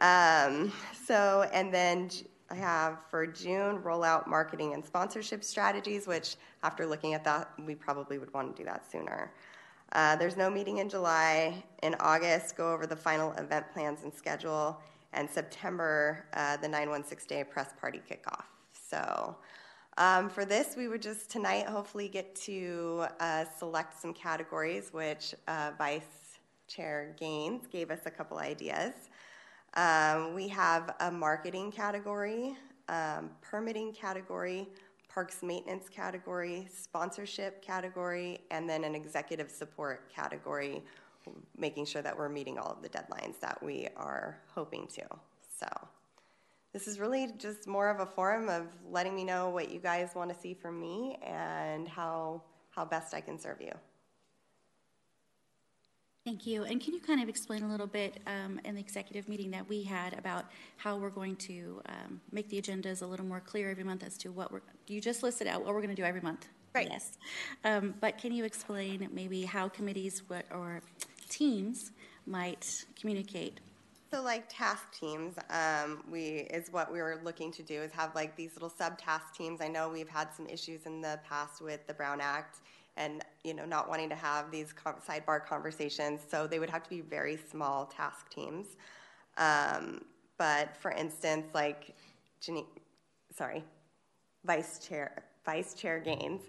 Um, 0.00 0.72
so, 1.06 1.48
and 1.52 1.72
then 1.72 2.10
I 2.50 2.54
have 2.56 2.98
for 3.10 3.26
June, 3.26 3.78
rollout 3.82 4.26
marketing 4.26 4.74
and 4.74 4.84
sponsorship 4.84 5.44
strategies, 5.44 6.06
which 6.06 6.36
after 6.62 6.86
looking 6.86 7.14
at 7.14 7.24
that, 7.24 7.50
we 7.64 7.74
probably 7.74 8.18
would 8.18 8.32
want 8.34 8.56
to 8.56 8.62
do 8.62 8.66
that 8.66 8.90
sooner. 8.90 9.32
Uh, 9.92 10.16
there's 10.16 10.36
no 10.36 10.50
meeting 10.50 10.78
in 10.78 10.88
July. 10.88 11.62
In 11.82 11.94
August, 12.00 12.56
go 12.56 12.72
over 12.72 12.86
the 12.86 12.96
final 12.96 13.32
event 13.32 13.66
plans 13.72 14.02
and 14.02 14.12
schedule. 14.12 14.80
And 15.12 15.28
September, 15.28 16.24
uh, 16.32 16.56
the 16.56 16.68
916 16.68 17.28
day 17.28 17.44
press 17.44 17.74
party 17.78 18.00
kickoff. 18.10 18.44
So, 18.72 19.36
um, 19.98 20.30
for 20.30 20.44
this, 20.44 20.74
we 20.76 20.88
would 20.88 21.02
just 21.02 21.30
tonight 21.30 21.66
hopefully 21.66 22.08
get 22.08 22.34
to 22.36 23.04
uh, 23.20 23.44
select 23.58 24.00
some 24.00 24.14
categories, 24.14 24.90
which 24.92 25.34
uh, 25.48 25.72
Vice 25.76 26.38
Chair 26.66 27.14
Gaines 27.18 27.66
gave 27.66 27.90
us 27.90 28.00
a 28.06 28.10
couple 28.10 28.38
ideas. 28.38 28.94
Um, 29.74 30.34
we 30.34 30.48
have 30.48 30.94
a 31.00 31.10
marketing 31.10 31.70
category, 31.70 32.56
um, 32.88 33.30
permitting 33.42 33.92
category, 33.92 34.68
parks 35.12 35.42
maintenance 35.42 35.88
category, 35.88 36.68
sponsorship 36.72 37.62
category, 37.62 38.40
and 38.50 38.68
then 38.68 38.84
an 38.84 38.94
executive 38.94 39.50
support 39.50 40.10
category, 40.10 40.82
making 41.56 41.84
sure 41.84 42.00
that 42.00 42.16
we're 42.16 42.30
meeting 42.30 42.58
all 42.58 42.72
of 42.72 42.82
the 42.82 42.88
deadlines 42.88 43.38
that 43.40 43.62
we 43.62 43.88
are 43.96 44.38
hoping 44.54 44.86
to. 44.86 45.04
So 45.58 45.66
this 46.72 46.88
is 46.88 46.98
really 46.98 47.28
just 47.38 47.66
more 47.66 47.90
of 47.90 48.00
a 48.00 48.06
forum 48.06 48.48
of 48.48 48.66
letting 48.90 49.14
me 49.14 49.24
know 49.24 49.50
what 49.50 49.70
you 49.70 49.78
guys 49.78 50.10
want 50.14 50.32
to 50.32 50.38
see 50.38 50.54
from 50.54 50.80
me 50.80 51.18
and 51.22 51.86
how, 51.86 52.42
how 52.70 52.84
best 52.84 53.12
I 53.12 53.20
can 53.20 53.38
serve 53.38 53.60
you. 53.60 53.72
Thank 56.24 56.46
you. 56.46 56.62
And 56.62 56.80
can 56.80 56.94
you 56.94 57.00
kind 57.00 57.20
of 57.20 57.28
explain 57.28 57.64
a 57.64 57.68
little 57.68 57.86
bit 57.86 58.20
um, 58.28 58.60
in 58.64 58.76
the 58.76 58.80
executive 58.80 59.28
meeting 59.28 59.50
that 59.50 59.68
we 59.68 59.82
had 59.82 60.16
about 60.16 60.44
how 60.76 60.96
we're 60.96 61.10
going 61.10 61.34
to 61.36 61.82
um, 61.86 62.20
make 62.30 62.48
the 62.48 62.62
agendas 62.62 63.02
a 63.02 63.06
little 63.06 63.26
more 63.26 63.40
clear 63.40 63.70
every 63.70 63.82
month 63.82 64.04
as 64.04 64.16
to 64.18 64.30
what 64.30 64.52
we're, 64.52 64.62
you 64.86 65.00
just 65.00 65.24
listed 65.24 65.48
out 65.48 65.64
what 65.64 65.74
we're 65.74 65.82
going 65.82 65.94
to 65.94 66.00
do 66.00 66.04
every 66.04 66.20
month. 66.20 66.46
Right. 66.74 66.88
Yes. 66.88 67.18
Um, 67.64 67.94
but 68.00 68.18
can 68.18 68.32
you 68.32 68.44
explain 68.44 69.08
maybe 69.12 69.42
how 69.42 69.68
committees 69.68 70.22
what, 70.28 70.46
or 70.52 70.80
teams 71.28 71.90
might 72.24 72.84
communicate 72.98 73.58
so 74.12 74.20
like 74.20 74.44
task 74.48 74.92
teams, 74.92 75.36
um, 75.48 76.04
we 76.10 76.46
is 76.50 76.70
what 76.70 76.92
we 76.92 77.00
were 77.00 77.18
looking 77.24 77.50
to 77.52 77.62
do 77.62 77.80
is 77.80 77.90
have 77.92 78.14
like 78.14 78.36
these 78.36 78.52
little 78.54 78.70
subtask 78.70 79.32
teams. 79.34 79.62
I 79.62 79.68
know 79.68 79.88
we've 79.88 80.08
had 80.08 80.34
some 80.34 80.46
issues 80.46 80.84
in 80.84 81.00
the 81.00 81.18
past 81.26 81.62
with 81.62 81.86
the 81.86 81.94
Brown 81.94 82.20
Act 82.20 82.58
and 82.98 83.24
you 83.42 83.54
know 83.54 83.64
not 83.64 83.88
wanting 83.88 84.10
to 84.10 84.14
have 84.14 84.50
these 84.50 84.74
sidebar 85.08 85.44
conversations. 85.46 86.20
So 86.28 86.46
they 86.46 86.58
would 86.58 86.68
have 86.68 86.82
to 86.82 86.90
be 86.90 87.00
very 87.00 87.38
small 87.50 87.86
task 87.86 88.28
teams. 88.28 88.76
Um, 89.38 90.02
but 90.36 90.76
for 90.76 90.90
instance, 90.90 91.46
like 91.54 91.94
Janine, 92.42 92.66
sorry, 93.34 93.64
Vice 94.44 94.86
Chair 94.86 95.22
Vice 95.46 95.72
Chair 95.72 96.00
Gaines 96.00 96.42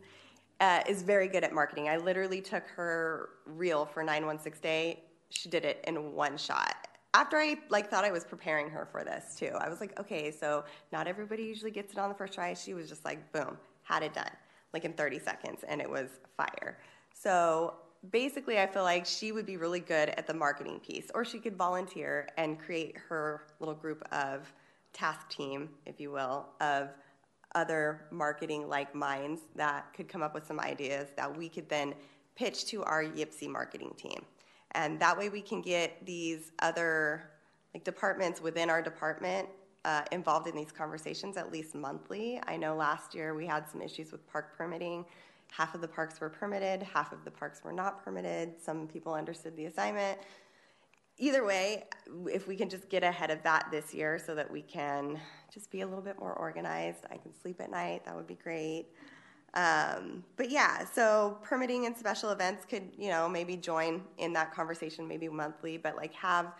uh, 0.59 0.81
is 0.85 1.01
very 1.01 1.29
good 1.29 1.45
at 1.45 1.53
marketing. 1.53 1.87
I 1.87 1.95
literally 1.95 2.41
took 2.41 2.67
her 2.75 3.29
reel 3.45 3.85
for 3.85 4.03
916 4.03 4.61
Day. 4.61 4.99
She 5.29 5.47
did 5.47 5.63
it 5.63 5.81
in 5.87 6.11
one 6.11 6.37
shot. 6.37 6.82
After 7.15 7.37
I 7.37 7.57
like 7.69 7.89
thought 7.89 8.03
I 8.03 8.11
was 8.11 8.23
preparing 8.23 8.69
her 8.69 8.87
for 8.91 9.03
this 9.03 9.35
too, 9.37 9.51
I 9.59 9.69
was 9.69 9.79
like, 9.79 9.99
okay, 9.99 10.31
so 10.31 10.63
not 10.91 11.07
everybody 11.07 11.43
usually 11.43 11.71
gets 11.71 11.93
it 11.93 11.99
on 11.99 12.09
the 12.09 12.15
first 12.15 12.33
try. 12.33 12.53
She 12.55 12.73
was 12.73 12.89
just 12.89 13.05
like, 13.05 13.31
boom, 13.31 13.57
had 13.83 14.01
it 14.01 14.13
done, 14.13 14.31
like 14.73 14.83
in 14.83 14.93
30 14.93 15.19
seconds, 15.19 15.63
and 15.67 15.79
it 15.79 15.89
was 15.89 16.09
fire. 16.35 16.79
So 17.13 17.75
basically, 18.11 18.59
I 18.59 18.65
feel 18.65 18.83
like 18.83 19.05
she 19.05 19.31
would 19.31 19.45
be 19.45 19.57
really 19.57 19.79
good 19.79 20.09
at 20.09 20.25
the 20.25 20.33
marketing 20.33 20.79
piece, 20.79 21.11
or 21.13 21.23
she 21.23 21.37
could 21.37 21.55
volunteer 21.55 22.27
and 22.37 22.59
create 22.59 22.97
her 23.09 23.43
little 23.59 23.75
group 23.75 24.03
of 24.11 24.51
task 24.91 25.29
team, 25.29 25.69
if 25.85 25.99
you 25.99 26.11
will, 26.11 26.47
of 26.61 26.89
other 27.55 28.07
marketing 28.09 28.67
like 28.67 28.95
minds 28.95 29.41
that 29.55 29.93
could 29.93 30.07
come 30.07 30.23
up 30.23 30.33
with 30.33 30.47
some 30.47 30.59
ideas 30.59 31.09
that 31.15 31.37
we 31.37 31.47
could 31.47 31.69
then 31.69 31.93
pitch 32.35 32.65
to 32.65 32.83
our 32.83 33.03
YPCE 33.03 33.47
marketing 33.47 33.93
team. 33.95 34.25
And 34.75 34.99
that 34.99 35.17
way 35.17 35.29
we 35.29 35.41
can 35.41 35.61
get 35.61 36.05
these 36.05 36.51
other 36.59 37.29
like 37.73 37.83
departments 37.83 38.41
within 38.41 38.69
our 38.69 38.81
department 38.81 39.47
uh, 39.85 40.03
involved 40.11 40.47
in 40.47 40.55
these 40.55 40.71
conversations 40.71 41.37
at 41.37 41.51
least 41.51 41.75
monthly. 41.75 42.39
I 42.47 42.55
know 42.55 42.75
last 42.75 43.13
year 43.13 43.33
we 43.33 43.45
had 43.45 43.69
some 43.69 43.81
issues 43.81 44.11
with 44.11 44.25
park 44.31 44.57
permitting. 44.57 45.05
Half 45.51 45.75
of 45.75 45.81
the 45.81 45.87
parks 45.87 46.19
were 46.19 46.29
permitted, 46.29 46.81
half 46.81 47.11
of 47.11 47.23
the 47.25 47.31
parks 47.31 47.63
were 47.63 47.73
not 47.73 48.03
permitted. 48.03 48.53
Some 48.59 48.87
people 48.87 49.13
understood 49.13 49.55
the 49.55 49.65
assignment. 49.65 50.19
Either 51.19 51.45
way, 51.45 51.83
if 52.25 52.47
we 52.47 52.55
can 52.55 52.69
just 52.69 52.89
get 52.89 53.03
ahead 53.03 53.29
of 53.29 53.43
that 53.43 53.67
this 53.69 53.93
year 53.93 54.17
so 54.17 54.33
that 54.33 54.49
we 54.49 54.63
can 54.63 55.19
just 55.53 55.69
be 55.69 55.81
a 55.81 55.85
little 55.85 56.01
bit 56.01 56.17
more 56.17 56.33
organized, 56.33 57.05
I 57.11 57.17
can 57.17 57.31
sleep 57.39 57.61
at 57.61 57.69
night, 57.69 58.03
that 58.05 58.15
would 58.15 58.25
be 58.25 58.37
great. 58.41 58.87
Um, 59.53 60.23
but 60.35 60.49
yeah, 60.49 60.83
so 60.85 61.37
permitting 61.43 61.85
and 61.85 61.95
special 61.95 62.31
events 62.31 62.65
could, 62.65 62.89
you 62.97 63.09
know, 63.09 63.29
maybe 63.29 63.55
join 63.55 64.03
in 64.17 64.33
that 64.33 64.53
conversation, 64.53 65.07
maybe 65.07 65.29
monthly, 65.29 65.77
but 65.77 65.95
like 65.95 66.13
have 66.13 66.53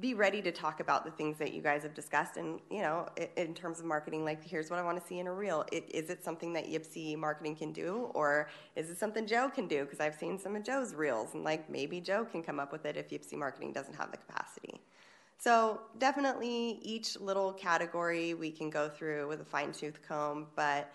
be 0.00 0.12
ready 0.12 0.42
to 0.42 0.52
talk 0.52 0.80
about 0.80 1.04
the 1.04 1.10
things 1.10 1.38
that 1.38 1.54
you 1.54 1.62
guys 1.62 1.82
have 1.82 1.94
discussed. 1.94 2.36
And 2.36 2.60
you 2.70 2.82
know 2.82 3.08
in, 3.36 3.54
terms 3.54 3.80
of 3.80 3.86
marketing 3.86 4.24
like 4.24 4.44
here's 4.44 4.70
what 4.70 4.78
i 4.78 4.82
want 4.82 5.00
to 5.00 5.06
see 5.06 5.18
in 5.18 5.26
a 5.26 5.32
reel. 5.32 5.64
Is 5.72 6.10
it 6.10 6.22
something 6.22 6.52
that 6.52 6.66
YPCE 6.66 7.16
marketing 7.16 7.56
can 7.56 7.72
do? 7.72 8.10
Or 8.14 8.48
is 8.74 8.90
it 8.90 8.98
something 8.98 9.26
joe 9.26 9.48
can 9.48 9.66
do? 9.66 9.84
Because 9.84 10.00
i've 10.00 10.14
seen 10.14 10.38
some 10.38 10.56
of 10.56 10.64
joe's 10.64 10.94
reels 10.94 11.34
and 11.34 11.44
like 11.44 11.68
maybe 11.70 12.00
joe 12.00 12.24
can 12.24 12.42
come 12.42 12.60
up 12.60 12.72
with 12.72 12.84
it 12.84 12.96
if 12.96 13.08
YPCE 13.08 13.38
marketing 13.38 13.72
doesn't 13.72 13.94
have 13.94 14.10
the 14.10 14.18
capacity. 14.18 14.80
So 15.38 15.80
definitely 15.98 16.78
each 16.82 17.18
little 17.20 17.52
category 17.52 18.34
we 18.34 18.50
can 18.50 18.70
go 18.70 18.88
through 18.88 19.28
with 19.28 19.40
a 19.40 19.44
fine-tooth 19.44 20.00
comb 20.06 20.46
but 20.54 20.92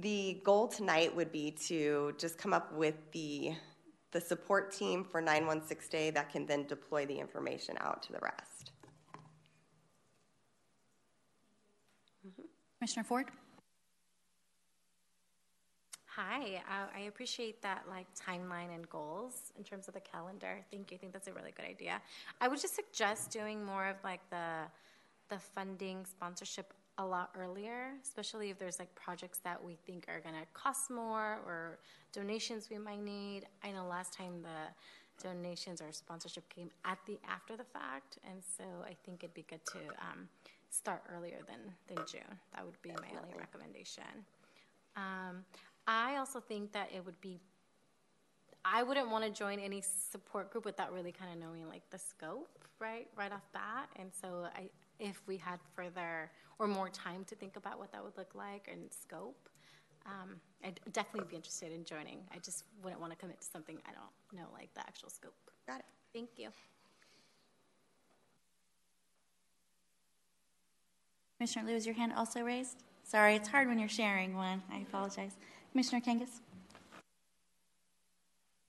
the 0.00 0.40
goal 0.44 0.68
tonight 0.68 1.14
would 1.14 1.30
be 1.32 1.50
to 1.50 2.14
just 2.18 2.38
come 2.38 2.52
up 2.52 2.72
with 2.72 2.94
the 3.12 3.52
the 4.12 4.20
support 4.20 4.72
team 4.72 5.04
for 5.04 5.22
916 5.22 5.88
day 5.90 6.10
that 6.10 6.30
can 6.30 6.44
then 6.44 6.66
deploy 6.66 7.06
the 7.06 7.18
information 7.18 7.76
out 7.80 8.02
to 8.02 8.12
the 8.12 8.18
rest. 8.20 8.72
Mm-hmm. 12.26 12.42
Commissioner 12.78 13.04
Ford? 13.04 13.26
Hi, 16.14 16.62
uh, 16.68 16.88
I 16.94 17.00
appreciate 17.04 17.62
that 17.62 17.84
like 17.88 18.06
timeline 18.14 18.74
and 18.74 18.86
goals 18.90 19.50
in 19.56 19.64
terms 19.64 19.88
of 19.88 19.94
the 19.94 20.00
calendar. 20.00 20.58
Thank 20.70 20.90
you. 20.90 20.98
I 20.98 20.98
think 20.98 21.14
that's 21.14 21.28
a 21.28 21.32
really 21.32 21.52
good 21.52 21.64
idea. 21.64 22.02
I 22.38 22.48
would 22.48 22.60
just 22.60 22.74
suggest 22.74 23.30
doing 23.30 23.64
more 23.64 23.86
of 23.86 23.96
like 24.04 24.20
the 24.28 24.64
the 25.30 25.38
funding 25.38 26.04
sponsorship 26.04 26.74
a 26.98 27.04
lot 27.04 27.30
earlier, 27.38 27.92
especially 28.02 28.50
if 28.50 28.58
there's 28.58 28.78
like 28.78 28.94
projects 28.94 29.38
that 29.38 29.62
we 29.62 29.76
think 29.86 30.06
are 30.08 30.20
going 30.20 30.34
to 30.34 30.46
cost 30.52 30.90
more 30.90 31.38
or 31.46 31.78
donations 32.12 32.68
we 32.70 32.78
might 32.78 33.02
need. 33.02 33.46
I 33.64 33.72
know 33.72 33.86
last 33.86 34.12
time 34.12 34.42
the 34.42 35.22
donations 35.22 35.80
or 35.80 35.92
sponsorship 35.92 36.48
came 36.48 36.70
at 36.84 36.98
the 37.06 37.18
after 37.28 37.56
the 37.56 37.64
fact, 37.64 38.18
and 38.28 38.42
so 38.56 38.64
I 38.84 38.94
think 39.04 39.22
it'd 39.22 39.34
be 39.34 39.46
good 39.48 39.64
to 39.66 39.78
um, 40.00 40.28
start 40.70 41.02
earlier 41.14 41.38
than 41.46 41.60
than 41.88 42.04
June. 42.06 42.38
That 42.54 42.64
would 42.64 42.80
be 42.82 42.90
my 42.90 43.18
only 43.20 43.34
recommendation. 43.38 44.04
Um, 44.96 45.44
I 45.86 46.16
also 46.16 46.40
think 46.40 46.72
that 46.72 46.88
it 46.94 47.04
would 47.04 47.20
be. 47.20 47.40
I 48.64 48.84
wouldn't 48.84 49.10
want 49.10 49.24
to 49.24 49.30
join 49.30 49.58
any 49.58 49.82
support 49.82 50.52
group 50.52 50.64
without 50.64 50.92
really 50.92 51.10
kind 51.10 51.32
of 51.32 51.38
knowing 51.38 51.68
like 51.68 51.82
the 51.90 51.98
scope, 51.98 52.64
right, 52.78 53.08
right 53.16 53.32
off 53.32 53.42
bat. 53.52 53.88
And 53.98 54.10
so 54.20 54.46
I, 54.54 54.70
if 54.98 55.22
we 55.26 55.36
had 55.36 55.58
further 55.74 56.30
or 56.58 56.66
more 56.66 56.88
time 56.88 57.24
to 57.24 57.34
think 57.34 57.56
about 57.56 57.78
what 57.78 57.92
that 57.92 58.02
would 58.02 58.16
look 58.16 58.34
like 58.34 58.68
and 58.70 58.92
scope, 58.92 59.48
um, 60.06 60.36
I'd 60.64 60.80
definitely 60.92 61.28
be 61.28 61.36
interested 61.36 61.72
in 61.72 61.84
joining. 61.84 62.18
I 62.34 62.38
just 62.38 62.64
wouldn't 62.82 63.00
want 63.00 63.12
to 63.12 63.18
commit 63.18 63.40
to 63.40 63.46
something 63.46 63.78
I 63.86 63.92
don't 63.92 64.40
know, 64.40 64.48
like 64.52 64.72
the 64.74 64.80
actual 64.80 65.10
scope. 65.10 65.34
Got 65.66 65.80
it. 65.80 65.84
Thank 66.12 66.30
you. 66.36 66.48
Commissioner 71.38 71.66
Liu, 71.66 71.76
is 71.76 71.86
your 71.86 71.94
hand 71.94 72.12
also 72.16 72.40
raised? 72.42 72.84
Sorry, 73.02 73.34
it's 73.34 73.48
hard 73.48 73.66
when 73.66 73.78
you're 73.78 73.88
sharing 73.88 74.36
one. 74.36 74.62
I 74.72 74.78
apologize. 74.78 75.32
Commissioner 75.72 76.00
Kangas? 76.00 76.40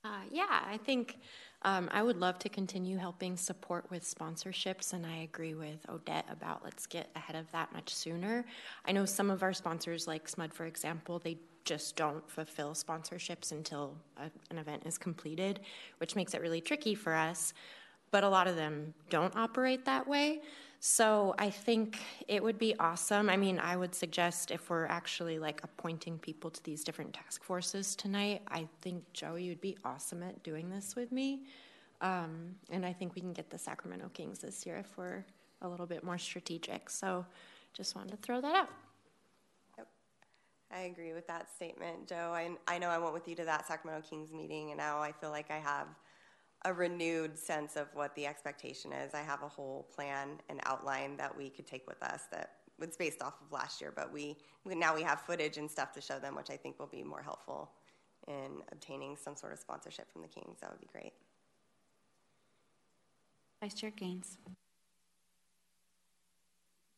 Uh, 0.03 0.21
yeah, 0.31 0.63
I 0.67 0.77
think 0.83 1.17
um, 1.63 1.89
I 1.91 2.03
would 2.03 2.17
love 2.17 2.39
to 2.39 2.49
continue 2.49 2.97
helping 2.97 3.37
support 3.37 3.89
with 3.89 4.03
sponsorships, 4.03 4.93
and 4.93 5.05
I 5.05 5.17
agree 5.17 5.53
with 5.53 5.87
Odette 5.89 6.25
about 6.29 6.63
let's 6.63 6.85
get 6.85 7.09
ahead 7.15 7.35
of 7.35 7.49
that 7.51 7.71
much 7.71 7.93
sooner. 7.93 8.45
I 8.85 8.91
know 8.91 9.05
some 9.05 9.29
of 9.29 9.43
our 9.43 9.53
sponsors, 9.53 10.07
like 10.07 10.27
SMUD, 10.27 10.53
for 10.53 10.65
example, 10.65 11.19
they 11.19 11.37
just 11.63 11.95
don't 11.95 12.29
fulfill 12.29 12.71
sponsorships 12.71 13.51
until 13.51 13.95
a, 14.17 14.29
an 14.51 14.57
event 14.57 14.83
is 14.85 14.97
completed, 14.97 15.61
which 15.99 16.15
makes 16.15 16.33
it 16.33 16.41
really 16.41 16.59
tricky 16.59 16.95
for 16.95 17.13
us. 17.13 17.53
But 18.11 18.23
a 18.23 18.29
lot 18.29 18.47
of 18.47 18.55
them 18.55 18.93
don't 19.09 19.35
operate 19.35 19.85
that 19.85 20.07
way. 20.07 20.41
So 20.85 21.33
I 21.39 21.49
think 21.49 21.97
it 22.27 22.43
would 22.43 22.59
be 22.59 22.77
awesome. 22.77 23.29
I 23.29 23.37
mean, 23.37 23.57
I 23.57 23.77
would 23.77 23.95
suggest 23.95 24.51
if 24.51 24.69
we're 24.69 24.85
actually 24.87 25.39
like 25.39 25.63
appointing 25.63 26.19
people 26.19 26.49
to 26.49 26.61
these 26.65 26.83
different 26.83 27.13
task 27.13 27.41
forces 27.41 27.95
tonight, 27.95 28.41
I 28.49 28.67
think 28.81 29.01
Joey 29.13 29.47
would 29.47 29.61
be 29.61 29.77
awesome 29.85 30.21
at 30.23 30.43
doing 30.43 30.69
this 30.69 30.93
with 30.93 31.13
me. 31.13 31.43
Um, 32.01 32.55
and 32.69 32.85
I 32.85 32.91
think 32.91 33.15
we 33.15 33.21
can 33.21 33.31
get 33.31 33.49
the 33.49 33.57
Sacramento 33.57 34.09
Kings 34.13 34.39
this 34.39 34.65
year 34.65 34.75
if 34.75 34.97
we're 34.97 35.23
a 35.61 35.69
little 35.69 35.85
bit 35.85 36.03
more 36.03 36.17
strategic. 36.17 36.89
So 36.89 37.25
just 37.71 37.95
wanted 37.95 38.11
to 38.11 38.17
throw 38.17 38.41
that 38.41 38.53
out. 38.53 38.69
Yep. 39.77 39.87
I 40.69 40.79
agree 40.81 41.13
with 41.13 41.27
that 41.27 41.49
statement, 41.49 42.09
Joe. 42.09 42.33
I, 42.33 42.49
I 42.67 42.77
know 42.77 42.89
I 42.89 42.97
went 42.97 43.13
with 43.13 43.25
you 43.29 43.35
to 43.35 43.45
that 43.45 43.65
Sacramento 43.65 44.05
Kings 44.09 44.33
meeting, 44.33 44.71
and 44.71 44.79
now 44.79 44.99
I 44.99 45.13
feel 45.13 45.29
like 45.29 45.49
I 45.49 45.59
have 45.59 45.87
a 46.65 46.73
renewed 46.73 47.37
sense 47.37 47.75
of 47.75 47.87
what 47.93 48.15
the 48.15 48.25
expectation 48.25 48.93
is. 48.93 49.13
I 49.13 49.21
have 49.21 49.43
a 49.43 49.47
whole 49.47 49.87
plan 49.93 50.39
and 50.49 50.59
outline 50.65 51.17
that 51.17 51.35
we 51.35 51.49
could 51.49 51.67
take 51.67 51.85
with 51.87 52.01
us 52.01 52.23
that 52.31 52.51
was 52.79 52.95
based 52.95 53.21
off 53.21 53.35
of 53.41 53.51
last 53.51 53.81
year, 53.81 53.91
but 53.95 54.11
we, 54.11 54.37
now 54.65 54.95
we 54.95 55.03
have 55.03 55.21
footage 55.21 55.57
and 55.57 55.69
stuff 55.69 55.91
to 55.93 56.01
show 56.01 56.19
them, 56.19 56.35
which 56.35 56.49
I 56.49 56.57
think 56.57 56.79
will 56.79 56.87
be 56.87 57.03
more 57.03 57.21
helpful 57.21 57.71
in 58.27 58.61
obtaining 58.71 59.17
some 59.17 59.35
sort 59.35 59.53
of 59.53 59.59
sponsorship 59.59 60.11
from 60.11 60.21
the 60.21 60.27
Kings. 60.27 60.59
That 60.61 60.71
would 60.71 60.79
be 60.79 60.87
great. 60.91 61.13
Vice 63.61 63.73
Chair 63.73 63.91
Gaines. 63.91 64.37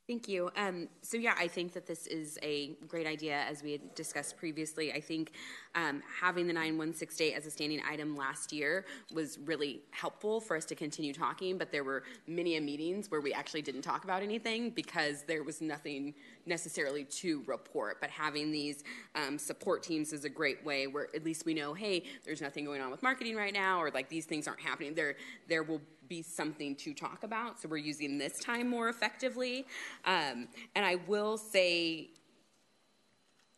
Thank 0.08 0.28
you. 0.28 0.52
Um, 0.56 0.88
so, 1.02 1.18
yeah, 1.18 1.34
I 1.36 1.48
think 1.48 1.74
that 1.74 1.88
this 1.88 2.06
is 2.06 2.38
a 2.44 2.76
great 2.88 3.08
idea, 3.08 3.44
as 3.50 3.64
we 3.64 3.72
had 3.72 3.96
discussed 3.96 4.38
previously. 4.38 4.94
I 4.94 5.02
think 5.02 5.32
um, 5.74 6.04
having 6.22 6.46
the 6.46 6.54
9168 6.54 7.34
as 7.34 7.48
a 7.48 7.50
standing 7.50 7.82
item 7.90 8.16
last 8.16 8.54
year 8.54 8.86
was 9.16 9.40
really 9.40 9.82
helpful 9.90 10.40
for 10.40 10.56
us 10.56 10.64
to 10.66 10.76
continue 10.76 11.12
talking, 11.12 11.58
but 11.58 11.72
there 11.72 11.84
were 11.84 12.04
many 12.28 12.60
meetings 12.60 13.10
where 13.10 13.20
we 13.20 13.34
actually 13.34 13.64
didn't 13.64 13.82
talk 13.82 14.04
about 14.04 14.22
anything 14.22 14.70
because 14.70 15.24
there 15.24 15.44
was 15.44 15.60
nothing 15.60 16.14
necessarily 16.46 17.04
to 17.06 17.42
report. 17.48 18.00
But 18.00 18.12
having 18.12 18.52
these 18.52 18.84
um, 19.16 19.40
support 19.40 19.82
teams 19.82 20.14
is 20.14 20.24
a 20.24 20.30
great 20.30 20.64
way 20.64 20.86
where 20.86 21.08
at 21.16 21.26
least 21.26 21.48
we 21.48 21.56
know, 21.56 21.74
hey, 21.74 22.04
there's 22.26 22.42
nothing 22.42 22.64
going 22.64 22.80
on 22.80 22.92
with 22.92 23.02
marketing 23.02 23.36
right 23.36 23.54
now, 23.54 23.82
or 23.82 23.90
like 23.90 24.08
these 24.10 24.26
things 24.26 24.48
aren't 24.48 24.62
happening. 24.62 24.94
There, 24.94 25.16
there 25.48 25.64
will 25.64 25.82
be 26.08 26.22
something 26.22 26.76
to 26.78 26.94
talk 26.94 27.24
about. 27.24 27.60
So 27.60 27.70
we're 27.70 27.78
using 27.78 28.18
this 28.18 28.40
time 28.40 28.70
more 28.70 28.90
effectively. 28.90 29.66
Um, 30.06 30.48
and 30.76 30.86
I 30.86 30.96
will 31.08 31.38
say, 31.38 32.10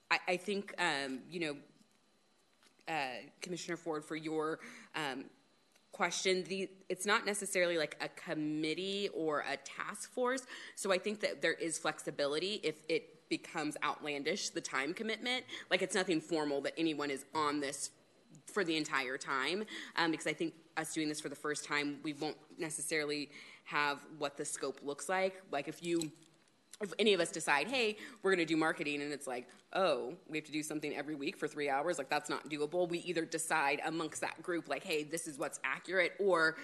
I, 0.09 0.19
I 0.27 0.37
think, 0.37 0.73
um, 0.79 1.19
you 1.29 1.39
know, 1.39 1.55
uh, 2.87 3.21
Commissioner 3.41 3.77
Ford, 3.77 4.05
for 4.05 4.15
your 4.15 4.59
um, 4.95 5.25
question, 5.91 6.43
the, 6.47 6.69
it's 6.89 7.05
not 7.05 7.25
necessarily 7.25 7.77
like 7.77 7.97
a 8.01 8.07
committee 8.09 9.09
or 9.13 9.43
a 9.51 9.57
task 9.57 10.11
force. 10.11 10.43
So 10.75 10.91
I 10.91 10.97
think 10.97 11.19
that 11.21 11.41
there 11.41 11.53
is 11.53 11.77
flexibility 11.77 12.61
if 12.63 12.75
it 12.87 13.29
becomes 13.29 13.75
outlandish, 13.83 14.49
the 14.49 14.61
time 14.61 14.93
commitment. 14.93 15.43
Like 15.69 15.81
it's 15.81 15.95
nothing 15.95 16.21
formal 16.21 16.61
that 16.61 16.73
anyone 16.77 17.11
is 17.11 17.25
on 17.33 17.59
this 17.59 17.89
for 18.57 18.63
the 18.63 18.75
entire 18.75 19.19
time 19.19 19.63
um, 19.97 20.09
because 20.09 20.25
I 20.25 20.33
think 20.33 20.55
us 20.77 20.91
doing 20.91 21.07
this 21.07 21.21
for 21.21 21.29
the 21.29 21.35
first 21.35 21.63
time, 21.63 21.99
we 22.01 22.13
won't 22.13 22.37
necessarily 22.57 23.29
have 23.65 23.99
what 24.17 24.35
the 24.35 24.43
scope 24.43 24.79
looks 24.81 25.07
like. 25.07 25.43
Like 25.51 25.67
if 25.67 25.83
you 25.83 26.11
if 26.81 26.91
any 26.97 27.13
of 27.13 27.19
us 27.19 27.29
decide, 27.29 27.67
hey, 27.67 27.97
we're 28.23 28.31
going 28.31 28.45
to 28.45 28.51
do 28.51 28.57
marketing, 28.57 29.01
and 29.03 29.13
it's 29.13 29.27
like, 29.27 29.47
oh, 29.73 30.13
we 30.27 30.37
have 30.39 30.45
to 30.45 30.51
do 30.51 30.63
something 30.63 30.95
every 30.95 31.13
week 31.13 31.37
for 31.37 31.47
three 31.47 31.69
hours, 31.69 31.99
like 31.99 32.09
that's 32.09 32.31
not 32.31 32.49
doable. 32.49 32.89
We 32.89 32.99
either 32.99 33.25
decide 33.25 33.79
amongst 33.85 34.21
that 34.21 34.41
group, 34.41 34.67
like, 34.67 34.83
hey, 34.83 35.03
this 35.03 35.27
is 35.27 35.37
what's 35.37 35.59
accurate, 35.63 36.13
or 36.19 36.57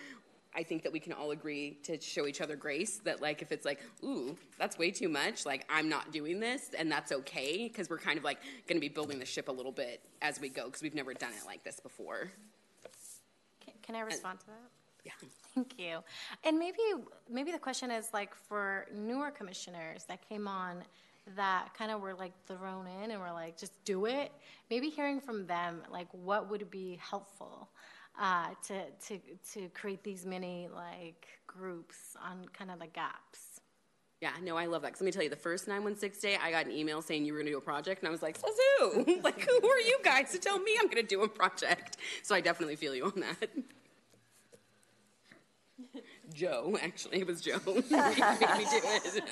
I 0.55 0.63
think 0.63 0.83
that 0.83 0.91
we 0.91 0.99
can 0.99 1.13
all 1.13 1.31
agree 1.31 1.77
to 1.83 1.99
show 1.99 2.27
each 2.27 2.41
other 2.41 2.55
grace 2.55 2.99
that, 3.05 3.21
like, 3.21 3.41
if 3.41 3.51
it's 3.51 3.65
like, 3.65 3.79
ooh, 4.03 4.37
that's 4.59 4.77
way 4.77 4.91
too 4.91 5.09
much, 5.09 5.45
like, 5.45 5.65
I'm 5.69 5.89
not 5.89 6.11
doing 6.11 6.39
this, 6.39 6.69
and 6.77 6.91
that's 6.91 7.11
okay, 7.11 7.67
because 7.67 7.89
we're 7.89 7.97
kind 7.97 8.17
of 8.17 8.23
like 8.23 8.39
going 8.67 8.77
to 8.77 8.81
be 8.81 8.89
building 8.89 9.19
the 9.19 9.25
ship 9.25 9.47
a 9.47 9.51
little 9.51 9.71
bit 9.71 10.01
as 10.21 10.39
we 10.39 10.49
go, 10.49 10.65
because 10.65 10.81
we've 10.81 10.95
never 10.95 11.13
done 11.13 11.31
it 11.31 11.45
like 11.45 11.63
this 11.63 11.79
before. 11.79 12.31
Can, 13.65 13.73
can 13.81 13.95
I 13.95 14.01
respond 14.01 14.39
to 14.41 14.45
that? 14.47 14.69
Yeah. 15.03 15.11
Thank 15.53 15.77
you. 15.77 15.99
And 16.43 16.57
maybe 16.57 16.79
maybe 17.29 17.51
the 17.51 17.59
question 17.59 17.91
is 17.91 18.09
like 18.13 18.33
for 18.33 18.87
newer 18.95 19.31
commissioners 19.31 20.05
that 20.05 20.27
came 20.27 20.47
on 20.47 20.83
that 21.35 21.69
kind 21.77 21.91
of 21.91 22.01
were 22.01 22.13
like 22.13 22.33
thrown 22.47 22.87
in 23.03 23.11
and 23.11 23.19
were 23.19 23.31
like 23.31 23.57
just 23.57 23.73
do 23.85 24.05
it. 24.05 24.31
Maybe 24.69 24.89
hearing 24.89 25.19
from 25.19 25.45
them 25.45 25.81
like 25.91 26.07
what 26.11 26.49
would 26.49 26.71
be 26.71 26.99
helpful 27.01 27.69
uh, 28.19 28.49
to 28.67 28.83
to 29.07 29.19
to 29.53 29.69
create 29.69 30.03
these 30.03 30.25
mini 30.25 30.67
like 30.73 31.27
groups 31.47 32.15
on 32.23 32.45
kind 32.53 32.71
of 32.71 32.79
the 32.79 32.87
gaps. 32.87 33.59
Yeah, 34.21 34.31
no, 34.41 34.55
I 34.55 34.67
love 34.67 34.83
that. 34.83 34.89
Because 34.89 35.01
let 35.01 35.05
me 35.07 35.11
tell 35.11 35.23
you, 35.23 35.29
the 35.29 35.35
first 35.35 35.67
916 35.67 36.31
day, 36.31 36.37
I 36.41 36.49
got 36.49 36.65
an 36.65 36.71
email 36.71 37.01
saying 37.01 37.25
you 37.25 37.33
were 37.33 37.39
going 37.39 37.47
to 37.47 37.51
do 37.51 37.57
a 37.57 37.61
project, 37.61 38.01
and 38.01 38.07
I 38.07 38.11
was 38.11 38.21
like, 38.21 38.37
says 38.37 38.55
who? 38.79 39.19
like, 39.23 39.41
who 39.41 39.69
are 39.69 39.81
you 39.81 39.97
guys 40.01 40.31
to 40.31 40.39
tell 40.39 40.57
me 40.59 40.77
I'm 40.79 40.87
going 40.87 41.03
to 41.03 41.03
do 41.03 41.23
a 41.23 41.27
project? 41.27 41.97
So 42.21 42.33
I 42.33 42.39
definitely 42.39 42.77
feel 42.77 42.95
you 42.95 43.03
on 43.03 43.19
that. 43.19 43.49
Joe, 46.33 46.77
actually, 46.81 47.19
it 47.19 47.27
was 47.27 47.41
Joe. 47.41 47.59
Me 47.65 47.81
do 47.81 47.85
it. 47.91 49.23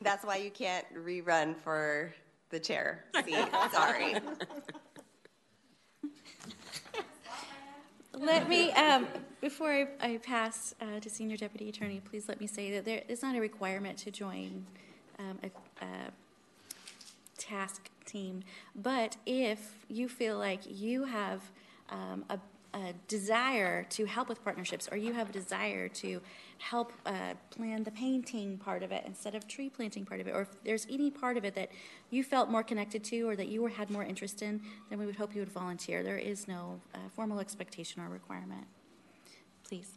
That's 0.00 0.24
why 0.24 0.38
you 0.38 0.50
can't 0.50 0.86
rerun 0.92 1.56
for 1.56 2.12
the 2.50 2.58
chair 2.58 3.04
seat. 3.24 3.46
Sorry. 3.72 4.16
Let 8.14 8.48
me, 8.48 8.70
um, 8.72 9.06
before 9.40 9.70
I, 9.70 9.86
I 10.00 10.16
pass 10.18 10.74
uh, 10.80 11.00
to 11.00 11.08
Senior 11.08 11.38
Deputy 11.38 11.70
Attorney, 11.70 12.00
please 12.04 12.28
let 12.28 12.40
me 12.40 12.46
say 12.46 12.70
that 12.72 12.84
there 12.84 13.02
is 13.08 13.22
not 13.22 13.34
a 13.34 13.40
requirement 13.40 13.96
to 13.98 14.10
join 14.10 14.66
um, 15.18 15.38
a, 15.42 15.84
a 15.84 15.88
task 17.38 17.88
team, 18.04 18.42
but 18.76 19.16
if 19.24 19.86
you 19.88 20.08
feel 20.08 20.38
like 20.38 20.60
you 20.66 21.04
have 21.04 21.40
um, 21.88 22.24
a, 22.28 22.38
a 22.74 22.94
desire 23.08 23.84
to 23.84 24.06
help 24.06 24.28
with 24.28 24.42
partnerships, 24.42 24.88
or 24.90 24.96
you 24.96 25.12
have 25.12 25.28
a 25.30 25.32
desire 25.32 25.88
to 25.88 26.20
help 26.58 26.92
uh, 27.04 27.34
plan 27.50 27.82
the 27.82 27.90
painting 27.90 28.56
part 28.56 28.82
of 28.82 28.92
it 28.92 29.02
instead 29.06 29.34
of 29.34 29.46
tree 29.46 29.68
planting 29.68 30.04
part 30.04 30.20
of 30.20 30.26
it, 30.26 30.34
or 30.34 30.42
if 30.42 30.48
there's 30.64 30.86
any 30.90 31.10
part 31.10 31.36
of 31.36 31.44
it 31.44 31.54
that 31.54 31.70
you 32.10 32.24
felt 32.24 32.48
more 32.48 32.62
connected 32.62 33.04
to 33.04 33.28
or 33.28 33.36
that 33.36 33.48
you 33.48 33.66
had 33.66 33.90
more 33.90 34.04
interest 34.04 34.42
in, 34.42 34.60
then 34.88 34.98
we 34.98 35.06
would 35.06 35.16
hope 35.16 35.34
you 35.34 35.40
would 35.40 35.52
volunteer. 35.52 36.02
There 36.02 36.16
is 36.16 36.48
no 36.48 36.80
uh, 36.94 36.98
formal 37.14 37.40
expectation 37.40 38.00
or 38.00 38.08
requirement. 38.08 38.66
Please. 39.64 39.90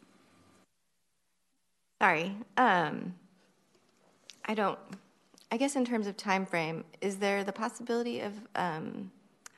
Sorry. 2.00 2.36
Um, 2.56 3.14
I 4.44 4.54
don't. 4.54 4.78
I 5.50 5.56
guess 5.56 5.76
in 5.76 5.84
terms 5.84 6.08
of 6.08 6.16
time 6.16 6.44
frame, 6.44 6.84
is 7.00 7.16
there 7.16 7.44
the 7.44 7.52
possibility 7.52 8.20
of 8.20 8.32
um, 8.56 9.10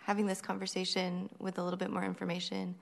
having 0.03 0.27
this 0.27 0.41
conversation 0.41 1.29
with 1.39 1.59
a 1.59 1.63
little 1.65 1.79
bit 1.79 1.91
more 1.91 2.05
information 2.05 2.75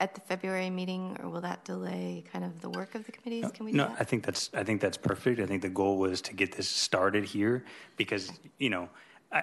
at 0.00 0.14
the 0.14 0.20
February 0.22 0.70
meeting, 0.70 1.16
or 1.22 1.28
will 1.28 1.42
that 1.42 1.64
delay 1.64 2.24
kind 2.32 2.44
of 2.44 2.60
the 2.62 2.70
work 2.70 2.94
of 2.94 3.04
the 3.04 3.12
committees? 3.12 3.50
Can 3.52 3.66
we? 3.66 3.72
No, 3.72 3.84
do 3.84 3.90
that? 3.90 4.00
I 4.00 4.04
think 4.04 4.24
that's 4.24 4.50
I 4.54 4.64
think 4.64 4.80
that's 4.80 4.96
perfect. 4.96 5.40
I 5.40 5.46
think 5.46 5.62
the 5.62 5.68
goal 5.68 5.98
was 5.98 6.22
to 6.22 6.34
get 6.34 6.56
this 6.56 6.68
started 6.68 7.24
here 7.24 7.64
because 7.96 8.32
you 8.58 8.70
know 8.70 8.88
I, 9.30 9.42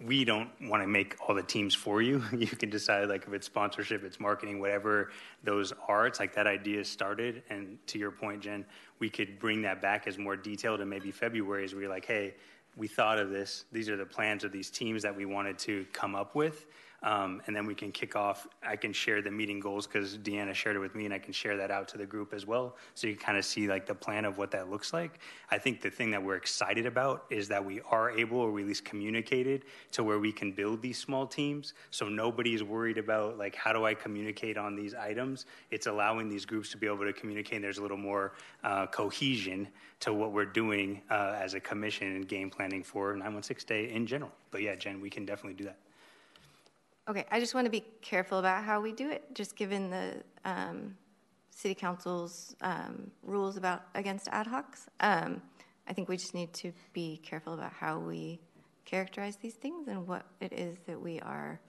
we 0.00 0.24
don't 0.24 0.50
want 0.62 0.82
to 0.82 0.88
make 0.88 1.16
all 1.20 1.34
the 1.34 1.42
teams 1.42 1.74
for 1.74 2.02
you. 2.02 2.22
You 2.32 2.48
can 2.48 2.68
decide 2.68 3.08
like 3.08 3.24
if 3.26 3.32
it's 3.32 3.46
sponsorship, 3.46 4.02
it's 4.04 4.18
marketing, 4.18 4.60
whatever 4.60 5.10
those 5.44 5.72
are. 5.88 6.06
It's 6.08 6.18
like 6.18 6.34
that 6.34 6.48
idea 6.48 6.84
started, 6.84 7.44
and 7.48 7.78
to 7.86 7.98
your 7.98 8.10
point, 8.10 8.42
Jen, 8.42 8.66
we 8.98 9.08
could 9.08 9.38
bring 9.38 9.62
that 9.62 9.80
back 9.80 10.08
as 10.08 10.18
more 10.18 10.36
detailed 10.36 10.80
in 10.80 10.88
maybe 10.88 11.12
February, 11.12 11.64
as 11.64 11.74
we're 11.74 11.88
like, 11.88 12.04
hey, 12.04 12.34
we 12.76 12.88
thought 12.88 13.18
of 13.18 13.30
this. 13.30 13.64
These 13.70 13.88
are 13.88 13.96
the 13.96 14.04
plans 14.04 14.42
of 14.42 14.50
these 14.50 14.70
teams 14.70 15.02
that 15.04 15.14
we 15.14 15.24
wanted 15.24 15.56
to 15.60 15.86
come 15.92 16.16
up 16.16 16.34
with. 16.34 16.66
Um, 17.04 17.42
and 17.46 17.54
then 17.54 17.66
we 17.66 17.74
can 17.74 17.92
kick 17.92 18.16
off. 18.16 18.48
I 18.66 18.76
can 18.76 18.92
share 18.92 19.20
the 19.20 19.30
meeting 19.30 19.60
goals 19.60 19.86
because 19.86 20.16
Deanna 20.16 20.54
shared 20.54 20.74
it 20.74 20.78
with 20.78 20.94
me, 20.94 21.04
and 21.04 21.12
I 21.12 21.18
can 21.18 21.34
share 21.34 21.56
that 21.58 21.70
out 21.70 21.86
to 21.88 21.98
the 21.98 22.06
group 22.06 22.32
as 22.32 22.46
well, 22.46 22.76
so 22.94 23.06
you 23.06 23.14
can 23.14 23.24
kind 23.24 23.38
of 23.38 23.44
see 23.44 23.68
like 23.68 23.84
the 23.84 23.94
plan 23.94 24.24
of 24.24 24.38
what 24.38 24.50
that 24.52 24.70
looks 24.70 24.94
like. 24.94 25.20
I 25.50 25.58
think 25.58 25.82
the 25.82 25.90
thing 25.90 26.10
that 26.12 26.22
we're 26.22 26.36
excited 26.36 26.86
about 26.86 27.26
is 27.28 27.46
that 27.48 27.62
we 27.62 27.82
are 27.90 28.10
able, 28.10 28.38
or 28.38 28.50
we 28.50 28.62
at 28.62 28.68
least 28.68 28.86
communicated, 28.86 29.66
to 29.92 30.02
where 30.02 30.18
we 30.18 30.32
can 30.32 30.52
build 30.52 30.80
these 30.80 30.98
small 30.98 31.26
teams, 31.26 31.74
so 31.90 32.08
nobody's 32.08 32.62
worried 32.62 32.96
about 32.96 33.36
like 33.36 33.54
how 33.54 33.74
do 33.74 33.84
I 33.84 33.92
communicate 33.92 34.56
on 34.56 34.74
these 34.74 34.94
items. 34.94 35.44
It's 35.70 35.86
allowing 35.86 36.30
these 36.30 36.46
groups 36.46 36.70
to 36.70 36.78
be 36.78 36.86
able 36.86 37.04
to 37.04 37.12
communicate. 37.12 37.56
And 37.56 37.64
there's 37.64 37.78
a 37.78 37.82
little 37.82 37.98
more 37.98 38.32
uh, 38.62 38.86
cohesion 38.86 39.68
to 40.00 40.14
what 40.14 40.32
we're 40.32 40.46
doing 40.46 41.02
uh, 41.10 41.36
as 41.38 41.52
a 41.52 41.60
commission 41.60 42.16
and 42.16 42.26
game 42.26 42.48
planning 42.48 42.82
for 42.82 43.12
916 43.12 43.64
Day 43.66 43.92
in 43.92 44.06
general. 44.06 44.32
But 44.50 44.62
yeah, 44.62 44.74
Jen, 44.74 45.00
we 45.00 45.10
can 45.10 45.24
definitely 45.24 45.54
do 45.54 45.64
that. 45.64 45.78
Okay, 47.06 47.26
I 47.30 47.38
just 47.38 47.54
want 47.54 47.66
to 47.66 47.70
be 47.70 47.84
careful 48.00 48.38
about 48.38 48.64
how 48.64 48.80
we 48.80 48.92
do 48.92 49.10
it, 49.10 49.24
just 49.34 49.56
given 49.56 49.90
the 49.90 50.22
um, 50.46 50.96
city 51.50 51.74
council's 51.74 52.56
um, 52.62 53.10
rules 53.22 53.58
about 53.58 53.82
against 53.94 54.28
ad 54.28 54.46
hocs. 54.46 54.88
Um, 55.00 55.42
I 55.86 55.92
think 55.92 56.08
we 56.08 56.16
just 56.16 56.34
need 56.34 56.54
to 56.54 56.72
be 56.94 57.20
careful 57.22 57.52
about 57.52 57.72
how 57.72 57.98
we 57.98 58.40
characterize 58.86 59.36
these 59.36 59.54
things 59.54 59.88
and 59.88 60.06
what 60.06 60.24
it 60.40 60.52
is 60.54 60.78
that 60.86 60.98
we 60.98 61.20
are 61.20 61.60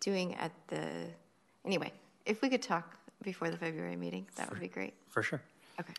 doing 0.00 0.34
at 0.34 0.52
the. 0.68 1.08
Anyway, 1.64 1.90
if 2.26 2.42
we 2.42 2.50
could 2.50 2.62
talk 2.62 2.98
before 3.22 3.48
the 3.50 3.56
February 3.56 3.96
meeting, 3.96 4.26
that 4.36 4.50
would 4.50 4.60
be 4.60 4.68
great. 4.68 4.92
For 5.08 5.22
sure. 5.22 5.40
Okay. 5.80 5.94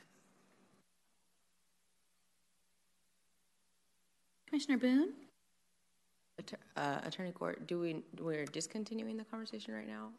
Commissioner 4.47 4.77
Boone? 4.77 5.13
Uh, 6.75 6.99
Attorney 7.03 7.31
Court, 7.31 7.67
do 7.67 7.79
we, 7.79 8.03
we're 8.19 8.45
discontinuing 8.45 9.17
the 9.17 9.23
conversation 9.25 9.73
right 9.73 9.87
now? 9.87 10.09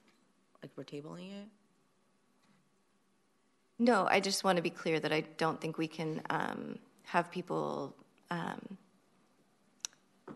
Like 0.62 0.70
we're 0.76 0.84
tabling 0.84 1.30
it? 1.30 1.48
No, 3.78 4.06
I 4.10 4.20
just 4.20 4.42
want 4.42 4.56
to 4.56 4.62
be 4.62 4.70
clear 4.70 4.98
that 5.00 5.12
I 5.12 5.20
don't 5.36 5.60
think 5.60 5.76
we 5.76 5.86
can 5.86 6.22
um, 6.30 6.78
have 7.04 7.30
people. 7.30 7.94
Um, 8.30 8.78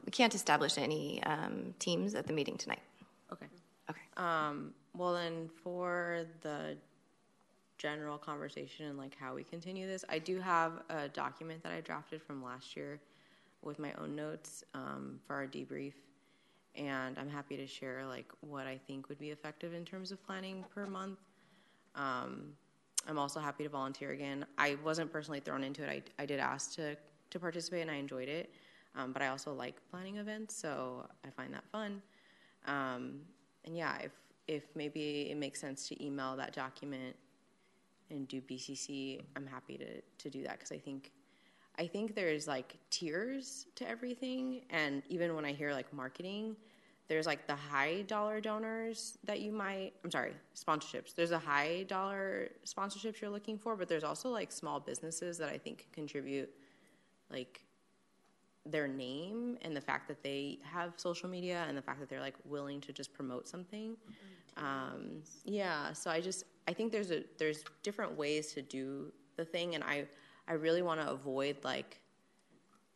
we 0.04 0.10
can't 0.10 0.34
establish 0.34 0.76
any 0.76 1.22
um, 1.24 1.74
teams 1.78 2.14
at 2.14 2.26
the 2.26 2.32
meeting 2.32 2.56
tonight. 2.56 2.82
Okay. 3.32 3.46
Okay. 3.88 4.00
Um, 4.16 4.72
well 4.94 5.14
then, 5.14 5.48
for 5.62 6.26
the 6.42 6.76
general 7.78 8.18
conversation 8.18 8.86
and 8.86 8.98
like 8.98 9.16
how 9.18 9.34
we 9.34 9.42
continue 9.42 9.86
this, 9.86 10.04
I 10.08 10.18
do 10.18 10.38
have 10.38 10.82
a 10.90 11.08
document 11.08 11.62
that 11.62 11.72
I 11.72 11.80
drafted 11.80 12.22
from 12.22 12.44
last 12.44 12.76
year 12.76 13.00
with 13.62 13.78
my 13.78 13.93
own 13.95 14.15
notes 14.15 14.65
um, 14.74 15.20
for 15.27 15.35
our 15.35 15.47
debrief, 15.47 15.95
and 16.74 17.19
I'm 17.19 17.28
happy 17.28 17.57
to 17.57 17.66
share 17.66 18.05
like 18.07 18.31
what 18.41 18.66
I 18.66 18.78
think 18.87 19.09
would 19.09 19.19
be 19.19 19.31
effective 19.31 19.74
in 19.74 19.85
terms 19.85 20.12
of 20.12 20.23
planning 20.24 20.65
per 20.74 20.87
month. 20.87 21.19
Um, 21.95 22.53
I'm 23.09 23.19
also 23.19 23.41
happy 23.41 23.65
to 23.65 23.70
volunteer 23.70 24.11
again. 24.11 24.45
I 24.59 24.77
wasn't 24.85 25.12
personally 25.12 25.41
thrown 25.41 25.65
into 25.65 25.82
it. 25.82 26.12
I, 26.19 26.23
I 26.23 26.27
did 26.27 26.41
ask 26.41 26.74
to 26.77 26.97
to 27.31 27.39
participate, 27.39 27.82
and 27.82 27.91
I 27.91 27.95
enjoyed 27.95 28.28
it. 28.28 28.53
Um, 28.97 29.12
but 29.12 29.23
I 29.23 29.28
also 29.28 29.53
like 29.53 29.77
planning 29.91 30.16
events, 30.16 30.55
so 30.57 31.07
I 31.24 31.31
find 31.31 31.55
that 31.55 31.65
fun. 31.70 32.03
Um, 32.66 33.20
and 33.65 33.77
yeah, 33.77 33.99
if 34.03 34.12
if 34.49 34.65
maybe 34.74 35.28
it 35.31 35.37
makes 35.37 35.61
sense 35.61 35.89
to 35.89 36.05
email 36.05 36.37
that 36.37 36.53
document 36.53 37.15
and 38.11 38.27
do 38.27 38.41
BCC, 38.41 39.23
I'm 39.37 39.47
happy 39.47 39.77
to 39.78 40.01
to 40.01 40.31
do 40.31 40.43
that 40.43 40.59
because 40.59 40.73
I 40.73 40.78
think 40.78 41.12
I 41.78 41.86
think 41.86 42.14
there's 42.14 42.47
like 42.47 42.76
tiers 42.90 43.66
to 43.76 43.88
everything, 43.88 44.62
and 44.70 45.02
even 45.09 45.34
when 45.34 45.44
I 45.44 45.52
hear 45.52 45.72
like 45.72 45.92
marketing, 45.92 46.56
there's 47.09 47.26
like 47.26 47.47
the 47.47 47.56
high 47.56 48.02
dollar 48.02 48.40
donors 48.40 49.18
that 49.24 49.40
you 49.40 49.51
might 49.52 49.92
I'm 50.05 50.10
sorry, 50.10 50.34
sponsorships. 50.55 51.14
There's 51.14 51.32
a 51.32 51.38
high 51.38 51.84
dollar 51.88 52.51
sponsorships 52.64 53.20
you're 53.20 53.30
looking 53.30 53.59
for, 53.59 53.76
but 53.76 53.88
there's 53.88 54.05
also 54.05 54.28
like 54.28 54.52
small 54.52 54.78
businesses 54.78 55.38
that 55.38 55.48
I 55.48 55.59
think 55.59 55.88
contribute 55.92 56.51
like 57.30 57.62
their 58.66 58.86
name 58.86 59.56
and 59.62 59.74
the 59.74 59.80
fact 59.80 60.06
that 60.09 60.22
they 60.22 60.59
have 60.62 60.92
social 60.97 61.28
media 61.28 61.64
and 61.66 61.76
the 61.76 61.82
fact 61.82 61.98
that 62.01 62.09
they're 62.09 62.20
like 62.20 62.36
willing 62.44 62.80
to 62.82 62.92
just 62.92 63.12
promote 63.12 63.48
something. 63.48 63.97
Um, 64.56 65.22
yeah, 65.44 65.92
so 65.92 66.10
I 66.10 66.20
just 66.20 66.44
I 66.68 66.72
think 66.72 66.92
there's 66.92 67.10
a 67.10 67.24
there's 67.38 67.64
different 67.82 68.16
ways 68.16 68.52
to 68.55 68.62
do 68.62 69.12
the 69.36 69.44
thing, 69.44 69.74
and 69.74 69.82
I 69.82 70.05
I 70.51 70.55
really 70.55 70.82
want 70.82 71.01
to 71.01 71.09
avoid 71.09 71.59
like 71.62 72.01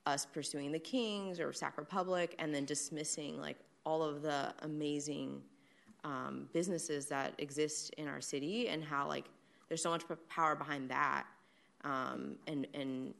us 0.06 0.26
pursuing 0.26 0.72
the 0.72 0.78
Kings 0.78 1.38
or 1.38 1.52
Sac 1.52 1.78
Republic 1.78 2.34
and 2.40 2.52
then 2.52 2.64
dismissing 2.64 3.40
like 3.40 3.56
all 3.86 4.02
of 4.02 4.22
the 4.22 4.52
amazing 4.62 5.40
um, 6.02 6.48
businesses 6.52 7.06
that 7.06 7.32
exist 7.38 7.94
in 7.96 8.08
our 8.08 8.20
city 8.20 8.68
and 8.68 8.82
how 8.82 9.06
like 9.06 9.26
there's 9.68 9.80
so 9.80 9.88
much 9.88 10.02
power 10.28 10.56
behind 10.56 10.90
that 10.90 11.26
um, 11.84 12.34
and 12.48 12.66
and 12.74 13.14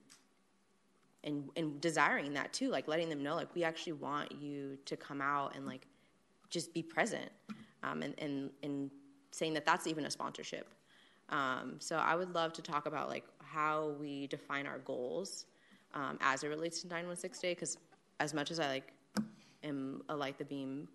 and 1.22 1.48
and 1.56 1.80
desiring 1.80 2.34
that 2.34 2.52
too 2.52 2.68
like 2.68 2.88
letting 2.88 3.08
them 3.08 3.22
know 3.22 3.36
like 3.36 3.54
we 3.54 3.62
actually 3.62 3.92
want 3.92 4.32
you 4.32 4.76
to 4.84 4.96
come 4.96 5.22
out 5.22 5.54
and 5.54 5.64
like 5.64 5.86
just 6.50 6.74
be 6.74 6.82
present 6.82 7.30
um, 7.84 8.02
and, 8.02 8.14
and 8.18 8.50
and 8.64 8.90
saying 9.30 9.54
that 9.54 9.64
that's 9.64 9.86
even 9.86 10.06
a 10.06 10.10
sponsorship. 10.10 10.68
Um, 11.30 11.76
so 11.78 11.96
i 11.96 12.14
would 12.14 12.34
love 12.34 12.52
to 12.52 12.60
talk 12.60 12.84
about 12.84 13.08
like 13.08 13.24
how 13.54 13.94
we 14.00 14.26
define 14.26 14.66
our 14.66 14.78
goals 14.78 15.46
um, 15.94 16.18
as 16.20 16.42
it 16.42 16.48
relates 16.48 16.80
to 16.82 16.88
916 16.88 17.40
day 17.40 17.54
because 17.54 17.78
as 18.20 18.34
much 18.34 18.50
as 18.50 18.58
i 18.58 18.68
like 18.68 18.92
am 19.62 20.02
a 20.08 20.16
light 20.16 20.36
the 20.38 20.44
beam 20.44 20.88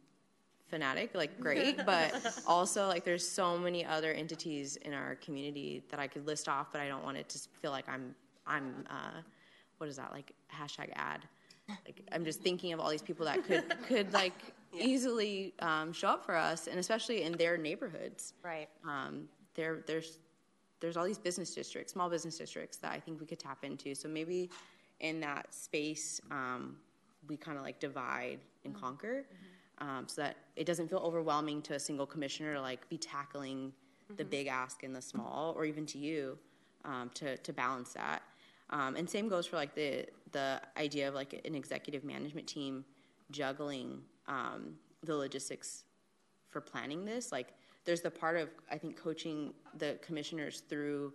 fanatic 0.67 1.11
like 1.15 1.39
great 1.39 1.77
but 1.85 2.13
also 2.45 2.87
like 2.87 3.03
there's 3.03 3.27
so 3.27 3.57
many 3.57 3.85
other 3.85 4.11
entities 4.11 4.75
in 4.77 4.93
our 4.93 5.15
community 5.15 5.83
that 5.89 5.99
i 5.99 6.07
could 6.07 6.27
list 6.27 6.47
off 6.47 6.67
but 6.71 6.81
i 6.81 6.87
don't 6.87 7.03
want 7.03 7.17
it 7.17 7.27
to 7.29 7.39
feel 7.61 7.71
like 7.71 7.87
i'm 7.89 8.13
i'm 8.45 8.85
uh, 8.89 9.21
what 9.79 9.89
is 9.89 9.95
that 9.95 10.11
like 10.11 10.33
hashtag 10.53 10.91
ad? 10.95 11.21
Like 11.85 12.01
i'm 12.11 12.23
just 12.23 12.41
thinking 12.41 12.73
of 12.73 12.79
all 12.79 12.89
these 12.89 13.01
people 13.01 13.25
that 13.25 13.43
could 13.45 13.63
could 13.87 14.13
like 14.23 14.33
yeah. 14.73 14.83
easily 14.83 15.53
um, 15.59 15.91
show 15.93 16.09
up 16.09 16.25
for 16.25 16.35
us 16.35 16.67
and 16.67 16.79
especially 16.79 17.23
in 17.23 17.33
their 17.33 17.57
neighborhoods. 17.57 18.33
Right. 18.43 18.69
Um, 18.87 19.27
there 19.55 19.83
there's 19.87 20.19
there's 20.79 20.97
all 20.97 21.05
these 21.05 21.17
business 21.17 21.53
districts 21.53 21.93
small 21.93 22.09
business 22.09 22.37
districts 22.37 22.77
that 22.77 22.91
i 22.91 22.99
think 22.99 23.19
we 23.19 23.25
could 23.25 23.39
tap 23.39 23.63
into 23.63 23.93
so 23.95 24.07
maybe 24.07 24.49
in 24.99 25.19
that 25.19 25.53
space 25.53 26.19
um, 26.31 26.75
we 27.27 27.37
kind 27.37 27.57
of 27.57 27.63
like 27.63 27.79
divide 27.79 28.39
and 28.65 28.73
mm-hmm. 28.73 28.83
conquer 28.83 29.23
mm-hmm 29.23 29.45
um, 29.81 30.07
so 30.07 30.21
that 30.21 30.37
it 30.55 30.65
doesn't 30.65 30.89
feel 30.89 30.99
overwhelming 30.99 31.61
to 31.63 31.75
a 31.75 31.79
single 31.79 32.05
commissioner 32.05 32.53
to 32.53 32.61
like 32.61 32.87
be 32.89 32.97
tackling 32.97 33.67
mm-hmm. 33.67 34.15
the 34.15 34.25
big 34.25 34.47
ask 34.47 34.83
and 34.83 34.95
the 34.95 35.01
small, 35.01 35.53
or 35.55 35.65
even 35.65 35.85
to 35.87 35.97
you 35.97 36.37
um, 36.85 37.09
to 37.15 37.37
to 37.37 37.53
balance 37.53 37.93
that. 37.93 38.21
Um, 38.71 38.95
and 38.95 39.09
same 39.09 39.29
goes 39.29 39.45
for 39.45 39.55
like 39.55 39.75
the 39.75 40.05
the 40.31 40.61
idea 40.77 41.07
of 41.07 41.15
like 41.15 41.41
an 41.45 41.55
executive 41.55 42.03
management 42.03 42.47
team 42.47 42.85
juggling 43.31 44.01
um, 44.27 44.75
the 45.03 45.15
logistics 45.15 45.85
for 46.49 46.61
planning 46.61 47.05
this. 47.05 47.31
Like 47.31 47.53
there's 47.89 48.01
the 48.01 48.11
part 48.11 48.37
of 48.37 48.49
I 48.71 48.77
think 48.77 48.97
coaching 48.97 49.53
the 49.77 49.97
commissioners 50.01 50.61
through, 50.69 51.13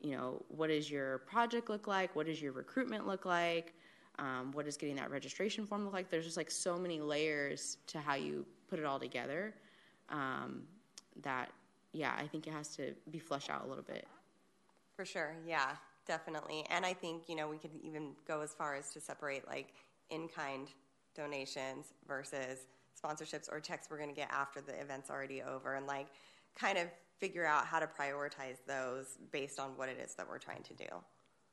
you 0.00 0.12
know, 0.12 0.42
what 0.48 0.68
does 0.68 0.90
your 0.90 1.18
project 1.18 1.68
look 1.68 1.86
like? 1.86 2.14
What 2.16 2.26
does 2.26 2.40
your 2.42 2.52
recruitment 2.52 3.06
look 3.06 3.24
like? 3.24 3.74
um, 4.18 4.52
what 4.52 4.64
does 4.64 4.76
getting 4.76 4.96
that 4.96 5.10
registration 5.10 5.66
form 5.66 5.84
look 5.84 5.92
like 5.92 6.10
there's 6.10 6.24
just 6.24 6.36
like 6.36 6.50
so 6.50 6.76
many 6.78 7.00
layers 7.00 7.78
to 7.86 7.98
how 7.98 8.14
you 8.14 8.46
put 8.68 8.78
it 8.78 8.84
all 8.84 8.98
together 8.98 9.54
um, 10.10 10.62
that 11.22 11.50
yeah 11.92 12.12
i 12.18 12.26
think 12.26 12.46
it 12.46 12.52
has 12.52 12.68
to 12.76 12.92
be 13.10 13.18
fleshed 13.18 13.50
out 13.50 13.64
a 13.64 13.68
little 13.68 13.84
bit 13.84 14.06
for 14.96 15.04
sure 15.04 15.36
yeah 15.46 15.72
definitely 16.06 16.64
and 16.70 16.84
i 16.84 16.92
think 16.92 17.28
you 17.28 17.36
know 17.36 17.48
we 17.48 17.56
could 17.56 17.70
even 17.82 18.12
go 18.26 18.40
as 18.40 18.52
far 18.52 18.74
as 18.74 18.90
to 18.90 19.00
separate 19.00 19.46
like 19.46 19.72
in-kind 20.10 20.68
donations 21.14 21.86
versus 22.06 22.66
sponsorships 23.02 23.50
or 23.50 23.60
checks 23.60 23.88
we're 23.90 23.98
going 23.98 24.08
to 24.08 24.14
get 24.14 24.30
after 24.30 24.60
the 24.60 24.78
event's 24.80 25.10
already 25.10 25.42
over 25.42 25.74
and 25.74 25.86
like 25.86 26.06
kind 26.58 26.78
of 26.78 26.88
figure 27.18 27.46
out 27.46 27.66
how 27.66 27.78
to 27.78 27.86
prioritize 27.86 28.58
those 28.66 29.18
based 29.32 29.58
on 29.58 29.70
what 29.76 29.88
it 29.88 29.98
is 29.98 30.14
that 30.14 30.28
we're 30.28 30.38
trying 30.38 30.62
to 30.62 30.74
do 30.74 30.86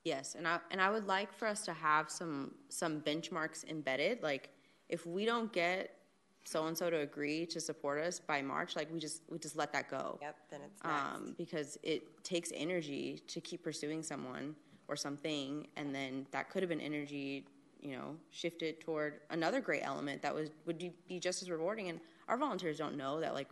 Yes, 0.03 0.35
and 0.35 0.47
I 0.47 0.59
and 0.71 0.81
I 0.81 0.89
would 0.89 1.05
like 1.05 1.31
for 1.31 1.47
us 1.47 1.63
to 1.65 1.73
have 1.73 2.09
some 2.09 2.55
some 2.69 3.01
benchmarks 3.01 3.67
embedded. 3.69 4.23
Like 4.23 4.49
if 4.89 5.05
we 5.05 5.25
don't 5.25 5.53
get 5.53 5.95
so 6.43 6.65
and 6.65 6.75
so 6.75 6.89
to 6.89 6.97
agree 6.99 7.45
to 7.45 7.59
support 7.59 8.03
us 8.03 8.19
by 8.19 8.41
March, 8.41 8.75
like 8.75 8.91
we 8.91 8.99
just 8.99 9.21
we 9.29 9.37
just 9.37 9.55
let 9.55 9.71
that 9.73 9.89
go. 9.89 10.17
Yep, 10.21 10.35
then 10.49 10.61
it's 10.65 10.83
next. 10.83 11.03
Um, 11.03 11.35
because 11.37 11.77
it 11.83 12.23
takes 12.23 12.51
energy 12.55 13.21
to 13.27 13.39
keep 13.39 13.63
pursuing 13.63 14.01
someone 14.01 14.55
or 14.87 14.95
something, 14.95 15.67
and 15.75 15.93
then 15.93 16.25
that 16.31 16.49
could 16.49 16.63
have 16.63 16.69
been 16.69 16.81
energy, 16.81 17.45
you 17.81 17.95
know, 17.95 18.15
shifted 18.29 18.79
toward 18.79 19.21
another 19.29 19.59
great 19.59 19.81
element 19.83 20.21
that 20.21 20.33
was 20.33 20.49
would 20.65 20.77
be 20.77 21.19
just 21.19 21.41
as 21.41 21.49
rewarding. 21.49 21.89
And 21.89 21.99
our 22.27 22.37
volunteers 22.37 22.77
don't 22.77 22.95
know 22.95 23.19
that 23.19 23.33
like 23.33 23.47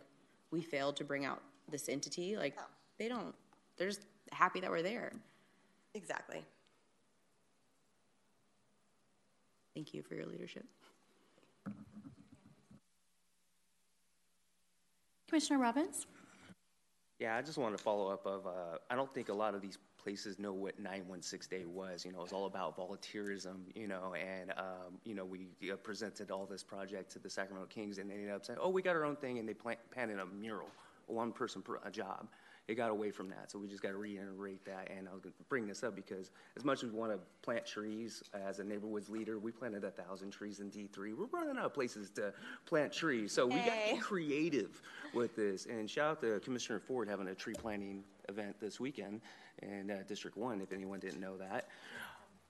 we 0.50 0.62
failed 0.62 0.96
to 0.96 1.04
bring 1.04 1.24
out 1.24 1.42
this 1.70 1.88
entity. 1.88 2.36
Like 2.36 2.56
no. 2.56 2.62
they 2.98 3.08
don't. 3.08 3.34
They're 3.76 3.88
just 3.88 4.06
happy 4.32 4.60
that 4.60 4.70
we're 4.70 4.82
there. 4.82 5.12
Exactly. 5.94 6.44
Thank 9.74 9.94
you 9.94 10.02
for 10.02 10.14
your 10.14 10.26
leadership. 10.26 10.64
Commissioner 15.28 15.60
Robbins? 15.60 16.06
Yeah, 17.20 17.36
I 17.36 17.42
just 17.42 17.56
wanted 17.56 17.78
to 17.78 17.82
follow 17.84 18.08
up 18.08 18.26
of, 18.26 18.46
uh, 18.46 18.78
I 18.90 18.96
don't 18.96 19.12
think 19.14 19.28
a 19.28 19.32
lot 19.32 19.54
of 19.54 19.60
these 19.60 19.78
places 20.02 20.38
know 20.38 20.52
what 20.52 20.78
916 20.78 21.58
Day 21.58 21.64
was. 21.64 22.04
You 22.04 22.12
know, 22.12 22.18
it 22.18 22.22
was 22.22 22.32
all 22.32 22.46
about 22.46 22.76
volunteerism, 22.76 23.56
you 23.74 23.88
know, 23.88 24.14
and, 24.14 24.52
um, 24.56 24.98
you 25.04 25.14
know, 25.14 25.24
we 25.24 25.48
uh, 25.70 25.76
presented 25.76 26.30
all 26.30 26.46
this 26.46 26.62
project 26.62 27.10
to 27.12 27.18
the 27.18 27.30
Sacramento 27.30 27.68
Kings 27.68 27.98
and 27.98 28.10
they 28.10 28.14
ended 28.14 28.30
up 28.30 28.44
saying, 28.44 28.58
oh, 28.60 28.68
we 28.68 28.82
got 28.82 28.96
our 28.96 29.04
own 29.04 29.16
thing, 29.16 29.38
and 29.38 29.48
they 29.48 29.54
plant, 29.54 29.78
painted 29.90 30.18
a 30.18 30.26
mural, 30.26 30.68
one 31.06 31.32
person 31.32 31.62
per 31.62 31.78
a 31.84 31.90
job 31.90 32.28
it 32.70 32.76
got 32.76 32.90
away 32.90 33.10
from 33.10 33.28
that. 33.30 33.50
So 33.50 33.58
we 33.58 33.66
just 33.66 33.82
got 33.82 33.90
to 33.90 33.96
reiterate 33.96 34.64
that. 34.64 34.88
And 34.96 35.08
I 35.08 35.12
was 35.12 35.20
going 35.20 35.32
to 35.36 35.42
bring 35.48 35.66
this 35.66 35.82
up 35.82 35.96
because 35.96 36.30
as 36.56 36.64
much 36.64 36.84
as 36.84 36.90
we 36.90 36.98
want 36.98 37.12
to 37.12 37.18
plant 37.42 37.66
trees 37.66 38.22
as 38.32 38.60
a 38.60 38.64
neighborhoods 38.64 39.08
leader, 39.08 39.38
we 39.38 39.50
planted 39.50 39.82
a 39.82 39.90
thousand 39.90 40.30
trees 40.30 40.60
in 40.60 40.70
D3. 40.70 41.16
We're 41.16 41.26
running 41.32 41.58
out 41.58 41.64
of 41.64 41.74
places 41.74 42.10
to 42.10 42.32
plant 42.66 42.92
trees. 42.92 43.32
So 43.32 43.46
we 43.46 43.56
got 43.56 43.64
to 43.64 43.94
get 43.94 44.00
creative 44.00 44.80
with 45.14 45.34
this. 45.34 45.66
And 45.66 45.90
shout 45.90 46.10
out 46.10 46.20
to 46.20 46.38
Commissioner 46.40 46.78
Ford 46.78 47.08
having 47.08 47.26
a 47.28 47.34
tree 47.34 47.54
planting 47.54 48.04
event 48.28 48.54
this 48.60 48.78
weekend 48.78 49.20
in 49.62 49.90
uh, 49.90 50.02
District 50.06 50.36
1, 50.36 50.60
if 50.60 50.72
anyone 50.72 51.00
didn't 51.00 51.20
know 51.20 51.36
that. 51.36 51.68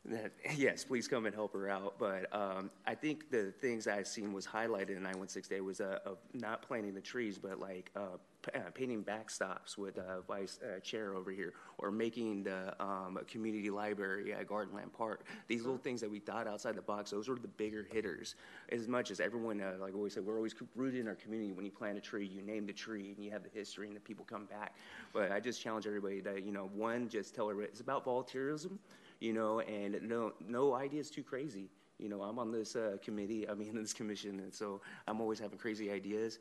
That, 0.06 0.32
yes, 0.56 0.84
please 0.84 1.08
come 1.08 1.26
and 1.26 1.34
help 1.34 1.52
her 1.52 1.68
out. 1.68 1.94
But 1.98 2.34
um, 2.34 2.70
I 2.86 2.94
think 2.94 3.30
the 3.30 3.52
things 3.60 3.86
I've 3.86 4.06
seen 4.06 4.32
was 4.32 4.46
highlighted 4.46 4.90
in 4.90 5.02
916 5.02 5.56
Day 5.56 5.60
was 5.60 5.80
uh, 5.80 5.98
of 6.04 6.18
not 6.32 6.62
planting 6.62 6.94
the 6.94 7.00
trees, 7.00 7.38
but 7.38 7.58
like 7.58 7.90
uh, 7.96 8.16
painting 8.74 9.04
backstops 9.04 9.76
with 9.76 9.98
uh, 9.98 10.20
Vice 10.26 10.58
uh, 10.62 10.80
Chair 10.80 11.14
over 11.14 11.30
here, 11.30 11.52
or 11.78 11.90
making 11.90 12.44
the 12.44 12.74
um, 12.82 13.18
community 13.26 13.70
library 13.70 14.32
at 14.32 14.46
Gardenland 14.46 14.92
Park. 14.92 15.24
These 15.48 15.62
little 15.62 15.78
things 15.78 16.00
that 16.00 16.10
we 16.10 16.18
thought 16.18 16.46
outside 16.46 16.76
the 16.76 16.82
box, 16.82 17.10
those 17.10 17.28
were 17.28 17.36
the 17.36 17.48
bigger 17.48 17.86
hitters. 17.90 18.34
As 18.70 18.88
much 18.88 19.10
as 19.10 19.20
everyone, 19.20 19.60
uh, 19.60 19.74
like 19.80 19.94
always 19.94 20.14
said, 20.14 20.24
we're 20.24 20.36
always 20.36 20.54
rooted 20.74 21.00
in 21.00 21.08
our 21.08 21.14
community. 21.14 21.52
When 21.52 21.64
you 21.64 21.70
plant 21.70 21.98
a 21.98 22.00
tree, 22.00 22.26
you 22.26 22.42
name 22.42 22.66
the 22.66 22.72
tree, 22.72 23.14
and 23.14 23.24
you 23.24 23.30
have 23.30 23.42
the 23.42 23.50
history, 23.50 23.86
and 23.86 23.96
the 23.96 24.00
people 24.00 24.24
come 24.28 24.46
back. 24.46 24.74
But 25.12 25.32
I 25.32 25.40
just 25.40 25.60
challenge 25.60 25.86
everybody 25.86 26.22
to, 26.22 26.40
you 26.40 26.52
know, 26.52 26.70
one, 26.74 27.08
just 27.08 27.34
tell 27.34 27.50
everybody 27.50 27.70
it's 27.70 27.80
about 27.80 28.04
volunteerism 28.04 28.78
you 29.20 29.34
know, 29.34 29.60
and 29.60 30.00
no, 30.02 30.32
no 30.48 30.74
idea 30.74 31.00
is 31.00 31.10
too 31.10 31.22
crazy. 31.22 31.68
You 31.98 32.08
know, 32.08 32.22
I'm 32.22 32.38
on 32.38 32.50
this 32.50 32.74
uh, 32.74 32.96
committee, 33.02 33.48
I 33.48 33.54
mean, 33.54 33.74
this 33.80 33.92
commission, 33.92 34.40
and 34.40 34.52
so 34.52 34.80
I'm 35.06 35.20
always 35.20 35.38
having 35.38 35.58
crazy 35.58 35.90
ideas. 35.90 36.38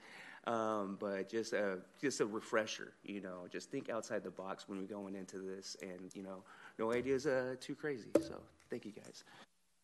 Um, 0.48 0.98
but 1.00 1.30
just 1.30 1.54
a, 1.54 1.80
just 2.02 2.22
a 2.22 2.26
refresher, 2.26 2.94
you 3.04 3.22
know, 3.22 3.46
just 3.52 3.70
think 3.70 3.90
outside 3.90 4.24
the 4.24 4.32
box 4.32 4.68
when 4.68 4.80
we're 4.80 4.88
going 4.88 5.16
into 5.16 5.38
this, 5.38 5.76
and, 5.82 6.10
you 6.14 6.24
know, 6.24 6.44
no 6.78 6.92
ideas 6.94 7.28
uh, 7.28 7.56
too 7.60 7.76
crazy. 7.76 8.10
So 8.22 8.36
thank 8.70 8.86
you 8.86 8.92
guys. 8.92 9.24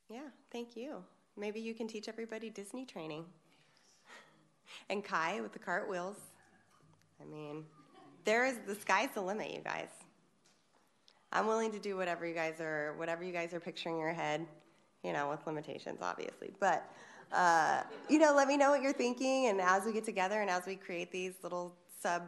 Yeah, 0.10 0.30
thank 0.52 0.76
you. 0.76 1.04
Maybe 1.38 1.60
you 1.60 1.74
can 1.74 1.88
teach 1.88 2.08
everybody 2.08 2.50
Disney 2.50 2.86
training. 2.86 3.26
And 4.90 5.04
Kai 5.04 5.42
with 5.42 5.54
the 5.54 5.60
cartwheels. 5.60 6.18
I 7.22 7.26
mean, 7.26 7.64
there 8.24 8.46
is 8.46 8.58
the 8.66 8.76
sky's 8.76 9.10
the 9.14 9.22
limit, 9.22 9.54
you 9.54 9.62
guys. 9.62 9.90
I'm 11.32 11.48
willing 11.48 11.72
to 11.72 11.80
do 11.80 11.98
whatever 11.98 12.26
you 12.26 12.34
guys 12.34 12.60
are, 12.62 12.94
whatever 12.98 13.24
you 13.24 13.34
guys 13.34 13.54
are 13.54 13.60
picturing 13.60 13.96
in 13.96 14.02
your 14.02 14.14
head, 14.14 14.48
you 15.04 15.12
know, 15.12 15.30
with 15.30 15.46
limitations, 15.46 16.00
obviously. 16.02 16.54
But, 16.60 16.90
uh, 17.32 17.84
you 18.10 18.20
know, 18.20 18.34
let 18.36 18.48
me 18.48 18.58
know 18.58 18.72
what 18.72 18.82
you're 18.82 18.94
thinking. 18.94 19.48
And 19.48 19.62
as 19.62 19.86
we 19.86 19.94
get 19.94 20.06
together 20.06 20.42
and 20.42 20.50
as 20.50 20.66
we 20.66 20.76
create 20.76 21.12
these 21.12 21.34
little 21.44 21.76
sub, 22.02 22.24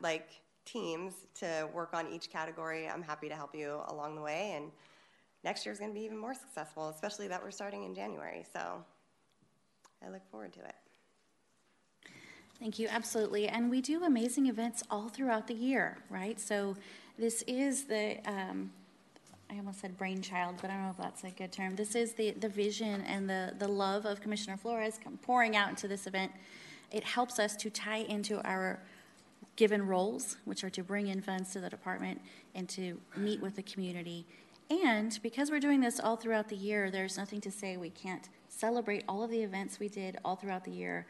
like, 0.00 0.28
teams 0.66 1.14
to 1.34 1.68
work 1.74 1.94
on 1.94 2.06
each 2.12 2.30
category, 2.30 2.86
I'm 2.86 3.02
happy 3.02 3.28
to 3.28 3.34
help 3.34 3.54
you 3.54 3.80
along 3.88 4.14
the 4.14 4.20
way. 4.20 4.52
And 4.54 4.70
next 5.42 5.64
year 5.64 5.72
is 5.72 5.78
going 5.78 5.90
to 5.90 5.94
be 5.94 6.04
even 6.04 6.18
more 6.18 6.34
successful, 6.34 6.90
especially 6.90 7.26
that 7.28 7.42
we're 7.42 7.50
starting 7.50 7.84
in 7.84 7.94
January. 7.94 8.44
So 8.52 8.84
I 10.04 10.10
look 10.10 10.22
forward 10.30 10.52
to 10.52 10.60
it. 10.60 10.74
Thank 12.60 12.78
you, 12.78 12.88
absolutely. 12.88 13.48
And 13.48 13.70
we 13.70 13.80
do 13.80 14.04
amazing 14.04 14.46
events 14.46 14.82
all 14.90 15.08
throughout 15.08 15.46
the 15.46 15.54
year, 15.54 15.98
right? 16.10 16.38
So 16.38 16.76
this 17.18 17.42
is 17.48 17.84
the, 17.84 18.18
um, 18.26 18.70
I 19.50 19.56
almost 19.56 19.80
said 19.80 19.98
brainchild, 19.98 20.56
but 20.60 20.70
I 20.70 20.74
don't 20.74 20.84
know 20.84 20.90
if 20.90 20.96
that's 20.96 21.24
a 21.24 21.30
good 21.30 21.50
term. 21.50 21.74
This 21.74 21.96
is 21.96 22.12
the, 22.12 22.30
the 22.32 22.48
vision 22.48 23.00
and 23.02 23.28
the, 23.28 23.52
the 23.58 23.66
love 23.66 24.06
of 24.06 24.20
Commissioner 24.20 24.56
Flores 24.56 25.00
pouring 25.22 25.56
out 25.56 25.70
into 25.70 25.88
this 25.88 26.06
event. 26.06 26.30
It 26.92 27.02
helps 27.02 27.40
us 27.40 27.56
to 27.56 27.70
tie 27.70 28.04
into 28.08 28.40
our 28.46 28.80
given 29.56 29.86
roles, 29.86 30.36
which 30.44 30.62
are 30.62 30.70
to 30.70 30.84
bring 30.84 31.08
in 31.08 31.20
funds 31.20 31.52
to 31.52 31.60
the 31.60 31.68
department 31.68 32.20
and 32.54 32.68
to 32.68 33.00
meet 33.16 33.40
with 33.40 33.56
the 33.56 33.62
community. 33.62 34.24
And 34.70 35.18
because 35.20 35.50
we're 35.50 35.60
doing 35.60 35.80
this 35.80 35.98
all 35.98 36.14
throughout 36.14 36.48
the 36.48 36.56
year, 36.56 36.90
there's 36.90 37.16
nothing 37.16 37.40
to 37.40 37.50
say 37.50 37.76
we 37.76 37.90
can't 37.90 38.28
celebrate 38.48 39.02
all 39.08 39.24
of 39.24 39.30
the 39.30 39.42
events 39.42 39.80
we 39.80 39.88
did 39.88 40.16
all 40.24 40.36
throughout 40.36 40.64
the 40.64 40.70
year 40.70 41.06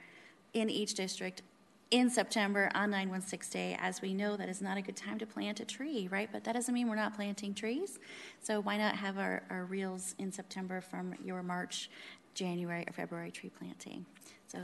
in 0.55 0.71
each 0.71 0.95
district 0.95 1.43
in 1.91 2.09
September 2.09 2.71
on 2.75 2.91
916 2.91 3.51
Day, 3.51 3.77
as 3.81 4.01
we 4.01 4.15
know 4.15 4.37
that 4.37 4.49
is 4.49 4.62
not 4.62 4.77
a 4.77 4.83
good 4.83 4.97
time 4.97 5.19
to 5.19 5.27
plant 5.27 5.59
a 5.61 5.65
tree, 5.65 6.09
right? 6.11 6.29
But 6.31 6.45
that 6.45 6.53
doesn't 6.55 6.73
mean 6.73 6.89
we're 6.89 6.95
not 6.95 7.17
planting 7.17 7.53
trees. 7.53 7.99
So 8.41 8.61
why 8.61 8.77
not 8.77 8.95
have 8.95 9.19
our, 9.19 9.43
our 9.51 9.65
reels 9.65 10.15
in 10.19 10.31
September 10.31 10.81
from 10.81 11.15
your 11.25 11.43
March, 11.43 11.91
January, 12.35 12.85
or 12.87 12.93
February 12.93 13.33
tree 13.33 13.51
planting? 13.51 14.07
So 14.47 14.59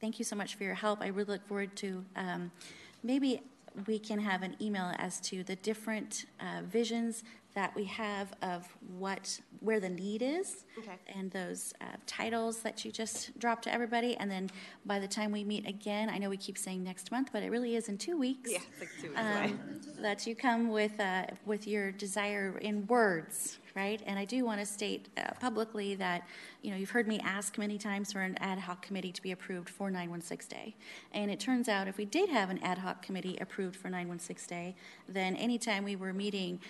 thank 0.00 0.18
you 0.18 0.24
so 0.24 0.34
much 0.34 0.56
for 0.56 0.64
your 0.64 0.74
help. 0.74 1.00
I 1.00 1.08
really 1.08 1.34
look 1.34 1.46
forward 1.46 1.76
to 1.76 2.04
um, 2.16 2.50
maybe 3.04 3.42
we 3.86 3.98
can 3.98 4.18
have 4.18 4.42
an 4.42 4.56
email 4.60 4.92
as 4.98 5.20
to 5.20 5.44
the 5.44 5.56
different 5.56 6.26
uh, 6.40 6.62
visions 6.62 7.22
that 7.54 7.74
we 7.74 7.84
have 7.84 8.32
of 8.42 8.66
what 8.98 9.40
where 9.60 9.78
the 9.78 9.88
need 9.88 10.22
is 10.22 10.64
Okay. 10.78 10.96
and 11.14 11.30
those 11.30 11.72
uh, 11.80 11.84
titles 12.06 12.60
that 12.60 12.84
you 12.84 12.90
just 12.90 13.38
dropped 13.38 13.62
to 13.64 13.72
everybody. 13.72 14.16
And 14.16 14.28
then 14.30 14.50
by 14.84 14.98
the 14.98 15.06
time 15.06 15.30
we 15.30 15.44
meet 15.44 15.68
again 15.68 16.10
i 16.10 16.18
know 16.18 16.28
we 16.30 16.36
keep 16.36 16.58
saying 16.58 16.82
next 16.82 17.10
month 17.12 17.28
but 17.32 17.42
it 17.42 17.50
really 17.50 17.76
is 17.76 17.88
in 17.88 17.98
two 17.98 18.18
weeks. 18.18 18.50
Yeah, 18.50 18.58
like 18.80 18.88
two 19.00 19.08
weeks 19.08 19.20
um, 19.20 19.80
that 20.02 20.26
you 20.26 20.34
come 20.34 20.68
with 20.70 20.98
uh, 20.98 21.26
with 21.44 21.66
your 21.66 21.92
desire 21.92 22.58
in 22.60 22.86
words 22.86 23.58
right? 23.74 24.02
And 24.06 24.18
i 24.18 24.24
do 24.24 24.44
want 24.44 24.60
to 24.60 24.66
state 24.66 25.08
uh, 25.16 25.32
publicly 25.40 25.94
that 25.94 26.26
you 26.62 26.70
know 26.70 26.76
you've 26.76 26.90
heard 26.90 27.06
me 27.08 27.20
ask 27.24 27.56
many 27.58 27.78
times 27.78 28.12
for 28.12 28.20
an 28.20 28.36
ad 28.38 28.58
hoc 28.58 28.82
committee 28.82 29.12
to 29.12 29.22
be 29.22 29.32
approved 29.32 29.68
for 29.70 29.90
916 29.90 30.58
day. 30.58 30.74
And 31.12 31.30
it 31.30 31.40
turns 31.40 31.68
out 31.68 31.88
if 31.88 31.96
we 31.96 32.04
did 32.04 32.28
have 32.28 32.50
an 32.50 32.58
ad 32.62 32.78
hoc 32.78 33.02
committee 33.02 33.38
approved 33.40 33.76
for 33.76 33.88
916 33.88 34.48
day 34.48 34.74
then 35.08 35.36
anytime 35.36 35.84
we 35.84 35.96
were 35.96 36.12
meeting 36.12 36.60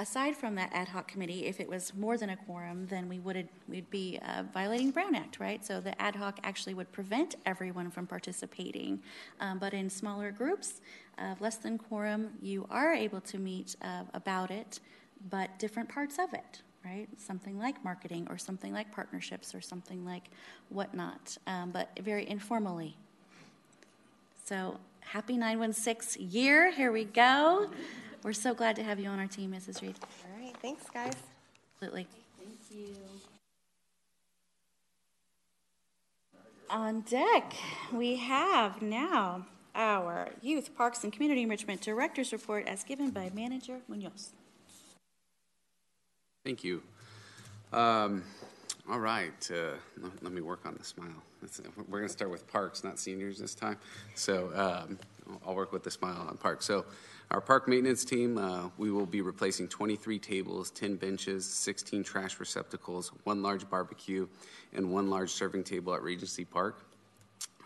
aside 0.00 0.34
from 0.34 0.54
that 0.54 0.70
ad 0.72 0.88
hoc 0.88 1.06
committee, 1.06 1.44
if 1.44 1.60
it 1.60 1.68
was 1.68 1.94
more 1.94 2.16
than 2.16 2.30
a 2.30 2.36
quorum, 2.36 2.86
then 2.86 3.08
we 3.08 3.18
would 3.18 3.46
we'd 3.68 3.88
be 3.90 4.18
uh, 4.26 4.42
violating 4.52 4.90
Brown 4.90 5.14
Act, 5.14 5.38
right? 5.38 5.64
So 5.64 5.78
the 5.78 6.00
ad 6.00 6.16
hoc 6.16 6.40
actually 6.42 6.74
would 6.74 6.90
prevent 6.90 7.36
everyone 7.44 7.90
from 7.90 8.06
participating. 8.06 9.02
Um, 9.40 9.58
but 9.58 9.74
in 9.74 9.90
smaller 9.90 10.30
groups 10.30 10.80
of 11.18 11.40
less 11.40 11.56
than 11.56 11.76
quorum, 11.76 12.30
you 12.40 12.66
are 12.70 12.94
able 12.94 13.20
to 13.20 13.38
meet 13.38 13.76
uh, 13.82 14.04
about 14.14 14.50
it, 14.50 14.80
but 15.28 15.58
different 15.58 15.90
parts 15.90 16.18
of 16.18 16.32
it, 16.32 16.62
right? 16.82 17.06
Something 17.18 17.58
like 17.58 17.84
marketing, 17.84 18.26
or 18.30 18.38
something 18.38 18.72
like 18.72 18.90
partnerships, 18.90 19.54
or 19.54 19.60
something 19.60 20.04
like 20.04 20.24
whatnot, 20.70 21.36
um, 21.46 21.70
but 21.72 21.90
very 22.02 22.26
informally. 22.26 22.96
So 24.46 24.78
happy 25.00 25.36
916 25.36 26.30
year. 26.30 26.72
Here 26.72 26.90
we 26.90 27.04
go. 27.04 27.70
We're 28.22 28.32
so 28.34 28.52
glad 28.54 28.76
to 28.76 28.82
have 28.82 29.00
you 29.00 29.08
on 29.08 29.18
our 29.18 29.26
team, 29.26 29.52
Mrs. 29.52 29.80
Reed. 29.80 29.94
All 30.02 30.44
right, 30.44 30.54
thanks, 30.60 30.84
guys. 30.92 31.14
Absolutely. 31.74 32.06
Thank 32.38 32.58
you. 32.70 32.94
On 36.68 37.00
deck, 37.00 37.54
we 37.92 38.16
have 38.16 38.82
now 38.82 39.46
our 39.74 40.28
Youth 40.42 40.76
Parks 40.76 41.02
and 41.02 41.12
Community 41.12 41.42
Enrichment 41.42 41.80
Director's 41.80 42.32
Report 42.32 42.68
as 42.68 42.84
given 42.84 43.10
by 43.10 43.30
Manager 43.34 43.78
Munoz. 43.88 44.30
Thank 46.44 46.62
you. 46.62 46.82
Um, 47.72 48.22
all 48.90 48.98
right, 49.00 49.50
uh, 49.50 49.76
let, 50.02 50.22
let 50.22 50.32
me 50.32 50.42
work 50.42 50.66
on 50.66 50.74
the 50.76 50.84
smile. 50.84 51.08
That's, 51.40 51.60
we're 51.88 51.98
going 51.98 52.08
to 52.08 52.12
start 52.12 52.30
with 52.30 52.46
parks, 52.52 52.84
not 52.84 52.98
seniors 52.98 53.38
this 53.38 53.54
time. 53.54 53.78
So 54.14 54.48
um, 54.54 54.98
I'll- 55.28 55.40
I'll 55.46 55.54
work 55.54 55.72
with 55.72 55.84
the 55.84 55.90
smile 55.90 56.26
on 56.28 56.36
parks. 56.36 56.66
So 56.66 56.84
our 57.30 57.40
park 57.40 57.68
maintenance 57.68 58.04
team, 58.04 58.38
uh, 58.38 58.68
we 58.76 58.90
will 58.90 59.06
be 59.06 59.20
replacing 59.20 59.68
23 59.68 60.18
tables, 60.18 60.70
10 60.72 60.96
benches, 60.96 61.46
16 61.46 62.02
trash 62.02 62.40
receptacles, 62.40 63.12
one 63.22 63.40
large 63.40 63.68
barbecue, 63.70 64.26
and 64.72 64.92
one 64.92 65.08
large 65.08 65.30
serving 65.30 65.62
table 65.62 65.94
at 65.94 66.02
Regency 66.02 66.44
Park. 66.44 66.84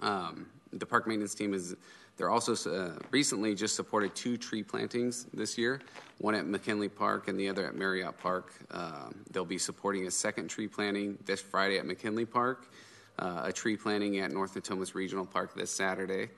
Um, 0.00 0.46
the 0.72 0.84
park 0.84 1.06
maintenance 1.06 1.34
team 1.34 1.54
is, 1.54 1.74
they're 2.18 2.28
also 2.28 2.70
uh, 2.70 2.98
recently 3.10 3.54
just 3.54 3.74
supported 3.74 4.14
two 4.14 4.36
tree 4.36 4.62
plantings 4.62 5.24
this 5.32 5.56
year, 5.56 5.80
one 6.18 6.34
at 6.34 6.46
McKinley 6.46 6.90
Park 6.90 7.28
and 7.28 7.40
the 7.40 7.48
other 7.48 7.66
at 7.66 7.74
Marriott 7.74 8.18
Park. 8.18 8.52
Um, 8.70 9.14
they'll 9.30 9.46
be 9.46 9.58
supporting 9.58 10.06
a 10.06 10.10
second 10.10 10.48
tree 10.48 10.68
planting 10.68 11.16
this 11.24 11.40
Friday 11.40 11.78
at 11.78 11.86
McKinley 11.86 12.26
Park, 12.26 12.70
uh, 13.18 13.42
a 13.44 13.52
tree 13.52 13.78
planting 13.78 14.18
at 14.18 14.30
North 14.30 14.54
Natomas 14.54 14.94
Regional 14.94 15.24
Park 15.24 15.54
this 15.54 15.70
Saturday, 15.70 16.28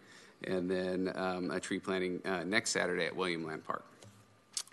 and 0.45 0.71
then 0.71 1.13
um, 1.15 1.51
a 1.51 1.61
tree 1.61 1.79
planting 1.79 2.21
uh, 2.25 2.45
next 2.45 2.71
Saturday 2.71 3.07
at 3.07 3.17
William 3.17 3.45
Land 3.45 3.65
Park. 3.65 3.85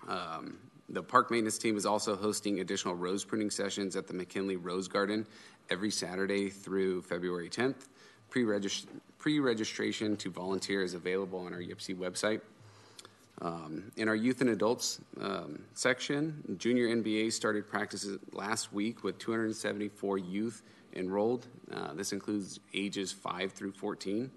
Um, 0.07 0.57
the 0.89 1.01
park 1.01 1.31
maintenance 1.31 1.57
team 1.57 1.77
is 1.77 1.85
also 1.85 2.15
hosting 2.15 2.59
additional 2.59 2.95
rose 2.95 3.23
pruning 3.23 3.49
sessions 3.49 3.95
at 3.95 4.07
the 4.07 4.13
McKinley 4.13 4.57
Rose 4.57 4.87
Garden 4.87 5.25
every 5.69 5.91
Saturday 5.91 6.49
through 6.49 7.01
February 7.03 7.49
10th. 7.49 7.87
Pre-regist- 8.29 8.87
Pre-registration 9.17 10.17
to 10.17 10.29
volunteer 10.29 10.83
is 10.83 10.93
available 10.93 11.39
on 11.39 11.53
our 11.53 11.61
YIPSI 11.61 11.95
website. 11.95 12.41
Um, 13.41 13.91
in 13.97 14.07
our 14.07 14.15
youth 14.15 14.41
and 14.41 14.49
adults 14.51 15.01
um, 15.19 15.63
section, 15.73 16.55
junior 16.57 16.87
NBA 16.87 17.31
started 17.31 17.67
practices 17.67 18.19
last 18.31 18.71
week 18.73 19.03
with 19.03 19.17
274 19.17 20.17
youth 20.17 20.61
enrolled. 20.95 21.47
Uh, 21.71 21.93
this 21.93 22.13
includes 22.13 22.59
ages 22.73 23.11
5 23.11 23.51
through 23.51 23.71
14. 23.71 24.29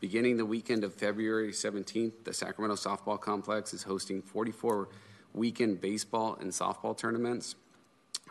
Beginning 0.00 0.36
the 0.36 0.44
weekend 0.44 0.84
of 0.84 0.92
February 0.92 1.52
17th, 1.52 2.24
the 2.24 2.34
Sacramento 2.34 2.76
Softball 2.76 3.18
Complex 3.18 3.72
is 3.72 3.82
hosting 3.82 4.20
44 4.20 4.88
weekend 5.32 5.80
baseball 5.80 6.36
and 6.40 6.50
softball 6.50 6.96
tournaments 6.96 7.54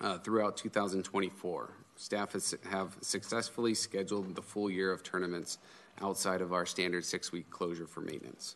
uh, 0.01 0.17
throughout 0.19 0.57
2024. 0.57 1.71
Staff 1.95 2.33
has, 2.33 2.55
have 2.69 2.97
successfully 3.01 3.73
scheduled 3.73 4.35
the 4.35 4.41
full 4.41 4.69
year 4.69 4.91
of 4.91 5.03
tournaments 5.03 5.57
outside 6.01 6.41
of 6.41 6.53
our 6.53 6.65
standard 6.65 7.05
six 7.05 7.31
week 7.31 7.49
closure 7.49 7.87
for 7.87 8.01
maintenance. 8.01 8.55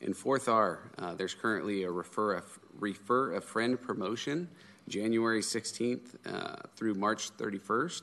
In 0.00 0.12
fourth 0.12 0.48
R, 0.48 0.80
uh, 0.98 1.14
there's 1.14 1.34
currently 1.34 1.84
a 1.84 1.90
refer, 1.90 2.34
a 2.34 2.42
refer 2.78 3.34
a 3.34 3.40
friend 3.40 3.80
promotion 3.80 4.48
January 4.88 5.40
16th 5.40 6.14
uh, 6.26 6.56
through 6.76 6.94
March 6.94 7.34
31st. 7.38 8.02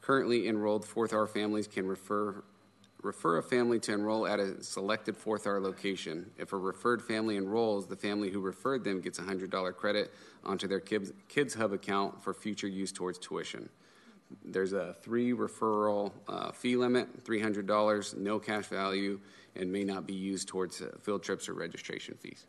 Currently 0.00 0.48
enrolled 0.48 0.84
fourth 0.84 1.12
R 1.12 1.26
families 1.26 1.66
can 1.66 1.86
refer 1.86 2.42
refer 3.02 3.38
a 3.38 3.42
family 3.42 3.78
to 3.80 3.92
enroll 3.92 4.26
at 4.26 4.38
a 4.38 4.62
selected 4.62 5.16
fourth 5.16 5.46
R 5.46 5.60
location. 5.60 6.30
If 6.38 6.52
a 6.52 6.56
referred 6.56 7.02
family 7.02 7.36
enrolls, 7.36 7.86
the 7.86 7.96
family 7.96 8.30
who 8.30 8.40
referred 8.40 8.84
them 8.84 9.00
gets 9.00 9.18
a 9.18 9.22
$100 9.22 9.74
credit 9.76 10.12
onto 10.44 10.68
their 10.68 10.80
kids, 10.80 11.12
kids 11.28 11.54
Hub 11.54 11.72
account 11.72 12.22
for 12.22 12.34
future 12.34 12.68
use 12.68 12.92
towards 12.92 13.18
tuition. 13.18 13.68
There's 14.44 14.72
a 14.72 14.94
three 15.02 15.32
referral 15.32 16.12
uh, 16.28 16.52
fee 16.52 16.76
limit, 16.76 17.24
$300, 17.24 18.16
no 18.16 18.38
cash 18.38 18.66
value, 18.66 19.18
and 19.56 19.72
may 19.72 19.82
not 19.82 20.06
be 20.06 20.14
used 20.14 20.46
towards 20.48 20.80
uh, 20.80 20.90
field 21.00 21.22
trips 21.22 21.48
or 21.48 21.54
registration 21.54 22.14
fees. 22.14 22.46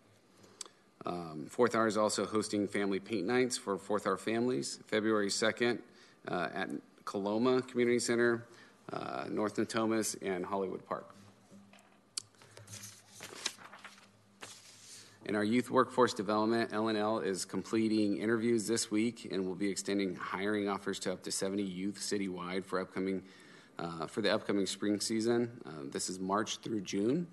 Um, 1.06 1.48
Fourth 1.50 1.74
R 1.74 1.88
is 1.88 1.98
also 1.98 2.26
hosting 2.26 2.68
family 2.68 3.00
paint 3.00 3.26
nights 3.26 3.58
for 3.58 3.78
Fourth 3.78 4.06
R 4.06 4.18
families, 4.18 4.80
February 4.86 5.30
2nd 5.30 5.80
uh, 6.28 6.50
at 6.54 6.70
Coloma 7.06 7.64
Community 7.64 7.98
Center, 7.98 8.46
uh, 8.92 9.26
North 9.30 9.56
Natomas, 9.56 10.16
and 10.22 10.46
Hollywood 10.46 10.86
Park. 10.86 11.16
In 15.26 15.36
our 15.36 15.44
youth 15.44 15.70
workforce 15.70 16.14
development, 16.14 16.72
LNL 16.72 17.24
is 17.24 17.46
completing 17.46 18.18
interviews 18.18 18.68
this 18.68 18.90
week 18.90 19.30
and 19.32 19.46
will 19.46 19.56
be 19.56 19.70
extending 19.70 20.16
hiring 20.16 20.68
offers 20.68 21.00
to 21.00 21.14
up 21.14 21.24
to 21.24 21.32
70 21.32 21.62
youth 21.62 22.00
citywide 22.00 22.66
for 22.66 22.80
upcoming 22.80 23.24
uh, 23.80 24.08
for 24.08 24.22
the 24.22 24.34
upcoming 24.34 24.66
spring 24.66 25.00
season. 25.00 25.50
Uh, 25.66 25.70
this 25.92 26.10
is 26.10 26.20
March 26.20 26.58
through 26.58 26.82
June. 26.82 27.28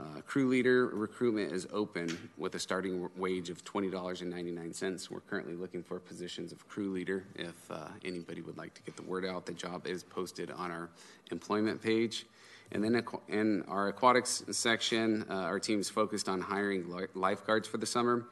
Uh, 0.00 0.22
crew 0.22 0.48
leader 0.48 0.86
recruitment 0.86 1.52
is 1.52 1.66
open 1.74 2.30
with 2.38 2.54
a 2.54 2.58
starting 2.58 3.10
wage 3.16 3.50
of 3.50 3.62
$20.99. 3.64 5.10
We're 5.10 5.20
currently 5.20 5.54
looking 5.54 5.82
for 5.82 5.98
positions 5.98 6.52
of 6.52 6.66
crew 6.68 6.90
leader. 6.90 7.24
If 7.34 7.70
uh, 7.70 7.88
anybody 8.02 8.40
would 8.40 8.56
like 8.56 8.72
to 8.74 8.82
get 8.82 8.96
the 8.96 9.02
word 9.02 9.26
out, 9.26 9.44
the 9.44 9.52
job 9.52 9.86
is 9.86 10.02
posted 10.02 10.50
on 10.52 10.70
our 10.70 10.88
employment 11.30 11.82
page. 11.82 12.24
And 12.72 12.82
then 12.82 13.04
in 13.28 13.62
our 13.68 13.88
aquatics 13.88 14.42
section, 14.52 15.26
uh, 15.28 15.34
our 15.34 15.60
team 15.60 15.80
is 15.80 15.90
focused 15.90 16.30
on 16.30 16.40
hiring 16.40 16.86
lifeguards 17.14 17.68
for 17.68 17.76
the 17.76 17.86
summer. 17.86 18.24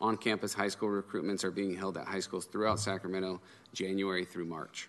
On 0.00 0.16
campus 0.16 0.54
high 0.54 0.68
school 0.68 0.90
recruitments 0.90 1.42
are 1.42 1.50
being 1.50 1.74
held 1.74 1.96
at 1.96 2.06
high 2.06 2.20
schools 2.20 2.44
throughout 2.44 2.78
Sacramento, 2.78 3.40
January 3.72 4.24
through 4.24 4.44
March. 4.44 4.88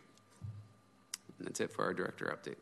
And 1.39 1.47
that's 1.47 1.61
it 1.61 1.71
for 1.71 1.83
our 1.83 1.95
director 1.95 2.25
update. 2.25 2.57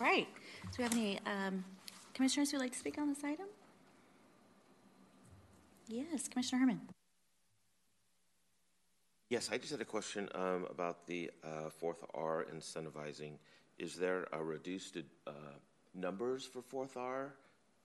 All 0.00 0.06
right. 0.06 0.28
Do 0.74 0.82
we 0.82 0.84
have 0.84 0.92
any 0.92 1.20
um, 1.24 1.64
commissioners 2.14 2.50
who 2.50 2.56
would 2.56 2.64
like 2.64 2.72
to 2.72 2.78
speak 2.78 2.98
on 2.98 3.08
this 3.08 3.22
item? 3.22 3.46
Yes, 5.86 6.26
Commissioner 6.26 6.58
Herman. 6.58 6.80
Yes, 9.30 9.50
I 9.52 9.58
just 9.58 9.70
had 9.70 9.80
a 9.80 9.84
question 9.84 10.28
um, 10.34 10.66
about 10.68 11.06
the 11.06 11.30
uh, 11.44 11.70
fourth 11.70 12.02
R 12.12 12.44
incentivizing. 12.52 13.34
Is 13.78 13.94
there 13.94 14.26
a 14.32 14.42
reduced 14.42 14.96
uh, 15.28 15.30
numbers 15.94 16.44
for 16.44 16.60
fourth 16.60 16.96
R? 16.96 17.34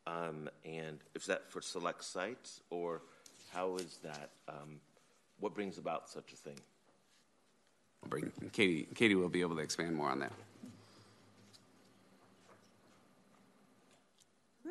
Um, 0.08 0.50
and 0.66 0.98
is 1.14 1.28
that 1.28 1.52
for 1.52 1.62
select 1.62 2.04
sites, 2.04 2.62
or 2.72 3.04
how 3.54 3.76
is 3.76 4.00
that? 4.02 4.32
Um, 4.48 4.80
what 5.40 5.54
brings 5.54 5.78
about 5.78 6.10
such 6.10 6.34
a 6.34 6.36
thing? 6.36 6.60
Bring 8.08 8.32
Katie. 8.52 8.88
Katie 8.96 9.14
will 9.14 9.30
be 9.30 9.42
able 9.42 9.58
to 9.58 9.62
expand 9.62 9.96
more 9.96 10.10
on 10.10 10.20
that. 10.22 10.32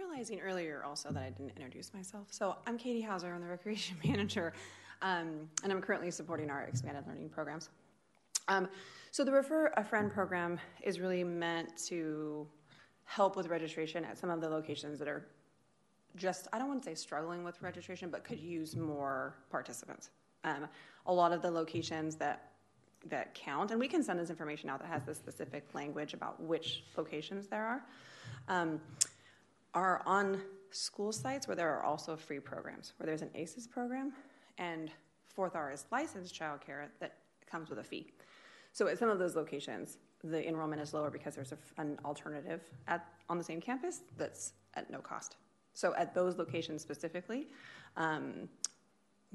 Realizing 0.08 0.40
earlier 0.40 0.82
also 0.84 1.10
that 1.10 1.22
I 1.22 1.30
didn't 1.30 1.52
introduce 1.56 1.92
myself. 1.92 2.26
So 2.30 2.56
I'm 2.66 2.78
Katie 2.78 3.02
Hauser, 3.02 3.32
I'm 3.32 3.40
the 3.40 3.46
recreation 3.46 3.96
manager, 4.04 4.52
um, 5.02 5.48
and 5.62 5.70
I'm 5.70 5.80
currently 5.80 6.10
supporting 6.10 6.50
our 6.50 6.62
expanded 6.64 7.04
learning 7.06 7.28
programs. 7.28 7.68
Um, 8.48 8.68
so 9.10 9.24
the 9.24 9.32
Refer 9.32 9.72
a 9.76 9.84
Friend 9.84 10.10
program 10.10 10.58
is 10.82 10.98
really 10.98 11.24
meant 11.24 11.76
to 11.88 12.46
help 13.04 13.36
with 13.36 13.48
registration 13.48 14.04
at 14.04 14.18
some 14.18 14.30
of 14.30 14.40
the 14.40 14.48
locations 14.48 14.98
that 14.98 15.08
are 15.08 15.26
just, 16.16 16.48
I 16.52 16.58
don't 16.58 16.68
want 16.68 16.82
to 16.82 16.88
say 16.88 16.94
struggling 16.94 17.44
with 17.44 17.60
registration, 17.62 18.10
but 18.10 18.24
could 18.24 18.40
use 18.40 18.76
more 18.76 19.36
participants. 19.50 20.10
Um, 20.44 20.66
a 21.06 21.12
lot 21.12 21.32
of 21.32 21.42
the 21.42 21.50
locations 21.50 22.16
that 22.16 22.52
that 23.06 23.32
count, 23.32 23.70
and 23.70 23.78
we 23.78 23.86
can 23.86 24.02
send 24.02 24.18
this 24.18 24.28
information 24.28 24.68
out 24.68 24.80
that 24.80 24.88
has 24.88 25.04
the 25.04 25.14
specific 25.14 25.64
language 25.72 26.14
about 26.14 26.42
which 26.42 26.82
locations 26.96 27.46
there 27.46 27.64
are, 27.64 27.84
um, 28.48 28.80
are 29.74 30.02
on 30.06 30.40
school 30.70 31.12
sites 31.12 31.46
where 31.46 31.56
there 31.56 31.70
are 31.74 31.84
also 31.84 32.16
free 32.16 32.40
programs, 32.40 32.92
where 32.96 33.06
there's 33.06 33.22
an 33.22 33.30
ASES 33.34 33.66
program, 33.66 34.12
and 34.58 34.90
Fourth 35.26 35.54
R 35.54 35.70
is 35.70 35.84
licensed 35.92 36.34
childcare 36.34 36.86
that 37.00 37.18
comes 37.50 37.70
with 37.70 37.78
a 37.78 37.84
fee. 37.84 38.12
So 38.72 38.88
at 38.88 38.98
some 38.98 39.08
of 39.08 39.18
those 39.18 39.36
locations, 39.36 39.98
the 40.24 40.46
enrollment 40.46 40.82
is 40.82 40.92
lower 40.92 41.10
because 41.10 41.34
there's 41.34 41.52
a, 41.52 41.58
an 41.78 41.98
alternative 42.04 42.60
at, 42.88 43.06
on 43.28 43.38
the 43.38 43.44
same 43.44 43.60
campus 43.60 44.00
that's 44.16 44.52
at 44.74 44.90
no 44.90 44.98
cost. 44.98 45.36
So 45.74 45.94
at 45.96 46.14
those 46.14 46.36
locations 46.38 46.82
specifically, 46.82 47.46
um, 47.96 48.48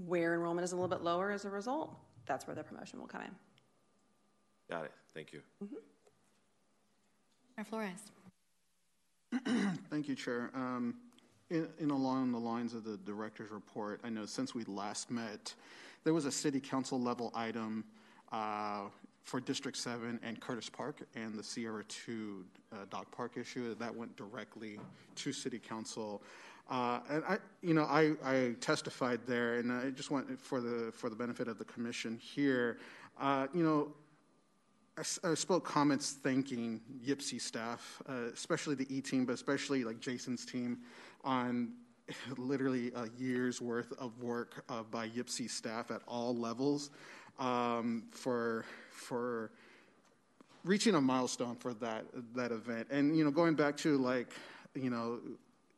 where 0.06 0.34
enrollment 0.34 0.66
is 0.66 0.74
a 0.74 0.76
little 0.76 0.90
bit 0.90 1.02
lower 1.04 1.32
as 1.32 1.46
a 1.46 1.50
result, 1.50 1.96
that's 2.26 2.48
where 2.48 2.56
the 2.56 2.64
promotion 2.64 3.00
will 3.00 3.08
come 3.08 3.22
in. 3.22 3.32
Got 4.70 4.86
it. 4.86 4.92
Thank 5.14 5.32
you. 5.32 5.42
Mm-hmm. 5.64 5.76
Mayor 7.58 7.66
Flores. 7.66 8.12
Thank 9.90 10.08
you, 10.08 10.16
Chair. 10.16 10.52
Um, 10.54 10.96
in, 11.50 11.68
in, 11.80 11.90
along 11.90 12.32
the 12.32 12.40
lines 12.40 12.74
of 12.74 12.84
the 12.84 12.98
director's 12.98 13.52
report, 13.52 14.00
I 14.04 14.10
know 14.10 14.26
since 14.26 14.54
we 14.54 14.64
last 14.66 15.10
met, 15.10 15.54
there 16.04 16.14
was 16.14 16.26
a 16.26 16.32
city 16.32 16.60
council 16.60 17.02
level 17.02 17.32
item 17.34 17.84
uh, 18.32 18.84
for 19.24 19.40
District 19.40 19.78
7 19.78 20.20
and 20.24 20.40
Curtis 20.40 20.70
Park 20.70 21.08
and 21.16 21.34
the 21.38 21.44
Sierra 21.44 21.84
2 21.86 22.46
uh, 22.72 22.76
dog 22.90 23.06
park 23.12 23.38
issue 23.38 23.74
that 23.76 23.96
went 23.96 24.16
directly 24.18 24.80
to 25.16 25.32
city 25.34 25.60
council. 25.60 26.22
Uh, 26.70 27.00
and 27.10 27.24
I, 27.28 27.38
you 27.62 27.74
know, 27.74 27.84
I, 27.84 28.14
I, 28.24 28.56
testified 28.62 29.22
there, 29.28 29.56
and 29.56 29.72
I 29.72 29.90
just 29.90 30.12
want 30.12 30.40
for 30.40 30.62
the 30.62 30.92
for 30.94 31.10
the 31.10 31.16
benefit 31.16 31.50
of 31.50 31.58
the 31.58 31.66
commission 31.66 32.18
here, 32.18 32.78
uh, 33.20 33.48
you 33.54 33.64
know, 33.64 33.90
I, 34.98 35.34
spoke 35.34 35.66
comments 35.66 36.12
thanking 36.12 36.80
YPCE 37.04 37.42
staff, 37.42 38.02
uh, 38.08 38.30
especially 38.34 38.76
the 38.76 38.86
E 38.96 39.02
team, 39.02 39.26
but 39.26 39.34
especially 39.34 39.84
like 39.84 40.00
Jason's 40.00 40.46
team, 40.46 40.80
on 41.24 41.74
literally 42.38 42.92
a 42.96 43.08
year's 43.18 43.62
worth 43.62 43.92
of 43.98 44.22
work 44.22 44.64
uh, 44.70 44.84
by 44.84 45.10
YPCE 45.10 45.50
staff 45.50 45.90
at 45.90 46.02
all 46.08 46.36
levels 46.36 46.92
um, 47.40 48.04
for 48.12 48.66
for 48.92 49.52
reaching 50.64 50.96
a 50.96 51.02
milestone 51.02 51.56
for 51.56 51.74
that 51.76 52.06
that 52.36 52.52
event. 52.52 52.88
And 52.92 53.18
you 53.18 53.24
know, 53.24 53.32
going 53.32 53.56
back 53.56 53.78
to 53.78 53.98
like, 53.98 54.32
you 54.76 54.92
know, 54.92 55.20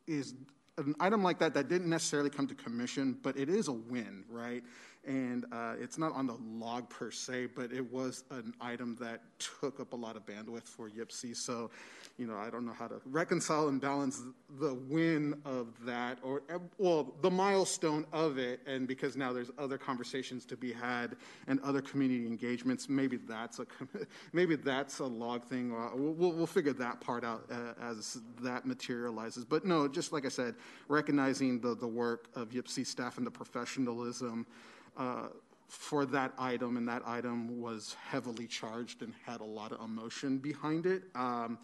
is 0.08 0.34
an 0.78 0.94
item 1.00 1.24
like 1.24 1.40
that 1.40 1.54
that 1.54 1.70
didn't 1.70 1.90
necessarily 1.90 2.30
come 2.30 2.48
to 2.48 2.56
commission, 2.56 3.18
but 3.24 3.38
it 3.38 3.48
is 3.48 3.70
a 3.70 3.74
win, 3.74 4.26
right? 4.30 4.64
And 5.06 5.45
uh, 5.52 5.73
it's 5.80 5.98
not 5.98 6.14
on 6.14 6.27
the 6.27 6.38
log 6.48 6.90
per 6.90 7.11
se, 7.11 7.48
but 7.56 7.72
it 7.72 7.91
was 7.91 8.23
an 8.32 8.53
item 8.60 8.98
that 8.99 9.22
took 9.40 9.80
up 9.80 9.94
a 9.94 9.95
lot 9.95 10.15
of 10.15 10.26
bandwidth 10.26 10.64
for 10.64 10.90
YPCE. 10.90 11.36
So, 11.36 11.69
you 12.18 12.27
know, 12.27 12.38
I 12.38 12.49
don't 12.49 12.65
know 12.65 12.73
how 12.73 12.88
to 12.88 13.02
reconcile 13.06 13.68
and 13.68 13.80
balance 13.80 14.23
the 14.60 14.73
win 14.73 15.40
of 15.45 15.68
that, 15.86 16.18
or 16.23 16.41
well, 16.77 17.14
the 17.22 17.30
milestone 17.30 18.06
of 18.14 18.38
it, 18.38 18.61
and 18.65 18.88
because 18.88 19.18
now 19.18 19.34
there's 19.34 19.52
other 19.57 19.77
conversations 19.77 20.45
to 20.45 20.57
be 20.57 20.72
had 20.72 21.15
and 21.48 21.60
other 21.61 21.82
community 21.82 22.26
engagements. 22.26 22.88
Maybe 22.88 23.18
that's 23.18 23.60
a 23.60 23.65
maybe 24.34 24.56
that's 24.56 24.99
a 24.99 25.06
log 25.06 25.44
thing. 25.44 25.73
We'll, 25.94 26.32
we'll 26.32 26.48
figure 26.48 26.73
that 26.73 27.02
part 27.02 27.23
out 27.23 27.45
uh, 27.52 27.73
as 27.84 28.19
that 28.41 28.65
materializes. 28.65 29.45
But 29.45 29.65
no, 29.65 29.88
just 29.88 30.14
like 30.14 30.26
I 30.26 30.30
said, 30.30 30.56
recognizing 30.88 31.60
the 31.60 31.76
the 31.76 31.88
work 31.88 32.30
of 32.36 32.49
YPCE 32.49 32.86
staff 32.86 33.18
and 33.18 33.27
the 33.27 33.32
professionalism. 33.32 34.45
Uh, 34.97 35.27
for 35.67 36.05
that 36.05 36.31
item, 36.38 36.77
and 36.77 36.88
that 36.88 37.01
item 37.05 37.59
was 37.59 37.95
heavily 38.09 38.47
charged 38.47 39.01
and 39.01 39.13
had 39.26 39.41
a 39.41 39.45
lot 39.45 39.72
of 39.72 39.81
emotion 39.81 40.38
behind 40.38 40.85
it. 40.85 41.03
Um, 41.15 41.57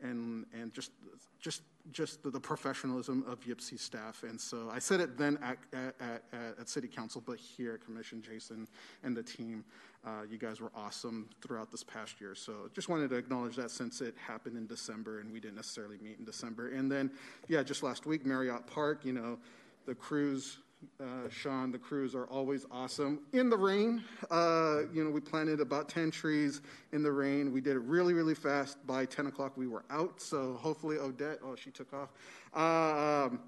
and 0.00 0.46
and 0.54 0.72
just 0.72 0.92
just 1.40 1.62
just 1.90 2.22
the, 2.22 2.30
the, 2.30 2.40
professionalism 2.40 3.24
of 3.26 3.40
Yipsy 3.40 3.78
staff. 3.78 4.22
And 4.22 4.38
so 4.38 4.68
I 4.70 4.78
said 4.78 5.00
it 5.00 5.16
then 5.16 5.38
at, 5.42 5.56
at, 5.72 5.94
at, 6.00 6.58
at 6.60 6.68
City 6.68 6.86
Council, 6.86 7.22
but 7.24 7.38
here 7.38 7.72
at 7.72 7.84
Commission, 7.84 8.20
Jason 8.20 8.68
and 9.02 9.16
the 9.16 9.22
team, 9.22 9.64
uh, 10.06 10.24
you 10.30 10.36
guys 10.36 10.60
were 10.60 10.70
awesome 10.76 11.30
throughout 11.40 11.70
this 11.70 11.82
past 11.82 12.20
year. 12.20 12.34
So 12.34 12.68
just 12.74 12.90
wanted 12.90 13.08
to 13.08 13.16
acknowledge 13.16 13.56
that 13.56 13.70
since 13.70 14.02
it 14.02 14.14
happened 14.18 14.58
in 14.58 14.66
December 14.66 15.20
and 15.20 15.32
we 15.32 15.40
didn't 15.40 15.56
necessarily 15.56 15.96
meet 16.02 16.18
in 16.18 16.26
December. 16.26 16.68
And 16.68 16.92
then, 16.92 17.10
yeah, 17.48 17.62
just 17.62 17.82
last 17.82 18.04
week, 18.04 18.26
Marriott 18.26 18.66
Park, 18.66 19.06
you 19.06 19.14
know, 19.14 19.38
the 19.86 19.94
crews 19.94 20.58
uh, 21.00 21.28
Sean, 21.28 21.70
the 21.70 21.78
crews 21.78 22.14
are 22.14 22.26
always 22.26 22.64
awesome. 22.70 23.20
In 23.32 23.50
the 23.50 23.56
rain, 23.56 24.02
uh, 24.30 24.82
you 24.92 25.04
know, 25.04 25.10
we 25.10 25.20
planted 25.20 25.60
about 25.60 25.88
10 25.88 26.10
trees 26.10 26.60
in 26.92 27.02
the 27.02 27.10
rain. 27.10 27.52
We 27.52 27.60
did 27.60 27.76
it 27.76 27.82
really, 27.82 28.14
really 28.14 28.34
fast. 28.34 28.84
By 28.86 29.04
10 29.04 29.26
o'clock, 29.26 29.56
we 29.56 29.66
were 29.66 29.84
out. 29.90 30.20
So 30.20 30.54
hopefully, 30.54 30.98
Odette, 30.98 31.38
oh, 31.44 31.56
she 31.56 31.70
took 31.70 31.92
off. 31.92 32.10
Um, 32.54 33.40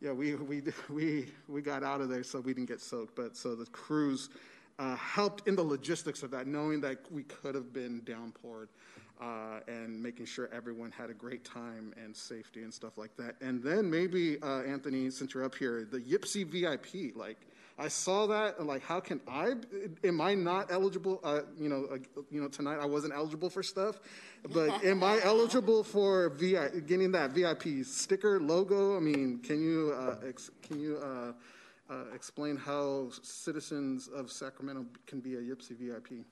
yeah, 0.00 0.12
we, 0.12 0.34
we, 0.34 0.62
we, 0.90 1.28
we 1.48 1.62
got 1.62 1.82
out 1.82 2.00
of 2.00 2.08
there 2.08 2.22
so 2.22 2.40
we 2.40 2.54
didn't 2.54 2.68
get 2.68 2.80
soaked. 2.80 3.16
But 3.16 3.36
so 3.36 3.54
the 3.54 3.66
crews 3.66 4.30
uh, 4.78 4.96
helped 4.96 5.46
in 5.48 5.56
the 5.56 5.64
logistics 5.64 6.22
of 6.22 6.30
that, 6.32 6.46
knowing 6.46 6.80
that 6.82 6.98
we 7.10 7.22
could 7.24 7.54
have 7.54 7.72
been 7.72 8.02
downpoured 8.02 8.68
uh, 9.20 9.60
and 9.68 10.02
making 10.02 10.26
sure 10.26 10.48
everyone 10.52 10.90
had 10.90 11.10
a 11.10 11.14
great 11.14 11.44
time 11.44 11.94
and 12.02 12.14
safety 12.14 12.62
and 12.62 12.72
stuff 12.72 12.98
like 12.98 13.16
that. 13.16 13.36
And 13.40 13.62
then 13.62 13.90
maybe, 13.90 14.40
uh, 14.42 14.62
Anthony, 14.62 15.10
since 15.10 15.34
you're 15.34 15.44
up 15.44 15.54
here, 15.54 15.86
the 15.90 16.00
Yipsy 16.00 16.44
VIP, 16.46 17.16
like, 17.16 17.38
I 17.78 17.88
saw 17.88 18.26
that 18.26 18.58
and 18.58 18.66
like, 18.66 18.82
how 18.82 19.00
can 19.00 19.20
I? 19.28 19.52
Am 20.02 20.20
I 20.20 20.34
not 20.34 20.72
eligible? 20.72 21.20
Uh, 21.22 21.40
you 21.58 21.68
know, 21.68 21.86
uh, 21.92 22.22
you 22.30 22.40
know, 22.40 22.48
tonight 22.48 22.78
I 22.80 22.86
wasn't 22.86 23.12
eligible 23.12 23.50
for 23.50 23.62
stuff, 23.62 24.00
but 24.54 24.82
am 24.82 25.02
I 25.02 25.20
eligible 25.24 25.84
for 25.84 26.30
VI, 26.30 26.68
getting 26.86 27.12
that 27.12 27.32
VIP 27.32 27.84
sticker 27.84 28.40
logo? 28.40 28.96
I 28.96 29.00
mean, 29.00 29.40
can 29.40 29.60
you 29.60 29.92
uh, 29.94 30.26
ex, 30.26 30.50
can 30.62 30.80
you 30.80 30.96
uh, 30.96 31.32
uh, 31.92 32.04
explain 32.14 32.56
how 32.56 33.10
citizens 33.22 34.08
of 34.08 34.32
Sacramento 34.32 34.86
can 35.06 35.20
be 35.20 35.34
a 35.34 35.40
Yipsy 35.40 35.76
VIP? 35.76 36.24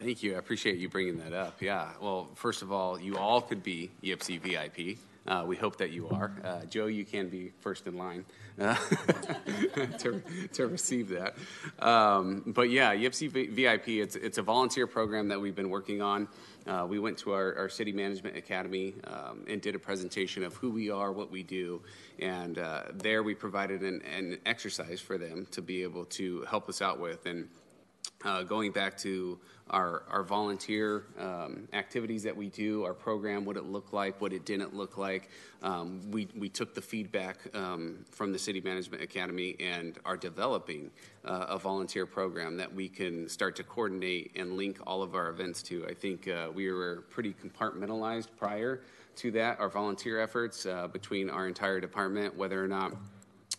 Thank 0.00 0.22
you. 0.22 0.34
I 0.34 0.38
appreciate 0.38 0.78
you 0.78 0.88
bringing 0.88 1.18
that 1.18 1.32
up. 1.32 1.62
Yeah. 1.62 1.88
Well, 2.00 2.28
first 2.34 2.62
of 2.62 2.72
all, 2.72 2.98
you 2.98 3.16
all 3.16 3.40
could 3.40 3.62
be 3.62 3.90
YPCE 4.02 4.40
VIP. 4.40 4.98
Uh, 5.26 5.44
we 5.46 5.56
hope 5.56 5.76
that 5.78 5.90
you 5.90 6.08
are. 6.10 6.32
Uh, 6.44 6.60
Joe, 6.66 6.86
you 6.86 7.04
can 7.04 7.28
be 7.30 7.52
first 7.60 7.86
in 7.86 7.96
line 7.96 8.26
uh, 8.60 8.74
to, 9.98 10.22
to 10.52 10.66
receive 10.66 11.08
that. 11.08 11.34
Um, 11.78 12.42
but 12.46 12.70
yeah, 12.70 12.94
YPCE 12.94 13.50
VIP, 13.50 13.88
it's, 13.88 14.16
it's 14.16 14.36
a 14.36 14.42
volunteer 14.42 14.86
program 14.86 15.28
that 15.28 15.40
we've 15.40 15.54
been 15.54 15.70
working 15.70 16.02
on. 16.02 16.28
Uh, 16.66 16.86
we 16.88 16.98
went 16.98 17.16
to 17.18 17.32
our, 17.32 17.56
our 17.56 17.68
City 17.68 17.92
Management 17.92 18.36
Academy 18.36 18.94
um, 19.04 19.44
and 19.48 19.62
did 19.62 19.74
a 19.74 19.78
presentation 19.78 20.42
of 20.44 20.54
who 20.54 20.70
we 20.70 20.90
are, 20.90 21.12
what 21.12 21.30
we 21.30 21.42
do, 21.42 21.80
and 22.18 22.58
uh, 22.58 22.82
there 22.92 23.22
we 23.22 23.34
provided 23.34 23.82
an, 23.82 24.02
an 24.02 24.38
exercise 24.44 25.00
for 25.00 25.18
them 25.18 25.46
to 25.50 25.62
be 25.62 25.82
able 25.82 26.04
to 26.06 26.42
help 26.42 26.68
us 26.68 26.82
out 26.82 27.00
with. 27.00 27.24
And 27.26 27.48
uh, 28.24 28.42
going 28.42 28.72
back 28.72 28.96
to 28.98 29.38
our, 29.70 30.02
our 30.10 30.22
volunteer 30.22 31.04
um, 31.18 31.66
activities 31.72 32.22
that 32.22 32.36
we 32.36 32.48
do, 32.50 32.84
our 32.84 32.92
program, 32.92 33.44
what 33.44 33.56
it 33.56 33.64
looked 33.64 33.94
like, 33.94 34.20
what 34.20 34.32
it 34.32 34.44
didn't 34.44 34.76
look 34.76 34.98
like. 34.98 35.30
Um, 35.62 36.02
we, 36.10 36.28
we 36.36 36.50
took 36.50 36.74
the 36.74 36.82
feedback 36.82 37.38
um, 37.54 38.04
from 38.10 38.32
the 38.32 38.38
City 38.38 38.60
Management 38.60 39.02
Academy 39.02 39.56
and 39.58 39.98
are 40.04 40.18
developing 40.18 40.90
uh, 41.24 41.46
a 41.48 41.58
volunteer 41.58 42.04
program 42.04 42.58
that 42.58 42.72
we 42.72 42.88
can 42.88 43.28
start 43.28 43.56
to 43.56 43.62
coordinate 43.62 44.32
and 44.36 44.56
link 44.56 44.78
all 44.86 45.02
of 45.02 45.14
our 45.14 45.30
events 45.30 45.62
to. 45.62 45.86
I 45.88 45.94
think 45.94 46.28
uh, 46.28 46.48
we 46.52 46.70
were 46.70 47.04
pretty 47.08 47.34
compartmentalized 47.34 48.28
prior 48.36 48.82
to 49.16 49.30
that, 49.30 49.60
our 49.60 49.68
volunteer 49.68 50.20
efforts 50.20 50.66
uh, 50.66 50.88
between 50.88 51.30
our 51.30 51.48
entire 51.48 51.80
department, 51.80 52.36
whether 52.36 52.62
or 52.62 52.68
not 52.68 52.92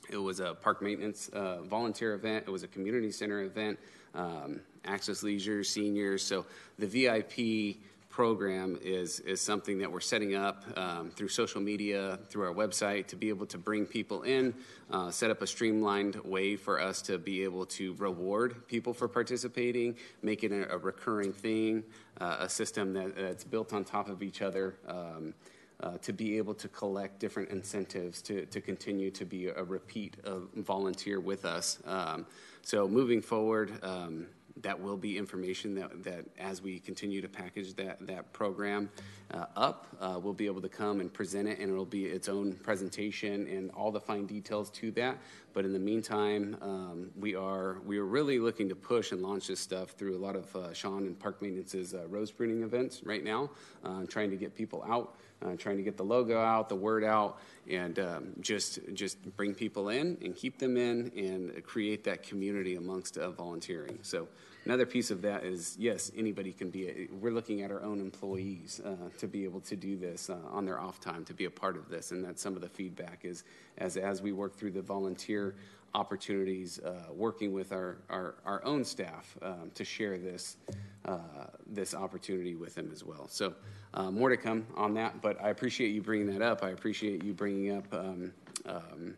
it 0.10 0.18
was 0.18 0.40
a 0.40 0.54
park 0.54 0.82
maintenance 0.82 1.30
uh, 1.30 1.62
volunteer 1.64 2.14
event, 2.14 2.44
it 2.46 2.52
was 2.52 2.64
a 2.64 2.68
community 2.68 3.12
center 3.12 3.44
event 3.44 3.80
um, 4.14 4.60
Access 4.86 5.24
Leisure, 5.24 5.64
seniors. 5.64 6.24
So 6.24 6.46
the 6.80 6.88
VIP 6.88 7.78
program 8.16 8.80
is 8.82 9.20
is 9.20 9.42
something 9.42 9.78
that 9.78 9.92
we're 9.92 10.00
setting 10.00 10.36
up 10.36 10.64
um, 10.78 11.10
through 11.10 11.28
social 11.28 11.60
media, 11.60 12.18
through 12.30 12.46
our 12.46 12.54
website, 12.54 13.08
to 13.08 13.18
be 13.18 13.28
able 13.28 13.46
to 13.46 13.58
bring 13.58 13.86
people 13.86 14.24
in, 14.24 14.54
uh, 14.90 15.12
set 15.12 15.30
up 15.30 15.42
a 15.42 15.48
streamlined 15.48 16.16
way 16.24 16.56
for 16.56 16.80
us 16.80 17.02
to 17.02 17.18
be 17.18 17.44
able 17.44 17.66
to 17.66 17.94
reward 17.96 18.66
people 18.70 18.94
for 18.94 19.10
participating, 19.10 19.94
make 20.22 20.46
it 20.46 20.54
a, 20.54 20.72
a 20.74 20.78
recurring 20.78 21.34
thing, 21.34 21.84
uh, 22.22 22.38
a 22.40 22.48
system 22.48 22.94
that, 22.94 23.18
that's 23.18 23.44
built 23.44 23.74
on 23.74 23.84
top 23.84 24.08
of 24.08 24.24
each 24.24 24.42
other. 24.42 24.76
Um, 24.88 25.34
uh, 25.82 25.98
to 25.98 26.14
be 26.14 26.38
able 26.38 26.54
to 26.54 26.70
collect 26.70 27.20
different 27.20 27.50
incentives 27.50 28.22
to, 28.22 28.46
to 28.46 28.62
continue 28.62 29.12
to 29.12 29.26
be 29.26 29.48
a 29.48 29.62
repeat 29.62 30.16
volunteer 30.56 31.20
with 31.20 31.44
us. 31.44 31.80
Um, 31.86 32.26
so 32.62 32.88
moving 32.88 33.22
forward, 33.22 33.74
um, 33.84 34.28
that 34.62 34.80
will 34.80 34.96
be 34.96 35.18
information 35.18 35.76
that, 35.76 36.04
that 36.04 36.26
as 36.40 36.62
we 36.62 36.80
continue 36.80 37.22
to 37.22 37.28
package 37.28 37.74
that, 37.76 38.06
that 38.08 38.32
program 38.32 38.90
uh, 39.34 39.46
up, 39.56 39.88
uh, 40.00 40.18
we'll 40.22 40.34
be 40.34 40.46
able 40.46 40.62
to 40.62 40.70
come 40.70 41.02
and 41.02 41.12
present 41.12 41.48
it, 41.48 41.60
and 41.60 41.70
it'll 41.70 41.84
be 41.84 42.06
its 42.06 42.30
own 42.30 42.54
presentation 42.54 43.48
and 43.48 43.70
all 43.72 43.92
the 43.92 44.00
fine 44.00 44.26
details 44.26 44.70
to 44.70 44.92
that. 44.92 45.18
But 45.54 45.66
in 45.66 45.74
the 45.74 45.80
meantime, 45.80 46.58
um, 46.62 47.12
we 47.18 47.36
are 47.36 47.80
we 47.86 47.98
are 47.98 48.06
really 48.06 48.40
looking 48.40 48.70
to 48.70 48.76
push 48.76 49.12
and 49.12 49.22
launch 49.22 49.48
this 49.48 49.60
stuff 49.60 49.92
through 49.92 50.16
a 50.16 50.20
lot 50.20 50.36
of 50.36 50.56
uh, 50.56 50.74
Sean 50.74 51.06
and 51.06 51.18
Park 51.18 51.42
Maintenance's 51.42 51.94
uh, 51.94 52.06
rose 52.08 52.32
pruning 52.32 52.64
events 52.64 53.02
right 53.04 53.24
now, 53.24 53.50
uh, 53.84 54.06
trying 54.06 54.30
to 54.30 54.36
get 54.36 54.56
people 54.56 54.84
out. 54.88 55.16
Uh, 55.44 55.56
trying 55.58 55.78
to 55.78 55.84
get 55.84 55.98
the 55.98 56.04
logo 56.04 56.40
out, 56.40 56.70
the 56.70 56.76
word 56.76 57.04
out, 57.04 57.40
and 57.70 58.00
um, 58.00 58.28
just 58.40 58.80
just 58.94 59.22
bring 59.36 59.54
people 59.54 59.90
in 59.90 60.18
and 60.24 60.36
keep 60.36 60.58
them 60.58 60.78
in 60.78 61.12
and 61.16 61.64
create 61.64 62.04
that 62.06 62.24
community 62.24 62.76
amongst 62.76 63.18
uh, 63.18 63.30
volunteering. 63.32 64.00
So 64.02 64.28
Another 64.66 64.88
piece 64.88 65.12
of 65.12 65.22
that 65.22 65.44
is 65.44 65.76
yes, 65.80 66.12
anybody 66.18 66.52
can 66.52 66.72
be. 66.72 66.88
A, 66.88 67.08
we're 67.22 67.32
looking 67.32 67.62
at 67.62 67.70
our 67.70 67.84
own 67.84 68.00
employees 68.00 68.82
uh, 68.84 68.96
to 69.20 69.28
be 69.28 69.44
able 69.44 69.60
to 69.62 69.76
do 69.76 69.96
this 69.96 70.28
uh, 70.32 70.38
on 70.50 70.66
their 70.66 70.80
off 70.80 71.00
time 71.00 71.24
to 71.26 71.36
be 71.36 71.46
a 71.46 71.52
part 71.52 71.78
of 71.78 71.88
this, 71.88 72.10
and 72.12 72.26
that's 72.26 72.42
some 72.42 72.56
of 72.56 72.62
the 72.62 72.70
feedback 72.70 73.20
is 73.24 73.44
as 73.78 73.96
as 73.96 74.24
we 74.24 74.32
work 74.32 74.56
through 74.56 74.72
the 74.72 74.82
volunteer 74.82 75.54
opportunities, 75.96 76.80
uh, 76.80 77.14
working 77.14 77.54
with 77.54 77.72
our 77.72 77.98
our, 78.10 78.36
our 78.46 78.64
own 78.66 78.84
staff 78.84 79.38
um, 79.42 79.72
to 79.74 79.84
share 79.84 80.18
this 80.18 80.58
uh, 81.06 81.18
this 81.66 81.96
opportunity 81.96 82.56
with 82.56 82.76
them 82.76 82.90
as 82.92 83.04
well. 83.04 83.28
So 83.28 83.54
uh, 83.94 84.12
more 84.12 84.30
to 84.30 84.38
come 84.38 84.66
on 84.76 84.94
that, 84.96 85.22
but 85.22 85.42
I 85.42 85.50
appreciate 85.50 85.90
you 85.96 86.02
bringing 86.02 86.28
that 86.28 86.42
up. 86.42 86.64
I 86.64 86.70
appreciate 86.70 87.24
you 87.24 87.34
bringing 87.34 87.78
up. 87.78 87.94
Um, 87.94 88.34
um, 88.66 89.16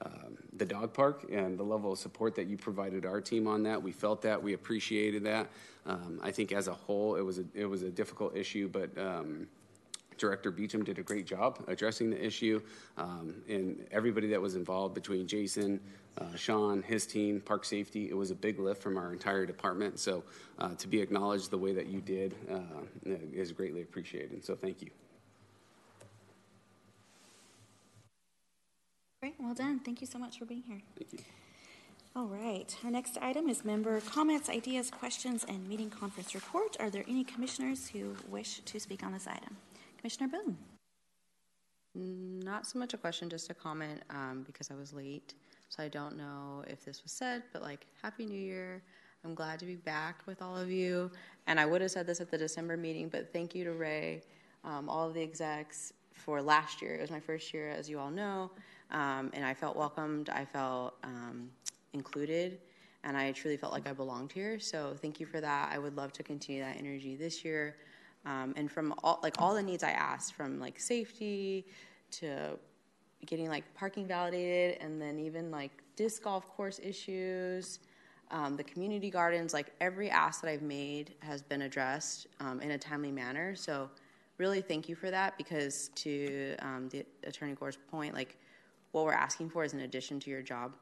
um, 0.00 0.36
the 0.52 0.64
dog 0.64 0.92
park 0.94 1.26
and 1.32 1.58
the 1.58 1.64
level 1.64 1.92
of 1.92 1.98
support 1.98 2.36
that 2.36 2.46
you 2.46 2.56
provided 2.56 3.04
our 3.04 3.20
team 3.20 3.48
on 3.48 3.64
that. 3.64 3.82
We 3.82 3.90
felt 3.90 4.22
that. 4.22 4.40
We 4.40 4.52
appreciated 4.54 5.24
that. 5.24 5.48
Um, 5.86 6.20
I 6.22 6.30
think 6.30 6.52
as 6.52 6.68
a 6.68 6.72
whole, 6.72 7.16
it 7.16 7.22
was 7.22 7.38
a, 7.40 7.44
it 7.52 7.64
was 7.64 7.82
a 7.82 7.90
difficult 7.90 8.36
issue, 8.36 8.68
but 8.68 8.96
um, 8.96 9.48
Director 10.18 10.50
Beecham 10.50 10.84
did 10.84 10.98
a 10.98 11.02
great 11.02 11.26
job 11.26 11.62
addressing 11.68 12.10
the 12.10 12.24
issue, 12.24 12.60
um, 12.96 13.34
and 13.48 13.86
everybody 13.90 14.28
that 14.28 14.40
was 14.40 14.54
involved 14.54 14.94
between 14.94 15.26
Jason, 15.26 15.80
uh, 16.20 16.34
Sean, 16.36 16.82
his 16.82 17.06
team, 17.06 17.40
Park 17.40 17.64
Safety, 17.64 18.08
it 18.10 18.16
was 18.16 18.30
a 18.30 18.34
big 18.34 18.58
lift 18.58 18.82
from 18.82 18.96
our 18.96 19.12
entire 19.12 19.46
department. 19.46 19.98
So 19.98 20.24
uh, 20.58 20.74
to 20.74 20.88
be 20.88 21.00
acknowledged 21.00 21.50
the 21.50 21.58
way 21.58 21.72
that 21.72 21.86
you 21.86 22.00
did 22.00 22.34
uh, 22.50 23.12
is 23.32 23.52
greatly 23.52 23.82
appreciated. 23.82 24.44
So 24.44 24.54
thank 24.54 24.82
you. 24.82 24.90
Great, 29.22 29.34
well 29.38 29.54
done. 29.54 29.80
Thank 29.80 30.00
you 30.00 30.06
so 30.06 30.18
much 30.18 30.38
for 30.38 30.44
being 30.44 30.62
here. 30.62 30.80
Thank 30.96 31.12
you. 31.12 31.18
All 32.16 32.26
right, 32.26 32.74
our 32.84 32.90
next 32.90 33.16
item 33.18 33.48
is 33.48 33.64
member 33.64 34.00
comments, 34.00 34.48
ideas, 34.48 34.90
questions, 34.90 35.44
and 35.48 35.68
meeting 35.68 35.90
conference 35.90 36.34
report. 36.34 36.76
Are 36.80 36.90
there 36.90 37.04
any 37.06 37.22
commissioners 37.22 37.88
who 37.88 38.16
wish 38.28 38.60
to 38.60 38.80
speak 38.80 39.04
on 39.04 39.12
this 39.12 39.28
item? 39.28 39.56
Commissioner 39.98 40.28
Boone. 40.28 40.56
Not 41.94 42.66
so 42.66 42.78
much 42.78 42.94
a 42.94 42.96
question, 42.96 43.28
just 43.28 43.50
a 43.50 43.54
comment 43.54 44.02
um, 44.10 44.44
because 44.46 44.70
I 44.70 44.74
was 44.74 44.92
late. 44.92 45.34
So 45.68 45.82
I 45.82 45.88
don't 45.88 46.16
know 46.16 46.64
if 46.68 46.84
this 46.84 47.02
was 47.02 47.12
said, 47.12 47.42
but 47.52 47.62
like, 47.62 47.86
Happy 48.02 48.24
New 48.24 48.40
Year. 48.40 48.82
I'm 49.24 49.34
glad 49.34 49.58
to 49.58 49.66
be 49.66 49.74
back 49.74 50.22
with 50.26 50.40
all 50.40 50.56
of 50.56 50.70
you. 50.70 51.10
And 51.48 51.58
I 51.58 51.66
would 51.66 51.80
have 51.80 51.90
said 51.90 52.06
this 52.06 52.20
at 52.20 52.30
the 52.30 52.38
December 52.38 52.76
meeting, 52.76 53.08
but 53.08 53.32
thank 53.32 53.54
you 53.54 53.64
to 53.64 53.72
Ray, 53.72 54.22
um, 54.64 54.88
all 54.88 55.08
of 55.08 55.14
the 55.14 55.22
execs 55.22 55.92
for 56.12 56.40
last 56.40 56.80
year. 56.80 56.94
It 56.94 57.00
was 57.00 57.10
my 57.10 57.20
first 57.20 57.52
year, 57.52 57.68
as 57.68 57.90
you 57.90 57.98
all 57.98 58.10
know. 58.10 58.50
Um, 58.90 59.30
and 59.34 59.44
I 59.44 59.54
felt 59.54 59.76
welcomed. 59.76 60.30
I 60.30 60.44
felt 60.44 60.94
um, 61.02 61.50
included, 61.92 62.60
and 63.02 63.16
I 63.16 63.32
truly 63.32 63.56
felt 63.56 63.72
like 63.72 63.88
I 63.88 63.92
belonged 63.92 64.30
here. 64.30 64.60
So 64.60 64.94
thank 65.02 65.18
you 65.18 65.26
for 65.26 65.40
that. 65.40 65.70
I 65.72 65.78
would 65.78 65.96
love 65.96 66.12
to 66.14 66.22
continue 66.22 66.62
that 66.62 66.76
energy 66.78 67.16
this 67.16 67.44
year. 67.44 67.76
Um, 68.28 68.52
and 68.56 68.70
from 68.70 68.94
all 69.02 69.18
like 69.22 69.40
all 69.40 69.54
the 69.54 69.62
needs 69.62 69.82
I 69.82 69.92
asked, 69.92 70.34
from 70.34 70.60
like 70.60 70.78
safety 70.78 71.66
to 72.12 72.58
getting 73.24 73.48
like 73.48 73.64
parking 73.74 74.06
validated, 74.06 74.80
and 74.82 75.00
then 75.00 75.18
even 75.18 75.50
like 75.50 75.70
disc 75.96 76.22
golf 76.22 76.46
course 76.48 76.78
issues. 76.82 77.80
Um, 78.30 78.56
the 78.56 78.64
community 78.64 79.08
gardens, 79.08 79.54
like 79.54 79.72
every 79.80 80.10
ask 80.10 80.42
that 80.42 80.50
I've 80.50 80.60
made 80.60 81.14
has 81.20 81.40
been 81.40 81.62
addressed 81.62 82.26
um, 82.40 82.60
in 82.60 82.72
a 82.72 82.78
timely 82.78 83.10
manner. 83.10 83.56
So, 83.56 83.88
really, 84.36 84.60
thank 84.60 84.86
you 84.86 84.94
for 84.94 85.10
that 85.10 85.38
because, 85.38 85.88
to 85.94 86.54
um, 86.58 86.90
the 86.90 87.06
Attorney 87.24 87.54
Gore's 87.54 87.78
point, 87.90 88.12
like 88.12 88.36
what 88.92 89.06
we're 89.06 89.12
asking 89.12 89.48
for 89.48 89.64
is 89.64 89.72
in 89.72 89.80
addition 89.80 90.20
to 90.20 90.30
your 90.30 90.42
job 90.42 90.74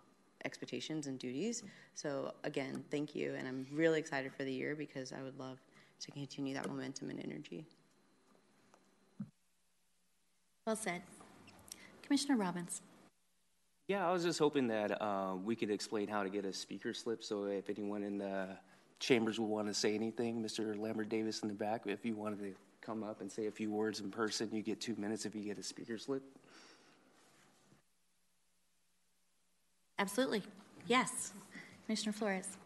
expectations 0.45 1.07
and 1.07 1.19
duties. 1.19 1.63
So 1.95 2.35
again, 2.45 2.85
thank 2.91 3.15
you, 3.15 3.35
and 3.39 3.47
I'm 3.47 3.67
really 3.73 4.01
excited 4.01 4.33
for 4.33 4.43
the 4.43 4.53
year 4.53 4.75
because 4.75 5.13
I 5.13 5.23
would 5.23 5.39
love 5.39 5.59
to 6.01 6.11
continue 6.11 6.55
that 6.55 6.69
momentum 6.69 7.11
and 7.11 7.21
energy. 7.23 7.67
Well 10.67 10.77
said. 10.77 11.03
Commissioner 12.03 12.37
Robbins. 12.37 12.83
Yeah, 13.89 14.09
I 14.09 14.13
was 14.13 14.25
just 14.25 14.39
hoping 14.39 14.67
that 14.69 15.01
uh, 15.01 15.35
we 15.45 15.55
could 15.55 15.71
explain 15.71 16.09
how 16.09 16.25
to 16.25 16.29
get 16.29 16.45
a 16.45 16.53
speaker 16.53 16.93
slip. 16.93 17.23
So 17.23 17.45
if 17.45 17.71
anyone 17.71 18.03
in 18.03 18.19
the 18.19 18.49
chambers 18.99 19.39
would 19.39 19.47
want 19.47 19.69
to 19.69 19.75
say 19.75 19.95
anything, 19.95 20.43
Mr. 20.43 20.77
Lambert 20.77 21.09
Davis 21.09 21.41
in 21.41 21.49
the 21.49 21.55
back, 21.55 21.83
if 21.87 22.05
you 22.05 22.17
wanted 22.17 22.41
to 22.41 22.55
come 22.81 23.05
up 23.05 23.21
and 23.21 23.31
say 23.31 23.47
a 23.47 23.51
few 23.51 23.71
words 23.71 24.01
in 24.01 24.11
person, 24.11 24.49
you 24.53 24.63
get 24.63 24.81
two 24.81 24.97
minutes 24.97 25.25
if 25.25 25.35
you 25.35 25.43
get 25.43 25.59
a 25.59 25.63
speaker 25.63 25.99
slip. 25.99 26.23
Absolutely. 29.99 30.43
Yes. 30.87 31.33
Commissioner 31.87 32.13
Flores. 32.13 32.59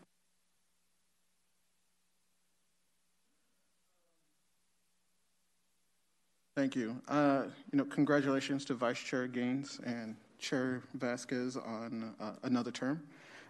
Thank 6.57 6.75
you. 6.75 7.01
Uh, 7.07 7.45
you 7.73 7.79
know, 7.79 7.85
congratulations 7.85 8.65
to 8.67 8.75
Vice 8.75 8.99
Chair 8.99 9.29
Gaines 9.29 9.81
and 9.87 10.17
Chair 10.41 10.83
Vasquez 10.95 11.57
on 11.57 12.13
uh, 12.21 12.33
another 12.43 12.73
term. 12.73 13.01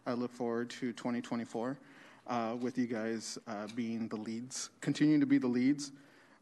I 0.07 0.13
look 0.13 0.31
forward 0.31 0.69
to 0.71 0.93
2024 0.93 1.79
uh, 2.27 2.57
with 2.61 2.77
you 2.77 2.87
guys 2.87 3.39
uh, 3.49 3.69
being 3.75 4.07
the 4.09 4.17
leads, 4.17 4.69
continuing 4.83 5.19
to 5.21 5.27
be 5.27 5.39
the 5.39 5.47
leads. 5.47 5.93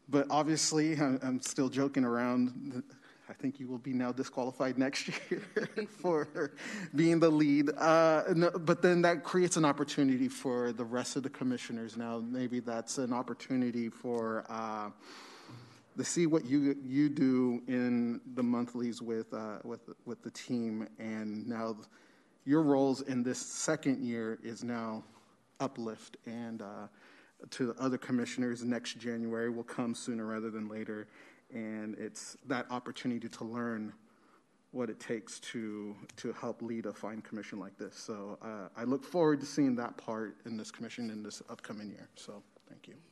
But 0.09 0.27
obviously, 0.29 0.95
I'm 0.99 1.41
still 1.41 1.69
joking 1.69 2.03
around 2.03 2.83
I 3.29 3.33
think 3.33 3.59
you 3.59 3.67
will 3.67 3.77
be 3.77 3.93
now 3.93 4.11
disqualified 4.11 4.79
next 4.79 5.07
year 5.29 5.43
for 6.01 6.51
being 6.95 7.19
the 7.19 7.29
lead. 7.29 7.69
Uh, 7.77 8.23
no, 8.35 8.49
but 8.49 8.81
then 8.81 9.03
that 9.03 9.23
creates 9.23 9.55
an 9.55 9.65
opportunity 9.65 10.27
for 10.27 10.73
the 10.73 10.83
rest 10.83 11.15
of 11.15 11.21
the 11.21 11.29
commissioners. 11.29 11.95
Now, 11.95 12.17
maybe 12.17 12.59
that's 12.59 12.97
an 12.97 13.13
opportunity 13.13 13.87
for 13.87 14.45
uh, 14.49 14.89
to 15.99 16.05
see 16.05 16.25
what 16.25 16.45
you 16.45 16.75
you 16.83 17.09
do 17.09 17.61
in 17.67 18.21
the 18.35 18.43
monthlies 18.43 19.01
with 19.01 19.33
uh, 19.33 19.57
with 19.63 19.81
with 20.05 20.23
the 20.23 20.31
team, 20.31 20.87
and 20.97 21.47
now 21.47 21.75
your 22.45 22.63
roles 22.63 23.01
in 23.01 23.21
this 23.21 23.39
second 23.39 24.03
year 24.03 24.39
is 24.43 24.63
now 24.63 25.03
uplift 25.59 26.17
and. 26.25 26.61
Uh, 26.61 26.87
to 27.51 27.67
the 27.67 27.81
other 27.81 27.97
commissioners 27.97 28.65
next 28.65 28.95
January 28.95 29.49
will 29.49 29.63
come 29.63 29.95
sooner 29.95 30.25
rather 30.25 30.49
than 30.49 30.67
later 30.67 31.07
and 31.53 31.95
it's 31.97 32.37
that 32.47 32.65
opportunity 32.69 33.27
to 33.27 33.43
learn 33.43 33.93
what 34.71 34.89
it 34.89 34.99
takes 34.99 35.39
to 35.39 35.95
to 36.15 36.31
help 36.33 36.61
lead 36.61 36.85
a 36.85 36.93
fine 36.93 37.21
commission 37.21 37.59
like 37.59 37.77
this. 37.77 37.95
So 37.95 38.37
uh, 38.41 38.69
I 38.77 38.83
look 38.83 39.03
forward 39.03 39.39
to 39.39 39.45
seeing 39.45 39.75
that 39.77 39.97
part 39.97 40.37
in 40.45 40.57
this 40.57 40.69
commission 40.69 41.09
in 41.09 41.23
this 41.23 41.41
upcoming 41.49 41.89
year. 41.89 42.07
So 42.15 42.43
thank 42.69 42.87
you. 42.87 43.08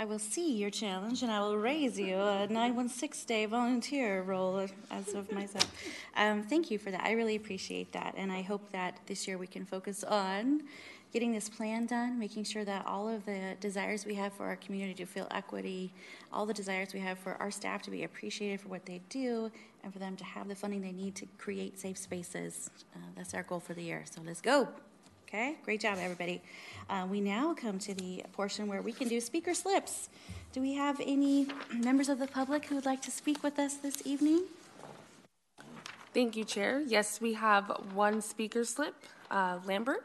I 0.00 0.04
will 0.04 0.20
see 0.20 0.52
your 0.52 0.70
challenge 0.70 1.24
and 1.24 1.32
I 1.32 1.40
will 1.40 1.56
raise 1.56 1.98
you 1.98 2.14
a 2.14 2.46
916 2.46 3.26
day 3.26 3.46
volunteer 3.46 4.22
role 4.22 4.64
as 4.92 5.12
of 5.12 5.32
myself. 5.32 5.68
Um, 6.16 6.44
thank 6.44 6.70
you 6.70 6.78
for 6.78 6.92
that. 6.92 7.02
I 7.02 7.12
really 7.12 7.34
appreciate 7.34 7.92
that. 7.92 8.14
And 8.16 8.30
I 8.30 8.42
hope 8.42 8.70
that 8.70 9.00
this 9.06 9.26
year 9.26 9.38
we 9.38 9.48
can 9.48 9.64
focus 9.64 10.04
on 10.04 10.62
getting 11.12 11.32
this 11.32 11.48
plan 11.48 11.86
done, 11.86 12.16
making 12.16 12.44
sure 12.44 12.64
that 12.64 12.86
all 12.86 13.08
of 13.08 13.24
the 13.26 13.56
desires 13.60 14.06
we 14.06 14.14
have 14.14 14.32
for 14.32 14.46
our 14.46 14.56
community 14.56 14.94
to 14.94 15.06
feel 15.06 15.26
equity, 15.32 15.92
all 16.32 16.46
the 16.46 16.54
desires 16.54 16.94
we 16.94 17.00
have 17.00 17.18
for 17.18 17.34
our 17.40 17.50
staff 17.50 17.82
to 17.82 17.90
be 17.90 18.04
appreciated 18.04 18.60
for 18.60 18.68
what 18.68 18.84
they 18.86 19.00
do, 19.08 19.50
and 19.82 19.92
for 19.92 19.98
them 19.98 20.14
to 20.14 20.24
have 20.24 20.46
the 20.46 20.54
funding 20.54 20.80
they 20.80 20.92
need 20.92 21.16
to 21.16 21.26
create 21.38 21.78
safe 21.78 21.98
spaces. 21.98 22.70
Uh, 22.94 22.98
that's 23.16 23.34
our 23.34 23.42
goal 23.42 23.58
for 23.58 23.74
the 23.74 23.82
year. 23.82 24.04
So 24.08 24.20
let's 24.24 24.40
go. 24.40 24.68
Okay, 25.28 25.56
great 25.62 25.80
job, 25.80 25.98
everybody. 26.00 26.40
Uh, 26.88 27.06
we 27.10 27.20
now 27.20 27.52
come 27.52 27.78
to 27.80 27.92
the 27.92 28.24
portion 28.32 28.66
where 28.66 28.80
we 28.80 28.92
can 28.92 29.08
do 29.08 29.20
speaker 29.20 29.52
slips. 29.52 30.08
Do 30.54 30.62
we 30.62 30.72
have 30.72 31.02
any 31.04 31.48
members 31.70 32.08
of 32.08 32.18
the 32.18 32.26
public 32.26 32.64
who 32.64 32.76
would 32.76 32.86
like 32.86 33.02
to 33.02 33.10
speak 33.10 33.42
with 33.42 33.58
us 33.58 33.74
this 33.74 34.00
evening? 34.06 34.44
Thank 36.14 36.34
you, 36.34 36.44
Chair. 36.44 36.80
Yes, 36.80 37.20
we 37.20 37.34
have 37.34 37.68
one 37.92 38.22
speaker 38.22 38.64
slip. 38.64 38.94
Uh, 39.30 39.58
Lambert? 39.66 40.02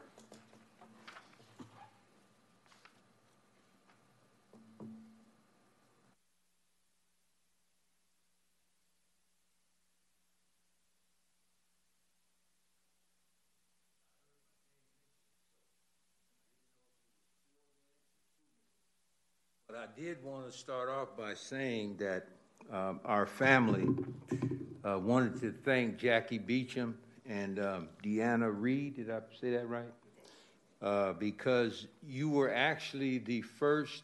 I 19.84 20.00
did 20.00 20.24
want 20.24 20.50
to 20.50 20.58
start 20.58 20.88
off 20.88 21.10
by 21.18 21.34
saying 21.34 21.98
that 21.98 22.28
um, 22.72 23.02
our 23.04 23.26
family 23.26 23.86
uh, 24.86 24.98
wanted 24.98 25.42
to 25.42 25.52
thank 25.52 25.98
Jackie 25.98 26.38
Beecham 26.38 26.98
and 27.26 27.60
um, 27.60 27.90
Deanna 28.02 28.50
Reed. 28.58 28.96
Did 28.96 29.10
I 29.10 29.20
say 29.42 29.52
that 29.52 29.68
right? 29.68 29.92
Uh, 30.82 31.12
because 31.12 31.88
you 32.02 32.30
were 32.30 32.54
actually 32.54 33.18
the 33.18 33.42
first 33.42 34.04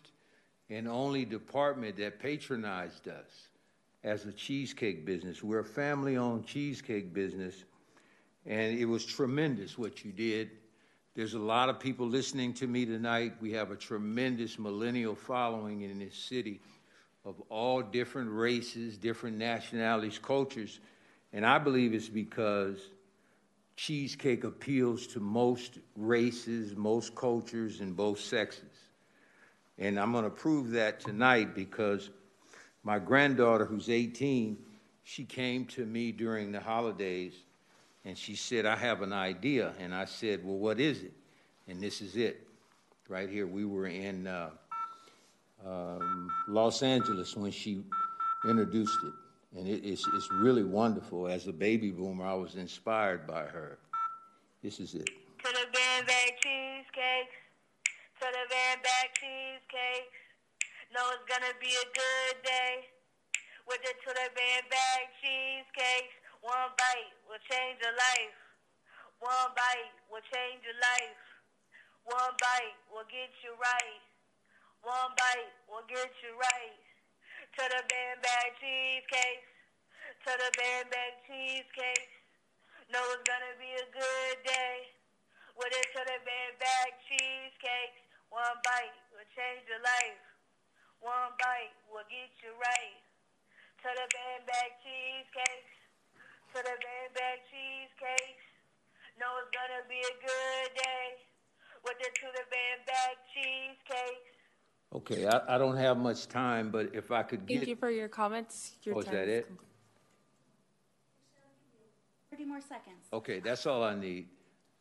and 0.69 0.85
only 0.85 1.23
department 1.23 1.95
that 1.95 2.19
patronized 2.19 3.07
us 3.07 3.47
as 4.03 4.25
a 4.25 4.33
cheesecake 4.33 5.05
business. 5.05 5.41
We're 5.41 5.59
a 5.59 5.63
family 5.63 6.17
owned 6.17 6.45
cheesecake 6.45 7.13
business, 7.13 7.63
and 8.45 8.77
it 8.77 8.85
was 8.85 9.05
tremendous 9.05 9.77
what 9.77 10.03
you 10.03 10.11
did. 10.11 10.49
There's 11.15 11.33
a 11.33 11.39
lot 11.39 11.69
of 11.69 11.79
people 11.79 12.07
listening 12.07 12.53
to 12.55 12.67
me 12.67 12.85
tonight. 12.85 13.33
We 13.41 13.51
have 13.53 13.71
a 13.71 13.75
tremendous 13.75 14.59
millennial 14.59 15.15
following 15.15 15.81
in 15.81 15.99
this 15.99 16.15
city 16.15 16.61
of 17.25 17.41
all 17.49 17.81
different 17.81 18.31
races, 18.31 18.97
different 18.97 19.37
nationalities, 19.37 20.19
cultures. 20.19 20.79
And 21.33 21.45
I 21.45 21.57
believe 21.57 21.93
it's 21.93 22.09
because 22.09 22.79
cheesecake 23.75 24.43
appeals 24.43 25.07
to 25.07 25.19
most 25.19 25.79
races, 25.95 26.75
most 26.75 27.15
cultures, 27.15 27.81
and 27.81 27.95
both 27.95 28.19
sexes. 28.19 28.77
And 29.77 29.99
I'm 29.99 30.11
going 30.11 30.25
to 30.25 30.29
prove 30.29 30.71
that 30.71 30.99
tonight 30.99 31.55
because 31.55 32.09
my 32.83 32.99
granddaughter, 32.99 33.65
who's 33.65 33.89
18, 33.89 34.57
she 35.03 35.25
came 35.25 35.65
to 35.67 35.85
me 35.85 36.11
during 36.11 36.51
the 36.51 36.59
holidays 36.59 37.33
and 38.05 38.17
she 38.17 38.35
said, 38.35 38.65
I 38.65 38.75
have 38.75 39.01
an 39.01 39.13
idea. 39.13 39.73
And 39.79 39.93
I 39.93 40.05
said, 40.05 40.43
Well, 40.43 40.57
what 40.57 40.79
is 40.79 41.03
it? 41.03 41.13
And 41.67 41.81
this 41.81 42.01
is 42.01 42.15
it. 42.15 42.47
Right 43.07 43.29
here, 43.29 43.47
we 43.47 43.65
were 43.65 43.87
in 43.87 44.27
uh, 44.27 44.51
um, 45.65 46.29
Los 46.47 46.83
Angeles 46.83 47.35
when 47.35 47.51
she 47.51 47.83
introduced 48.45 48.97
it. 49.03 49.13
And 49.57 49.67
it, 49.67 49.83
it's, 49.83 50.05
it's 50.15 50.31
really 50.31 50.63
wonderful. 50.63 51.27
As 51.27 51.47
a 51.47 51.53
baby 51.53 51.91
boomer, 51.91 52.25
I 52.25 52.35
was 52.35 52.55
inspired 52.55 53.25
by 53.25 53.43
her. 53.43 53.79
This 54.61 54.79
is 54.79 54.93
it. 54.93 55.07
To 55.07 55.49
the 55.49 55.65
band 55.73 56.05
bag 56.05 56.33
cheesecakes, 56.43 57.37
to 58.19 58.25
the 58.29 58.45
band 58.49 58.83
bag 58.83 59.07
cheesecakes. 59.15 60.17
Know 60.93 61.05
it's 61.13 61.25
gonna 61.29 61.53
be 61.61 61.69
a 61.69 61.87
good 61.93 62.43
day. 62.43 62.85
With 63.67 63.81
the 63.81 63.93
to 63.93 64.09
the 64.09 64.29
band 64.35 64.65
bag 64.69 65.01
cheesecakes. 65.21 66.13
One 66.39 66.71
bite 66.79 67.11
will 67.27 67.41
change 67.51 67.83
your 67.83 67.91
life. 67.91 68.37
One 69.19 69.51
bite 69.51 69.91
will 70.07 70.23
change 70.31 70.63
your 70.63 70.79
life. 70.79 71.19
One 72.07 72.31
bite 72.39 72.79
will 72.87 73.03
get 73.11 73.27
you 73.43 73.59
right. 73.59 74.03
One 74.79 75.11
bite 75.19 75.51
will 75.67 75.83
get 75.91 76.07
you 76.23 76.31
right. 76.39 76.79
To 77.59 77.63
the 77.67 77.81
band 77.91 78.23
bag 78.23 78.55
cheesecakes. 78.55 79.51
To 80.23 80.31
the 80.31 80.49
band 80.55 80.87
bag 80.87 81.13
cheesecakes. 81.27 82.15
Know 82.87 83.03
it's 83.11 83.27
gonna 83.27 83.55
be 83.59 83.75
a 83.75 83.87
good 83.91 84.37
day. 84.47 84.95
With 85.59 85.75
it 85.75 85.87
to 85.91 86.01
the 86.07 86.19
band 86.23 86.55
bag 86.55 86.89
cheesecakes. 87.03 87.99
One 88.31 88.57
bite 88.63 88.95
will 89.11 89.27
change 89.35 89.67
your 89.67 89.83
life. 89.83 90.23
One 91.03 91.35
bite 91.35 91.75
will 91.91 92.07
get 92.07 92.31
you 92.39 92.55
right. 92.55 92.99
To 93.83 93.89
the 93.91 94.07
band 94.07 94.47
bag 94.47 94.71
cheesecakes. 94.87 95.78
To 96.53 96.57
the 96.57 96.63
band 96.63 97.13
bag 97.13 97.39
cheesecakes. 97.51 98.45
Know 99.19 99.27
it's 99.41 99.51
gonna 99.53 99.85
be 99.87 99.99
a 99.99 100.15
good 100.19 100.75
day. 100.75 101.05
With 101.83 101.97
it 101.99 102.15
to 102.15 102.27
the 102.33 102.43
band 102.49 102.85
bag 102.87 103.15
cheesecakes. 103.33 104.39
Okay, 104.95 105.27
I, 105.27 105.55
I 105.55 105.57
don't 105.59 105.77
have 105.77 105.97
much 105.97 106.27
time, 106.27 106.71
but 106.71 106.89
if 106.95 107.11
I 107.11 107.21
could 107.21 107.45
get. 107.45 107.57
Thank 107.57 107.67
you 107.69 107.75
for 107.75 107.91
your 107.91 108.07
comments. 108.07 108.73
Your 108.83 108.95
Oh, 108.95 108.99
is 108.99 109.05
that 109.05 109.27
it? 109.27 109.51
30 112.31 112.45
more 112.45 112.61
seconds. 112.61 113.05
Okay, 113.13 113.39
that's 113.39 113.65
all 113.67 113.83
I 113.83 113.93
need. 113.95 114.27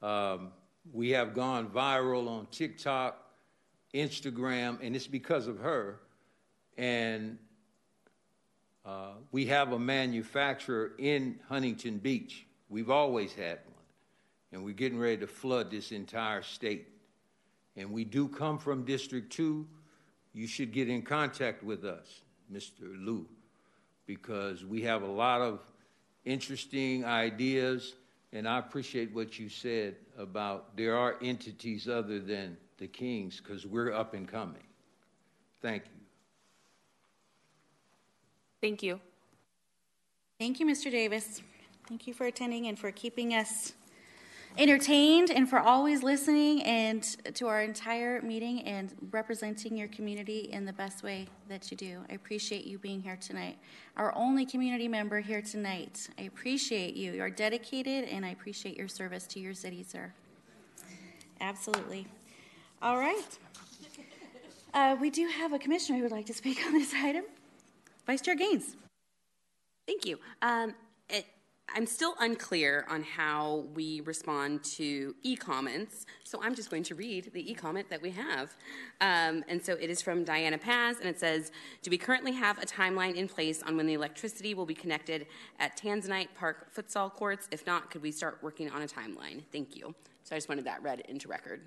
Um, 0.01 0.53
we 0.93 1.11
have 1.11 1.35
gone 1.35 1.69
viral 1.69 2.29
on 2.29 2.47
TikTok, 2.51 3.23
Instagram, 3.95 4.79
and 4.83 4.97
it's 4.97 5.07
because 5.07 5.47
of 5.47 5.59
her. 5.59 6.01
And 6.79 7.39
uh, 8.89 9.11
we 9.33 9.45
have 9.45 9.73
a 9.73 9.79
manufacturer 9.79 10.93
in 10.97 11.39
Huntington 11.47 11.99
Beach. 11.99 12.47
We've 12.71 12.89
always 12.89 13.35
had 13.35 13.59
one. 13.67 13.85
And 14.51 14.65
we're 14.65 14.73
getting 14.73 14.99
ready 14.99 15.19
to 15.19 15.27
flood 15.27 15.71
this 15.71 15.93
entire 15.93 16.41
state. 16.41 16.89
And 17.77 17.93
we 17.93 18.05
do 18.05 18.29
come 18.29 18.59
from 18.59 18.87
District 18.87 19.31
2. 19.31 19.67
You 20.33 20.47
should 20.47 20.73
get 20.73 20.89
in 20.89 21.03
contact 21.03 21.63
with 21.63 21.85
us, 21.85 22.23
Mr. 22.51 22.95
Lou, 23.05 23.27
because 24.07 24.65
we 24.65 24.81
have 24.83 25.03
a 25.03 25.07
lot 25.07 25.43
of 25.43 25.61
interesting 26.25 27.05
ideas. 27.05 27.95
And 28.33 28.49
I 28.49 28.59
appreciate 28.59 29.15
what 29.15 29.39
you 29.39 29.51
said 29.51 29.97
about 30.17 30.79
there 30.79 30.97
are 30.97 31.17
entities 31.23 31.91
other 31.91 32.21
than 32.21 32.57
the 32.79 32.87
Kings 32.87 33.39
because 33.39 33.67
we're 33.67 33.93
up 33.93 34.15
and 34.15 34.27
coming. 34.27 34.65
Thank 35.61 35.85
you. 35.85 35.98
Thank 38.61 38.83
you. 38.83 39.01
Thank 40.39 40.61
you, 40.61 40.67
Mr. 40.67 40.91
Davis. 40.91 41.43
Thank 41.89 42.07
you 42.07 42.15
for 42.15 42.27
attending 42.27 42.67
and 42.67 42.79
for 42.79 42.91
keeping 42.91 43.35
us 43.35 43.73
entertained 44.57 45.31
and 45.31 45.49
for 45.49 45.61
always 45.61 46.03
listening 46.03 46.63
and 46.65 47.03
to 47.35 47.47
our 47.47 47.63
entire 47.63 48.21
meeting 48.23 48.63
and 48.63 48.93
representing 49.13 49.77
your 49.77 49.89
community 49.89 50.51
in 50.53 50.65
the 50.65 50.73
best 50.73 51.03
way 51.03 51.29
that 51.49 51.71
you 51.71 51.77
do. 51.77 52.01
I 52.11 52.15
appreciate 52.15 52.67
you 52.67 52.79
being 52.79 53.01
here 53.01 53.17
tonight. 53.17 53.57
Our 53.97 54.15
only 54.17 54.45
community 54.45 54.89
member 54.89 55.21
here 55.21 55.43
tonight. 55.43 56.09
I 56.19 56.23
appreciate 56.23 56.95
you. 56.97 57.13
You 57.13 57.23
are 57.23 57.31
dedicated 57.31 58.05
and 58.05 58.27
I 58.27 58.31
appreciate 58.31 58.77
your 58.77 58.89
service 58.89 59.27
to 59.29 59.41
your 59.41 59.55
city, 59.55 59.85
sir. 59.85 60.13
Absolutely. 61.41 62.07
All 62.83 62.99
right. 62.99 63.39
Uh, 64.75 64.97
we 65.01 65.11
do 65.11 65.29
have 65.29 65.53
a 65.53 65.59
commissioner 65.59 65.99
who 65.99 66.03
would 66.03 66.13
like 66.13 66.27
to 66.27 66.35
speak 66.35 66.59
on 66.67 66.73
this 66.73 66.93
item. 66.95 67.25
Vice 68.09 68.23
Chair 68.23 68.37
Gaines. 68.37 68.75
Thank 69.87 70.07
you. 70.07 70.19
Um, 70.41 70.75
it, 71.11 71.27
I'm 71.75 71.85
still 71.85 72.15
unclear 72.21 72.87
on 72.89 73.03
how 73.03 73.67
we 73.75 74.01
respond 74.01 74.65
to 74.65 75.15
e-comments, 75.23 76.07
so 76.25 76.41
I'm 76.43 76.55
just 76.55 76.71
going 76.71 76.85
to 76.85 76.95
read 76.95 77.31
the 77.35 77.53
e-comment 77.53 77.91
that 77.91 78.01
we 78.01 78.11
have. 78.13 78.57
Um, 79.03 79.45
and 79.47 79.63
so 79.63 79.75
it 79.75 79.91
is 79.91 80.01
from 80.01 80.25
Diana 80.25 80.57
Paz, 80.57 81.01
and 81.01 81.07
it 81.07 81.21
says, 81.21 81.53
"Do 81.83 81.91
we 81.91 81.99
currently 81.99 82.33
have 82.33 82.57
a 82.63 82.65
timeline 82.65 83.15
in 83.15 83.29
place 83.29 83.63
on 83.63 83.77
when 83.77 83.87
the 83.87 83.93
electricity 83.93 84.55
will 84.55 84.65
be 84.65 84.75
connected 84.75 85.27
at 85.59 85.77
Tanzanite 85.77 86.29
Park 86.35 86.75
futsal 86.75 87.13
courts? 87.13 87.47
If 87.51 87.67
not, 87.67 87.91
could 87.91 88.01
we 88.01 88.11
start 88.11 88.39
working 88.41 88.71
on 88.71 88.81
a 88.81 88.87
timeline? 88.87 89.43
Thank 89.53 89.77
you." 89.77 89.95
So 90.25 90.35
I 90.35 90.39
just 90.39 90.49
wanted 90.49 90.65
that 90.65 90.83
read 90.83 91.01
into 91.01 91.29
record. 91.29 91.61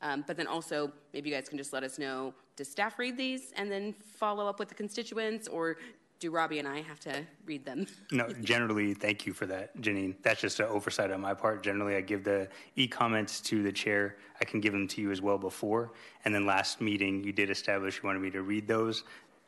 Um, 0.00 0.24
but 0.26 0.36
then 0.36 0.46
also, 0.46 0.92
maybe 1.12 1.30
you 1.30 1.34
guys 1.34 1.48
can 1.48 1.58
just 1.58 1.72
let 1.72 1.82
us 1.82 1.98
know 1.98 2.34
does 2.58 2.68
staff 2.68 2.98
read 2.98 3.16
these 3.16 3.52
and 3.56 3.70
then 3.70 3.94
follow 4.16 4.48
up 4.48 4.58
with 4.58 4.68
the 4.68 4.74
constituents, 4.74 5.46
or 5.46 5.76
do 6.18 6.32
Robbie 6.32 6.58
and 6.58 6.66
I 6.66 6.80
have 6.80 6.98
to 7.00 7.24
read 7.46 7.64
them? 7.64 7.86
No, 8.10 8.28
generally, 8.42 8.94
thank 8.94 9.26
you 9.26 9.32
for 9.32 9.46
that, 9.46 9.80
Janine. 9.80 10.16
That's 10.22 10.40
just 10.40 10.58
an 10.58 10.66
oversight 10.66 11.12
on 11.12 11.20
my 11.20 11.34
part. 11.34 11.62
Generally, 11.62 11.94
I 11.94 12.00
give 12.00 12.24
the 12.24 12.48
e-comments 12.74 13.40
to 13.42 13.62
the 13.62 13.70
chair. 13.70 14.16
I 14.40 14.44
can 14.44 14.60
give 14.60 14.72
them 14.72 14.88
to 14.88 15.00
you 15.00 15.12
as 15.12 15.22
well 15.22 15.38
before. 15.38 15.92
And 16.24 16.34
then 16.34 16.46
last 16.46 16.80
meeting, 16.80 17.22
you 17.22 17.32
did 17.32 17.48
establish 17.48 17.98
you 18.02 18.06
wanted 18.08 18.22
me 18.22 18.30
to 18.30 18.42
read 18.42 18.66
those. 18.66 19.04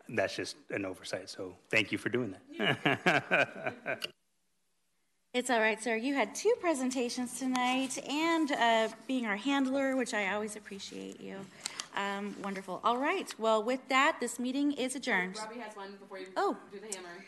That's 0.09 0.37
just 0.37 0.57
an 0.71 0.85
oversight. 0.85 1.29
So 1.29 1.57
thank 1.69 1.91
you 1.91 1.99
for 1.99 2.11
doing 2.11 2.37
that. 2.59 4.07
It's 5.33 5.49
all 5.49 5.61
right, 5.61 5.81
sir. 5.81 5.95
You 5.95 6.15
had 6.15 6.35
two 6.35 6.53
presentations 6.61 7.39
tonight 7.39 7.97
and 8.09 8.51
uh, 8.51 8.89
being 9.07 9.27
our 9.27 9.37
handler, 9.37 9.95
which 9.95 10.13
I 10.13 10.33
always 10.35 10.57
appreciate 10.57 11.21
you. 11.21 11.37
Um, 11.97 12.35
wonderful. 12.43 12.81
All 12.83 12.99
right. 12.99 13.33
Well, 13.39 13.63
with 13.63 13.81
that, 13.91 14.17
this 14.19 14.41
meeting 14.41 14.73
is 14.73 14.97
adjourned. 14.97 15.37
Robbie 15.39 15.61
has 15.61 15.77
one 15.77 15.93
before 16.01 16.19
you 16.19 16.27
Oh. 16.37 16.57
do 16.73 16.81
the 16.81 16.87
hammer. 16.97 17.25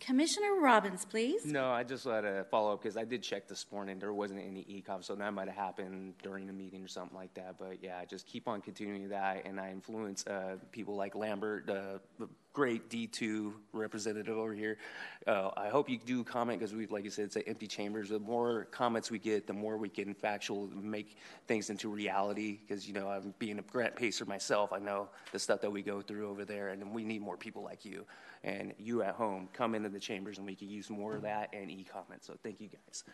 Commissioner 0.00 0.54
Robbins, 0.60 1.04
please. 1.04 1.44
No, 1.44 1.70
I 1.70 1.84
just 1.84 2.04
had 2.04 2.24
a 2.24 2.44
follow 2.44 2.72
up 2.72 2.82
because 2.82 2.96
I 2.96 3.04
did 3.04 3.22
check 3.22 3.46
this 3.46 3.66
morning. 3.70 3.98
There 3.98 4.12
wasn't 4.12 4.40
any 4.40 4.64
e-com, 4.66 5.02
so 5.02 5.14
that 5.14 5.34
might 5.34 5.48
have 5.48 5.56
happened 5.56 6.14
during 6.22 6.48
a 6.48 6.52
meeting 6.52 6.82
or 6.82 6.88
something 6.88 7.16
like 7.16 7.34
that. 7.34 7.56
But 7.58 7.82
yeah, 7.82 8.04
just 8.06 8.26
keep 8.26 8.48
on 8.48 8.62
continuing 8.62 9.10
that, 9.10 9.42
and 9.44 9.60
I 9.60 9.70
influence 9.70 10.26
uh, 10.26 10.56
people 10.72 10.96
like 10.96 11.14
Lambert, 11.14 11.68
uh, 11.68 11.98
the 12.18 12.28
great 12.52 12.88
D2 12.88 13.52
representative 13.72 14.36
over 14.36 14.54
here. 14.54 14.78
Uh, 15.26 15.50
I 15.56 15.68
hope 15.68 15.88
you 15.88 15.98
do 15.98 16.24
comment 16.24 16.58
because 16.58 16.74
we, 16.74 16.86
like 16.86 17.04
I 17.04 17.08
said, 17.08 17.26
it's 17.26 17.36
an 17.36 17.44
empty 17.46 17.66
chambers. 17.66 18.08
The 18.08 18.18
more 18.18 18.64
comments 18.70 19.10
we 19.10 19.18
get, 19.18 19.46
the 19.46 19.52
more 19.52 19.76
we 19.76 19.88
can 19.88 20.14
factual 20.14 20.68
make 20.68 21.16
things 21.46 21.70
into 21.70 21.88
reality. 21.88 22.58
Because 22.66 22.88
you 22.88 22.94
know, 22.94 23.08
I'm 23.08 23.34
being 23.38 23.58
a 23.58 23.62
grant 23.62 23.96
pacer 23.96 24.24
myself. 24.24 24.72
I 24.72 24.78
know 24.78 25.08
the 25.32 25.38
stuff 25.38 25.60
that 25.60 25.70
we 25.70 25.82
go 25.82 26.00
through 26.00 26.28
over 26.28 26.44
there, 26.44 26.70
and 26.70 26.92
we 26.92 27.04
need 27.04 27.20
more 27.20 27.36
people 27.36 27.62
like 27.62 27.84
you 27.84 28.06
and 28.42 28.72
you 28.78 29.02
at 29.02 29.14
home 29.14 29.48
come 29.52 29.74
into 29.74 29.88
the 29.88 30.00
chambers, 30.00 30.38
and 30.38 30.46
we 30.46 30.54
can 30.54 30.68
use 30.68 30.90
more 30.90 31.16
of 31.16 31.22
that 31.22 31.50
and 31.52 31.70
e-comment. 31.70 32.24
So 32.24 32.34
thank 32.42 32.60
you 32.60 32.68
guys. 32.68 33.04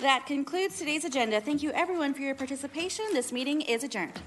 That 0.00 0.26
concludes 0.26 0.78
today's 0.78 1.04
agenda. 1.04 1.40
Thank 1.40 1.62
you, 1.62 1.70
everyone, 1.72 2.12
for 2.12 2.20
your 2.20 2.34
participation. 2.34 3.06
This 3.12 3.32
meeting 3.32 3.62
is 3.62 3.82
adjourned. 3.82 4.20